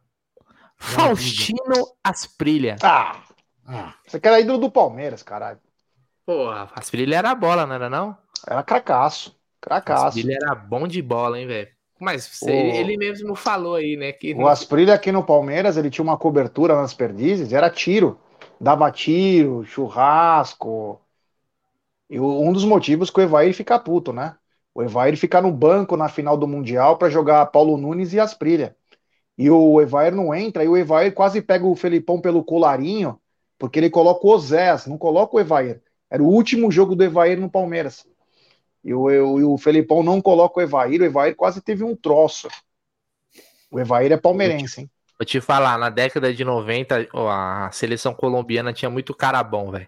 Faustino 0.78 1.86
Asprilha. 2.02 2.78
Ah! 2.82 3.22
Ah. 3.66 3.94
Você 4.06 4.20
quer 4.20 4.40
ídolo 4.40 4.58
do 4.58 4.72
Palmeiras, 4.72 5.24
caralho. 5.24 5.60
Porra, 6.26 6.70
Asprilha 6.76 7.18
era 7.18 7.36
bola, 7.36 7.66
não 7.66 7.76
era 7.76 7.90
não? 7.90 8.18
Era 8.48 8.64
cracaço. 8.64 9.36
Cracaço. 9.60 10.08
Asprilha 10.08 10.38
era 10.42 10.56
bom 10.56 10.88
de 10.88 11.02
bola, 11.02 11.40
hein, 11.40 11.48
velho? 11.48 11.70
Mas 12.00 12.42
o... 12.42 12.50
ele 12.50 12.98
mesmo 12.98 13.36
falou 13.36 13.76
aí, 13.76 13.96
né? 13.96 14.12
Que 14.12 14.34
o 14.34 14.48
Asprilha 14.48 14.96
aqui 14.96 15.12
no 15.12 15.24
Palmeiras, 15.24 15.78
ele 15.78 15.92
tinha 15.92 16.04
uma 16.04 16.18
cobertura 16.18 16.76
nas 16.76 16.94
perdizes, 16.94 17.54
era 17.54 17.70
tiro. 17.70 18.20
Dava 18.60 18.92
tiro, 18.92 19.64
churrasco. 19.66 21.00
E 22.10 22.20
um 22.20 22.52
dos 22.52 22.66
motivos 22.66 23.12
que 23.12 23.20
o 23.20 23.24
Evair 23.24 23.54
fica 23.54 23.78
puto, 23.78 24.12
né? 24.12 24.36
O 24.74 24.82
Evair 24.82 25.16
fica 25.16 25.42
no 25.42 25.52
banco 25.52 25.96
na 25.96 26.10
final 26.10 26.36
do 26.36 26.48
Mundial 26.48 26.98
para 26.98 27.10
jogar 27.10 27.46
Paulo 27.48 27.78
Nunes 27.78 28.14
e 28.14 28.20
Asprilha. 28.20 28.76
E 29.38 29.50
o 29.50 29.80
Evair 29.80 30.14
não 30.14 30.34
entra, 30.34 30.64
e 30.64 30.68
o 30.68 30.76
Evair 30.78 31.14
quase 31.14 31.42
pega 31.42 31.66
o 31.66 31.76
Felipão 31.76 32.20
pelo 32.20 32.44
colarinho 32.44 33.21
porque 33.62 33.78
ele 33.78 33.92
coloca 33.92 34.26
o 34.26 34.32
Osés, 34.32 34.88
não 34.88 34.98
coloca 34.98 35.38
o 35.38 35.40
Evair. 35.40 35.84
Era 36.10 36.24
o 36.24 36.26
último 36.26 36.72
jogo 36.72 36.96
do 36.96 37.04
Evair 37.04 37.40
no 37.40 37.48
Palmeiras. 37.48 38.08
E 38.84 38.92
o, 38.92 39.08
eu, 39.08 39.40
e 39.40 39.44
o 39.44 39.56
Felipão 39.56 40.02
não 40.02 40.20
coloca 40.20 40.60
o 40.60 40.64
Evair, 40.64 41.00
o 41.00 41.06
Evair 41.06 41.36
quase 41.36 41.62
teve 41.62 41.84
um 41.84 41.96
troço. 41.96 42.48
O 43.70 43.80
Evair 43.80 44.12
é 44.12 44.18
palmeirense, 44.18 44.82
hein? 44.82 44.90
Vou 45.16 45.24
te 45.28 45.40
falar, 45.40 45.78
na 45.78 45.92
década 45.92 46.34
de 46.34 46.44
90, 46.44 47.08
a 47.14 47.70
seleção 47.72 48.16
colombiana 48.16 48.74
tinha 48.74 48.90
muito 48.90 49.14
cara 49.14 49.44
bom, 49.44 49.70
velho. 49.70 49.88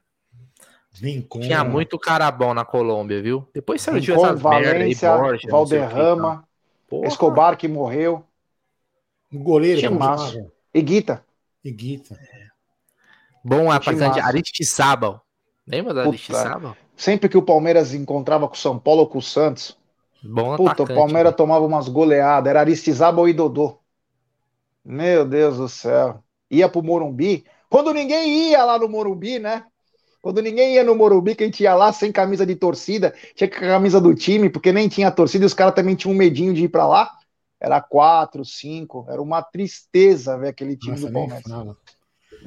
Tinha 1.42 1.64
muito 1.64 1.98
cara 1.98 2.30
bom 2.30 2.54
na 2.54 2.64
Colômbia, 2.64 3.24
viu? 3.24 3.50
Depois 3.56 3.82
surgiu 3.82 4.18
essas 4.18 4.40
Valência, 4.40 4.72
merda 4.72 5.16
aí, 5.16 5.20
Borja, 5.20 5.48
Valderrama, 5.50 6.48
Escobar 7.06 7.58
que 7.58 7.68
morreu. 7.68 8.24
O 9.34 9.40
goleiro. 9.40 9.80
Tinha 9.80 9.90
massa. 9.90 10.46
Iguita. 10.72 11.26
Iguita. 11.66 12.16
Bom 13.44 13.70
atacante 13.70 14.20
Aristizábal. 14.20 15.22
Lembra 15.68 15.94
da 15.94 16.04
Aristizábal? 16.04 16.76
Sempre 16.96 17.28
que 17.28 17.38
o 17.38 17.42
Palmeiras 17.42 17.94
encontrava 17.94 18.48
com 18.48 18.54
o 18.54 18.58
São 18.58 18.80
Paulo 18.80 19.02
ou 19.02 19.08
com 19.08 19.18
o 19.18 19.22
Santos, 19.22 19.78
Bom 20.24 20.56
puta, 20.56 20.72
atacante, 20.72 20.92
o 20.94 20.96
Palmeiras 20.96 21.32
né? 21.32 21.38
tomava 21.38 21.66
umas 21.66 21.90
goleadas. 21.90 22.50
Era 22.50 22.62
Aristizábal 22.62 23.28
e 23.28 23.34
Dodô. 23.34 23.80
Meu 24.86 25.26
Deus 25.26 25.58
do 25.58 25.68
céu. 25.68 26.24
Ia 26.50 26.70
pro 26.70 26.82
Morumbi. 26.82 27.46
Quando 27.70 27.94
ninguém 27.94 28.52
ia 28.52 28.64
lá 28.64 28.78
no 28.80 28.88
Morumbi, 28.88 29.40
né? 29.40 29.66
Quando 30.22 30.42
ninguém 30.42 30.76
ia 30.76 30.84
no 30.84 30.96
Morumbi, 30.96 31.36
que 31.36 31.44
a 31.44 31.46
gente 31.46 31.64
ia 31.64 31.76
lá 31.76 31.92
sem 31.92 32.10
camisa 32.10 32.46
de 32.46 32.56
torcida, 32.56 33.14
tinha 33.36 33.48
que 33.48 33.58
a 33.58 33.60
camisa 33.60 34.00
do 34.00 34.16
time, 34.16 34.50
porque 34.50 34.72
nem 34.72 34.88
tinha 34.88 35.12
torcida 35.12 35.44
e 35.44 35.48
os 35.48 35.54
caras 35.54 35.76
também 35.76 35.96
tinham 35.96 36.14
um 36.14 36.18
medinho 36.18 36.54
de 36.54 36.64
ir 36.64 36.70
pra 36.70 36.88
lá. 36.88 37.12
Era 37.60 37.82
quatro, 37.82 38.46
cinco. 38.46 39.06
Era 39.10 39.22
uma 39.22 39.42
tristeza 39.42 40.38
ver 40.38 40.50
aquele 40.50 40.78
time 40.78 40.92
Nossa, 40.92 41.08
do 41.08 41.14
Palmeiras. 41.14 41.76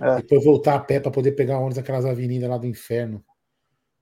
É. 0.01 0.16
Depois 0.16 0.44
voltar 0.44 0.74
a 0.74 0.81
pé 0.81 1.01
para 1.01 1.10
poder 1.10 1.32
pegar 1.32 1.59
ônibus 1.59 1.77
daquelas 1.77 2.05
avenidas 2.05 2.48
lá 2.48 2.59
do 2.59 2.66
inferno. 2.66 3.24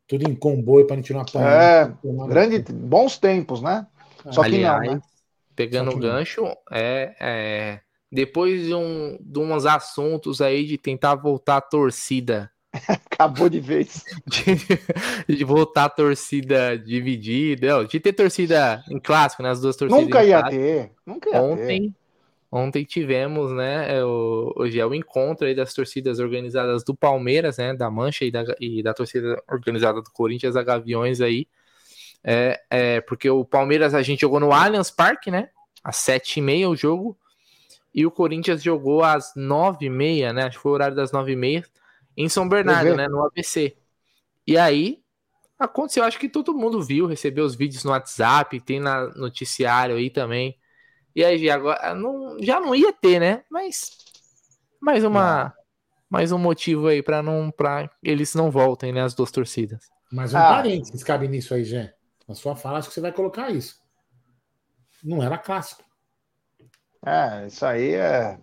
Tudo 0.07 0.29
em 0.29 0.35
comboio 0.35 0.87
para 0.87 0.95
a 0.95 0.97
gente 0.99 1.13
não 1.13 1.21
apanhar. 1.21 1.89
É, 1.89 2.27
grande, 2.29 2.73
bons 2.73 3.19
tempos, 3.19 3.63
né? 3.63 3.87
Só 4.31 4.43
Aliás, 4.43 4.83
que 4.83 4.87
não, 4.87 4.95
né? 4.95 5.03
Pegando 5.57 5.93
o 5.93 5.99
gancho, 5.99 6.45
é, 6.71 7.15
é, 7.21 7.81
depois 8.11 8.67
de, 8.67 8.75
um, 8.75 9.17
de 9.21 9.39
uns 9.39 9.65
assuntos 9.67 10.41
aí 10.41 10.67
de 10.67 10.77
tentar 10.77 11.15
voltar 11.15 11.59
a 11.59 11.61
torcida. 11.61 12.51
Acabou 13.11 13.49
de 13.49 13.61
vez. 13.61 14.05
De, 14.27 14.57
de, 15.37 15.45
voltar 15.45 15.85
a 15.85 15.89
torcida 15.89 16.77
dividida, 16.77 17.85
de 17.85 18.01
ter 18.01 18.13
torcida 18.13 18.83
em 18.91 18.99
clássico, 18.99 19.43
né? 19.43 19.51
As 19.51 19.61
duas 19.61 19.77
torcidas. 19.77 20.05
Nunca 20.05 20.25
ia 20.25 20.43
ter. 20.43 20.93
Nunca 21.07 21.31
ia 21.31 21.43
Ontem, 21.43 21.91
ter. 21.91 21.95
Ontem 22.57 22.85
tivemos, 22.85 23.51
né, 23.51 24.05
o, 24.05 24.53
hoje 24.55 24.79
é 24.79 24.87
o 24.87 24.95
encontro 24.95 25.45
aí 25.45 25.57
das 25.57 25.75
torcidas 25.75 26.21
organizadas 26.21 26.85
do 26.85 26.95
Palmeiras, 26.95 27.59
né, 27.59 27.75
da 27.75 27.91
Mancha 27.91 28.25
e 28.25 28.31
da, 28.31 28.45
e 28.61 28.81
da 28.81 28.95
torcida 28.95 29.43
organizada 29.51 30.01
do 30.01 30.09
Corinthians, 30.13 30.55
a 30.55 30.63
Gaviões 30.63 31.21
aí, 31.21 31.49
é, 32.23 32.63
é, 32.71 33.01
porque 33.01 33.29
o 33.29 33.45
Palmeiras 33.45 33.93
a 33.93 34.03
gente 34.03 34.21
jogou 34.21 34.39
no 34.39 34.53
Allianz 34.53 34.89
Parque, 34.89 35.33
né, 35.33 35.49
às 35.83 35.97
sete 35.97 36.39
e 36.39 36.41
meia 36.41 36.71
o 36.71 36.77
jogo, 36.77 37.19
e 37.93 38.07
o 38.07 38.11
Corinthians 38.13 38.63
jogou 38.63 39.03
às 39.03 39.33
nove 39.35 39.87
e 39.87 39.91
meia, 39.91 40.33
né, 40.33 40.45
acho 40.45 40.59
que 40.59 40.63
foi 40.63 40.71
o 40.71 40.75
horário 40.77 40.95
das 40.95 41.11
nove 41.11 41.33
e 41.33 41.37
meia, 41.37 41.65
em 42.17 42.29
São 42.29 42.49
Bernardo, 42.49 42.95
né, 42.95 43.09
no 43.09 43.27
ABC. 43.27 43.77
E 44.47 44.57
aí, 44.57 45.03
aconteceu, 45.59 46.05
acho 46.05 46.21
que 46.21 46.29
todo 46.29 46.55
mundo 46.55 46.81
viu, 46.81 47.07
recebeu 47.07 47.45
os 47.45 47.57
vídeos 47.57 47.83
no 47.83 47.91
WhatsApp, 47.91 48.61
tem 48.61 48.79
na 48.79 49.09
noticiário 49.17 49.97
aí 49.97 50.09
também, 50.09 50.57
e 51.15 51.25
aí, 51.25 51.49
agora 51.51 51.95
não, 51.95 52.37
já 52.43 52.61
não 52.61 52.75
ia 52.75 52.93
ter, 52.93 53.19
né? 53.19 53.45
Mas 53.51 53.97
mais 54.81 55.05
uma 55.05 55.45
não. 55.45 55.53
mais 56.11 56.33
um 56.33 56.39
motivo 56.39 56.89
aí 56.89 57.03
para 57.03 57.23
não 57.23 57.51
para 57.51 57.91
eles 58.03 58.35
não 58.35 58.51
voltem, 58.51 58.93
né, 58.93 59.03
as 59.03 59.15
duas 59.15 59.31
torcidas. 59.31 59.89
Mas 60.13 60.35
um 60.35 60.39
ah. 60.39 60.49
parênteses 60.49 61.03
cabe 61.03 61.27
nisso 61.29 61.55
aí, 61.55 61.65
Jé. 61.65 61.95
Na 62.29 62.35
sua 62.35 62.55
fala 62.57 62.79
acho 62.79 62.89
que 62.89 62.95
você 62.95 63.01
vai 63.01 63.13
colocar 63.13 63.51
isso. 63.51 63.81
Não 65.03 65.23
era 65.23 65.39
clássico. 65.39 65.83
É, 67.05 67.47
isso 67.47 67.65
aí 67.65 67.95
é 67.95 68.39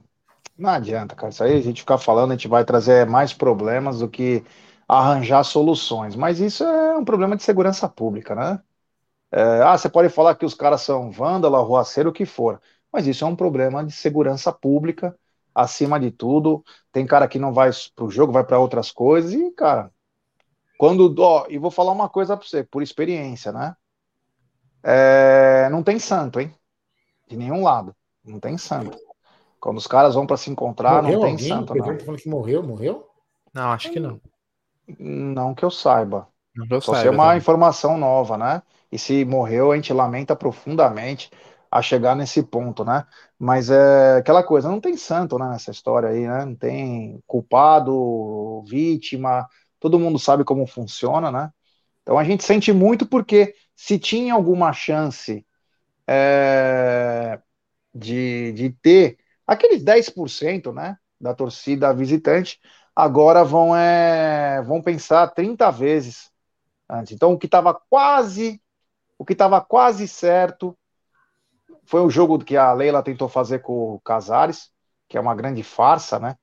não 0.62 0.70
adianta, 0.70 1.16
cara. 1.16 1.30
Isso 1.30 1.44
aí 1.44 1.58
a 1.58 1.62
gente 1.62 1.82
ficar 1.82 1.98
falando, 1.98 2.32
a 2.32 2.36
gente 2.36 2.48
vai 2.48 2.64
trazer 2.64 3.06
mais 3.08 3.34
problemas 3.34 4.00
do 4.00 4.08
que 4.08 4.44
arranjar 4.88 5.44
soluções. 5.44 6.16
Mas 6.16 6.40
isso 6.40 6.64
é 6.64 6.98
um 6.98 7.04
problema 7.04 7.36
de 7.36 7.44
segurança 7.44 7.90
pública, 7.90 8.36
né? 8.36 8.62
É, 9.32 9.62
ah, 9.64 9.78
você 9.78 9.90
pode 9.90 10.10
falar 10.10 10.36
que 10.36 10.46
os 10.46 10.54
caras 10.54 10.82
são 10.82 11.10
vândalo, 11.10 11.56
arruaceiro, 11.56 12.10
o 12.10 12.14
que 12.14 12.26
for, 12.26 12.62
mas 12.92 13.08
isso 13.08 13.24
é 13.24 13.28
um 13.28 13.36
problema 13.36 13.84
de 13.84 13.94
segurança 13.94 14.52
pública, 14.52 15.18
acima 15.56 16.00
de 16.00 16.12
tudo. 16.12 16.64
Tem 16.92 17.06
cara 17.06 17.28
que 17.28 17.40
não 17.40 17.54
vai 17.54 17.72
para 17.96 18.06
o 18.06 18.12
jogo, 18.12 18.34
vai 18.34 18.44
para 18.44 18.60
outras 18.60 18.92
coisas, 18.92 19.32
e, 19.32 19.52
cara, 19.52 19.92
quando. 20.78 21.14
Ó, 21.20 21.46
e 21.48 21.58
vou 21.58 21.72
falar 21.72 21.92
uma 21.92 22.10
coisa 22.10 22.36
para 22.36 22.46
você, 22.46 22.64
por 22.64 22.82
experiência, 22.82 23.52
né? 23.52 23.76
É, 24.84 25.70
não 25.70 25.84
tem 25.84 26.00
santo, 26.00 26.40
hein? 26.40 26.54
De 27.28 27.38
nenhum 27.38 27.64
lado. 27.64 27.96
Não 28.26 28.40
tem 28.40 28.58
santo. 28.58 28.98
Quando 29.60 29.78
os 29.78 29.86
caras 29.86 30.16
vão 30.16 30.26
para 30.26 30.38
se 30.38 30.50
encontrar, 30.50 31.04
morreu 31.04 31.20
não 31.20 31.22
tem 31.22 31.32
alguém? 31.34 31.48
santo. 31.48 31.76
Não. 31.76 32.00
falando 32.00 32.20
que 32.20 32.30
morreu, 32.30 32.64
morreu? 32.64 33.08
Não, 33.54 33.72
acho 33.72 33.92
que 33.92 34.00
não. 34.00 34.20
Não 34.98 35.54
que 35.54 35.64
eu 35.64 35.70
saiba. 35.70 36.28
Só 36.82 36.94
saiba, 36.94 37.08
é 37.08 37.12
uma 37.12 37.38
informação 37.38 37.98
nova, 37.98 38.38
né? 38.38 38.62
e 38.92 39.00
se 39.00 39.24
morreu, 39.26 39.72
a 39.72 39.76
gente 39.76 39.94
lamenta 39.94 40.36
profundamente 40.36 41.32
a 41.72 41.82
chegar 41.82 42.16
nesse 42.16 42.44
ponto, 42.44 42.84
né? 42.84 43.06
Mas 43.40 43.70
é 43.70 44.18
aquela 44.18 44.44
coisa, 44.44 44.68
não 44.70 44.82
tem 44.82 44.98
santo 44.98 45.40
né, 45.40 45.48
nessa 45.50 45.72
história 45.72 46.10
aí, 46.10 46.28
né? 46.28 46.44
Não 46.46 46.56
tem 46.56 47.24
culpado, 47.26 48.62
vítima, 48.68 49.48
todo 49.80 50.00
mundo 50.00 50.20
sabe 50.20 50.44
como 50.44 50.68
funciona, 50.68 51.32
né? 51.32 51.52
Então 52.02 52.18
a 52.20 52.24
gente 52.24 52.44
sente 52.44 52.74
muito 52.74 53.06
porque 53.08 53.56
se 53.76 53.98
tinha 53.98 54.34
alguma 54.34 54.74
chance 54.74 55.46
é, 56.08 57.40
de, 57.94 58.52
de 58.54 58.72
ter 58.82 59.18
aqueles 59.48 59.84
10%, 59.84 60.74
né, 60.74 60.98
da 61.20 61.34
torcida 61.34 61.94
visitante, 61.94 62.60
agora 62.96 63.44
vão, 63.44 63.76
é, 63.76 64.62
vão 64.64 64.82
pensar 64.82 65.28
30 65.30 65.72
vezes 65.72 66.31
antes. 66.92 67.14
Então, 67.14 67.34
o 67.34 67.38
que 67.38 67.46
estava 67.46 67.74
quase, 67.74 68.62
o 69.18 69.26
que 69.26 69.34
estava 69.34 69.62
quase 69.62 70.08
certo 70.08 70.78
foi 71.86 72.02
o 72.02 72.10
jogo 72.10 72.40
que 72.40 72.58
a 72.58 72.72
Leila 72.74 73.02
tentou 73.02 73.30
fazer 73.30 73.60
com 73.60 73.96
o 73.96 74.00
Casares, 74.02 74.70
que 75.08 75.18
é 75.18 75.22
uma 75.22 75.36
grande 75.36 75.64
farsa, 75.64 76.20
né? 76.20 76.36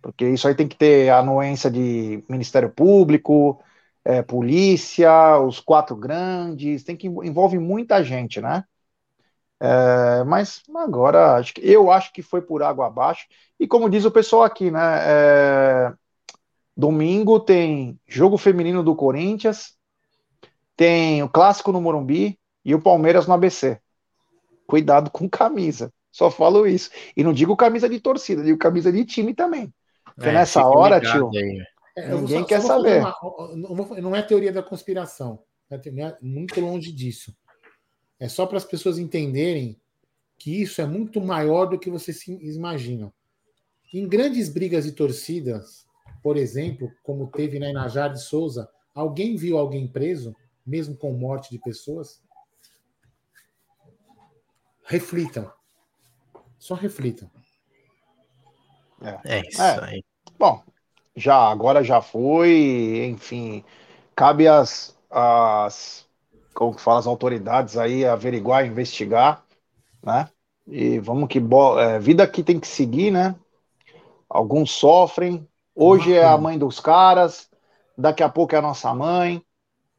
Porque 0.00 0.28
isso 0.28 0.46
aí 0.46 0.54
tem 0.54 0.68
que 0.68 0.76
ter 0.76 1.10
anuência 1.10 1.70
de 1.70 2.22
Ministério 2.28 2.70
Público, 2.70 3.60
é, 4.04 4.22
polícia, 4.22 5.38
os 5.40 5.58
quatro 5.60 5.96
grandes, 5.96 6.84
tem 6.84 6.96
que 6.96 7.08
envolve 7.08 7.58
muita 7.58 8.02
gente, 8.04 8.40
né? 8.40 8.64
É, 9.58 10.22
mas 10.24 10.62
agora 10.74 11.36
acho 11.36 11.54
que, 11.54 11.60
eu 11.62 11.90
acho 11.90 12.12
que 12.12 12.22
foi 12.22 12.40
por 12.42 12.62
água 12.62 12.86
abaixo. 12.86 13.26
E 13.58 13.66
como 13.66 13.90
diz 13.90 14.04
o 14.04 14.10
pessoal 14.10 14.44
aqui, 14.44 14.70
né? 14.70 14.80
É, 15.02 15.92
domingo 16.76 17.40
tem 17.40 17.98
jogo 18.06 18.36
feminino 18.36 18.82
do 18.82 18.94
Corinthians, 18.94 19.75
tem 20.76 21.22
o 21.22 21.28
clássico 21.28 21.72
no 21.72 21.80
Morumbi 21.80 22.38
e 22.64 22.74
o 22.74 22.80
Palmeiras 22.80 23.26
no 23.26 23.34
ABC. 23.34 23.80
Cuidado 24.66 25.10
com 25.10 25.28
camisa. 25.28 25.92
Só 26.12 26.30
falo 26.30 26.66
isso. 26.66 26.90
E 27.16 27.22
não 27.22 27.32
digo 27.32 27.56
camisa 27.56 27.88
de 27.88 28.00
torcida, 28.00 28.42
digo 28.42 28.58
camisa 28.58 28.92
de 28.92 29.04
time 29.04 29.34
também. 29.34 29.72
Porque 30.14 30.30
é, 30.30 30.32
nessa 30.32 30.66
hora, 30.66 31.00
tio, 31.00 31.30
é, 31.96 32.14
ninguém 32.14 32.40
só, 32.40 32.46
quer 32.46 32.60
só 32.60 32.68
saber. 32.68 33.02
Uma, 33.52 34.00
não 34.00 34.14
é 34.14 34.22
teoria 34.22 34.52
da 34.52 34.62
conspiração. 34.62 35.42
É 35.70 35.78
muito 36.22 36.60
longe 36.60 36.92
disso. 36.92 37.34
É 38.18 38.28
só 38.28 38.46
para 38.46 38.56
as 38.56 38.64
pessoas 38.64 38.98
entenderem 38.98 39.78
que 40.38 40.62
isso 40.62 40.80
é 40.80 40.86
muito 40.86 41.20
maior 41.20 41.66
do 41.66 41.78
que 41.78 41.90
vocês 41.90 42.20
se 42.20 42.32
imaginam. 42.32 43.12
Em 43.92 44.06
grandes 44.06 44.48
brigas 44.48 44.84
de 44.84 44.92
torcidas, 44.92 45.86
por 46.22 46.36
exemplo, 46.36 46.90
como 47.02 47.28
teve 47.28 47.58
na 47.58 47.70
Inajar 47.70 48.12
de 48.12 48.22
Souza, 48.22 48.68
alguém 48.94 49.36
viu 49.36 49.58
alguém 49.58 49.86
preso, 49.86 50.34
mesmo 50.66 50.96
com 50.96 51.12
morte 51.12 51.50
de 51.50 51.58
pessoas? 51.58 52.22
Reflitam. 54.84 55.50
Só 56.58 56.74
reflitam. 56.74 57.30
É, 59.02 59.38
é 59.38 59.48
isso 59.48 59.62
é. 59.62 59.84
aí. 59.84 60.04
Bom, 60.38 60.62
já 61.14 61.36
agora 61.36 61.82
já 61.82 62.00
foi, 62.00 63.06
enfim, 63.10 63.64
cabe 64.14 64.48
às, 64.48 64.96
às 65.10 66.06
como 66.54 66.74
que 66.74 66.80
fala, 66.80 66.98
as 66.98 67.06
autoridades 67.06 67.76
aí 67.76 68.04
averiguar, 68.04 68.66
investigar, 68.66 69.44
né? 70.02 70.28
E 70.66 70.98
vamos 70.98 71.28
que 71.28 71.38
é, 71.78 71.98
vida 71.98 72.26
que 72.26 72.42
tem 72.42 72.58
que 72.58 72.66
seguir, 72.66 73.10
né? 73.10 73.36
Alguns 74.28 74.70
sofrem. 74.72 75.46
Hoje 75.74 76.14
é 76.14 76.24
a 76.24 76.36
mãe 76.38 76.58
dos 76.58 76.80
caras, 76.80 77.50
daqui 77.96 78.22
a 78.22 78.28
pouco 78.28 78.54
é 78.54 78.58
a 78.58 78.62
nossa 78.62 78.92
mãe, 78.94 79.44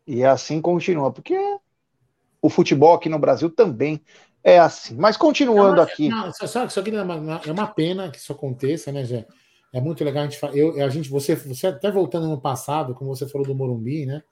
e 0.07 0.23
assim 0.23 0.61
continua, 0.61 1.11
porque 1.11 1.37
o 2.41 2.49
futebol 2.49 2.95
aqui 2.95 3.09
no 3.09 3.19
Brasil 3.19 3.49
também 3.49 4.01
é 4.43 4.57
assim. 4.57 4.95
Mas 4.95 5.17
continuando 5.17 5.81
aqui. 5.81 6.07
Não, 6.07 6.31
só, 6.33 6.47
só, 6.47 6.69
só 6.69 6.81
que 6.81 6.89
é 6.91 7.01
uma, 7.01 7.41
é 7.45 7.51
uma 7.51 7.67
pena 7.67 8.09
que 8.09 8.17
isso 8.17 8.31
aconteça, 8.31 8.91
né, 8.91 9.03
Jé? 9.03 9.27
É 9.73 9.81
muito 9.81 10.03
legal 10.03 10.23
a 10.23 10.29
gente, 10.29 10.57
eu, 10.57 10.83
a 10.83 10.89
gente 10.89 11.09
você, 11.09 11.35
você 11.35 11.67
até 11.67 11.91
voltando 11.91 12.27
no 12.27 12.39
passado, 12.39 12.95
como 12.95 13.13
você 13.13 13.27
falou 13.27 13.45
do 13.45 13.53
Morumbi, 13.53 14.05
né? 14.05 14.23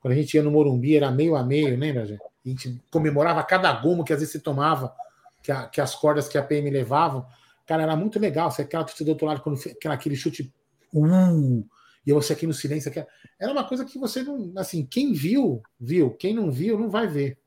Quando 0.00 0.14
a 0.14 0.16
gente 0.16 0.34
ia 0.34 0.42
no 0.42 0.50
Morumbi, 0.50 0.96
era 0.96 1.10
meio 1.10 1.36
a 1.36 1.44
meio, 1.44 1.76
lembra, 1.78 2.06
gente? 2.06 2.22
A 2.22 2.48
gente 2.48 2.82
comemorava 2.90 3.42
cada 3.42 3.70
gomo 3.74 4.02
que 4.02 4.14
às 4.14 4.20
vezes 4.20 4.32
se 4.32 4.40
tomava, 4.40 4.94
que, 5.42 5.52
a, 5.52 5.66
que 5.66 5.80
as 5.80 5.94
cordas 5.94 6.26
que 6.26 6.38
a 6.38 6.42
PM 6.42 6.70
levavam. 6.70 7.26
Cara, 7.66 7.82
era 7.82 7.94
muito 7.94 8.18
legal. 8.18 8.50
Você 8.50 8.62
aquela 8.62 8.84
torcida 8.84 9.04
do 9.04 9.12
outro 9.12 9.26
lado, 9.26 9.42
quando 9.42 9.60
aquela, 9.70 9.94
aquele 9.94 10.16
chute. 10.16 10.50
Uh, 10.92 11.64
e 12.06 12.12
você 12.12 12.32
aqui 12.32 12.46
no 12.46 12.54
silêncio. 12.54 12.90
Aquela, 12.90 13.06
era 13.38 13.52
uma 13.52 13.64
coisa 13.64 13.84
que 13.84 13.98
você 13.98 14.22
não. 14.22 14.52
Assim, 14.56 14.84
quem 14.84 15.12
viu, 15.12 15.62
viu. 15.78 16.10
Quem 16.12 16.34
não 16.34 16.50
viu, 16.50 16.78
não 16.78 16.88
vai 16.88 17.06
ver. 17.06 17.38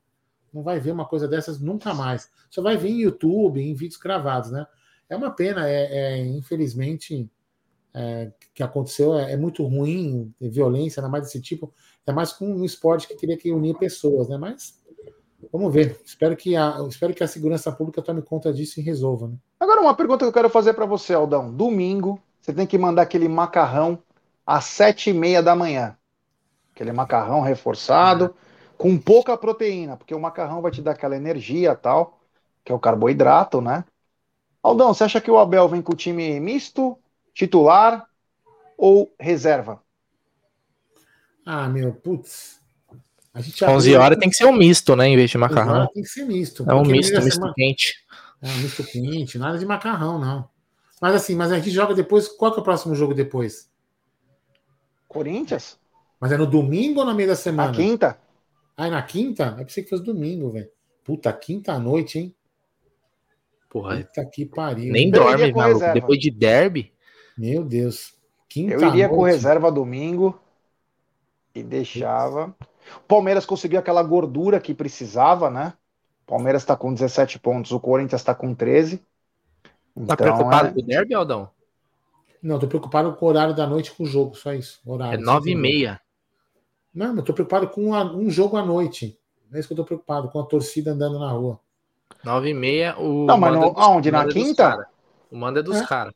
Não 0.52 0.62
vai 0.62 0.78
ver 0.78 0.92
uma 0.92 1.06
coisa 1.06 1.26
dessas 1.26 1.60
nunca 1.60 1.92
mais. 1.92 2.30
Só 2.48 2.62
vai 2.62 2.76
ver 2.76 2.88
em 2.88 3.00
YouTube, 3.00 3.60
em 3.60 3.74
vídeos 3.74 4.00
gravados, 4.00 4.50
né? 4.50 4.66
É 5.08 5.16
uma 5.16 5.30
pena, 5.30 5.68
é, 5.68 5.84
é 5.92 6.26
infelizmente 6.26 7.28
é, 7.92 8.32
que 8.52 8.62
aconteceu 8.62 9.16
é, 9.16 9.32
é, 9.32 9.36
muito 9.36 9.64
ruim, 9.64 10.32
violência, 10.40 11.00
ainda 11.00 11.10
mais 11.10 11.24
desse 11.24 11.40
tipo, 11.40 11.72
é 12.06 12.12
mais 12.12 12.32
com 12.32 12.46
um 12.46 12.64
esporte 12.64 13.06
que 13.06 13.14
queria 13.14 13.36
que 13.36 13.52
unir 13.52 13.78
pessoas, 13.78 14.28
né? 14.28 14.36
Mas 14.36 14.80
vamos 15.52 15.72
ver. 15.72 16.00
Espero 16.04 16.36
que 16.36 16.56
a, 16.56 16.76
espero 16.88 17.14
que 17.14 17.22
a 17.22 17.28
segurança 17.28 17.70
pública 17.70 18.02
tome 18.02 18.22
conta 18.22 18.52
disso 18.52 18.80
e 18.80 18.82
resolva. 18.82 19.28
Né? 19.28 19.36
Agora, 19.60 19.80
uma 19.80 19.94
pergunta 19.94 20.24
que 20.24 20.28
eu 20.28 20.32
quero 20.32 20.50
fazer 20.50 20.74
para 20.74 20.86
você, 20.86 21.14
Aldão. 21.14 21.54
Domingo, 21.54 22.20
você 22.40 22.52
tem 22.52 22.66
que 22.66 22.76
mandar 22.76 23.02
aquele 23.02 23.28
macarrão 23.28 24.02
às 24.46 24.64
sete 24.64 25.10
e 25.10 25.12
meia 25.12 25.42
da 25.42 25.54
manhã. 25.54 25.96
Aquele 26.74 26.92
macarrão 26.92 27.40
reforçado, 27.40 28.34
com 28.76 28.98
pouca 28.98 29.36
proteína, 29.36 29.96
porque 29.96 30.14
o 30.14 30.20
macarrão 30.20 30.60
vai 30.60 30.72
te 30.72 30.82
dar 30.82 30.92
aquela 30.92 31.16
energia 31.16 31.74
tal, 31.74 32.20
que 32.64 32.72
é 32.72 32.74
o 32.74 32.78
carboidrato, 32.78 33.60
né? 33.60 33.84
Aldão, 34.62 34.92
você 34.92 35.04
acha 35.04 35.20
que 35.20 35.30
o 35.30 35.38
Abel 35.38 35.68
vem 35.68 35.82
com 35.82 35.92
o 35.92 35.96
time 35.96 36.40
misto 36.40 36.98
titular 37.32 38.06
ou 38.76 39.14
reserva? 39.18 39.82
Ah, 41.44 41.68
meu, 41.68 41.92
putz. 41.92 42.60
A 43.32 43.40
gente 43.40 43.64
11 43.64 43.96
horas 43.96 44.18
tem 44.18 44.30
que 44.30 44.36
ser 44.36 44.46
um 44.46 44.52
misto, 44.52 44.94
né? 44.94 45.08
Em 45.08 45.16
vez 45.16 45.30
de 45.30 45.36
macarrão. 45.36 45.88
Tem 45.92 46.02
que 46.02 46.08
ser 46.08 46.24
misto. 46.24 46.64
É 46.68 46.74
um 46.74 46.82
misto, 46.82 47.20
misto 47.20 47.34
semana... 47.34 47.52
quente. 47.54 47.94
É 48.40 48.48
um 48.48 48.56
misto 48.58 48.84
quente, 48.84 49.38
nada 49.38 49.58
de 49.58 49.66
macarrão, 49.66 50.18
não. 50.18 50.48
Mas 51.00 51.14
assim, 51.14 51.34
mas 51.34 51.50
a 51.50 51.56
gente 51.56 51.70
joga 51.70 51.94
depois. 51.94 52.28
Qual 52.28 52.52
que 52.52 52.58
é 52.58 52.60
o 52.60 52.64
próximo 52.64 52.94
jogo 52.94 53.12
depois? 53.12 53.68
Corinthians. 55.14 55.78
Mas 56.20 56.32
é 56.32 56.36
no 56.36 56.46
domingo 56.46 57.00
ou 57.00 57.06
na 57.06 57.14
meia 57.14 57.28
da 57.28 57.36
semana? 57.36 57.70
Na 57.70 57.76
quinta. 57.76 58.18
Ah, 58.76 58.88
é 58.88 58.90
na 58.90 59.02
quinta? 59.02 59.54
Eu 59.58 59.64
pensei 59.64 59.84
que 59.84 59.90
fosse 59.90 60.02
domingo, 60.02 60.50
velho. 60.50 60.68
Puta, 61.04 61.32
quinta 61.32 61.72
à 61.72 61.78
noite, 61.78 62.18
hein? 62.18 62.34
Porra. 63.70 63.98
Puta 63.98 64.24
que 64.26 64.44
pariu. 64.44 64.92
Nem 64.92 65.10
dorme, 65.10 65.52
maluco. 65.52 65.92
Depois 65.92 66.18
de 66.18 66.30
derby. 66.30 66.92
Meu 67.38 67.62
Deus. 67.62 68.14
Quinta 68.48 68.74
eu 68.74 68.80
iria 68.80 69.06
noite. 69.06 69.14
com 69.14 69.22
reserva 69.22 69.70
domingo 69.70 70.40
e 71.54 71.62
deixava. 71.62 72.54
O 72.98 73.06
Palmeiras 73.06 73.46
conseguiu 73.46 73.78
aquela 73.78 74.02
gordura 74.02 74.60
que 74.60 74.74
precisava, 74.74 75.50
né? 75.50 75.72
O 76.24 76.26
Palmeiras 76.26 76.62
está 76.62 76.76
com 76.76 76.92
17 76.92 77.38
pontos, 77.38 77.70
o 77.70 77.80
Corinthians 77.80 78.20
está 78.20 78.34
com 78.34 78.54
13. 78.54 78.98
Tá 78.98 79.04
então, 79.94 80.16
preocupado 80.16 80.68
é... 80.68 80.72
com 80.72 80.80
o 80.80 80.82
derby, 80.82 81.14
Aldão? 81.14 81.50
Não, 82.44 82.58
tô 82.58 82.68
preocupado 82.68 83.14
com 83.14 83.24
o 83.24 83.28
horário 83.30 83.54
da 83.54 83.66
noite 83.66 83.90
com 83.90 84.02
o 84.02 84.06
jogo, 84.06 84.34
só 84.36 84.52
isso. 84.52 84.78
Horário, 84.84 85.18
é 85.18 85.24
9 85.24 85.50
e 85.50 85.54
meia. 85.54 85.98
Não, 86.94 87.16
eu 87.16 87.22
tô 87.22 87.32
preocupado 87.32 87.66
com 87.68 87.90
um 87.90 88.28
jogo 88.28 88.58
à 88.58 88.64
noite. 88.64 89.18
É 89.50 89.58
isso 89.58 89.66
que 89.66 89.72
eu 89.72 89.78
tô 89.78 89.84
preocupado, 89.84 90.28
com 90.28 90.38
a 90.38 90.44
torcida 90.44 90.92
andando 90.92 91.18
na 91.18 91.30
rua. 91.30 91.58
9 92.22 92.50
e 92.50 92.52
meia, 92.52 92.98
o. 92.98 93.24
Não, 93.24 93.38
mas 93.38 93.54
no, 93.54 93.78
aonde? 93.78 94.10
Na 94.10 94.26
quinta? 94.26 94.86
O 95.30 95.36
manda 95.38 95.60
é 95.60 95.62
dos 95.62 95.78
é. 95.78 95.86
caras. 95.86 96.12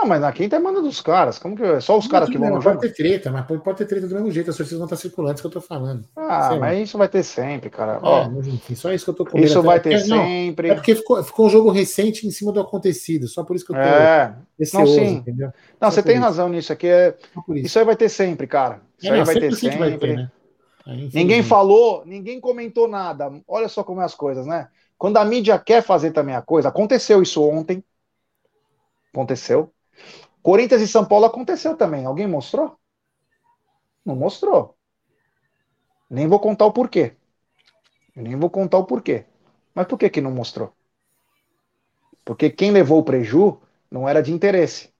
Ah, 0.00 0.06
mas 0.06 0.20
na 0.20 0.30
quinta 0.30 0.54
é 0.54 0.58
manda 0.60 0.80
dos 0.80 1.00
caras. 1.00 1.40
Como 1.40 1.56
que 1.56 1.62
é? 1.64 1.80
Só 1.80 1.98
os 1.98 2.06
caras 2.06 2.28
que 2.28 2.38
vão 2.38 2.50
no 2.50 2.62
Pode 2.62 2.80
ter 2.80 2.92
treta, 2.92 3.32
mas 3.32 3.44
pode 3.46 3.78
ter 3.78 3.84
treta 3.84 4.06
do 4.06 4.14
mesmo 4.14 4.30
jeito. 4.30 4.48
As 4.48 4.56
torcidas 4.56 4.78
vão 4.78 4.86
estar 4.86 4.96
circulando, 4.96 5.34
isso 5.34 5.42
que 5.42 5.46
eu 5.48 5.60
tô 5.60 5.60
falando. 5.60 6.04
Ah, 6.14 6.50
Sei 6.50 6.58
mas 6.60 6.78
isso 6.80 6.96
vai 6.96 7.08
ter 7.08 7.24
sempre, 7.24 7.68
cara. 7.68 7.94
É, 7.94 7.98
Ó, 8.00 8.28
mas 8.28 8.46
enfim, 8.46 8.76
só 8.76 8.92
isso 8.92 9.04
que 9.04 9.10
eu 9.10 9.14
tô 9.14 9.26
com 9.26 9.38
Isso 9.38 9.60
vai 9.60 9.80
ter 9.80 9.94
é, 9.94 9.98
sempre. 9.98 10.68
Não, 10.68 10.74
é 10.74 10.76
porque 10.76 10.94
ficou, 10.94 11.22
ficou 11.24 11.46
um 11.46 11.50
jogo 11.50 11.70
recente 11.70 12.28
em 12.28 12.30
cima 12.30 12.52
do 12.52 12.60
acontecido. 12.60 13.26
Só 13.26 13.42
por 13.42 13.56
isso 13.56 13.66
que 13.66 13.72
eu 13.72 13.76
tô. 13.76 13.82
É, 13.82 14.36
não, 14.72 14.86
sim. 14.86 15.14
Entendeu? 15.16 15.50
Não, 15.80 15.90
só 15.90 15.96
você 15.96 16.02
tem 16.04 16.14
isso. 16.14 16.24
razão 16.24 16.48
nisso. 16.48 16.72
Aqui 16.72 16.86
é... 16.86 17.16
Isso. 17.48 17.56
isso. 17.56 17.78
aí 17.80 17.84
vai 17.84 17.96
ter 17.96 18.08
sempre, 18.08 18.46
cara. 18.46 18.80
Isso 18.98 19.08
é, 19.08 19.10
aí 19.10 19.18
não, 19.18 19.26
vai 19.26 19.34
ter 19.34 19.52
sempre. 19.56 19.78
Vai 19.78 19.98
ter, 19.98 20.16
né? 20.16 20.30
ninguém 21.12 21.42
falou, 21.42 22.04
ninguém 22.06 22.40
comentou 22.40 22.86
nada. 22.86 23.32
Olha 23.48 23.68
só 23.68 23.82
como 23.82 24.00
é 24.00 24.04
as 24.04 24.14
coisas, 24.14 24.46
né? 24.46 24.68
Quando 24.96 25.16
a 25.16 25.24
mídia 25.24 25.58
quer 25.58 25.82
fazer 25.82 26.12
também 26.12 26.36
a 26.36 26.42
coisa, 26.42 26.68
aconteceu 26.68 27.20
isso 27.20 27.42
ontem. 27.42 27.82
Aconteceu. 29.12 29.72
Corinthians 30.42 30.80
e 30.80 30.88
São 30.88 31.04
Paulo 31.04 31.26
aconteceu 31.26 31.76
também. 31.76 32.04
Alguém 32.04 32.26
mostrou? 32.26 32.78
Não 34.04 34.16
mostrou. 34.16 34.76
Nem 36.08 36.26
vou 36.26 36.40
contar 36.40 36.66
o 36.66 36.72
porquê. 36.72 37.16
nem 38.16 38.36
vou 38.36 38.48
contar 38.48 38.78
o 38.78 38.84
porquê. 38.84 39.26
Mas 39.74 39.86
por 39.86 39.98
que 39.98 40.08
que 40.08 40.20
não 40.20 40.30
mostrou? 40.30 40.72
Porque 42.24 42.50
quem 42.50 42.70
levou 42.70 42.98
o 42.98 43.04
preju 43.04 43.60
não 43.90 44.08
era 44.08 44.22
de 44.22 44.32
interesse. 44.32 44.92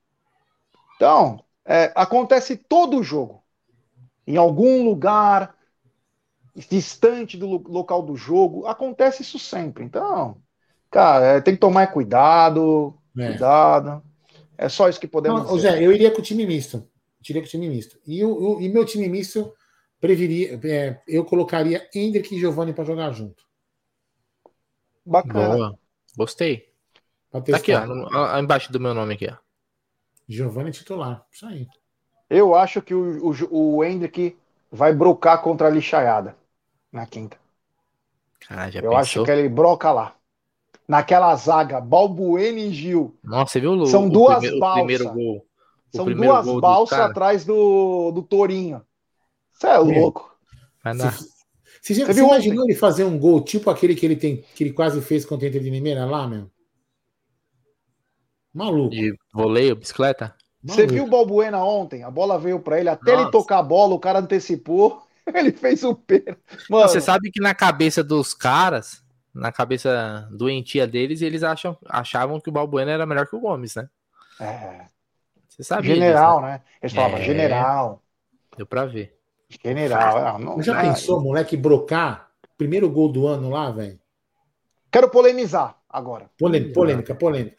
Então, 0.96 1.44
é, 1.64 1.92
acontece 1.94 2.56
todo 2.56 2.98
o 2.98 3.02
jogo. 3.02 3.42
Em 4.26 4.36
algum 4.36 4.84
lugar 4.84 5.54
distante 6.54 7.36
do 7.36 7.46
local 7.70 8.02
do 8.02 8.16
jogo, 8.16 8.66
acontece 8.66 9.22
isso 9.22 9.38
sempre. 9.38 9.84
Então, 9.84 10.36
cara, 10.90 11.24
é, 11.24 11.40
tem 11.40 11.54
que 11.54 11.60
tomar 11.60 11.86
cuidado, 11.88 12.98
é. 13.16 13.28
cuidado. 13.28 14.02
É 14.58 14.68
só 14.68 14.88
isso 14.88 14.98
que 14.98 15.06
podemos 15.06 15.44
não, 15.44 15.56
dizer. 15.56 15.70
Zé, 15.70 15.86
eu 15.86 15.92
iria 15.92 16.10
com 16.10 16.18
o 16.18 16.22
time 16.22 16.44
misto. 16.44 16.78
Eu 16.78 17.30
iria 17.30 17.42
com 17.42 17.46
o 17.46 17.50
time 17.50 17.68
misto. 17.68 17.98
E, 18.04 18.24
o, 18.24 18.60
e 18.60 18.68
meu 18.68 18.84
time 18.84 19.08
misto, 19.08 19.54
preferia, 20.00 20.60
é, 20.64 21.00
eu 21.06 21.24
colocaria 21.24 21.88
Hendrick 21.94 22.34
e 22.34 22.40
Giovanni 22.40 22.72
para 22.72 22.84
jogar 22.84 23.12
junto. 23.12 23.44
Bacana. 25.06 25.56
Boa. 25.56 25.78
Gostei. 26.16 26.68
Tá 27.30 27.38
aqui, 27.56 27.72
ó, 27.72 28.38
embaixo 28.38 28.72
do 28.72 28.80
meu 28.80 28.94
nome 28.94 29.14
aqui, 29.14 29.28
ó. 29.30 29.36
Giovanni 30.28 30.72
titular. 30.72 31.24
Isso 31.30 31.46
aí. 31.46 31.66
Eu 32.28 32.54
acho 32.54 32.82
que 32.82 32.94
o, 32.94 33.30
o, 33.30 33.76
o 33.76 33.84
Hendrick 33.84 34.36
vai 34.70 34.92
brocar 34.92 35.40
contra 35.40 35.68
a 35.68 35.70
lixaiada 35.70 36.36
na 36.92 37.06
quinta. 37.06 37.38
Ah, 38.48 38.70
já 38.70 38.80
Eu 38.80 38.90
pensou? 38.90 38.98
acho 38.98 39.24
que 39.24 39.30
ele 39.30 39.48
broca 39.48 39.92
lá. 39.92 40.17
Naquela 40.88 41.36
zaga, 41.36 41.80
Balbuena 41.82 42.58
e 42.58 42.72
Gil. 42.72 43.14
Nossa, 43.22 43.52
você 43.52 43.60
viu 43.60 43.72
o 43.72 43.86
São 43.86 44.06
o 44.06 44.10
duas 44.10 44.38
primeiro, 44.38 44.58
balsas. 44.58 44.84
primeiro 44.84 45.12
gol? 45.12 45.46
São 45.94 46.04
duas 46.06 46.46
gol 46.46 46.60
balsas 46.60 46.98
atrás 46.98 47.44
do, 47.44 48.10
do 48.10 48.22
Torinho. 48.22 48.82
Você 49.52 49.66
é 49.66 49.76
louco. 49.76 50.34
Vai 50.82 50.96
dar. 50.96 51.12
Você, 51.12 51.94
já, 51.94 52.06
Você 52.06 52.06
você 52.06 52.12
viu 52.14 52.26
imaginou 52.26 52.64
ele 52.64 52.74
fazer 52.74 53.04
um 53.04 53.18
gol 53.18 53.42
tipo 53.42 53.68
aquele 53.70 53.94
que 53.94 54.06
ele, 54.06 54.16
tem, 54.16 54.42
que 54.54 54.64
ele 54.64 54.72
quase 54.72 55.00
fez 55.02 55.26
contra 55.26 55.46
o 55.46 55.48
Inter 55.48 55.62
de 55.62 55.70
Limeira 55.70 56.06
lá, 56.06 56.26
meu? 56.26 56.50
Maluco. 58.52 58.90
De 58.90 59.14
voleio, 59.32 59.76
bicicleta? 59.76 60.34
Você 60.64 60.82
maluco. 60.82 60.94
viu 60.94 61.04
o 61.04 61.10
Balbuena 61.10 61.62
ontem? 61.62 62.02
A 62.02 62.10
bola 62.10 62.38
veio 62.38 62.60
pra 62.60 62.80
ele, 62.80 62.88
até 62.88 63.12
ele 63.12 63.20
Nossa. 63.22 63.32
tocar 63.32 63.58
a 63.58 63.62
bola, 63.62 63.94
o 63.94 64.00
cara 64.00 64.18
antecipou. 64.20 65.02
Ele 65.34 65.52
fez 65.52 65.84
o 65.84 65.94
pênalti. 65.94 66.40
Mano, 66.70 66.88
Você 66.88 67.02
sabe 67.02 67.30
que 67.30 67.38
na 67.38 67.54
cabeça 67.54 68.02
dos 68.02 68.32
caras, 68.32 69.04
na 69.38 69.52
cabeça 69.52 70.28
doentia 70.32 70.86
deles, 70.86 71.22
eles 71.22 71.42
acham, 71.44 71.78
achavam 71.86 72.40
que 72.40 72.48
o 72.48 72.52
Balbuena 72.52 72.90
era 72.90 73.06
melhor 73.06 73.26
que 73.26 73.36
o 73.36 73.40
Gomes, 73.40 73.76
né? 73.76 73.88
é, 74.40 74.86
Você 75.48 75.62
sabia 75.62 75.94
general, 75.94 76.36
disso, 76.40 76.46
né? 76.46 76.62
Eles 76.82 76.92
falavam 76.94 77.18
É. 77.18 77.22
general. 77.22 77.90
né? 77.90 77.98
Deu 78.56 78.66
pra 78.66 78.84
ver. 78.84 79.16
General. 79.64 80.16
Ah, 80.18 80.38
não- 80.38 80.60
já 80.62 80.78
ah, 80.78 80.82
pensou, 80.82 81.20
moleque, 81.22 81.56
brocar? 81.56 82.28
Primeiro 82.56 82.90
gol 82.90 83.10
do 83.10 83.26
ano 83.28 83.50
lá, 83.50 83.70
velho? 83.70 83.98
Quero 84.90 85.08
polemizar 85.08 85.77
agora. 85.88 86.30
Polêmica, 86.38 86.72
polêmica, 86.72 87.14
polêmica. 87.14 87.56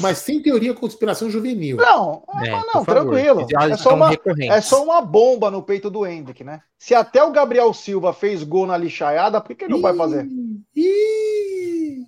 Mas 0.00 0.18
sem 0.18 0.40
teoria 0.40 0.72
conspiração 0.74 1.28
juvenil. 1.28 1.76
Não, 1.76 2.22
É, 2.42 2.50
não, 2.74 2.84
tranquilo. 2.84 3.46
É 3.70 3.76
só, 3.76 3.94
uma, 3.94 4.10
é 4.50 4.60
só 4.60 4.82
uma 4.84 5.00
bomba 5.00 5.50
no 5.50 5.62
peito 5.62 5.90
do 5.90 6.06
Hendrick, 6.06 6.44
né? 6.44 6.62
Se 6.78 6.94
até 6.94 7.22
o 7.22 7.32
Gabriel 7.32 7.72
Silva 7.74 8.12
fez 8.12 8.42
gol 8.42 8.66
na 8.66 8.76
lixaiada, 8.76 9.40
por 9.40 9.48
que, 9.48 9.54
que 9.56 9.64
ele 9.64 9.74
não 9.74 9.80
vai 9.80 9.94
fazer? 9.94 10.26
Ih! 10.74 12.06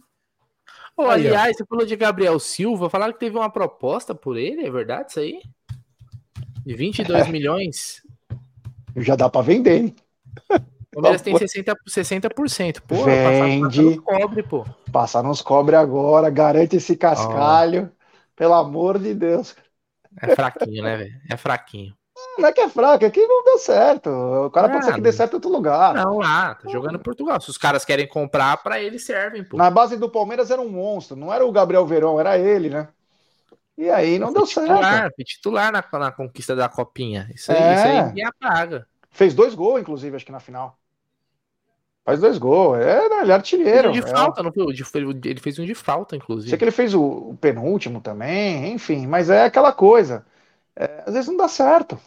Ó. 0.96 1.10
aliás, 1.10 1.56
você 1.56 1.64
falou 1.64 1.84
de 1.84 1.96
Gabriel 1.96 2.38
Silva, 2.38 2.88
falaram 2.88 3.12
que 3.12 3.18
teve 3.18 3.36
uma 3.36 3.51
proposta 3.51 4.14
por 4.14 4.36
ele, 4.36 4.64
é 4.64 4.70
verdade 4.70 5.10
isso 5.10 5.20
aí? 5.20 5.40
De 6.64 6.74
22 6.74 7.26
milhões. 7.28 8.01
Já 8.96 9.16
dá 9.16 9.28
pra 9.28 9.42
vender, 9.42 9.76
hein? 9.76 9.96
O 10.96 11.02
Palmeiras 11.02 11.22
tem 11.22 11.32
Pô. 11.32 11.40
60%, 11.40 11.76
60%. 11.88 12.80
Pô, 12.82 13.04
Vende. 13.04 13.98
cobre, 14.00 14.42
pô. 14.42 14.64
Passar 14.92 15.22
nos 15.22 15.42
cobre 15.42 15.76
agora, 15.76 16.30
garante 16.30 16.76
esse 16.76 16.96
cascalho. 16.96 17.90
Pelo 18.36 18.54
amor 18.54 18.98
de 18.98 19.14
Deus. 19.14 19.54
É 20.20 20.34
fraquinho, 20.34 20.82
né, 20.82 20.96
velho? 20.96 21.14
É 21.30 21.36
fraquinho. 21.36 21.94
Não 22.38 22.48
é 22.48 22.52
que 22.52 22.60
é 22.60 22.68
fraco, 22.68 23.04
é 23.04 23.10
que 23.10 23.24
não 23.26 23.44
deu 23.44 23.58
certo. 23.58 24.08
O 24.08 24.50
cara 24.50 24.68
pode 24.68 24.84
Ah, 24.84 24.86
ser 24.86 24.94
que 24.94 25.00
dê 25.00 25.12
certo 25.12 25.32
em 25.32 25.34
outro 25.36 25.50
lugar. 25.50 25.94
Não, 25.94 26.18
lá, 26.18 26.54
tá 26.54 26.68
jogando 26.68 26.96
em 26.96 27.02
Portugal. 27.02 27.40
Se 27.40 27.50
os 27.50 27.58
caras 27.58 27.84
querem 27.84 28.08
comprar, 28.08 28.56
pra 28.62 28.80
eles 28.80 29.04
servem, 29.04 29.44
pô. 29.44 29.56
Na 29.56 29.70
base 29.70 29.96
do 29.96 30.08
Palmeiras 30.08 30.50
era 30.50 30.60
um 30.60 30.68
monstro, 30.68 31.16
não 31.16 31.32
era 31.32 31.44
o 31.44 31.52
Gabriel 31.52 31.86
Verão, 31.86 32.18
era 32.18 32.38
ele, 32.38 32.70
né? 32.70 32.88
E 33.76 33.90
aí 33.90 34.18
não 34.18 34.32
deu 34.32 34.46
certo. 34.46 34.68
titular, 34.68 35.10
foi 35.14 35.24
titular 35.24 35.72
na, 35.72 35.84
na 35.98 36.12
conquista 36.12 36.54
da 36.54 36.68
copinha. 36.68 37.28
Isso 37.34 37.50
aí, 37.50 37.58
É. 37.58 37.74
isso 37.74 37.84
aí 37.86 38.02
ninguém 38.06 38.24
apaga. 38.26 38.86
Fez 39.10 39.34
dois 39.34 39.54
gols, 39.54 39.80
inclusive, 39.80 40.14
acho 40.16 40.24
que 40.26 40.32
na 40.32 40.40
final. 40.40 40.76
Faz 42.05 42.20
dois 42.20 42.36
gols. 42.36 42.78
É, 42.78 43.09
né, 43.09 43.22
ele 43.22 43.32
é 43.32 43.35
artilheiro. 43.35 43.93
de 43.93 44.01
é. 44.01 44.06
falta, 44.06 44.43
não 44.43 44.52
foi? 44.52 44.64
O 44.64 44.70
Ele 44.70 45.40
fez 45.40 45.59
um 45.59 45.64
de 45.64 45.74
falta, 45.74 46.14
inclusive. 46.14 46.51
Sei 46.51 46.59
que 46.59 46.64
ele 46.64 46.70
fez 46.70 46.93
o, 46.93 47.02
o 47.02 47.36
penúltimo 47.40 48.01
também, 48.01 48.72
enfim, 48.72 49.06
mas 49.06 49.31
é 49.31 49.44
aquela 49.44 49.72
coisa. 49.72 50.26
É, 50.76 51.05
às 51.06 51.14
vezes 51.14 51.28
não 51.28 51.36
dá 51.36 51.48
certo. 51.48 51.98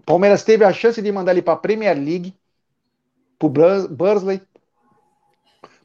O 0.00 0.04
Palmeiras 0.04 0.44
teve 0.44 0.64
a 0.64 0.72
chance 0.72 1.00
de 1.00 1.10
mandar 1.10 1.32
ele 1.32 1.40
para 1.40 1.54
a 1.54 1.58
Premier 1.58 1.96
League, 1.96 2.34
pro 3.38 3.48
Burs- 3.48 3.86
Bursley. 3.86 4.42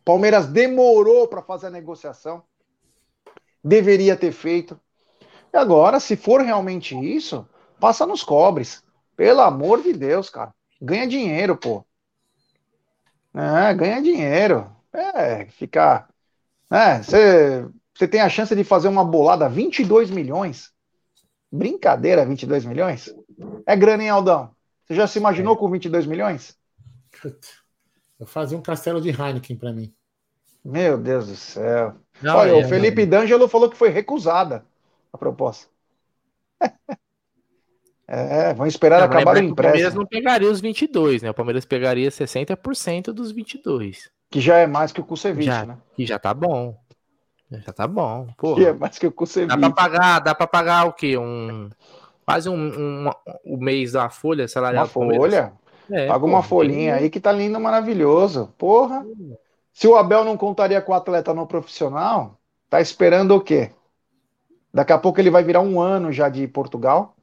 Palmeiras 0.03 0.47
demorou 0.47 1.27
para 1.27 1.41
fazer 1.41 1.67
a 1.67 1.71
negociação. 1.71 2.43
Deveria 3.63 4.17
ter 4.17 4.33
feito. 4.33 4.77
E 5.53 5.57
agora, 5.57 5.99
se 5.99 6.17
for 6.17 6.41
realmente 6.41 6.95
isso, 6.97 7.47
passa 7.79 8.05
nos 8.05 8.23
cobres. 8.23 8.83
Pelo 9.15 9.41
amor 9.41 9.81
de 9.81 9.93
Deus, 9.93 10.29
cara. 10.29 10.53
Ganha 10.81 11.07
dinheiro, 11.07 11.55
pô. 11.55 11.85
É, 13.33 13.73
ganha 13.73 14.01
dinheiro. 14.01 14.69
É, 14.93 15.45
ficar. 15.45 16.09
É, 16.71 17.01
você 17.01 18.07
tem 18.07 18.21
a 18.21 18.29
chance 18.29 18.55
de 18.55 18.63
fazer 18.63 18.87
uma 18.87 19.03
bolada 19.03 19.49
22 19.49 20.09
milhões. 20.09 20.71
Brincadeira, 21.51 22.25
22 22.25 22.65
milhões? 22.65 23.13
É 23.65 23.75
grana, 23.75 24.03
hein, 24.03 24.09
Aldão? 24.09 24.51
Você 24.85 24.95
já 24.95 25.07
se 25.07 25.19
imaginou 25.19 25.57
com 25.57 25.69
22 25.69 26.05
milhões? 26.05 26.57
Eu 28.19 28.25
fazia 28.25 28.57
um 28.57 28.61
castelo 28.61 29.01
de 29.01 29.09
Heineken 29.09 29.57
pra 29.57 29.71
mim. 29.71 29.93
Meu 30.63 30.97
Deus 30.97 31.27
do 31.27 31.35
céu. 31.35 31.95
Não, 32.21 32.37
Olha, 32.37 32.51
é, 32.51 32.65
o 32.65 32.67
Felipe 32.67 33.05
D'Angelo 33.05 33.47
falou 33.47 33.69
que 33.69 33.77
foi 33.77 33.89
recusada 33.89 34.65
a 35.11 35.17
proposta. 35.17 35.69
É, 38.09 38.53
vão 38.53 38.65
esperar 38.65 38.99
Não, 38.99 39.05
acabar 39.05 39.37
o 39.37 39.39
que 39.39 39.51
o 39.51 39.55
Palmeiras 39.55 39.79
empréstimo, 39.93 40.01
não 40.01 40.07
pegaria 40.07 40.49
os 40.49 40.59
22, 40.61 41.21
né? 41.21 41.29
O 41.29 41.33
Palmeiras 41.33 41.65
pegaria 41.65 42.09
60% 42.09 43.11
dos 43.13 43.31
22. 43.31 44.09
que 44.31 44.39
já 44.41 44.57
é 44.57 44.67
mais 44.67 44.91
que 44.91 45.01
o 45.01 45.03
Kusevich, 45.03 45.45
Já. 45.45 45.65
né? 45.65 45.77
E 45.97 46.05
já 46.05 46.17
tá 46.19 46.33
bom. 46.33 46.75
Já 47.51 47.73
tá 47.73 47.87
bom. 47.87 48.27
Pô, 48.37 48.55
Que 48.55 48.65
é 48.65 48.73
mais 48.73 48.97
que 48.99 49.07
o 49.07 49.09
dá 49.09 49.15
Kusevich. 49.15 49.57
pra 49.59 49.69
pagar, 49.71 50.19
dá 50.19 50.35
pra 50.35 50.45
pagar 50.47 50.85
o 50.87 50.93
quê? 50.93 51.17
Um 51.17 51.69
quase 52.25 52.47
um, 52.47 52.53
um- 53.07 53.09
o 53.43 53.57
mês 53.57 53.93
da 53.93 54.07
folha 54.09 54.47
salarial 54.47 54.83
Uma 54.85 54.89
folha? 54.91 55.53
É, 55.91 56.05
Paga 56.05 56.19
pô, 56.19 56.25
uma 56.27 56.43
folhinha 56.43 56.93
aí 56.95 57.09
que 57.09 57.19
tá 57.19 57.31
lindo, 57.31 57.59
maravilhoso. 57.59 58.53
Porra. 58.57 59.03
Se 59.73 59.87
o 59.87 59.95
Abel 59.95 60.23
não 60.23 60.37
contaria 60.37 60.79
com 60.81 60.91
o 60.91 60.95
atleta 60.95 61.33
no 61.33 61.47
profissional, 61.47 62.37
tá 62.69 62.79
esperando 62.79 63.35
o 63.35 63.41
quê? 63.41 63.71
Daqui 64.71 64.93
a 64.93 64.99
pouco 64.99 65.19
ele 65.19 65.31
vai 65.31 65.43
virar 65.43 65.61
um 65.61 65.81
ano 65.81 66.11
já 66.11 66.29
de 66.29 66.47
Portugal. 66.47 67.15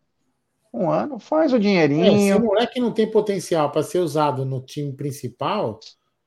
Um 0.78 0.90
ano, 0.90 1.18
faz 1.18 1.52
o 1.52 1.56
É, 1.56 1.58
se 1.58 1.58
o 1.58 1.60
dinheirinho. 1.60 2.40
moleque 2.40 2.78
não 2.78 2.92
tem 2.92 3.10
potencial 3.10 3.70
pra 3.70 3.82
ser 3.82 3.98
usado 4.00 4.44
no 4.44 4.60
time 4.60 4.92
principal, 4.92 5.80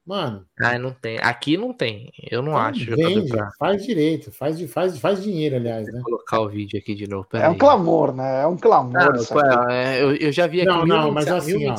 mano, 0.06 0.44
Ah, 0.60 0.80
não 0.80 0.92
tem. 0.92 1.20
Aqui 1.22 1.56
não 1.56 1.72
tem. 1.72 2.12
Eu 2.32 2.42
não 2.42 2.58
acho. 2.58 2.96
vende, 2.96 3.30
pra- 3.30 3.52
faz 3.60 3.86
direito, 3.86 4.32
faz, 4.32 4.58
de- 4.58 4.68
faz, 4.68 4.98
faz 4.98 5.22
dinheiro, 5.22 5.56
aliás, 5.56 5.86
né? 5.86 5.94
Vou 5.94 6.04
colocar 6.04 6.40
o 6.42 6.50
vídeo 6.50 6.80
aqui 6.80 6.96
de 6.96 7.08
novo. 7.08 7.28
É 7.34 7.38
um 7.38 7.42
peraí. 7.42 7.58
clamor, 7.60 8.16
né? 8.16 8.42
É 8.42 8.48
um 8.48 8.58
clamor 8.58 8.94
Não, 8.94 9.70
é, 9.70 10.02
eu, 10.02 10.16
eu 10.16 10.32
já 10.32 10.48
vi 10.48 10.62
aqui 10.62 10.70
Não, 10.70 10.86
não, 10.86 11.12
mas 11.12 11.28
assim, 11.28 11.68
ó, 11.68 11.76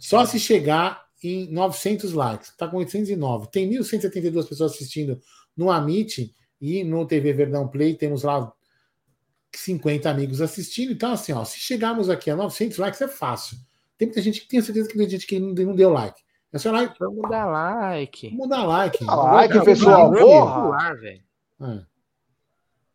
Só 0.00 0.24
se 0.24 0.40
chegar 0.40 1.02
em 1.22 1.52
900 1.52 2.12
likes. 2.14 2.56
Tá 2.56 2.66
com 2.66 2.78
809. 2.78 3.48
Tem 3.52 3.68
1.172 3.68 4.48
pessoas 4.48 4.72
assistindo 4.72 5.20
no 5.56 5.70
Amit 5.70 6.34
e 6.60 6.82
no 6.84 7.06
TV 7.06 7.32
Verdão 7.34 7.68
Play. 7.68 7.94
Temos 7.94 8.22
lá 8.22 8.50
50 9.58 10.08
amigos 10.08 10.40
assistindo. 10.40 10.92
Então, 10.92 11.12
assim, 11.12 11.32
ó, 11.32 11.44
se 11.44 11.58
chegarmos 11.58 12.08
aqui 12.08 12.30
a 12.30 12.36
900 12.36 12.78
likes 12.78 13.00
é 13.00 13.08
fácil. 13.08 13.56
Tem 13.98 14.06
muita 14.08 14.22
gente 14.22 14.40
que 14.40 14.48
tem 14.48 14.60
certeza 14.60 14.88
que 14.88 14.96
tem 14.96 15.08
gente 15.08 15.26
que 15.26 15.38
não 15.38 15.52
não 15.52 15.74
deu 15.74 15.90
like. 15.90 16.20
É 16.52 16.58
só 16.58 16.70
like, 16.70 16.94
Vamos 16.98 17.30
dar 17.30 17.46
like. 17.46 18.28
vamos 18.30 18.48
dar 18.48 18.64
like. 18.66 19.04
Dá 19.04 19.14
like, 19.14 19.64
pessoal, 19.64 20.12
porra. 20.12 20.94
É. 21.08 21.22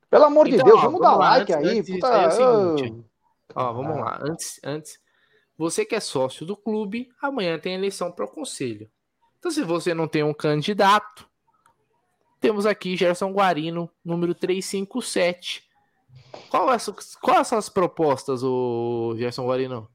Pelo 0.09 0.25
amor 0.25 0.47
de 0.47 0.55
Então, 0.55 0.65
Deus, 0.65 0.77
ó, 0.77 0.81
vamos 0.83 0.99
vamos 0.99 1.07
dar 1.07 1.17
lá, 1.17 1.37
like 1.37 1.53
antes- 1.53 1.67
aí. 1.69 1.79
antes 1.79 1.93
puta, 1.95 2.07
é 2.07 2.11
o 2.11 2.27
ah, 2.27 2.31
seguinte, 2.77 3.05
Ó, 3.55 3.73
vamos 3.73 3.97
lá. 3.97 4.19
Antes, 4.21 4.59
antes, 4.63 4.99
você 5.57 5.85
que 5.85 5.95
é 5.95 5.99
sócio 5.99 6.45
do 6.45 6.55
clube, 6.55 7.09
amanhã 7.21 7.57
tem 7.57 7.73
eleição 7.73 8.11
para 8.11 8.25
o 8.25 8.27
conselho. 8.27 8.89
Então, 9.39 9.49
se 9.51 9.63
você 9.63 9.93
não 9.93 10.07
tem 10.07 10.23
um 10.23 10.33
candidato, 10.33 11.27
temos 12.39 12.65
aqui 12.65 12.95
Gerson 12.95 13.31
Guarino, 13.31 13.89
número 14.03 14.35
357. 14.35 15.66
Qual 16.49 16.71
é, 16.73 16.77
quais 17.21 17.47
são 17.47 17.57
as 17.57 17.69
propostas, 17.69 18.43
o 18.43 19.15
Gerson 19.17 19.45
Guarino? 19.45 19.87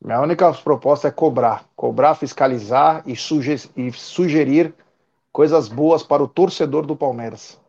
Minha 0.00 0.20
única 0.20 0.52
proposta 0.52 1.08
é 1.08 1.10
cobrar. 1.10 1.64
Cobrar, 1.74 2.14
fiscalizar 2.14 3.02
e, 3.06 3.16
suge- 3.16 3.68
e 3.76 3.90
sugerir 3.92 4.74
coisas 5.32 5.68
boas 5.68 6.02
para 6.02 6.22
o 6.22 6.28
torcedor 6.28 6.86
do 6.86 6.96
Palmeiras. 6.96 7.60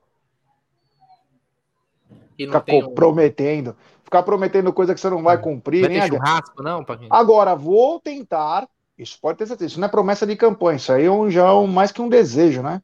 Ficar 2.38 2.64
um- 2.74 2.94
prometendo. 2.94 3.76
Ficar 4.04 4.24
prometendo 4.24 4.72
coisa 4.72 4.94
que 4.94 5.00
você 5.00 5.10
não 5.10 5.22
vai 5.22 5.38
cumprir. 5.38 5.82
vai 5.82 5.90
nem 5.90 6.02
adianta. 6.02 6.26
churrasco, 6.26 6.64
não? 6.64 6.84
Quem... 6.84 7.08
Agora, 7.10 7.56
vou 7.56 8.00
tentar. 8.00 8.68
Isso 8.98 9.20
pode 9.22 9.38
ter 9.38 9.48
certeza. 9.48 9.68
Isso 9.72 9.80
não 9.80 9.88
é 9.88 9.92
promessa 9.92 10.26
de 10.26 10.36
campanha. 10.36 10.78
Isso 10.78 10.92
aí 10.92 11.06
é 11.06 11.12
um- 11.12 11.30
já 11.30 11.48
é 11.48 11.52
um- 11.52 11.68
mais 11.68 11.92
que 11.92 12.02
um 12.02 12.10
desejo, 12.10 12.62
né? 12.62 12.82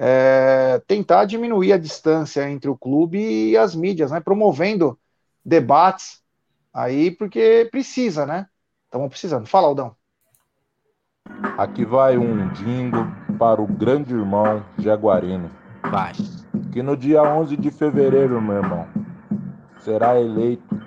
É, 0.00 0.80
tentar 0.86 1.24
diminuir 1.24 1.72
a 1.72 1.78
distância 1.78 2.48
entre 2.48 2.70
o 2.70 2.76
clube 2.76 3.18
e 3.18 3.56
as 3.56 3.74
mídias, 3.74 4.12
né? 4.12 4.20
Promovendo 4.20 4.96
debates 5.44 6.22
aí, 6.72 7.10
porque 7.10 7.68
precisa, 7.70 8.24
né? 8.24 8.46
Estamos 8.84 9.08
precisando. 9.08 9.46
Fala, 9.46 9.66
Aldão. 9.66 9.96
Aqui 11.58 11.84
vai 11.84 12.16
um 12.16 12.48
jingle 12.52 13.06
para 13.38 13.60
o 13.60 13.66
grande 13.66 14.14
irmão 14.14 14.64
Jaguarino. 14.78 15.50
Vai. 15.90 16.12
Que 16.72 16.82
no 16.82 16.96
dia 16.96 17.22
11 17.22 17.56
de 17.56 17.70
fevereiro, 17.70 18.40
meu 18.40 18.56
irmão, 18.56 18.86
será 19.80 20.20
eleito 20.20 20.80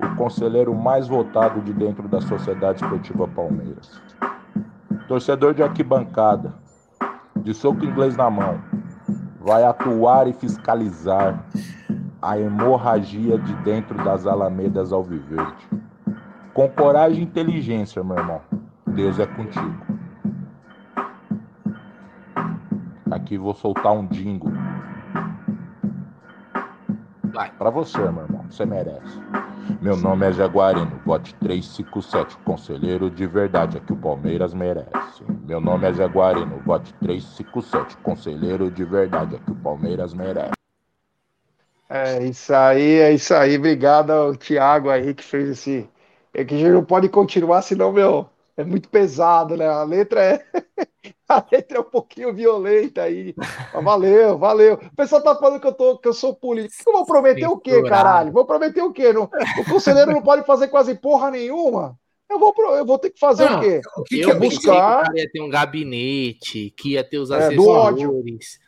o 0.00 0.16
conselheiro 0.16 0.74
mais 0.74 1.08
votado 1.08 1.60
de 1.60 1.72
dentro 1.72 2.08
da 2.08 2.20
Sociedade 2.20 2.82
Esportiva 2.82 3.26
Palmeiras. 3.28 4.00
Torcedor 5.06 5.54
de 5.54 5.62
arquibancada, 5.62 6.54
de 7.42 7.54
soco 7.54 7.84
inglês 7.84 8.16
na 8.16 8.30
mão, 8.30 8.60
vai 9.40 9.64
atuar 9.64 10.28
e 10.28 10.32
fiscalizar 10.32 11.44
a 12.20 12.38
hemorragia 12.38 13.38
de 13.38 13.54
dentro 13.62 13.96
das 14.04 14.26
alamedas 14.26 14.92
alviverde. 14.92 15.68
Com 16.52 16.68
coragem 16.68 17.20
e 17.20 17.24
inteligência, 17.24 18.02
meu 18.02 18.18
irmão. 18.18 18.40
Deus 18.86 19.18
é 19.18 19.26
contigo. 19.26 19.86
Aqui 23.10 23.38
vou 23.38 23.54
soltar 23.54 23.92
um 23.92 24.06
dingo. 24.06 24.50
Vai. 27.32 27.50
Pra 27.52 27.70
você, 27.70 27.98
meu 27.98 28.24
irmão. 28.24 28.44
Você 28.50 28.66
merece. 28.66 29.20
Meu 29.80 29.96
nome 29.96 30.26
é 30.26 30.32
Jaguarino, 30.32 31.00
vote 31.04 31.34
357, 31.36 32.36
conselheiro 32.38 33.10
de 33.10 33.26
verdade, 33.26 33.76
é 33.76 33.80
que 33.80 33.92
o 33.92 33.96
Palmeiras 33.96 34.54
merece. 34.54 35.22
Meu 35.46 35.60
nome 35.60 35.86
é 35.86 35.92
Jaguarino, 35.92 36.60
vote 36.64 36.92
357, 36.94 37.96
conselheiro 37.98 38.70
de 38.70 38.84
verdade, 38.84 39.36
é 39.36 39.38
que 39.38 39.52
o 39.52 39.54
Palmeiras 39.54 40.14
merece. 40.14 40.52
É 41.88 42.22
isso 42.24 42.54
aí, 42.54 42.98
é 42.98 43.12
isso 43.12 43.34
aí. 43.34 43.56
Obrigado 43.56 44.10
ao 44.10 44.36
Thiago 44.36 44.90
aí 44.90 45.14
que 45.14 45.24
fez 45.24 45.48
esse. 45.48 45.88
É 46.34 46.44
que 46.44 46.54
a 46.54 46.58
gente 46.58 46.70
não 46.70 46.84
pode 46.84 47.08
continuar, 47.08 47.62
senão, 47.62 47.92
meu, 47.92 48.28
é 48.58 48.64
muito 48.64 48.88
pesado, 48.88 49.56
né? 49.56 49.66
A 49.66 49.82
letra 49.84 50.22
é. 50.22 50.44
A 51.28 51.44
letra 51.52 51.78
é 51.78 51.80
um 51.80 51.84
pouquinho 51.84 52.32
violenta 52.34 53.02
aí. 53.02 53.34
Mas 53.72 53.84
valeu, 53.84 54.38
valeu. 54.38 54.74
O 54.74 54.96
pessoal 54.96 55.22
tá 55.22 55.36
falando 55.36 55.60
que 55.60 55.66
eu, 55.66 55.72
tô, 55.74 55.98
que 55.98 56.08
eu 56.08 56.14
sou 56.14 56.34
político. 56.34 56.74
Eu 56.86 56.92
vou 56.92 57.06
prometer 57.06 57.46
o 57.46 57.58
quê, 57.58 57.82
caralho? 57.82 58.32
Vou 58.32 58.46
prometer 58.46 58.82
o 58.82 58.92
quê? 58.92 59.12
Não, 59.12 59.24
o 59.24 59.64
conselheiro 59.68 60.10
não 60.10 60.22
pode 60.22 60.44
fazer 60.46 60.68
quase 60.68 60.94
porra 60.94 61.30
nenhuma. 61.30 61.98
Eu 62.30 62.38
vou, 62.38 62.54
eu 62.76 62.84
vou 62.84 62.98
ter 62.98 63.10
que 63.10 63.18
fazer 63.18 63.44
Não, 63.44 63.58
o 63.58 63.60
quê? 63.60 63.80
O 63.96 64.02
que, 64.04 64.18
que 64.18 64.24
eu 64.24 64.30
é 64.30 64.34
pensei 64.34 64.58
que 64.58 64.68
o 64.68 64.70
buscar? 64.70 65.02
cara 65.02 65.18
ia 65.18 65.30
ter 65.30 65.40
um 65.40 65.48
gabinete, 65.50 66.74
que 66.76 66.92
ia 66.92 67.04
ter 67.04 67.18
os 67.18 67.30
É, 67.30 67.36
assessores. 67.36 68.58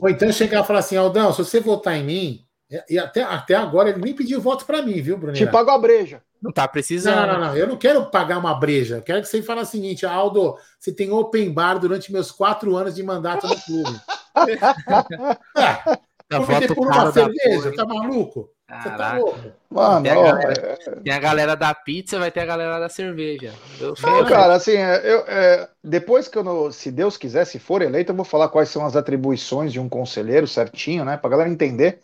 Ou 0.00 0.08
então 0.08 0.32
chegar 0.32 0.62
e 0.62 0.66
falar 0.66 0.78
assim, 0.80 0.96
Aldão, 0.96 1.32
se 1.32 1.38
você 1.38 1.60
votar 1.60 1.96
em 1.96 2.04
mim, 2.04 2.44
e 2.88 2.98
até, 2.98 3.22
até 3.22 3.54
agora 3.54 3.90
ele 3.90 4.00
nem 4.00 4.14
pediu 4.14 4.40
voto 4.40 4.64
pra 4.64 4.82
mim, 4.82 5.00
viu, 5.00 5.16
Bruno? 5.18 5.34
Te 5.34 5.46
pago 5.46 5.70
a 5.70 5.78
breja. 5.78 6.22
Não 6.42 6.50
tá 6.52 6.62
Não, 6.62 6.68
precisando. 6.68 7.26
não, 7.34 7.40
não, 7.40 7.56
eu 7.56 7.66
não 7.68 7.76
quero 7.76 8.04
pagar 8.10 8.38
uma 8.38 8.54
breja. 8.54 8.96
Eu 8.96 9.02
quero 9.02 9.20
que 9.20 9.28
você 9.28 9.42
fale 9.42 9.60
o 9.60 9.64
seguinte, 9.66 10.04
Aldo, 10.04 10.56
você 10.78 10.92
tem 10.92 11.10
open 11.12 11.52
bar 11.52 11.78
durante 11.78 12.12
meus 12.12 12.30
quatro 12.32 12.74
anos 12.76 12.94
de 12.94 13.02
mandato 13.02 13.46
no 13.46 13.56
clube. 13.60 14.00
Tá 16.28 16.38
vou 16.38 16.48
meter 16.48 16.68
voto 16.68 16.74
por 16.74 16.86
uma 16.86 17.04
da 17.04 17.12
cerveja, 17.12 17.70
porra, 17.70 17.76
tá 17.76 17.84
maluco? 17.86 18.50
Você 18.66 18.88
tá 18.88 18.90
Caraca. 18.96 19.18
louco? 19.18 19.38
Mano, 19.70 20.02
Tem 20.02 20.12
a 20.12 20.14
galera- 20.14 20.76
Tem 21.04 21.12
a 21.12 21.18
galera 21.18 21.54
da 21.56 21.74
pizza, 21.74 22.18
vai 22.18 22.30
ter 22.30 22.40
a 22.40 22.46
galera 22.46 22.80
da 22.80 22.88
cerveja. 22.88 23.52
Eu 23.78 23.94
Não, 24.00 24.24
cara, 24.24 24.54
assim, 24.54 24.72
é, 24.76 25.02
eu, 25.04 25.18
é, 25.28 25.68
depois 25.84 26.28
que 26.28 26.38
eu, 26.38 26.42
não- 26.42 26.72
se 26.72 26.90
Deus 26.90 27.18
quiser, 27.18 27.44
se 27.44 27.58
for 27.58 27.82
eleito, 27.82 28.12
eu 28.12 28.16
vou 28.16 28.24
falar 28.24 28.48
quais 28.48 28.70
são 28.70 28.86
as 28.86 28.96
atribuições 28.96 29.72
de 29.74 29.78
um 29.78 29.90
conselheiro 29.90 30.48
certinho, 30.48 31.04
né, 31.04 31.18
pra 31.18 31.28
galera 31.28 31.50
entender. 31.50 32.00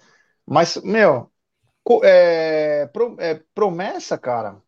Mas, 0.47 0.77
meu, 0.83 1.31
é, 2.05 2.91
é, 3.19 3.43
promessa, 3.55 4.19
cara. 4.19 4.61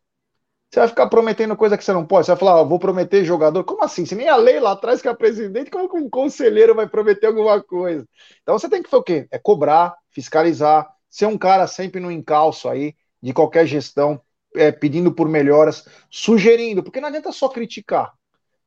Você 0.69 0.79
vai 0.79 0.87
ficar 0.87 1.07
prometendo 1.07 1.55
coisa 1.57 1.77
que 1.77 1.83
você 1.83 1.91
não 1.91 2.05
pode. 2.05 2.25
Você 2.25 2.31
vai 2.31 2.39
falar, 2.39 2.63
vou 2.63 2.79
prometer 2.79 3.25
jogador. 3.25 3.63
Como 3.65 3.83
assim? 3.83 4.05
Se 4.05 4.15
nem 4.15 4.29
a 4.29 4.37
lei 4.37 4.59
lá 4.59 4.71
atrás 4.71 5.01
que 5.01 5.07
é 5.07 5.13
presidente, 5.13 5.69
como 5.69 5.89
que 5.89 5.97
um 5.97 6.09
conselheiro 6.09 6.73
vai 6.73 6.87
prometer 6.87 7.27
alguma 7.27 7.61
coisa? 7.61 8.07
Então 8.41 8.57
você 8.57 8.69
tem 8.69 8.81
que 8.81 8.89
fazer 8.89 9.01
o 9.01 9.03
quê? 9.03 9.27
É 9.31 9.37
cobrar, 9.37 9.95
fiscalizar, 10.11 10.87
ser 11.09 11.25
um 11.25 11.37
cara 11.37 11.67
sempre 11.67 11.99
no 11.99 12.09
encalço 12.09 12.69
aí 12.69 12.95
de 13.21 13.33
qualquer 13.33 13.67
gestão, 13.67 14.21
é, 14.55 14.71
pedindo 14.71 15.11
por 15.13 15.27
melhoras, 15.27 15.85
sugerindo, 16.09 16.81
porque 16.81 17.01
não 17.01 17.09
adianta 17.09 17.31
só 17.31 17.49
criticar. 17.49 18.13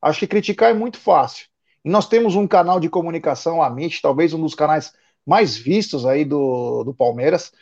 Acho 0.00 0.20
que 0.20 0.26
criticar 0.26 0.70
é 0.70 0.74
muito 0.74 0.98
fácil. 0.98 1.46
E 1.84 1.90
nós 1.90 2.06
temos 2.08 2.34
um 2.34 2.46
canal 2.46 2.78
de 2.78 2.88
comunicação, 2.90 3.62
a 3.62 3.68
MIT, 3.68 4.02
talvez 4.02 4.34
um 4.34 4.40
dos 4.40 4.54
canais 4.54 4.92
mais 5.26 5.56
vistos 5.56 6.04
aí 6.04 6.24
do, 6.24 6.84
do 6.84 6.94
Palmeiras. 6.94 7.52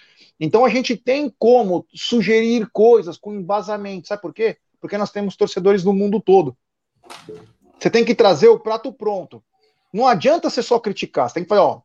Então 0.45 0.65
a 0.65 0.69
gente 0.69 0.97
tem 0.97 1.33
como 1.39 1.87
sugerir 1.95 2.69
coisas 2.73 3.17
com 3.17 3.33
embasamento. 3.33 4.09
Sabe 4.09 4.21
por 4.21 4.35
quê? 4.35 4.59
Porque 4.81 4.99
nós 4.99 5.13
temos 5.13 5.37
torcedores 5.37 5.85
do 5.85 5.93
mundo 5.93 6.21
todo. 6.21 6.59
Você 7.79 7.89
tem 7.89 8.05
que 8.05 8.13
trazer 8.13 8.49
o 8.49 8.59
prato 8.59 8.93
pronto. 8.93 9.41
Não 9.93 10.05
adianta 10.05 10.51
você 10.51 10.61
só 10.61 10.81
criticar. 10.81 11.29
Você 11.29 11.35
tem 11.35 11.45
que 11.45 11.49
falar, 11.49 11.63
ó, 11.63 11.83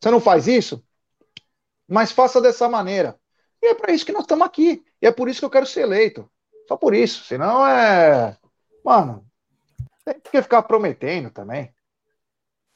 você 0.00 0.10
não 0.10 0.20
faz 0.20 0.48
isso? 0.48 0.84
Mas 1.86 2.10
faça 2.10 2.40
dessa 2.40 2.68
maneira. 2.68 3.16
E 3.62 3.68
é 3.68 3.74
para 3.76 3.92
isso 3.92 4.04
que 4.04 4.10
nós 4.10 4.22
estamos 4.22 4.44
aqui. 4.44 4.84
E 5.00 5.06
é 5.06 5.12
por 5.12 5.28
isso 5.28 5.38
que 5.38 5.44
eu 5.44 5.50
quero 5.50 5.66
ser 5.66 5.82
eleito. 5.82 6.28
Só 6.66 6.76
por 6.76 6.96
isso. 6.96 7.22
Senão 7.22 7.64
é. 7.64 8.36
Mano, 8.84 9.24
tem 10.04 10.18
que 10.20 10.42
ficar 10.42 10.64
prometendo 10.64 11.30
também. 11.30 11.72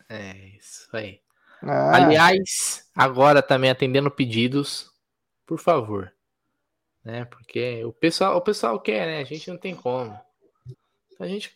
É 0.09 0.37
isso 0.57 0.89
aí. 0.93 1.19
É. 1.65 1.69
Aliás, 1.69 2.85
agora 2.95 3.43
também 3.43 3.71
atendendo 3.71 4.09
pedidos, 4.09 4.95
por 5.47 5.59
favor. 5.59 6.13
Né? 7.05 7.25
Porque 7.25 7.85
o 7.85 7.93
pessoal, 7.93 8.37
o 8.37 8.41
pessoal 8.41 8.81
quer, 8.81 9.07
né? 9.07 9.21
A 9.21 9.25
gente 9.25 9.49
não 9.49 9.57
tem 9.57 9.75
como. 9.75 10.19
A 11.21 11.27
gente, 11.27 11.55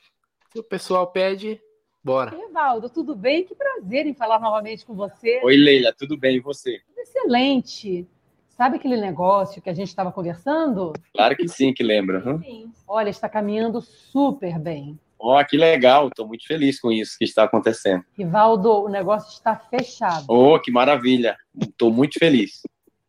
se 0.52 0.58
o 0.58 0.62
pessoal 0.62 1.08
pede, 1.08 1.60
bora. 2.02 2.34
Evaldo, 2.34 2.88
tudo 2.88 3.16
bem? 3.16 3.44
Que 3.44 3.54
prazer 3.54 4.06
em 4.06 4.14
falar 4.14 4.38
novamente 4.40 4.86
com 4.86 4.94
você. 4.94 5.40
Oi, 5.42 5.56
Leila, 5.56 5.92
tudo 5.92 6.16
bem? 6.16 6.36
E 6.36 6.40
você? 6.40 6.80
Excelente. 6.96 8.06
Sabe 8.48 8.76
aquele 8.76 8.96
negócio 8.96 9.60
que 9.60 9.70
a 9.70 9.74
gente 9.74 9.88
estava 9.88 10.12
conversando? 10.12 10.92
Claro 11.14 11.36
que 11.36 11.48
sim, 11.48 11.72
que 11.72 11.82
lembra. 11.82 12.22
hã? 12.24 12.38
Sim. 12.38 12.72
Olha, 12.86 13.10
está 13.10 13.28
caminhando 13.28 13.80
super 13.80 14.58
bem. 14.58 14.98
Ó, 15.18 15.42
que 15.44 15.56
legal, 15.56 16.08
estou 16.08 16.26
muito 16.26 16.46
feliz 16.46 16.80
com 16.80 16.90
isso 16.90 17.18
que 17.18 17.24
está 17.24 17.44
acontecendo. 17.44 18.04
Rivaldo, 18.16 18.84
o 18.84 18.88
negócio 18.88 19.30
está 19.30 19.54
fechado. 19.54 20.24
Oh, 20.28 20.58
que 20.58 20.70
maravilha, 20.70 21.36
estou 21.60 21.92
muito 21.92 22.18
feliz. 22.18 22.62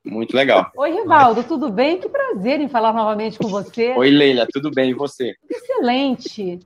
Muito 0.03 0.36
legal. 0.36 0.72
Oi, 0.76 0.91
Rivaldo, 0.91 1.44
tudo 1.44 1.69
bem? 1.69 1.99
Que 1.99 2.10
prazer 2.10 2.60
em 2.60 2.68
falar 2.68 2.91
novamente 2.91 3.38
com 3.38 3.48
você. 3.48 3.94
Oi, 3.95 4.10
Leila, 4.10 4.48
tudo 4.52 4.72
bem? 4.72 4.91
E 4.91 4.94
você? 4.95 5.36
Excelente. 5.48 6.60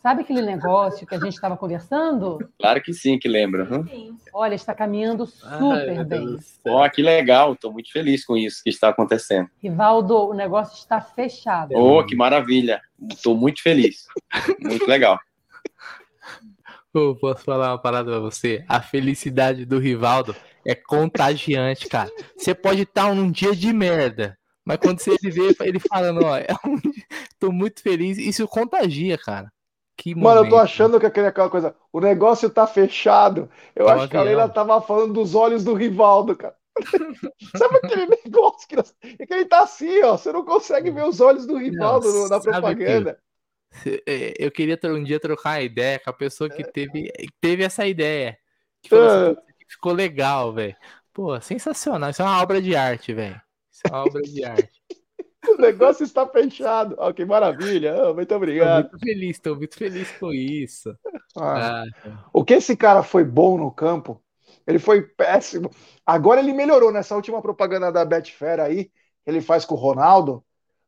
Sabe 0.00 0.22
aquele 0.22 0.42
negócio 0.42 1.06
que 1.06 1.14
a 1.14 1.18
gente 1.18 1.34
estava 1.34 1.56
conversando? 1.56 2.38
Claro 2.58 2.82
que 2.82 2.92
sim, 2.92 3.18
que 3.18 3.26
lembra. 3.28 3.64
hã? 3.64 3.84
Olha, 4.32 4.54
está 4.54 4.74
caminhando 4.74 5.28
Ai, 5.42 5.58
super 5.58 6.04
Deus 6.04 6.58
bem. 6.64 6.72
Ó, 6.72 6.88
que 6.88 7.02
legal, 7.02 7.54
estou 7.54 7.72
muito 7.72 7.90
feliz 7.90 8.24
com 8.24 8.36
isso 8.36 8.62
que 8.62 8.70
está 8.70 8.90
acontecendo. 8.90 9.48
Rivaldo, 9.60 10.28
o 10.28 10.34
negócio 10.34 10.76
está 10.76 11.00
fechado. 11.00 11.72
Oh, 11.74 12.04
que 12.04 12.14
maravilha, 12.14 12.80
estou 13.10 13.36
muito 13.36 13.62
feliz. 13.62 14.06
Muito 14.60 14.86
legal. 14.86 15.18
Eu 16.94 17.16
posso 17.16 17.42
falar 17.44 17.72
uma 17.72 17.78
parada 17.78 18.10
pra 18.10 18.20
você? 18.20 18.64
A 18.68 18.80
felicidade 18.80 19.64
do 19.64 19.78
Rivaldo 19.78 20.34
é 20.66 20.74
contagiante, 20.74 21.88
cara. 21.88 22.10
Você 22.36 22.54
pode 22.54 22.82
estar 22.82 23.14
num 23.14 23.30
dia 23.30 23.54
de 23.54 23.72
merda, 23.72 24.38
mas 24.64 24.78
quando 24.78 25.00
você 25.00 25.16
vê 25.22 25.54
ele 25.62 25.78
falando, 25.78 26.24
ó, 26.24 26.36
é 26.36 26.46
um... 26.66 26.76
tô 27.38 27.50
muito 27.52 27.82
feliz, 27.82 28.18
isso 28.18 28.46
contagia, 28.48 29.18
cara. 29.18 29.50
Que 29.96 30.14
Mano, 30.14 30.40
eu 30.40 30.44
tô 30.44 30.50
momento. 30.50 30.64
achando 30.64 30.98
que 30.98 31.06
aquele- 31.06 31.26
aquela 31.26 31.50
coisa. 31.50 31.76
O 31.92 32.00
negócio 32.00 32.48
tá 32.48 32.66
fechado. 32.66 33.48
Eu 33.76 33.86
Tá 33.86 33.94
acho 33.94 34.08
que 34.08 34.16
a. 34.16 34.22
Leila 34.22 34.48
tava 34.48 34.80
falando 34.80 35.12
dos 35.12 35.34
olhos 35.34 35.62
do 35.64 35.74
Rivaldo, 35.74 36.34
cara. 36.34 36.56
Sabe 37.56 37.76
aquele 37.76 38.06
negócio 38.06 38.66
que, 38.66 38.74
nós- 38.76 38.94
é 39.02 39.26
que 39.26 39.34
ele 39.34 39.44
tá 39.44 39.62
assim, 39.62 40.02
ó. 40.02 40.16
Você 40.16 40.32
não 40.32 40.44
consegue 40.44 40.90
ver 40.90 41.04
os 41.04 41.20
olhos 41.20 41.46
do 41.46 41.56
Rivaldo 41.58 42.10
no- 42.10 42.28
na 42.28 42.40
propaganda. 42.40 43.18
É, 44.06 44.34
Eu 44.38 44.50
queria 44.50 44.78
um 44.84 45.02
dia 45.04 45.20
trocar 45.20 45.50
uma 45.56 45.60
ideia 45.62 45.98
com 45.98 46.10
a 46.10 46.14
pessoa 46.14 46.48
que 46.48 46.64
teve, 46.64 47.10
teve 47.40 47.62
essa 47.62 47.86
ideia. 47.86 48.36
Que 48.82 48.88
falou 48.88 49.06
assim, 49.06 49.24
"Pô, 49.26 49.30
isso 49.32 49.40
aqui 49.40 49.51
ficou 49.72 49.92
legal, 49.92 50.52
velho. 50.52 50.76
Pô, 51.12 51.40
sensacional. 51.40 52.10
Isso 52.10 52.22
é 52.22 52.24
uma 52.24 52.42
obra 52.42 52.60
de 52.62 52.74
arte, 52.76 53.12
velho. 53.14 53.40
Isso 53.70 53.82
é 53.86 53.88
uma 53.90 54.04
obra 54.04 54.22
de 54.22 54.44
arte. 54.44 54.70
O 55.48 55.56
negócio 55.60 56.04
está 56.04 56.26
fechado. 56.26 56.94
Ó, 56.98 57.12
que 57.12 57.24
maravilha. 57.24 57.94
Ah, 58.10 58.14
muito 58.14 58.34
obrigado. 58.34 58.90
muito 58.90 58.98
feliz, 58.98 59.38
tô 59.40 59.56
muito 59.56 59.76
feliz 59.76 60.10
com 60.12 60.32
isso. 60.32 60.96
Ah, 61.36 61.82
Ah, 61.82 61.84
O 62.32 62.44
que 62.44 62.54
esse 62.54 62.76
cara 62.76 63.02
foi 63.02 63.24
bom 63.24 63.58
no 63.58 63.70
campo, 63.72 64.22
ele 64.66 64.78
foi 64.78 65.02
péssimo. 65.02 65.70
Agora 66.06 66.40
ele 66.40 66.52
melhorou 66.52 66.92
nessa 66.92 67.16
última 67.16 67.42
propaganda 67.42 67.90
da 67.90 68.04
Betfair 68.04 68.60
aí, 68.60 68.84
que 68.86 68.92
ele 69.26 69.40
faz 69.40 69.64
com 69.64 69.74
o 69.74 69.78
Ronaldo. 69.78 70.44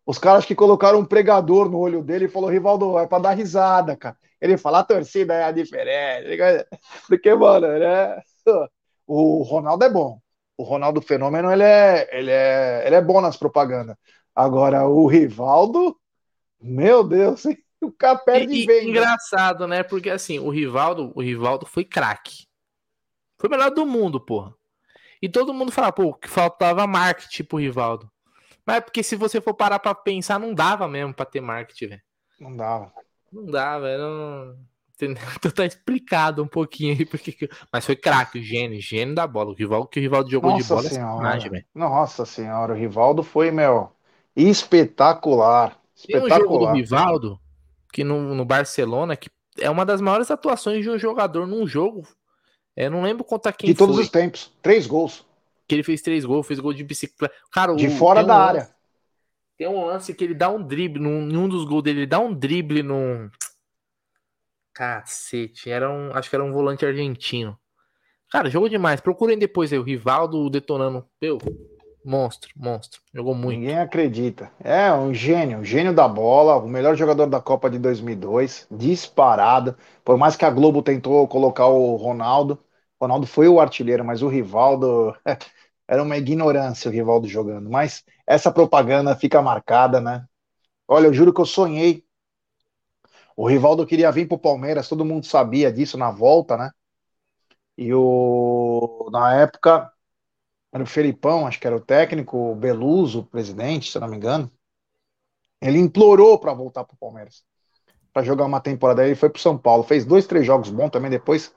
Os 0.06 0.18
caras 0.18 0.44
que 0.44 0.54
colocaram 0.54 1.00
um 1.00 1.04
pregador 1.04 1.68
no 1.70 1.78
olho 1.78 2.02
dele 2.02 2.26
e 2.26 2.28
falou: 2.28 2.50
Rivaldo, 2.50 2.98
é 2.98 3.06
pra 3.06 3.18
dar 3.18 3.32
risada, 3.32 3.96
cara. 3.96 4.16
Ele 4.40 4.56
fala: 4.56 4.80
a 4.80 4.84
torcida 4.84 5.34
é 5.34 5.44
a 5.44 5.50
diferente. 5.52 6.36
Porque, 7.08 7.34
mano, 7.34 7.66
né? 7.78 8.20
O 9.06 9.42
Ronaldo 9.42 9.84
é 9.84 9.90
bom. 9.90 10.20
O 10.56 10.62
Ronaldo 10.62 11.02
Fenômeno, 11.02 11.50
ele 11.50 11.62
é, 11.64 12.08
ele 12.16 12.30
é, 12.30 12.86
ele 12.86 12.94
é 12.94 13.02
bom 13.02 13.20
nas 13.20 13.36
propagandas. 13.36 13.96
Agora, 14.34 14.86
o 14.86 15.06
Rivaldo, 15.06 15.98
meu 16.60 17.02
Deus, 17.02 17.44
o 17.80 17.92
cara 17.92 18.16
perde 18.18 18.54
E- 18.54 18.62
e 18.62 18.66
bem. 18.66 18.84
né? 18.84 18.90
engraçado, 18.90 19.66
né? 19.66 19.82
Porque 19.82 20.10
assim, 20.10 20.38
o 20.38 20.48
Rivaldo, 20.48 21.12
o 21.14 21.20
Rivaldo 21.20 21.66
foi 21.66 21.84
craque. 21.84 22.46
Foi 23.38 23.48
o 23.48 23.50
melhor 23.50 23.70
do 23.70 23.84
mundo, 23.84 24.20
porra. 24.20 24.54
E 25.20 25.28
todo 25.28 25.54
mundo 25.54 25.72
fala, 25.72 25.90
pô, 25.92 26.14
que 26.14 26.28
faltava 26.28 26.86
marketing 26.86 27.44
pro 27.44 27.58
Rivaldo. 27.58 28.10
Mas 28.64 28.76
é 28.76 28.80
porque 28.80 29.02
se 29.02 29.16
você 29.16 29.40
for 29.40 29.54
parar 29.54 29.78
pra 29.78 29.94
pensar, 29.94 30.38
não 30.38 30.54
dava 30.54 30.88
mesmo 30.88 31.12
pra 31.12 31.26
ter 31.26 31.40
marketing, 31.40 31.88
velho. 31.88 32.02
Não 32.40 32.56
dava. 32.56 32.92
Não 33.32 33.44
dava, 33.44 33.88
era 33.88 34.06
um... 34.06 34.56
Entendeu? 34.94 35.22
Então 35.36 35.50
tá 35.50 35.66
explicado 35.66 36.42
um 36.42 36.46
pouquinho 36.46 36.96
aí 36.96 37.04
porque. 37.04 37.32
que- 37.32 37.48
Mas 37.72 37.84
foi 37.84 37.96
craque, 37.96 38.42
gênio, 38.42 38.80
gênio 38.80 39.14
da 39.14 39.26
bola. 39.26 39.50
O 39.50 39.54
rival 39.54 39.86
que 39.86 39.98
o 39.98 40.02
rival 40.02 40.28
jogou 40.28 40.52
de 40.52 40.58
Nossa 40.58 40.74
bola 40.74 40.86
é 40.86 40.90
senhora. 40.90 41.38
velho. 41.50 41.64
Nossa 41.74 42.24
senhora, 42.24 42.72
o 42.72 42.76
Rivaldo 42.76 43.22
foi, 43.22 43.50
meu, 43.50 43.90
espetacular. 44.36 45.76
Tem 46.06 46.16
um 46.16 46.28
jogo 46.28 46.28
do 46.28 46.34
Espetacular. 46.34 46.74
Rivaldo 46.74 47.40
que 47.92 48.02
no, 48.02 48.34
no 48.34 48.44
Barcelona 48.44 49.16
que 49.16 49.30
é 49.60 49.70
uma 49.70 49.84
das 49.86 50.00
maiores 50.00 50.30
atuações 50.30 50.82
de 50.82 50.90
um 50.90 50.98
jogador 50.98 51.46
num 51.46 51.66
jogo. 51.66 52.02
Eu 52.76 52.90
não 52.90 53.02
lembro 53.02 53.22
contra 53.22 53.52
quem 53.52 53.70
de 53.70 53.76
todos 53.76 53.94
foi. 53.94 54.04
os 54.04 54.10
tempos. 54.10 54.52
Três 54.60 54.86
gols. 54.86 55.24
Que 55.68 55.76
ele 55.76 55.84
fez 55.84 56.02
três 56.02 56.24
gols, 56.24 56.46
fez 56.46 56.58
gol 56.58 56.74
de 56.74 56.82
bicicleta. 56.82 57.32
Cara, 57.52 57.74
De 57.76 57.86
o- 57.86 57.90
fora 57.92 58.16
tem 58.20 58.24
um 58.24 58.28
da 58.28 58.36
lance- 58.36 58.48
área. 58.48 58.74
Tem 59.56 59.68
um 59.68 59.84
lance 59.86 60.12
que 60.12 60.24
ele 60.24 60.34
dá 60.34 60.50
um 60.50 60.60
drible, 60.60 61.00
num, 61.00 61.28
em 61.30 61.36
um 61.36 61.48
dos 61.48 61.64
gols 61.64 61.84
dele, 61.84 62.00
ele 62.00 62.06
dá 62.06 62.18
um 62.18 62.34
drible 62.34 62.82
num. 62.82 63.30
Cacete, 64.74 65.70
era 65.70 65.90
um. 65.90 66.12
Acho 66.14 66.28
que 66.28 66.36
era 66.36 66.44
um 66.44 66.52
volante 66.52 66.84
argentino. 66.84 67.56
Cara, 68.30 68.50
jogou 68.50 68.68
demais. 68.68 69.00
Procurem 69.00 69.38
depois 69.38 69.72
aí, 69.72 69.78
o 69.78 69.82
Rivaldo 69.82 70.50
detonando. 70.50 71.06
Meu, 71.22 71.38
monstro, 72.04 72.50
monstro. 72.56 73.00
Jogou 73.14 73.34
muito. 73.34 73.60
Ninguém 73.60 73.78
acredita. 73.78 74.50
É 74.60 74.92
um 74.92 75.14
gênio, 75.14 75.58
um 75.58 75.64
gênio 75.64 75.94
da 75.94 76.08
bola, 76.08 76.56
o 76.56 76.68
melhor 76.68 76.96
jogador 76.96 77.26
da 77.26 77.40
Copa 77.40 77.70
de 77.70 77.78
2002, 77.78 78.66
disparado. 78.70 79.76
Por 80.04 80.18
mais 80.18 80.36
que 80.36 80.44
a 80.44 80.50
Globo 80.50 80.82
tentou 80.82 81.26
colocar 81.28 81.66
o 81.68 81.96
Ronaldo, 81.96 82.58
o 82.98 83.04
Ronaldo 83.04 83.26
foi 83.26 83.48
o 83.48 83.60
artilheiro, 83.60 84.04
mas 84.04 84.22
o 84.22 84.28
Rivaldo 84.28 85.14
era 85.88 86.02
uma 86.02 86.16
ignorância 86.16 86.88
o 86.90 86.92
Rivaldo 86.92 87.28
jogando. 87.28 87.70
Mas 87.70 88.04
essa 88.26 88.50
propaganda 88.50 89.14
fica 89.16 89.40
marcada, 89.40 90.00
né? 90.00 90.26
Olha, 90.88 91.06
eu 91.08 91.14
juro 91.14 91.32
que 91.32 91.40
eu 91.40 91.46
sonhei. 91.46 92.04
O 93.36 93.48
Rivaldo 93.48 93.86
queria 93.86 94.12
vir 94.12 94.28
pro 94.28 94.38
Palmeiras, 94.38 94.88
todo 94.88 95.04
mundo 95.04 95.26
sabia 95.26 95.72
disso 95.72 95.98
na 95.98 96.10
volta, 96.10 96.56
né? 96.56 96.70
E 97.76 97.92
o 97.92 99.08
na 99.10 99.34
época 99.34 99.90
era 100.72 100.82
o 100.82 100.86
Felipão, 100.86 101.46
acho 101.46 101.58
que 101.60 101.66
era 101.66 101.76
o 101.76 101.80
técnico, 101.80 102.36
o 102.36 102.54
Beluso, 102.54 103.20
o 103.20 103.26
presidente, 103.26 103.90
se 103.90 103.98
não 103.98 104.08
me 104.08 104.16
engano. 104.16 104.50
Ele 105.60 105.78
implorou 105.78 106.38
para 106.38 106.52
voltar 106.52 106.84
para 106.84 106.94
o 106.94 106.98
Palmeiras, 106.98 107.44
para 108.12 108.22
jogar 108.22 108.44
uma 108.44 108.60
temporada. 108.60 109.02
Aí 109.02 109.08
ele 109.08 109.14
foi 109.16 109.30
para 109.30 109.40
São 109.40 109.56
Paulo, 109.58 109.82
fez 109.82 110.04
dois, 110.04 110.26
três 110.26 110.46
jogos 110.46 110.70
bons 110.70 110.90
também 110.90 111.10
depois. 111.10 111.54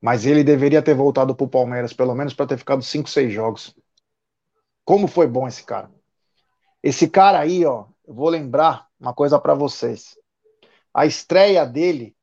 Mas 0.00 0.26
ele 0.26 0.44
deveria 0.44 0.82
ter 0.82 0.94
voltado 0.94 1.34
para 1.34 1.44
o 1.44 1.48
Palmeiras, 1.48 1.92
pelo 1.92 2.14
menos 2.14 2.34
para 2.34 2.46
ter 2.46 2.58
ficado 2.58 2.82
cinco, 2.82 3.08
seis 3.08 3.32
jogos. 3.32 3.74
Como 4.84 5.08
foi 5.08 5.26
bom 5.26 5.48
esse 5.48 5.64
cara. 5.64 5.90
Esse 6.82 7.08
cara 7.08 7.40
aí, 7.40 7.64
ó, 7.64 7.86
eu 8.06 8.14
vou 8.14 8.28
lembrar 8.28 8.88
uma 9.00 9.14
coisa 9.14 9.38
para 9.38 9.54
vocês. 9.54 10.18
A 10.92 11.06
estreia 11.06 11.64
dele 11.66 12.14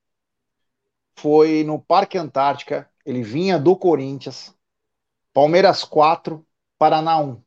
foi 1.15 1.63
no 1.63 1.79
Parque 1.79 2.17
Antártica. 2.17 2.89
Ele 3.05 3.23
vinha 3.23 3.59
do 3.59 3.75
Corinthians. 3.75 4.55
Palmeiras 5.33 5.83
4, 5.83 6.45
Paraná 6.77 7.17
1. 7.19 7.41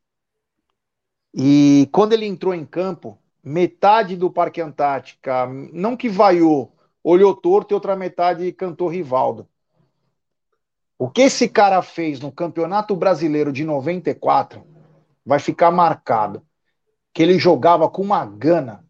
E 1.35 1.89
quando 1.93 2.12
ele 2.12 2.27
entrou 2.27 2.55
em 2.55 2.65
campo, 2.65 3.19
metade 3.43 4.16
do 4.16 4.31
Parque 4.31 4.61
Antártica, 4.61 5.47
não 5.73 5.97
que 5.97 6.09
vaiou, 6.09 6.74
olhou 7.02 7.35
torto 7.35 7.73
e 7.73 7.77
outra 7.77 7.97
metade 7.97 8.51
cantou 8.52 8.89
Rivaldo. 8.89 9.48
O 10.98 11.11
que 11.11 11.23
esse 11.23 11.48
cara 11.48 11.82
fez 11.82 12.20
no 12.20 12.32
Campeonato 12.32 12.94
Brasileiro 12.97 13.52
de 13.52 13.65
94 13.65 14.65
vai 15.27 15.39
ficar 15.39 15.70
marcado. 15.70 16.47
Que 17.15 17.23
ele 17.23 17.39
jogava 17.39 17.89
com 17.89 18.03
uma 18.03 18.27
gana. 18.27 18.85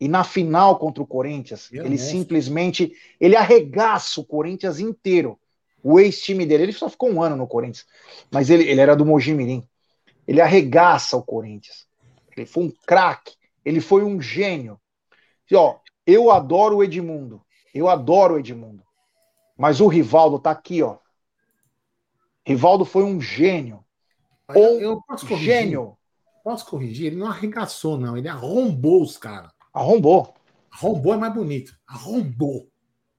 E 0.00 0.08
na 0.08 0.24
final 0.24 0.78
contra 0.78 1.02
o 1.02 1.06
Corinthians, 1.06 1.70
Meu 1.70 1.84
ele 1.84 1.96
Deus. 1.96 2.08
simplesmente 2.08 2.92
ele 3.20 3.36
arregaça 3.36 4.20
o 4.20 4.24
Corinthians 4.24 4.80
inteiro. 4.80 5.38
O 5.82 6.00
ex-time 6.00 6.44
dele, 6.44 6.64
ele 6.64 6.72
só 6.72 6.90
ficou 6.90 7.10
um 7.10 7.22
ano 7.22 7.36
no 7.36 7.46
Corinthians, 7.46 7.86
mas 8.30 8.50
ele, 8.50 8.64
ele 8.68 8.80
era 8.80 8.96
do 8.96 9.06
Mojimirim. 9.06 9.66
Ele 10.26 10.40
arregaça 10.40 11.16
o 11.16 11.22
Corinthians. 11.22 11.86
Ele 12.36 12.44
foi 12.44 12.64
um 12.64 12.72
craque, 12.84 13.34
ele 13.64 13.80
foi 13.80 14.02
um 14.02 14.20
gênio. 14.20 14.80
E, 15.50 15.54
ó, 15.54 15.76
eu 16.06 16.30
adoro 16.30 16.78
o 16.78 16.84
Edmundo. 16.84 17.40
Eu 17.72 17.88
adoro 17.88 18.34
o 18.34 18.38
Edmundo. 18.38 18.82
Mas 19.56 19.80
o 19.80 19.86
Rivaldo 19.86 20.38
tá 20.38 20.50
aqui, 20.50 20.82
ó. 20.82 20.98
Rivaldo 22.44 22.84
foi 22.84 23.04
um 23.04 23.20
gênio. 23.20 23.84
Um? 24.50 25.00
Gênio. 25.36 25.96
Posso 26.46 26.64
corrigir? 26.66 27.06
Ele 27.06 27.16
não 27.16 27.26
arregaçou, 27.26 27.98
não. 27.98 28.16
Ele 28.16 28.28
arrombou 28.28 29.02
os 29.02 29.18
caras. 29.18 29.50
Arrombou. 29.74 30.32
Arrombou 30.70 31.12
é 31.12 31.16
mais 31.16 31.34
bonito. 31.34 31.76
Arrombou. 31.84 32.68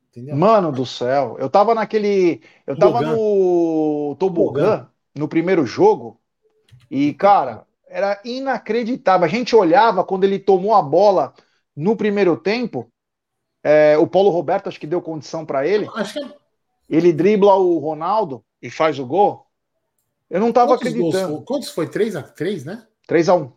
Entendeu? 0.10 0.34
Mano 0.34 0.72
do 0.72 0.86
céu, 0.86 1.36
eu 1.38 1.50
tava 1.50 1.76
naquele. 1.76 2.42
Eu 2.66 2.80
tava 2.80 3.00
Tobogã. 3.00 3.12
no 3.12 4.16
Tobogã, 4.18 4.88
no 5.14 5.28
primeiro 5.28 5.66
jogo, 5.66 6.22
e, 6.90 7.14
cara, 7.16 7.66
era 7.90 8.18
inacreditável. 8.24 9.26
A 9.26 9.30
gente 9.30 9.54
olhava 9.54 10.06
quando 10.06 10.24
ele 10.24 10.40
tomou 10.40 10.74
a 10.74 10.82
bola 10.82 11.34
no 11.76 11.98
primeiro 11.98 12.38
tempo. 12.38 12.90
é, 13.62 13.98
o 13.98 14.08
Paulo 14.08 14.30
Roberto 14.30 14.70
acho 14.70 14.80
que 14.80 14.88
deu 14.88 15.02
condição 15.02 15.46
pra 15.46 15.68
ele. 15.68 15.86
Acho 15.96 16.14
que 16.14 16.20
é 16.24 16.34
Ele 16.90 17.12
dribla 17.12 17.56
o 17.56 17.78
Ronaldo 17.78 18.42
e 18.62 18.70
faz 18.70 18.98
o 18.98 19.06
gol. 19.06 19.46
Eu 20.30 20.40
não 20.40 20.54
tava 20.54 20.78
quantos 20.78 20.94
gols 20.94 21.14
acreditando. 21.14 21.38
foi? 21.40 21.46
Quantos 21.46 21.70
foi? 21.72 21.90
3 21.90 22.16
a 22.16 22.24
3 22.24 22.64
né? 22.64 22.88
3x1. 23.08 23.52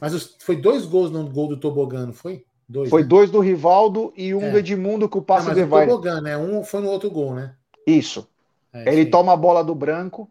Mas 0.00 0.14
os- 0.14 0.36
foi 0.40 0.56
dois 0.56 0.84
gols 0.86 1.10
no 1.10 1.28
gol 1.28 1.48
do 1.48 1.58
Tobogã, 1.58 2.06
não 2.06 2.12
foi? 2.12 2.44
Dois. 2.68 2.90
Foi 2.90 3.02
né? 3.02 3.08
dois 3.08 3.30
do 3.30 3.40
Rivaldo 3.40 4.12
e 4.16 4.34
um 4.34 4.40
É. 4.40 4.50
do 4.50 4.58
Edmundo 4.58 5.08
que 5.08 5.16
o 5.18 5.20
Ah, 5.20 5.24
passe 5.26 5.44
mas 5.44 5.54
de 5.54 5.62
o 5.62 5.68
vai. 5.68 5.86
Tobogã, 5.86 6.20
né? 6.20 6.36
Um 6.36 6.62
foi 6.64 6.80
no 6.80 6.88
outro 6.90 7.10
gol, 7.10 7.34
né? 7.34 7.56
Isso. 7.86 8.28
É, 8.72 8.84
Ele 8.84 9.04
sim. 9.04 9.10
toma 9.10 9.32
a 9.32 9.36
bola 9.36 9.64
do 9.64 9.74
branco 9.74 10.30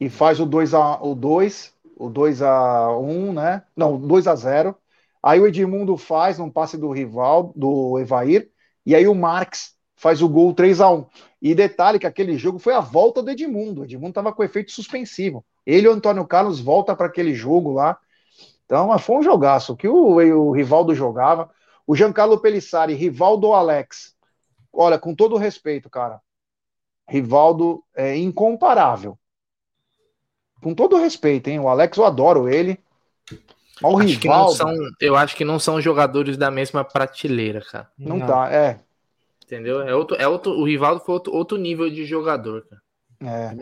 e 0.00 0.10
faz 0.10 0.40
o 0.40 0.46
2 0.46 0.74
a 0.74 1.02
o 1.02 1.14
2, 1.14 1.74
o 1.96 2.10
2 2.10 2.42
a 2.42 2.90
1, 2.98 3.32
né? 3.32 3.64
Não, 3.76 3.98
2 4.00 4.26
a 4.28 4.36
0. 4.36 4.76
Aí 5.22 5.40
o 5.40 5.46
Edmundo 5.46 5.96
faz 5.96 6.40
um 6.40 6.50
passe 6.50 6.78
do 6.78 6.90
rival, 6.92 7.52
do 7.56 7.98
Evair, 8.00 8.50
e 8.86 8.94
aí 8.94 9.08
o 9.08 9.14
Marx 9.14 9.76
faz 9.96 10.22
o 10.22 10.28
gol 10.28 10.54
3 10.54 10.80
a 10.80 10.90
1. 10.90 11.06
E 11.40 11.54
detalhe 11.54 11.98
que 11.98 12.06
aquele 12.06 12.36
jogo 12.36 12.58
foi 12.58 12.74
a 12.74 12.80
volta 12.80 13.22
do 13.22 13.30
Edmundo. 13.30 13.82
O 13.82 13.84
Edmundo 13.84 14.10
estava 14.10 14.32
com 14.32 14.42
efeito 14.42 14.72
suspensivo. 14.72 15.44
Ele 15.64 15.86
e 15.86 15.88
o 15.88 15.92
Antônio 15.92 16.26
Carlos 16.26 16.60
volta 16.60 16.96
para 16.96 17.06
aquele 17.06 17.34
jogo 17.34 17.72
lá. 17.72 17.98
Então, 18.64 18.96
foi 18.98 19.16
um 19.16 19.22
jogaço. 19.22 19.72
O 19.72 19.76
que 19.76 19.88
o, 19.88 19.94
o 19.94 20.50
Rivaldo 20.50 20.94
jogava. 20.94 21.50
O 21.86 21.94
Giancarlo 21.94 22.38
Pelissari, 22.40 22.94
Rivaldo 22.94 23.52
Alex. 23.52 24.14
Olha, 24.72 24.98
com 24.98 25.14
todo 25.14 25.36
o 25.36 25.38
respeito, 25.38 25.88
cara. 25.88 26.20
Rivaldo 27.08 27.82
é 27.94 28.16
incomparável. 28.16 29.18
Com 30.60 30.74
todo 30.74 30.96
o 30.96 31.00
respeito, 31.00 31.48
hein? 31.48 31.60
O 31.60 31.68
Alex, 31.68 31.96
eu 31.96 32.04
adoro 32.04 32.48
ele. 32.48 32.78
Mas 33.80 33.92
o 33.92 33.98
Acho 33.98 34.18
que 34.18 34.28
não 34.28 34.34
Rivaldo 34.34 34.56
são, 34.56 34.74
eu 35.00 35.16
acho 35.16 35.36
que 35.36 35.44
não 35.44 35.58
são 35.58 35.80
jogadores 35.80 36.36
da 36.36 36.50
mesma 36.50 36.84
prateleira, 36.84 37.62
cara. 37.70 37.90
não, 37.96 38.18
tá. 38.18 38.52
É, 38.52 38.80
Entendeu? 39.48 39.80
É 39.80 39.94
outro, 39.94 40.14
é 40.18 40.28
outro, 40.28 40.52
o 40.52 40.62
Rivaldo 40.62 41.00
foi 41.00 41.14
outro, 41.14 41.32
outro 41.34 41.56
nível 41.56 41.88
de 41.88 42.04
jogador, 42.04 42.66
cara. 42.68 42.82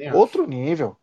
É. 0.01 0.09
acho. 0.09 0.17
Outro 0.19 0.45
nível. 0.45 0.97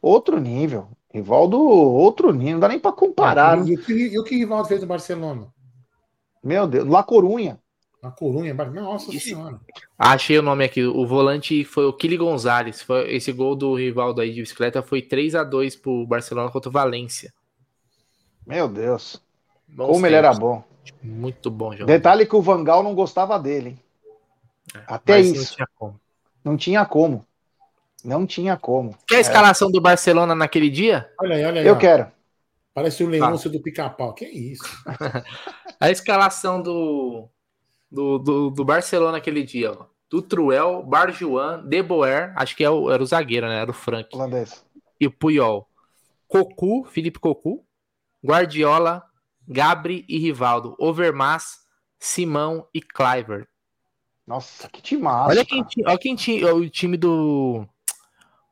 Outro 0.00 0.40
nível. 0.40 0.88
Rivaldo, 1.12 1.60
outro 1.60 2.32
nível. 2.32 2.54
Não 2.54 2.60
dá 2.60 2.68
nem 2.68 2.78
pra 2.78 2.92
comparar. 2.92 3.58
né? 3.58 3.66
E, 3.68 3.74
o 3.74 3.78
que, 3.78 3.92
e 3.92 4.18
o 4.18 4.24
que 4.24 4.34
o 4.34 4.38
Rivaldo 4.38 4.68
fez 4.68 4.80
no 4.80 4.86
Barcelona? 4.86 5.48
Meu 6.42 6.66
Deus. 6.66 6.88
La 6.88 7.02
Corunha. 7.02 7.60
Na 8.02 8.10
Corunha, 8.10 8.54
nossa 8.54 9.14
Isso. 9.14 9.28
senhora. 9.28 9.60
Achei 9.98 10.38
o 10.38 10.42
nome 10.42 10.64
aqui. 10.64 10.82
O 10.82 11.06
volante 11.06 11.62
foi 11.62 11.84
o 11.84 11.92
Kili 11.92 12.16
Gonzalez. 12.16 12.80
Foi, 12.80 13.14
esse 13.14 13.30
gol 13.32 13.54
do 13.54 13.74
Rivaldo 13.74 14.22
aí 14.22 14.32
de 14.32 14.40
bicicleta 14.40 14.82
foi 14.82 15.02
3 15.02 15.34
a 15.34 15.44
2 15.44 15.76
pro 15.76 16.06
Barcelona 16.06 16.50
contra 16.50 16.70
o 16.70 16.72
Valência. 16.72 17.32
Meu 18.46 18.66
Deus. 18.66 19.22
Bons 19.68 19.88
Como 19.88 20.06
ele 20.06 20.16
era 20.16 20.28
tempos. 20.32 20.38
bom. 20.40 20.64
Muito 21.02 21.50
bom 21.50 21.72
jogador. 21.72 21.86
Detalhe 21.86 22.24
que 22.26 22.34
o 22.34 22.40
Vangal 22.42 22.82
não 22.82 22.94
gostava 22.94 23.38
dele, 23.38 23.68
hein? 23.68 23.78
Até 24.86 25.18
Mas 25.18 25.26
não 25.32 25.42
isso. 25.42 25.54
tinha 25.54 25.68
como. 25.74 26.00
Não 26.44 26.56
tinha 26.56 26.84
como. 26.86 27.26
Não 28.04 28.26
tinha 28.26 28.56
como. 28.56 28.96
Quer 29.06 29.16
a 29.16 29.20
escalação 29.20 29.70
do 29.70 29.80
Barcelona 29.80 30.34
naquele 30.34 30.68
dia? 30.70 31.10
Olha 31.20 31.36
aí, 31.36 31.44
olha 31.44 31.60
aí. 31.60 31.66
Eu 31.66 31.74
ó. 31.74 31.78
quero. 31.78 32.10
Parece 32.74 33.04
o 33.04 33.08
Leôncio 33.08 33.50
do 33.50 33.60
pica-pau. 33.60 34.14
Que 34.14 34.24
isso? 34.24 34.64
A 35.78 35.90
escalação 35.90 36.62
do, 36.62 37.28
do, 37.90 38.18
do, 38.18 38.50
do 38.50 38.64
Barcelona 38.64 39.12
naquele 39.12 39.42
dia, 39.44 39.72
ó. 39.72 39.86
Do 40.08 40.22
Truel, 40.22 40.82
Barjuan, 40.82 41.62
De 41.66 41.82
Boer, 41.82 42.32
acho 42.36 42.56
que 42.56 42.64
é 42.64 42.70
o- 42.70 42.90
era 42.90 43.02
o 43.02 43.06
zagueiro, 43.06 43.46
né? 43.46 43.60
Era 43.60 43.70
o 43.70 43.74
Frank. 43.74 44.08
Holandês. 44.14 44.64
E 45.00 45.06
o 45.06 45.10
Puyol. 45.10 45.68
Cocu, 46.26 46.84
Felipe 46.84 47.18
Cocu, 47.18 47.64
Guardiola, 48.24 49.02
Gabri 49.46 50.04
e 50.08 50.18
Rivaldo. 50.18 50.74
Overmars, 50.78 51.58
Simão 51.98 52.66
e 52.74 52.80
Cliver. 52.80 53.46
Nossa, 54.26 54.68
que 54.68 54.80
timaço. 54.80 55.30
Olha 55.30 55.44
quem, 55.44 55.64
olha 55.86 55.98
quem 55.98 56.14
ti- 56.14 56.44
o 56.44 56.68
time 56.70 56.96
do. 56.96 57.66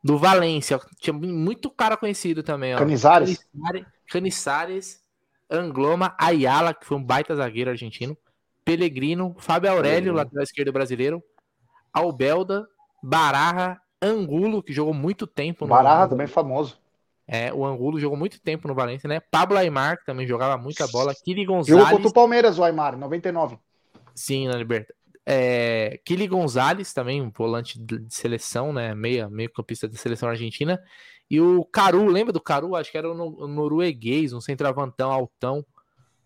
do 0.03 0.17
Valência. 0.17 0.79
Tinha 0.99 1.13
muito 1.13 1.69
cara 1.69 1.95
conhecido 1.95 2.43
também, 2.43 2.73
ó. 2.75 2.77
Canizares. 2.77 3.45
Canizare- 3.53 3.85
Canizares, 4.07 5.01
Angloma, 5.49 6.15
Ayala, 6.19 6.73
que 6.73 6.85
foi 6.85 6.97
um 6.97 7.03
baita 7.03 7.35
zagueiro 7.35 7.69
argentino, 7.69 8.17
Pellegrino, 8.65 9.35
Fábio 9.39 9.71
Aurélio, 9.71 10.11
lateral 10.13 10.43
esquerdo 10.43 10.71
brasileiro, 10.73 11.23
Albelda, 11.93 12.67
Barra, 13.01 13.81
Angulo, 14.01 14.61
que 14.63 14.73
jogou 14.73 14.93
muito 14.93 15.25
tempo 15.27 15.65
no 15.65 15.69
Barra 15.69 16.07
também 16.07 16.27
famoso. 16.27 16.77
É, 17.27 17.53
o 17.53 17.65
Angulo 17.65 17.99
jogou 17.99 18.17
muito 18.17 18.41
tempo 18.41 18.67
no 18.67 18.73
Valência, 18.75 19.07
né? 19.07 19.19
Pablo 19.31 19.57
Aymar, 19.57 19.97
que 19.99 20.05
também 20.05 20.27
jogava 20.27 20.57
muita 20.61 20.85
bola, 20.87 21.13
Kili 21.15 21.43
Jogou 21.43 21.57
contra 21.59 21.75
Gonzalez, 21.75 22.05
o 22.05 22.13
Palmeiras, 22.13 22.59
o 22.59 22.63
Aymar, 22.63 22.95
em 22.95 22.97
99. 22.97 23.57
sim, 24.13 24.47
na 24.47 24.55
Libertadores. 24.55 25.00
É, 25.25 25.99
Kili 26.03 26.27
Gonzalez, 26.27 26.93
também 26.93 27.21
um 27.21 27.29
volante 27.29 27.79
de 27.79 28.03
seleção, 28.09 28.73
né? 28.73 28.93
Meia, 28.95 29.29
meio 29.29 29.51
campista 29.51 29.87
da 29.87 29.97
seleção 29.97 30.29
argentina. 30.29 30.81
E 31.29 31.39
o 31.39 31.63
Caru, 31.63 32.07
lembra 32.07 32.33
do 32.33 32.41
Caru? 32.41 32.75
Acho 32.75 32.91
que 32.91 32.97
era 32.97 33.09
o 33.09 33.13
no- 33.13 33.47
norueguês, 33.47 34.33
um 34.33 34.41
centroavantão 34.41 35.11
altão. 35.11 35.65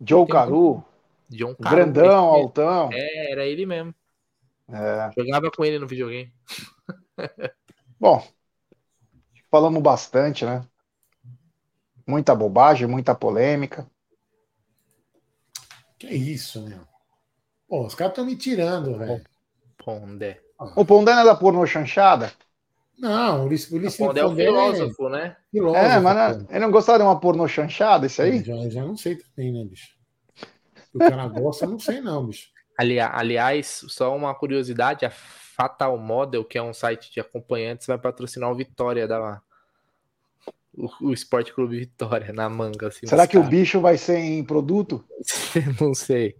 Joe 0.02 0.28
Caru, 0.28 0.84
John 1.30 1.56
Caru. 1.56 1.76
grandão, 1.76 2.34
esse- 2.36 2.42
altão. 2.44 2.90
É, 2.92 3.32
era 3.32 3.46
ele 3.46 3.66
mesmo. 3.66 3.94
É. 4.72 5.12
Jogava 5.16 5.52
com 5.52 5.64
ele 5.64 5.78
no 5.78 5.88
videogame. 5.88 6.34
Bom, 8.00 8.26
falamos 9.52 9.82
bastante, 9.82 10.46
né? 10.46 10.66
Muita 12.08 12.34
bobagem, 12.36 12.88
muita 12.88 13.14
polêmica. 13.14 13.90
Que 16.00 16.08
isso, 16.08 16.62
meu. 16.62 16.95
Pô, 17.68 17.86
os 17.86 17.96
caras 17.96 18.12
estão 18.14 18.26
me 18.26 18.36
tirando, 18.36 18.98
velho. 18.98 19.24
Pondé. 19.78 20.42
O 20.76 20.86
Pondé 20.86 21.14
não 21.14 21.22
é 21.22 21.26
da 21.26 21.36
porno 21.36 21.66
chanchada? 21.66 22.32
Não, 22.98 23.42
o 23.42 23.46
Ulisses, 23.46 23.72
o 23.72 23.76
Ulisses 23.76 24.00
Pondé 24.00 24.22
é 24.22 24.26
o 24.26 24.30
Pondé 24.30 24.46
filósofo, 24.46 25.10
né? 25.10 25.36
filósofo, 25.52 25.86
É, 25.86 26.00
mas 26.00 26.16
não- 26.16 26.48
ele 26.50 26.60
não 26.60 26.72
gostava 26.72 26.98
de 27.00 27.04
uma 27.04 27.20
porno 27.20 27.48
chanchada, 27.48 28.06
isso 28.06 28.22
aí? 28.22 28.44
Já, 28.44 28.70
já 28.70 28.86
não 28.86 28.96
sei 28.98 29.18
também, 29.18 29.52
né, 29.54 29.66
bicho? 29.66 29.88
O 30.94 31.00
cara 31.00 31.28
gosta, 31.30 31.66
eu 31.66 31.70
não 31.72 31.80
sei 31.80 32.02
não, 32.02 32.26
bicho. 32.26 32.48
Ali- 32.78 33.00
aliás, 33.00 33.86
só 33.88 34.16
uma 34.16 34.34
curiosidade, 34.36 35.06
a 35.06 35.10
Fatal 35.10 35.98
Model, 35.98 36.44
que 36.44 36.58
é 36.58 36.62
um 36.62 36.74
site 36.74 37.12
de 37.12 37.20
acompanhantes, 37.20 37.88
vai 37.88 37.98
patrocinar 37.98 38.52
o 38.52 38.56
Vitória 38.56 39.08
da 39.08 39.42
o, 40.78 41.08
o 41.08 41.14
Esporte 41.14 41.54
Clube 41.54 41.80
Vitória 41.80 42.32
na 42.34 42.50
manga. 42.50 42.88
Assim, 42.88 43.08
Será 43.08 43.26
que 43.28 43.38
o 43.38 43.44
bicho 43.44 43.80
vai 43.80 43.98
ser 43.98 44.18
em 44.18 44.44
produto? 44.44 45.04
Não 45.80 45.94
sei. 45.94 46.36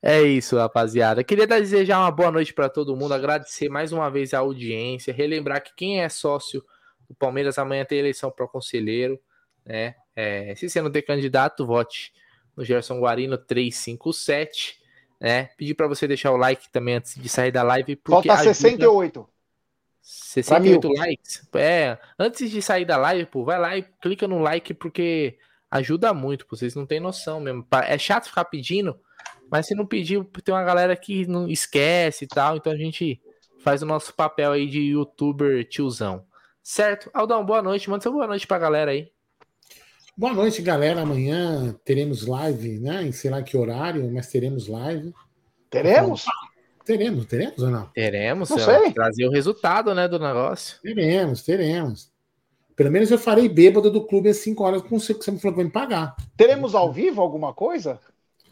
É 0.00 0.22
isso, 0.22 0.56
rapaziada. 0.56 1.24
Queria 1.24 1.46
desejar 1.46 1.98
uma 1.98 2.10
boa 2.10 2.30
noite 2.30 2.54
para 2.54 2.68
todo 2.68 2.96
mundo, 2.96 3.12
agradecer 3.14 3.68
mais 3.68 3.92
uma 3.92 4.08
vez 4.08 4.32
a 4.32 4.38
audiência, 4.38 5.12
relembrar 5.12 5.62
que 5.62 5.74
quem 5.74 6.00
é 6.00 6.08
sócio 6.08 6.64
do 7.08 7.14
Palmeiras 7.16 7.58
amanhã 7.58 7.84
tem 7.84 7.98
eleição 7.98 8.30
para 8.30 8.46
conselheiro, 8.46 9.18
né? 9.64 9.96
É, 10.14 10.54
se 10.54 10.68
você 10.68 10.80
não 10.80 10.90
tem 10.90 11.02
candidato, 11.02 11.66
vote 11.66 12.12
no 12.56 12.64
Gerson 12.64 13.00
Guarino 13.00 13.36
357, 13.36 14.78
né? 15.20 15.44
Pedir 15.56 15.74
para 15.74 15.88
você 15.88 16.06
deixar 16.06 16.30
o 16.30 16.36
like 16.36 16.70
também 16.70 16.94
antes 16.96 17.14
de 17.20 17.28
sair 17.28 17.50
da 17.50 17.62
live, 17.64 17.96
porque 17.96 18.28
Falta 18.28 18.42
ajuda- 18.50 18.54
68. 20.08 20.88
68 20.88 20.88
likes. 20.88 21.48
É, 21.54 21.98
antes 22.18 22.50
de 22.50 22.62
sair 22.62 22.86
da 22.86 22.96
live, 22.96 23.26
pô, 23.26 23.44
vai 23.44 23.58
lá 23.58 23.76
e 23.76 23.82
clica 24.00 24.26
no 24.26 24.38
like 24.38 24.72
porque 24.72 25.38
ajuda 25.70 26.14
muito, 26.14 26.46
pô, 26.46 26.56
vocês 26.56 26.74
não 26.74 26.86
têm 26.86 26.98
noção 26.98 27.40
mesmo. 27.40 27.66
É 27.86 27.98
chato 27.98 28.28
ficar 28.28 28.46
pedindo, 28.46 28.98
mas 29.50 29.66
se 29.66 29.74
não 29.74 29.84
pedir, 29.84 30.24
tem 30.42 30.54
uma 30.54 30.64
galera 30.64 30.96
que 30.96 31.26
não 31.26 31.46
esquece 31.46 32.24
e 32.24 32.28
tal, 32.28 32.56
então 32.56 32.72
a 32.72 32.76
gente 32.76 33.20
faz 33.62 33.82
o 33.82 33.86
nosso 33.86 34.14
papel 34.14 34.52
aí 34.52 34.66
de 34.66 34.80
youtuber 34.80 35.68
tiozão. 35.68 36.24
Certo? 36.62 37.10
Aldão, 37.12 37.44
boa 37.44 37.60
noite. 37.60 37.90
Manda 37.90 38.02
seu 38.02 38.12
boa 38.12 38.26
noite 38.26 38.46
pra 38.46 38.58
galera 38.58 38.90
aí. 38.90 39.10
Boa 40.16 40.32
noite, 40.32 40.62
galera. 40.62 41.02
Amanhã 41.02 41.74
teremos 41.84 42.26
live, 42.26 42.78
né? 42.78 43.02
Em 43.04 43.12
sei 43.12 43.30
lá 43.30 43.42
que 43.42 43.56
horário, 43.56 44.10
mas 44.12 44.28
teremos 44.28 44.68
live. 44.68 45.12
Teremos? 45.70 46.24
Teremos, 46.88 47.26
teremos 47.26 47.62
ou 47.62 47.70
não? 47.70 47.84
Teremos, 47.92 48.48
Não 48.48 48.58
sei. 48.58 48.92
trazer 48.94 49.26
o 49.26 49.30
resultado, 49.30 49.94
né, 49.94 50.08
do 50.08 50.18
negócio. 50.18 50.80
Teremos, 50.80 51.42
teremos. 51.42 52.10
Pelo 52.74 52.90
menos 52.90 53.10
eu 53.10 53.18
farei 53.18 53.46
bêbado 53.46 53.90
do 53.90 54.06
clube 54.06 54.30
às 54.30 54.38
5 54.38 54.64
horas 54.64 54.80
com 54.80 54.98
você 54.98 55.12
que 55.12 55.22
você 55.22 55.30
me 55.30 55.38
falou 55.38 55.52
que 55.52 55.58
vai 55.58 55.66
me 55.66 55.70
pagar. 55.70 56.16
Teremos 56.34 56.74
ao 56.74 56.90
vivo 56.90 57.20
alguma 57.20 57.52
coisa? 57.52 58.00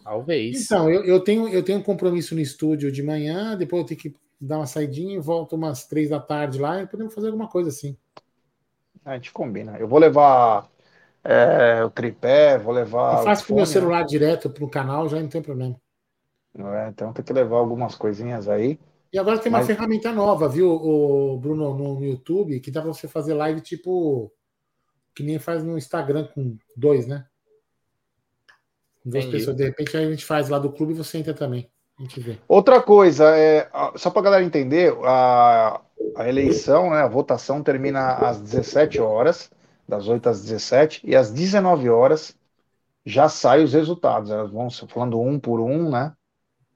Talvez. 0.04 0.66
Então, 0.66 0.90
eu, 0.90 1.02
eu, 1.04 1.18
tenho, 1.20 1.48
eu 1.48 1.62
tenho 1.62 1.78
um 1.78 1.82
compromisso 1.82 2.34
no 2.34 2.40
estúdio 2.42 2.92
de 2.92 3.02
manhã, 3.02 3.56
depois 3.56 3.80
eu 3.80 3.86
tenho 3.86 4.00
que 4.00 4.14
dar 4.38 4.58
uma 4.58 4.66
saidinha 4.66 5.16
e 5.16 5.18
volto 5.18 5.56
umas 5.56 5.86
três 5.86 6.10
da 6.10 6.20
tarde 6.20 6.58
lá 6.58 6.82
e 6.82 6.86
podemos 6.86 7.14
fazer 7.14 7.28
alguma 7.28 7.48
coisa 7.48 7.70
assim. 7.70 7.96
A 9.02 9.14
gente 9.14 9.32
combina. 9.32 9.78
Eu 9.78 9.88
vou 9.88 9.98
levar 9.98 10.68
é, 11.24 11.82
o 11.82 11.88
tripé, 11.88 12.58
vou 12.58 12.74
levar. 12.74 13.20
eu 13.20 13.24
faço 13.24 13.44
o 13.44 13.46
com 13.46 13.52
o 13.54 13.56
meu 13.56 13.66
celular 13.66 14.04
direto 14.04 14.50
pro 14.50 14.68
canal, 14.68 15.08
já 15.08 15.18
não 15.18 15.28
tem 15.28 15.40
problema. 15.40 15.74
Né? 16.64 16.88
Então 16.88 17.12
tem 17.12 17.24
que 17.24 17.32
levar 17.32 17.56
algumas 17.56 17.94
coisinhas 17.94 18.48
aí. 18.48 18.78
E 19.12 19.18
agora 19.18 19.38
tem 19.38 19.50
uma 19.50 19.58
Mas- 19.58 19.66
ferramenta 19.66 20.12
nova, 20.12 20.48
viu, 20.48 20.70
o 20.70 21.38
Bruno, 21.38 21.74
no, 21.74 22.04
YouTube, 22.04 22.60
que 22.60 22.70
dá 22.70 22.82
pra 22.82 22.92
você 22.92 23.08
fazer 23.08 23.34
live 23.34 23.60
tipo. 23.60 24.32
Que 25.14 25.22
nem 25.22 25.38
faz 25.38 25.64
no 25.64 25.78
Instagram 25.78 26.28
com 26.34 26.58
dois, 26.76 27.06
né? 27.06 27.24
Com 29.02 29.10
duas 29.10 29.24
Entendi. 29.24 29.38
pessoas. 29.38 29.56
De 29.56 29.64
repente 29.64 29.96
aí 29.96 30.04
a 30.04 30.10
gente 30.10 30.24
faz 30.24 30.48
lá 30.50 30.58
do 30.58 30.70
clube 30.70 30.92
e 30.92 30.96
você 30.96 31.16
entra 31.18 31.32
também. 31.32 31.70
A 31.98 32.02
gente 32.02 32.20
vê. 32.20 32.38
Outra 32.46 32.82
coisa, 32.82 33.34
é, 33.34 33.70
só 33.96 34.10
para 34.10 34.20
galera 34.22 34.44
entender, 34.44 34.94
a, 35.02 35.80
a 36.14 36.28
eleição, 36.28 36.90
né, 36.90 36.98
a 36.98 37.08
votação 37.08 37.62
termina 37.62 38.16
às 38.16 38.38
17 38.38 39.00
horas, 39.00 39.50
das 39.88 40.06
8 40.06 40.28
às 40.28 40.42
17, 40.42 41.00
e 41.04 41.16
às 41.16 41.30
19 41.30 41.88
horas 41.88 42.36
já 43.06 43.30
saem 43.30 43.64
os 43.64 43.72
resultados. 43.72 44.30
Elas 44.30 44.50
vão 44.50 44.68
falando 44.70 45.18
um 45.18 45.40
por 45.40 45.60
um, 45.60 45.90
né? 45.90 46.12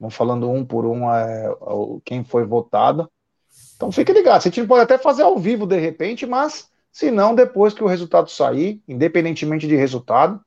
Vão 0.01 0.09
falando 0.09 0.49
um 0.49 0.65
por 0.65 0.83
um 0.83 1.07
é, 1.13 1.47
o- 1.61 2.01
quem 2.03 2.23
foi 2.23 2.43
votado. 2.43 3.07
Então 3.75 3.91
fique 3.91 4.11
ligado. 4.11 4.37
A 4.37 4.43
gente 4.43 4.65
pode 4.65 4.81
até 4.81 4.97
fazer 4.97 5.21
ao 5.21 5.37
vivo 5.37 5.67
de 5.67 5.79
repente, 5.79 6.25
mas 6.25 6.71
se 6.91 7.11
não, 7.11 7.35
depois 7.35 7.71
que 7.71 7.83
o 7.83 7.87
resultado 7.87 8.27
sair, 8.27 8.81
independentemente 8.87 9.67
de 9.67 9.75
resultado, 9.75 10.41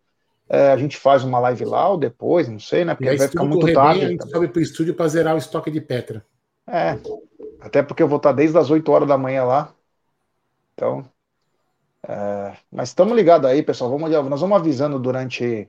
é, 0.48 0.72
a 0.72 0.76
gente 0.76 0.96
faz 0.96 1.22
uma 1.22 1.38
live 1.38 1.64
lá 1.64 1.88
ou 1.88 1.96
depois, 1.96 2.48
não 2.48 2.58
sei, 2.58 2.84
né? 2.84 2.96
Porque 2.96 3.08
aí, 3.08 3.16
vai 3.16 3.28
ficar 3.28 3.44
muito 3.44 3.72
tarde. 3.72 4.00
bem, 4.00 4.08
a 4.08 4.10
gente 4.10 4.28
sobe 4.28 4.48
pro 4.48 4.60
estúdio 4.60 4.92
pra 4.92 5.06
zerar 5.06 5.36
o 5.36 5.38
estoque 5.38 5.70
de 5.70 5.80
Petra. 5.80 6.26
É, 6.66 6.98
até 7.60 7.80
porque 7.80 8.02
eu 8.02 8.08
vou 8.08 8.16
estar 8.16 8.32
desde 8.32 8.58
as 8.58 8.70
8 8.70 8.90
horas 8.90 9.06
da 9.06 9.16
manhã 9.16 9.44
lá. 9.44 9.72
Então, 10.74 11.04
é, 12.08 12.56
mas 12.72 12.88
estamos 12.88 13.14
ligados 13.14 13.48
aí, 13.48 13.62
pessoal. 13.62 13.88
Vamos, 13.88 14.10
nós 14.10 14.40
vamos 14.40 14.58
avisando 14.58 14.98
durante 14.98 15.68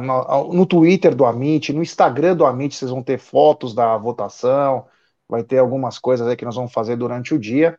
no, 0.00 0.66
Twitter 0.66 1.14
do 1.14 1.24
Amit, 1.24 1.72
no 1.72 1.82
Instagram 1.82 2.36
do 2.36 2.46
Amit, 2.46 2.74
vocês 2.74 2.90
vão 2.90 3.02
ter 3.02 3.18
fotos 3.18 3.74
da 3.74 3.96
votação, 3.96 4.86
vai 5.28 5.42
ter 5.42 5.58
algumas 5.58 5.98
coisas 5.98 6.26
aí 6.26 6.36
que 6.36 6.44
nós 6.44 6.56
vamos 6.56 6.72
fazer 6.72 6.96
durante 6.96 7.34
o 7.34 7.38
dia. 7.38 7.78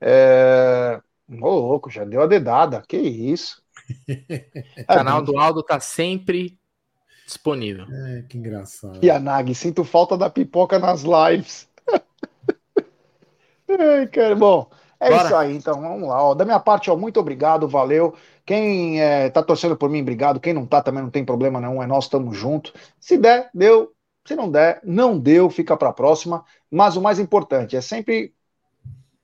É, 0.00 1.00
ô 1.28 1.48
louco, 1.48 1.90
já 1.90 2.04
deu 2.04 2.22
a 2.22 2.26
dedada, 2.26 2.82
que 2.86 2.96
isso. 2.96 3.62
O 4.78 4.86
canal 4.86 5.22
do 5.22 5.38
Aldo 5.38 5.62
tá 5.62 5.78
sempre 5.80 6.58
disponível. 7.26 7.86
É, 7.90 8.22
que 8.28 8.38
engraçado. 8.38 8.98
E 9.02 9.10
a 9.10 9.18
Nag, 9.18 9.54
sinto 9.54 9.84
falta 9.84 10.16
da 10.16 10.30
pipoca 10.30 10.78
nas 10.78 11.02
lives. 11.02 11.68
Ai, 13.68 14.06
cara, 14.08 14.34
bom, 14.36 14.70
é 15.00 15.10
Bora. 15.10 15.24
isso 15.24 15.34
aí, 15.36 15.56
então 15.56 15.80
vamos 15.80 16.08
lá. 16.08 16.22
Ó, 16.22 16.34
da 16.34 16.44
minha 16.44 16.60
parte, 16.60 16.90
ó, 16.90 16.96
muito 16.96 17.20
obrigado, 17.20 17.68
valeu. 17.68 18.14
Quem 18.44 19.00
é, 19.00 19.30
tá 19.30 19.42
torcendo 19.42 19.76
por 19.76 19.88
mim, 19.88 20.02
obrigado. 20.02 20.40
Quem 20.40 20.52
não 20.52 20.66
tá, 20.66 20.82
também 20.82 21.02
não 21.02 21.10
tem 21.10 21.24
problema 21.24 21.60
nenhum, 21.60 21.82
é 21.82 21.86
nós, 21.86 22.04
estamos 22.04 22.36
junto. 22.36 22.72
Se 22.98 23.16
der, 23.16 23.50
deu. 23.54 23.92
Se 24.26 24.34
não 24.34 24.50
der, 24.50 24.80
não 24.82 25.18
deu, 25.18 25.50
fica 25.50 25.76
pra 25.76 25.92
próxima. 25.92 26.44
Mas 26.70 26.96
o 26.96 27.02
mais 27.02 27.18
importante 27.18 27.76
é 27.76 27.80
sempre 27.80 28.32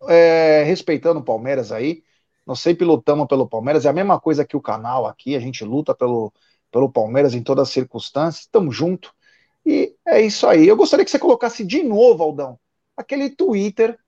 é, 0.09 0.63
respeitando 0.65 1.21
o 1.21 1.25
Palmeiras 1.25 1.73
aí. 1.73 2.03
Nós 2.47 2.61
sempre 2.61 2.85
lutamos 2.85 3.27
pelo 3.27 3.49
Palmeiras, 3.49 3.85
é 3.85 3.89
a 3.89 3.93
mesma 3.93 4.21
coisa 4.21 4.45
que 4.45 4.57
o 4.57 4.61
canal 4.61 5.07
aqui, 5.07 5.37
a 5.37 5.41
gente 5.41 5.65
luta 5.65 5.95
pelo, 5.95 6.33
pelo 6.71 6.91
Palmeiras 6.91 7.35
em 7.35 7.43
todas 7.43 7.69
as 7.69 7.75
circunstâncias, 7.75 8.45
estamos 8.45 8.75
junto. 8.75 9.15
E 9.65 9.95
é 10.07 10.21
isso 10.21 10.47
aí. 10.47 10.67
Eu 10.67 10.77
gostaria 10.77 11.05
que 11.05 11.11
você 11.11 11.19
colocasse 11.19 11.65
de 11.65 11.83
novo, 11.83 12.23
Aldão, 12.23 12.59
aquele 12.97 13.31
Twitter 13.31 13.99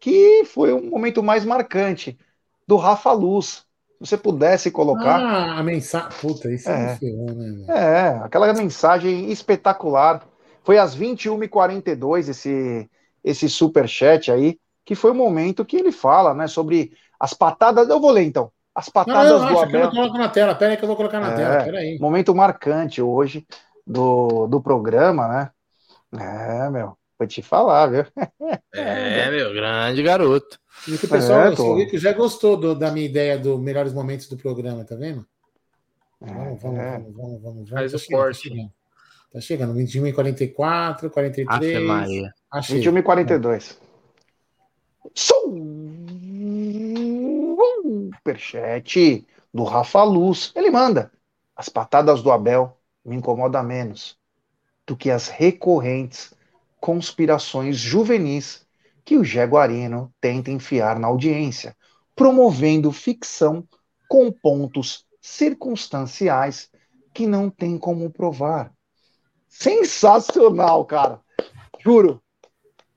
que 0.00 0.44
foi 0.46 0.72
um 0.72 0.88
momento 0.90 1.22
mais 1.22 1.44
marcante 1.44 2.18
do 2.66 2.76
Rafa 2.76 3.12
Luz. 3.12 3.64
Se 4.02 4.08
você 4.08 4.16
pudesse 4.16 4.70
colocar. 4.70 5.20
Ah, 5.20 5.58
a 5.58 5.62
mensagem. 5.62 6.08
Puta, 6.20 6.50
isso 6.50 6.68
É. 6.70 6.92
é, 6.92 6.96
ferrou, 6.96 7.30
né? 7.34 7.64
É, 7.68 8.08
aquela 8.24 8.52
mensagem 8.54 9.30
espetacular. 9.30 10.26
Foi 10.64 10.78
às 10.78 10.94
21h42 10.94 12.28
esse, 12.28 12.88
esse 13.22 13.48
superchat 13.48 14.30
aí, 14.32 14.58
que 14.84 14.94
foi 14.94 15.10
o 15.10 15.14
momento 15.14 15.64
que 15.64 15.76
ele 15.76 15.92
fala, 15.92 16.32
né, 16.34 16.46
sobre 16.46 16.92
as 17.18 17.34
patadas. 17.34 17.88
Eu 17.88 18.00
vou 18.00 18.10
ler 18.10 18.22
então. 18.24 18.50
As 18.74 18.86
Não, 18.86 18.92
patadas 18.92 19.32
eu 19.32 19.38
do 19.40 19.44
eu 19.52 19.58
Abel. 19.60 19.80
não 19.84 19.90
coloco 19.90 20.18
na 20.18 20.28
tela. 20.28 20.54
Pera 20.54 20.72
aí 20.72 20.76
que 20.78 20.84
eu 20.84 20.88
vou 20.88 20.96
colocar 20.96 21.20
na 21.20 21.32
É. 21.32 21.36
tela. 21.36 21.64
Pera 21.64 21.78
aí. 21.78 21.98
Momento 21.98 22.34
marcante 22.34 23.02
hoje 23.02 23.46
do, 23.86 24.46
do 24.46 24.60
programa, 24.62 25.28
né? 25.28 25.50
É, 26.18 26.70
meu. 26.70 26.96
Vou 27.20 27.26
te 27.26 27.42
falar, 27.42 27.86
viu? 27.88 28.04
É, 28.72 29.30
meu, 29.30 29.52
grande 29.52 30.02
garoto. 30.02 30.58
E 30.88 30.96
que 30.96 31.04
o 31.04 31.08
pessoal 31.08 31.40
É, 31.48 31.54
tô. 31.54 31.76
que 31.86 31.98
já 31.98 32.14
gostou 32.14 32.56
do- 32.56 32.74
da 32.74 32.90
minha 32.90 33.04
ideia 33.04 33.38
dos 33.38 33.60
melhores 33.60 33.92
momentos 33.92 34.26
do 34.26 34.38
programa, 34.38 34.84
tá 34.86 34.94
vendo? 34.96 35.26
Vamos, 36.18 36.62
vamos, 36.62 36.78
É. 36.78 36.90
vamos, 36.92 37.14
vamos, 37.14 37.42
vamos. 37.42 37.68
Faz 37.68 37.90
tá 37.92 37.96
o 37.96 38.00
chegando, 38.00 38.24
tá 38.24 38.32
chegando. 38.32 38.72
Tá 39.34 39.40
chegando, 39.40 39.74
21 39.74 40.06
e 40.06 40.12
44, 40.14 41.10
43. 41.10 41.74
Ave 41.74 41.78
Maria. 41.80 42.32
Achei. 42.50 42.76
21 42.76 42.98
e 42.98 43.02
42. 43.02 43.78
Superchat 48.16 49.26
do 49.52 49.64
Rafa 49.64 50.02
Luz. 50.04 50.52
Ele 50.56 50.70
manda. 50.70 51.12
As 51.54 51.68
patadas 51.68 52.22
do 52.22 52.30
Abel 52.30 52.78
me 53.04 53.14
incomodam 53.16 53.62
menos 53.62 54.16
do 54.86 54.96
que 54.96 55.10
as 55.10 55.28
recorrentes 55.28 56.32
conspirações 56.80 57.76
juvenis 57.76 58.66
que 59.04 59.16
o 59.16 59.24
Jaguarino 59.24 60.12
tenta 60.20 60.50
enfiar 60.50 60.98
na 60.98 61.08
audiência, 61.08 61.76
promovendo 62.16 62.90
ficção 62.92 63.66
com 64.08 64.32
pontos 64.32 65.04
circunstanciais 65.20 66.70
que 67.12 67.26
não 67.26 67.50
tem 67.50 67.76
como 67.78 68.10
provar. 68.10 68.72
Sensacional, 69.48 70.84
cara. 70.84 71.20
Juro. 71.80 72.22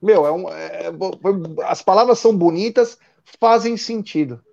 Meu, 0.01 0.25
é 0.25 0.31
um, 0.31 0.49
é- 0.49 0.91
as 1.65 1.81
palavras 1.81 2.19
são 2.19 2.35
bonitas, 2.35 2.97
fazem 3.39 3.77
sentido. 3.77 4.43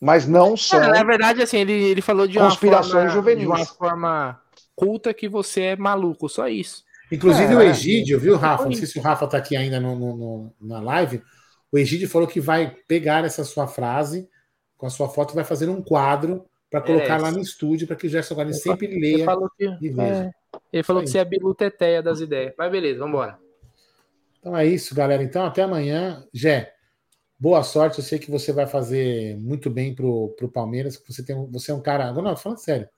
Mas 0.00 0.26
não 0.26 0.56
são. 0.56 0.82
É, 0.82 0.88
na 0.88 1.04
verdade, 1.04 1.42
assim, 1.42 1.58
ele, 1.58 1.72
ele 1.72 2.00
falou 2.00 2.26
de 2.26 2.38
uma, 2.38 2.48
Conspirações 2.48 2.92
forma, 2.92 3.08
juvenis. 3.10 3.40
de 3.42 3.46
uma 3.46 3.66
forma 3.66 4.40
culta 4.74 5.12
que 5.12 5.28
você 5.28 5.62
é 5.62 5.76
maluco, 5.76 6.28
só 6.28 6.48
isso. 6.48 6.84
Inclusive 7.10 7.52
É. 7.52 7.56
o 7.56 7.62
Egídio, 7.62 8.18
viu, 8.20 8.36
Rafa? 8.36 8.64
Não 8.64 8.72
sei 8.72 8.86
se 8.86 8.98
o 8.98 9.02
Rafa 9.02 9.26
tá 9.26 9.38
aqui 9.38 9.56
ainda 9.56 9.80
no, 9.80 9.96
no- 9.98 10.16
no- 10.16 10.54
na 10.60 10.80
live. 10.80 11.22
O 11.72 11.78
Egídio 11.78 12.08
falou 12.08 12.26
que 12.28 12.40
vai 12.40 12.74
pegar 12.86 13.24
essa 13.24 13.44
sua 13.44 13.66
frase 13.66 14.28
com 14.76 14.86
a 14.86 14.90
sua 14.90 15.08
foto 15.08 15.32
e 15.32 15.34
vai 15.34 15.44
fazer 15.44 15.68
um 15.68 15.82
quadro 15.82 16.44
para 16.70 16.80
colocar 16.82 17.18
É, 17.18 17.22
lá 17.22 17.30
no 17.30 17.40
estúdio 17.40 17.86
para 17.86 17.96
que 17.96 18.06
o 18.06 18.10
Gerson 18.10 18.34
Guarani 18.34 18.54
sempre 18.54 18.86
Ele 18.86 19.00
leia 19.00 19.24
falou 19.24 19.50
que, 19.56 19.64
e 19.64 19.88
veja. 19.88 20.24
é, 20.24 20.30
ele 20.72 20.82
falou 20.82 21.02
que 21.02 21.08
você 21.08 21.18
é 21.18 21.22
a 21.22 21.24
biluteteia 21.24 22.02
das 22.02 22.20
ideias. 22.20 22.52
Mas 22.58 22.70
beleza, 22.70 22.98
vambora. 23.00 23.38
Então 24.38 24.56
é 24.56 24.66
isso, 24.66 24.94
galera. 24.94 25.22
Então 25.22 25.44
até 25.44 25.62
amanhã. 25.62 26.24
Jé, 26.32 26.72
boa 27.38 27.62
sorte. 27.62 27.98
Eu 27.98 28.04
sei 28.04 28.18
que 28.18 28.30
você 28.30 28.52
vai 28.52 28.66
fazer 28.66 29.36
muito 29.38 29.68
bem 29.70 29.94
pro, 29.94 30.28
pro 30.38 30.48
Palmeiras. 30.48 30.96
que 30.96 31.10
Você, 31.12 31.22
tem, 31.24 31.34
você 31.50 31.70
é 31.70 31.74
um 31.74 31.80
cara. 31.80 32.12
Não, 32.12 32.22
não, 32.22 32.34
tô 32.34 32.40
falando 32.40 32.58
sério. 32.58 32.88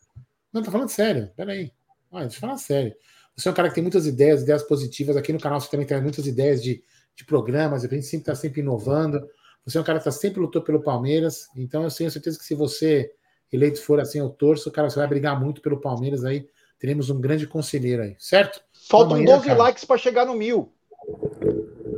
Não, 0.52 0.62
tô 0.62 0.70
falando 0.70 0.88
sério. 0.88 1.30
Peraí. 1.36 1.72
Olha, 2.10 2.24
deixa 2.24 2.36
eu 2.38 2.40
falar 2.40 2.58
sério. 2.58 2.92
Você 3.40 3.48
é 3.48 3.52
um 3.52 3.54
cara 3.54 3.68
que 3.68 3.74
tem 3.74 3.82
muitas 3.82 4.06
ideias, 4.06 4.42
ideias 4.42 4.62
positivas. 4.62 5.16
Aqui 5.16 5.32
no 5.32 5.40
canal 5.40 5.58
você 5.58 5.70
também 5.70 5.86
tem 5.86 6.00
muitas 6.02 6.26
ideias 6.26 6.62
de, 6.62 6.84
de 7.16 7.24
programas. 7.24 7.82
A 7.84 7.88
gente 7.88 8.02
sempre 8.04 8.22
está 8.22 8.34
sempre 8.34 8.60
inovando. 8.60 9.26
Você 9.64 9.78
é 9.78 9.80
um 9.80 9.84
cara 9.84 9.98
que 9.98 10.04
tá 10.04 10.10
sempre 10.10 10.40
lutou 10.40 10.60
pelo 10.62 10.82
Palmeiras. 10.82 11.48
Então 11.56 11.82
eu 11.82 11.90
tenho 11.90 12.10
certeza 12.10 12.38
que 12.38 12.44
se 12.44 12.54
você 12.54 13.10
eleito 13.50 13.80
for 13.82 13.98
assim, 13.98 14.18
eu 14.18 14.28
torço, 14.28 14.70
cara, 14.70 14.90
você 14.90 14.98
vai 14.98 15.08
brigar 15.08 15.40
muito 15.40 15.62
pelo 15.62 15.80
Palmeiras 15.80 16.22
aí. 16.24 16.46
Teremos 16.78 17.08
um 17.08 17.20
grande 17.20 17.46
conselheiro 17.46 18.02
aí, 18.02 18.14
certo? 18.18 18.62
Faltam 18.88 19.16
Amanhã, 19.16 19.36
12 19.36 19.46
cara. 19.46 19.58
likes 19.58 19.84
para 19.84 19.98
chegar 19.98 20.26
no 20.26 20.34
mil. 20.34 20.72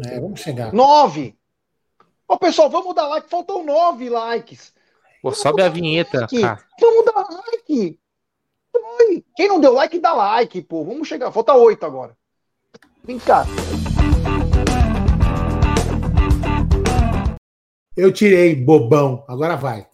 É, 0.06 0.20
vamos 0.20 0.40
chegar. 0.40 0.72
9. 0.72 1.36
Ô, 2.28 2.38
pessoal, 2.38 2.70
vamos 2.70 2.94
dar 2.94 3.06
like. 3.08 3.28
Faltam 3.28 3.64
9 3.64 4.08
likes. 4.08 4.72
Pô, 5.20 5.32
sobe 5.32 5.62
a 5.62 5.68
vinheta, 5.68 6.20
Like. 6.20 6.40
cara. 6.40 6.64
Vamos 6.80 7.04
dar 7.04 7.26
like. 7.30 7.98
Quem 9.36 9.48
não 9.48 9.60
deu 9.60 9.72
like, 9.72 9.98
dá 9.98 10.12
like, 10.12 10.62
pô. 10.62 10.84
Vamos 10.84 11.08
chegar. 11.08 11.30
Falta 11.32 11.54
8 11.54 11.84
agora. 11.84 12.16
Vem 13.04 13.18
cá. 13.18 13.44
Eu 17.96 18.12
tirei, 18.12 18.54
bobão. 18.54 19.24
Agora 19.28 19.56
vai. 19.56 19.86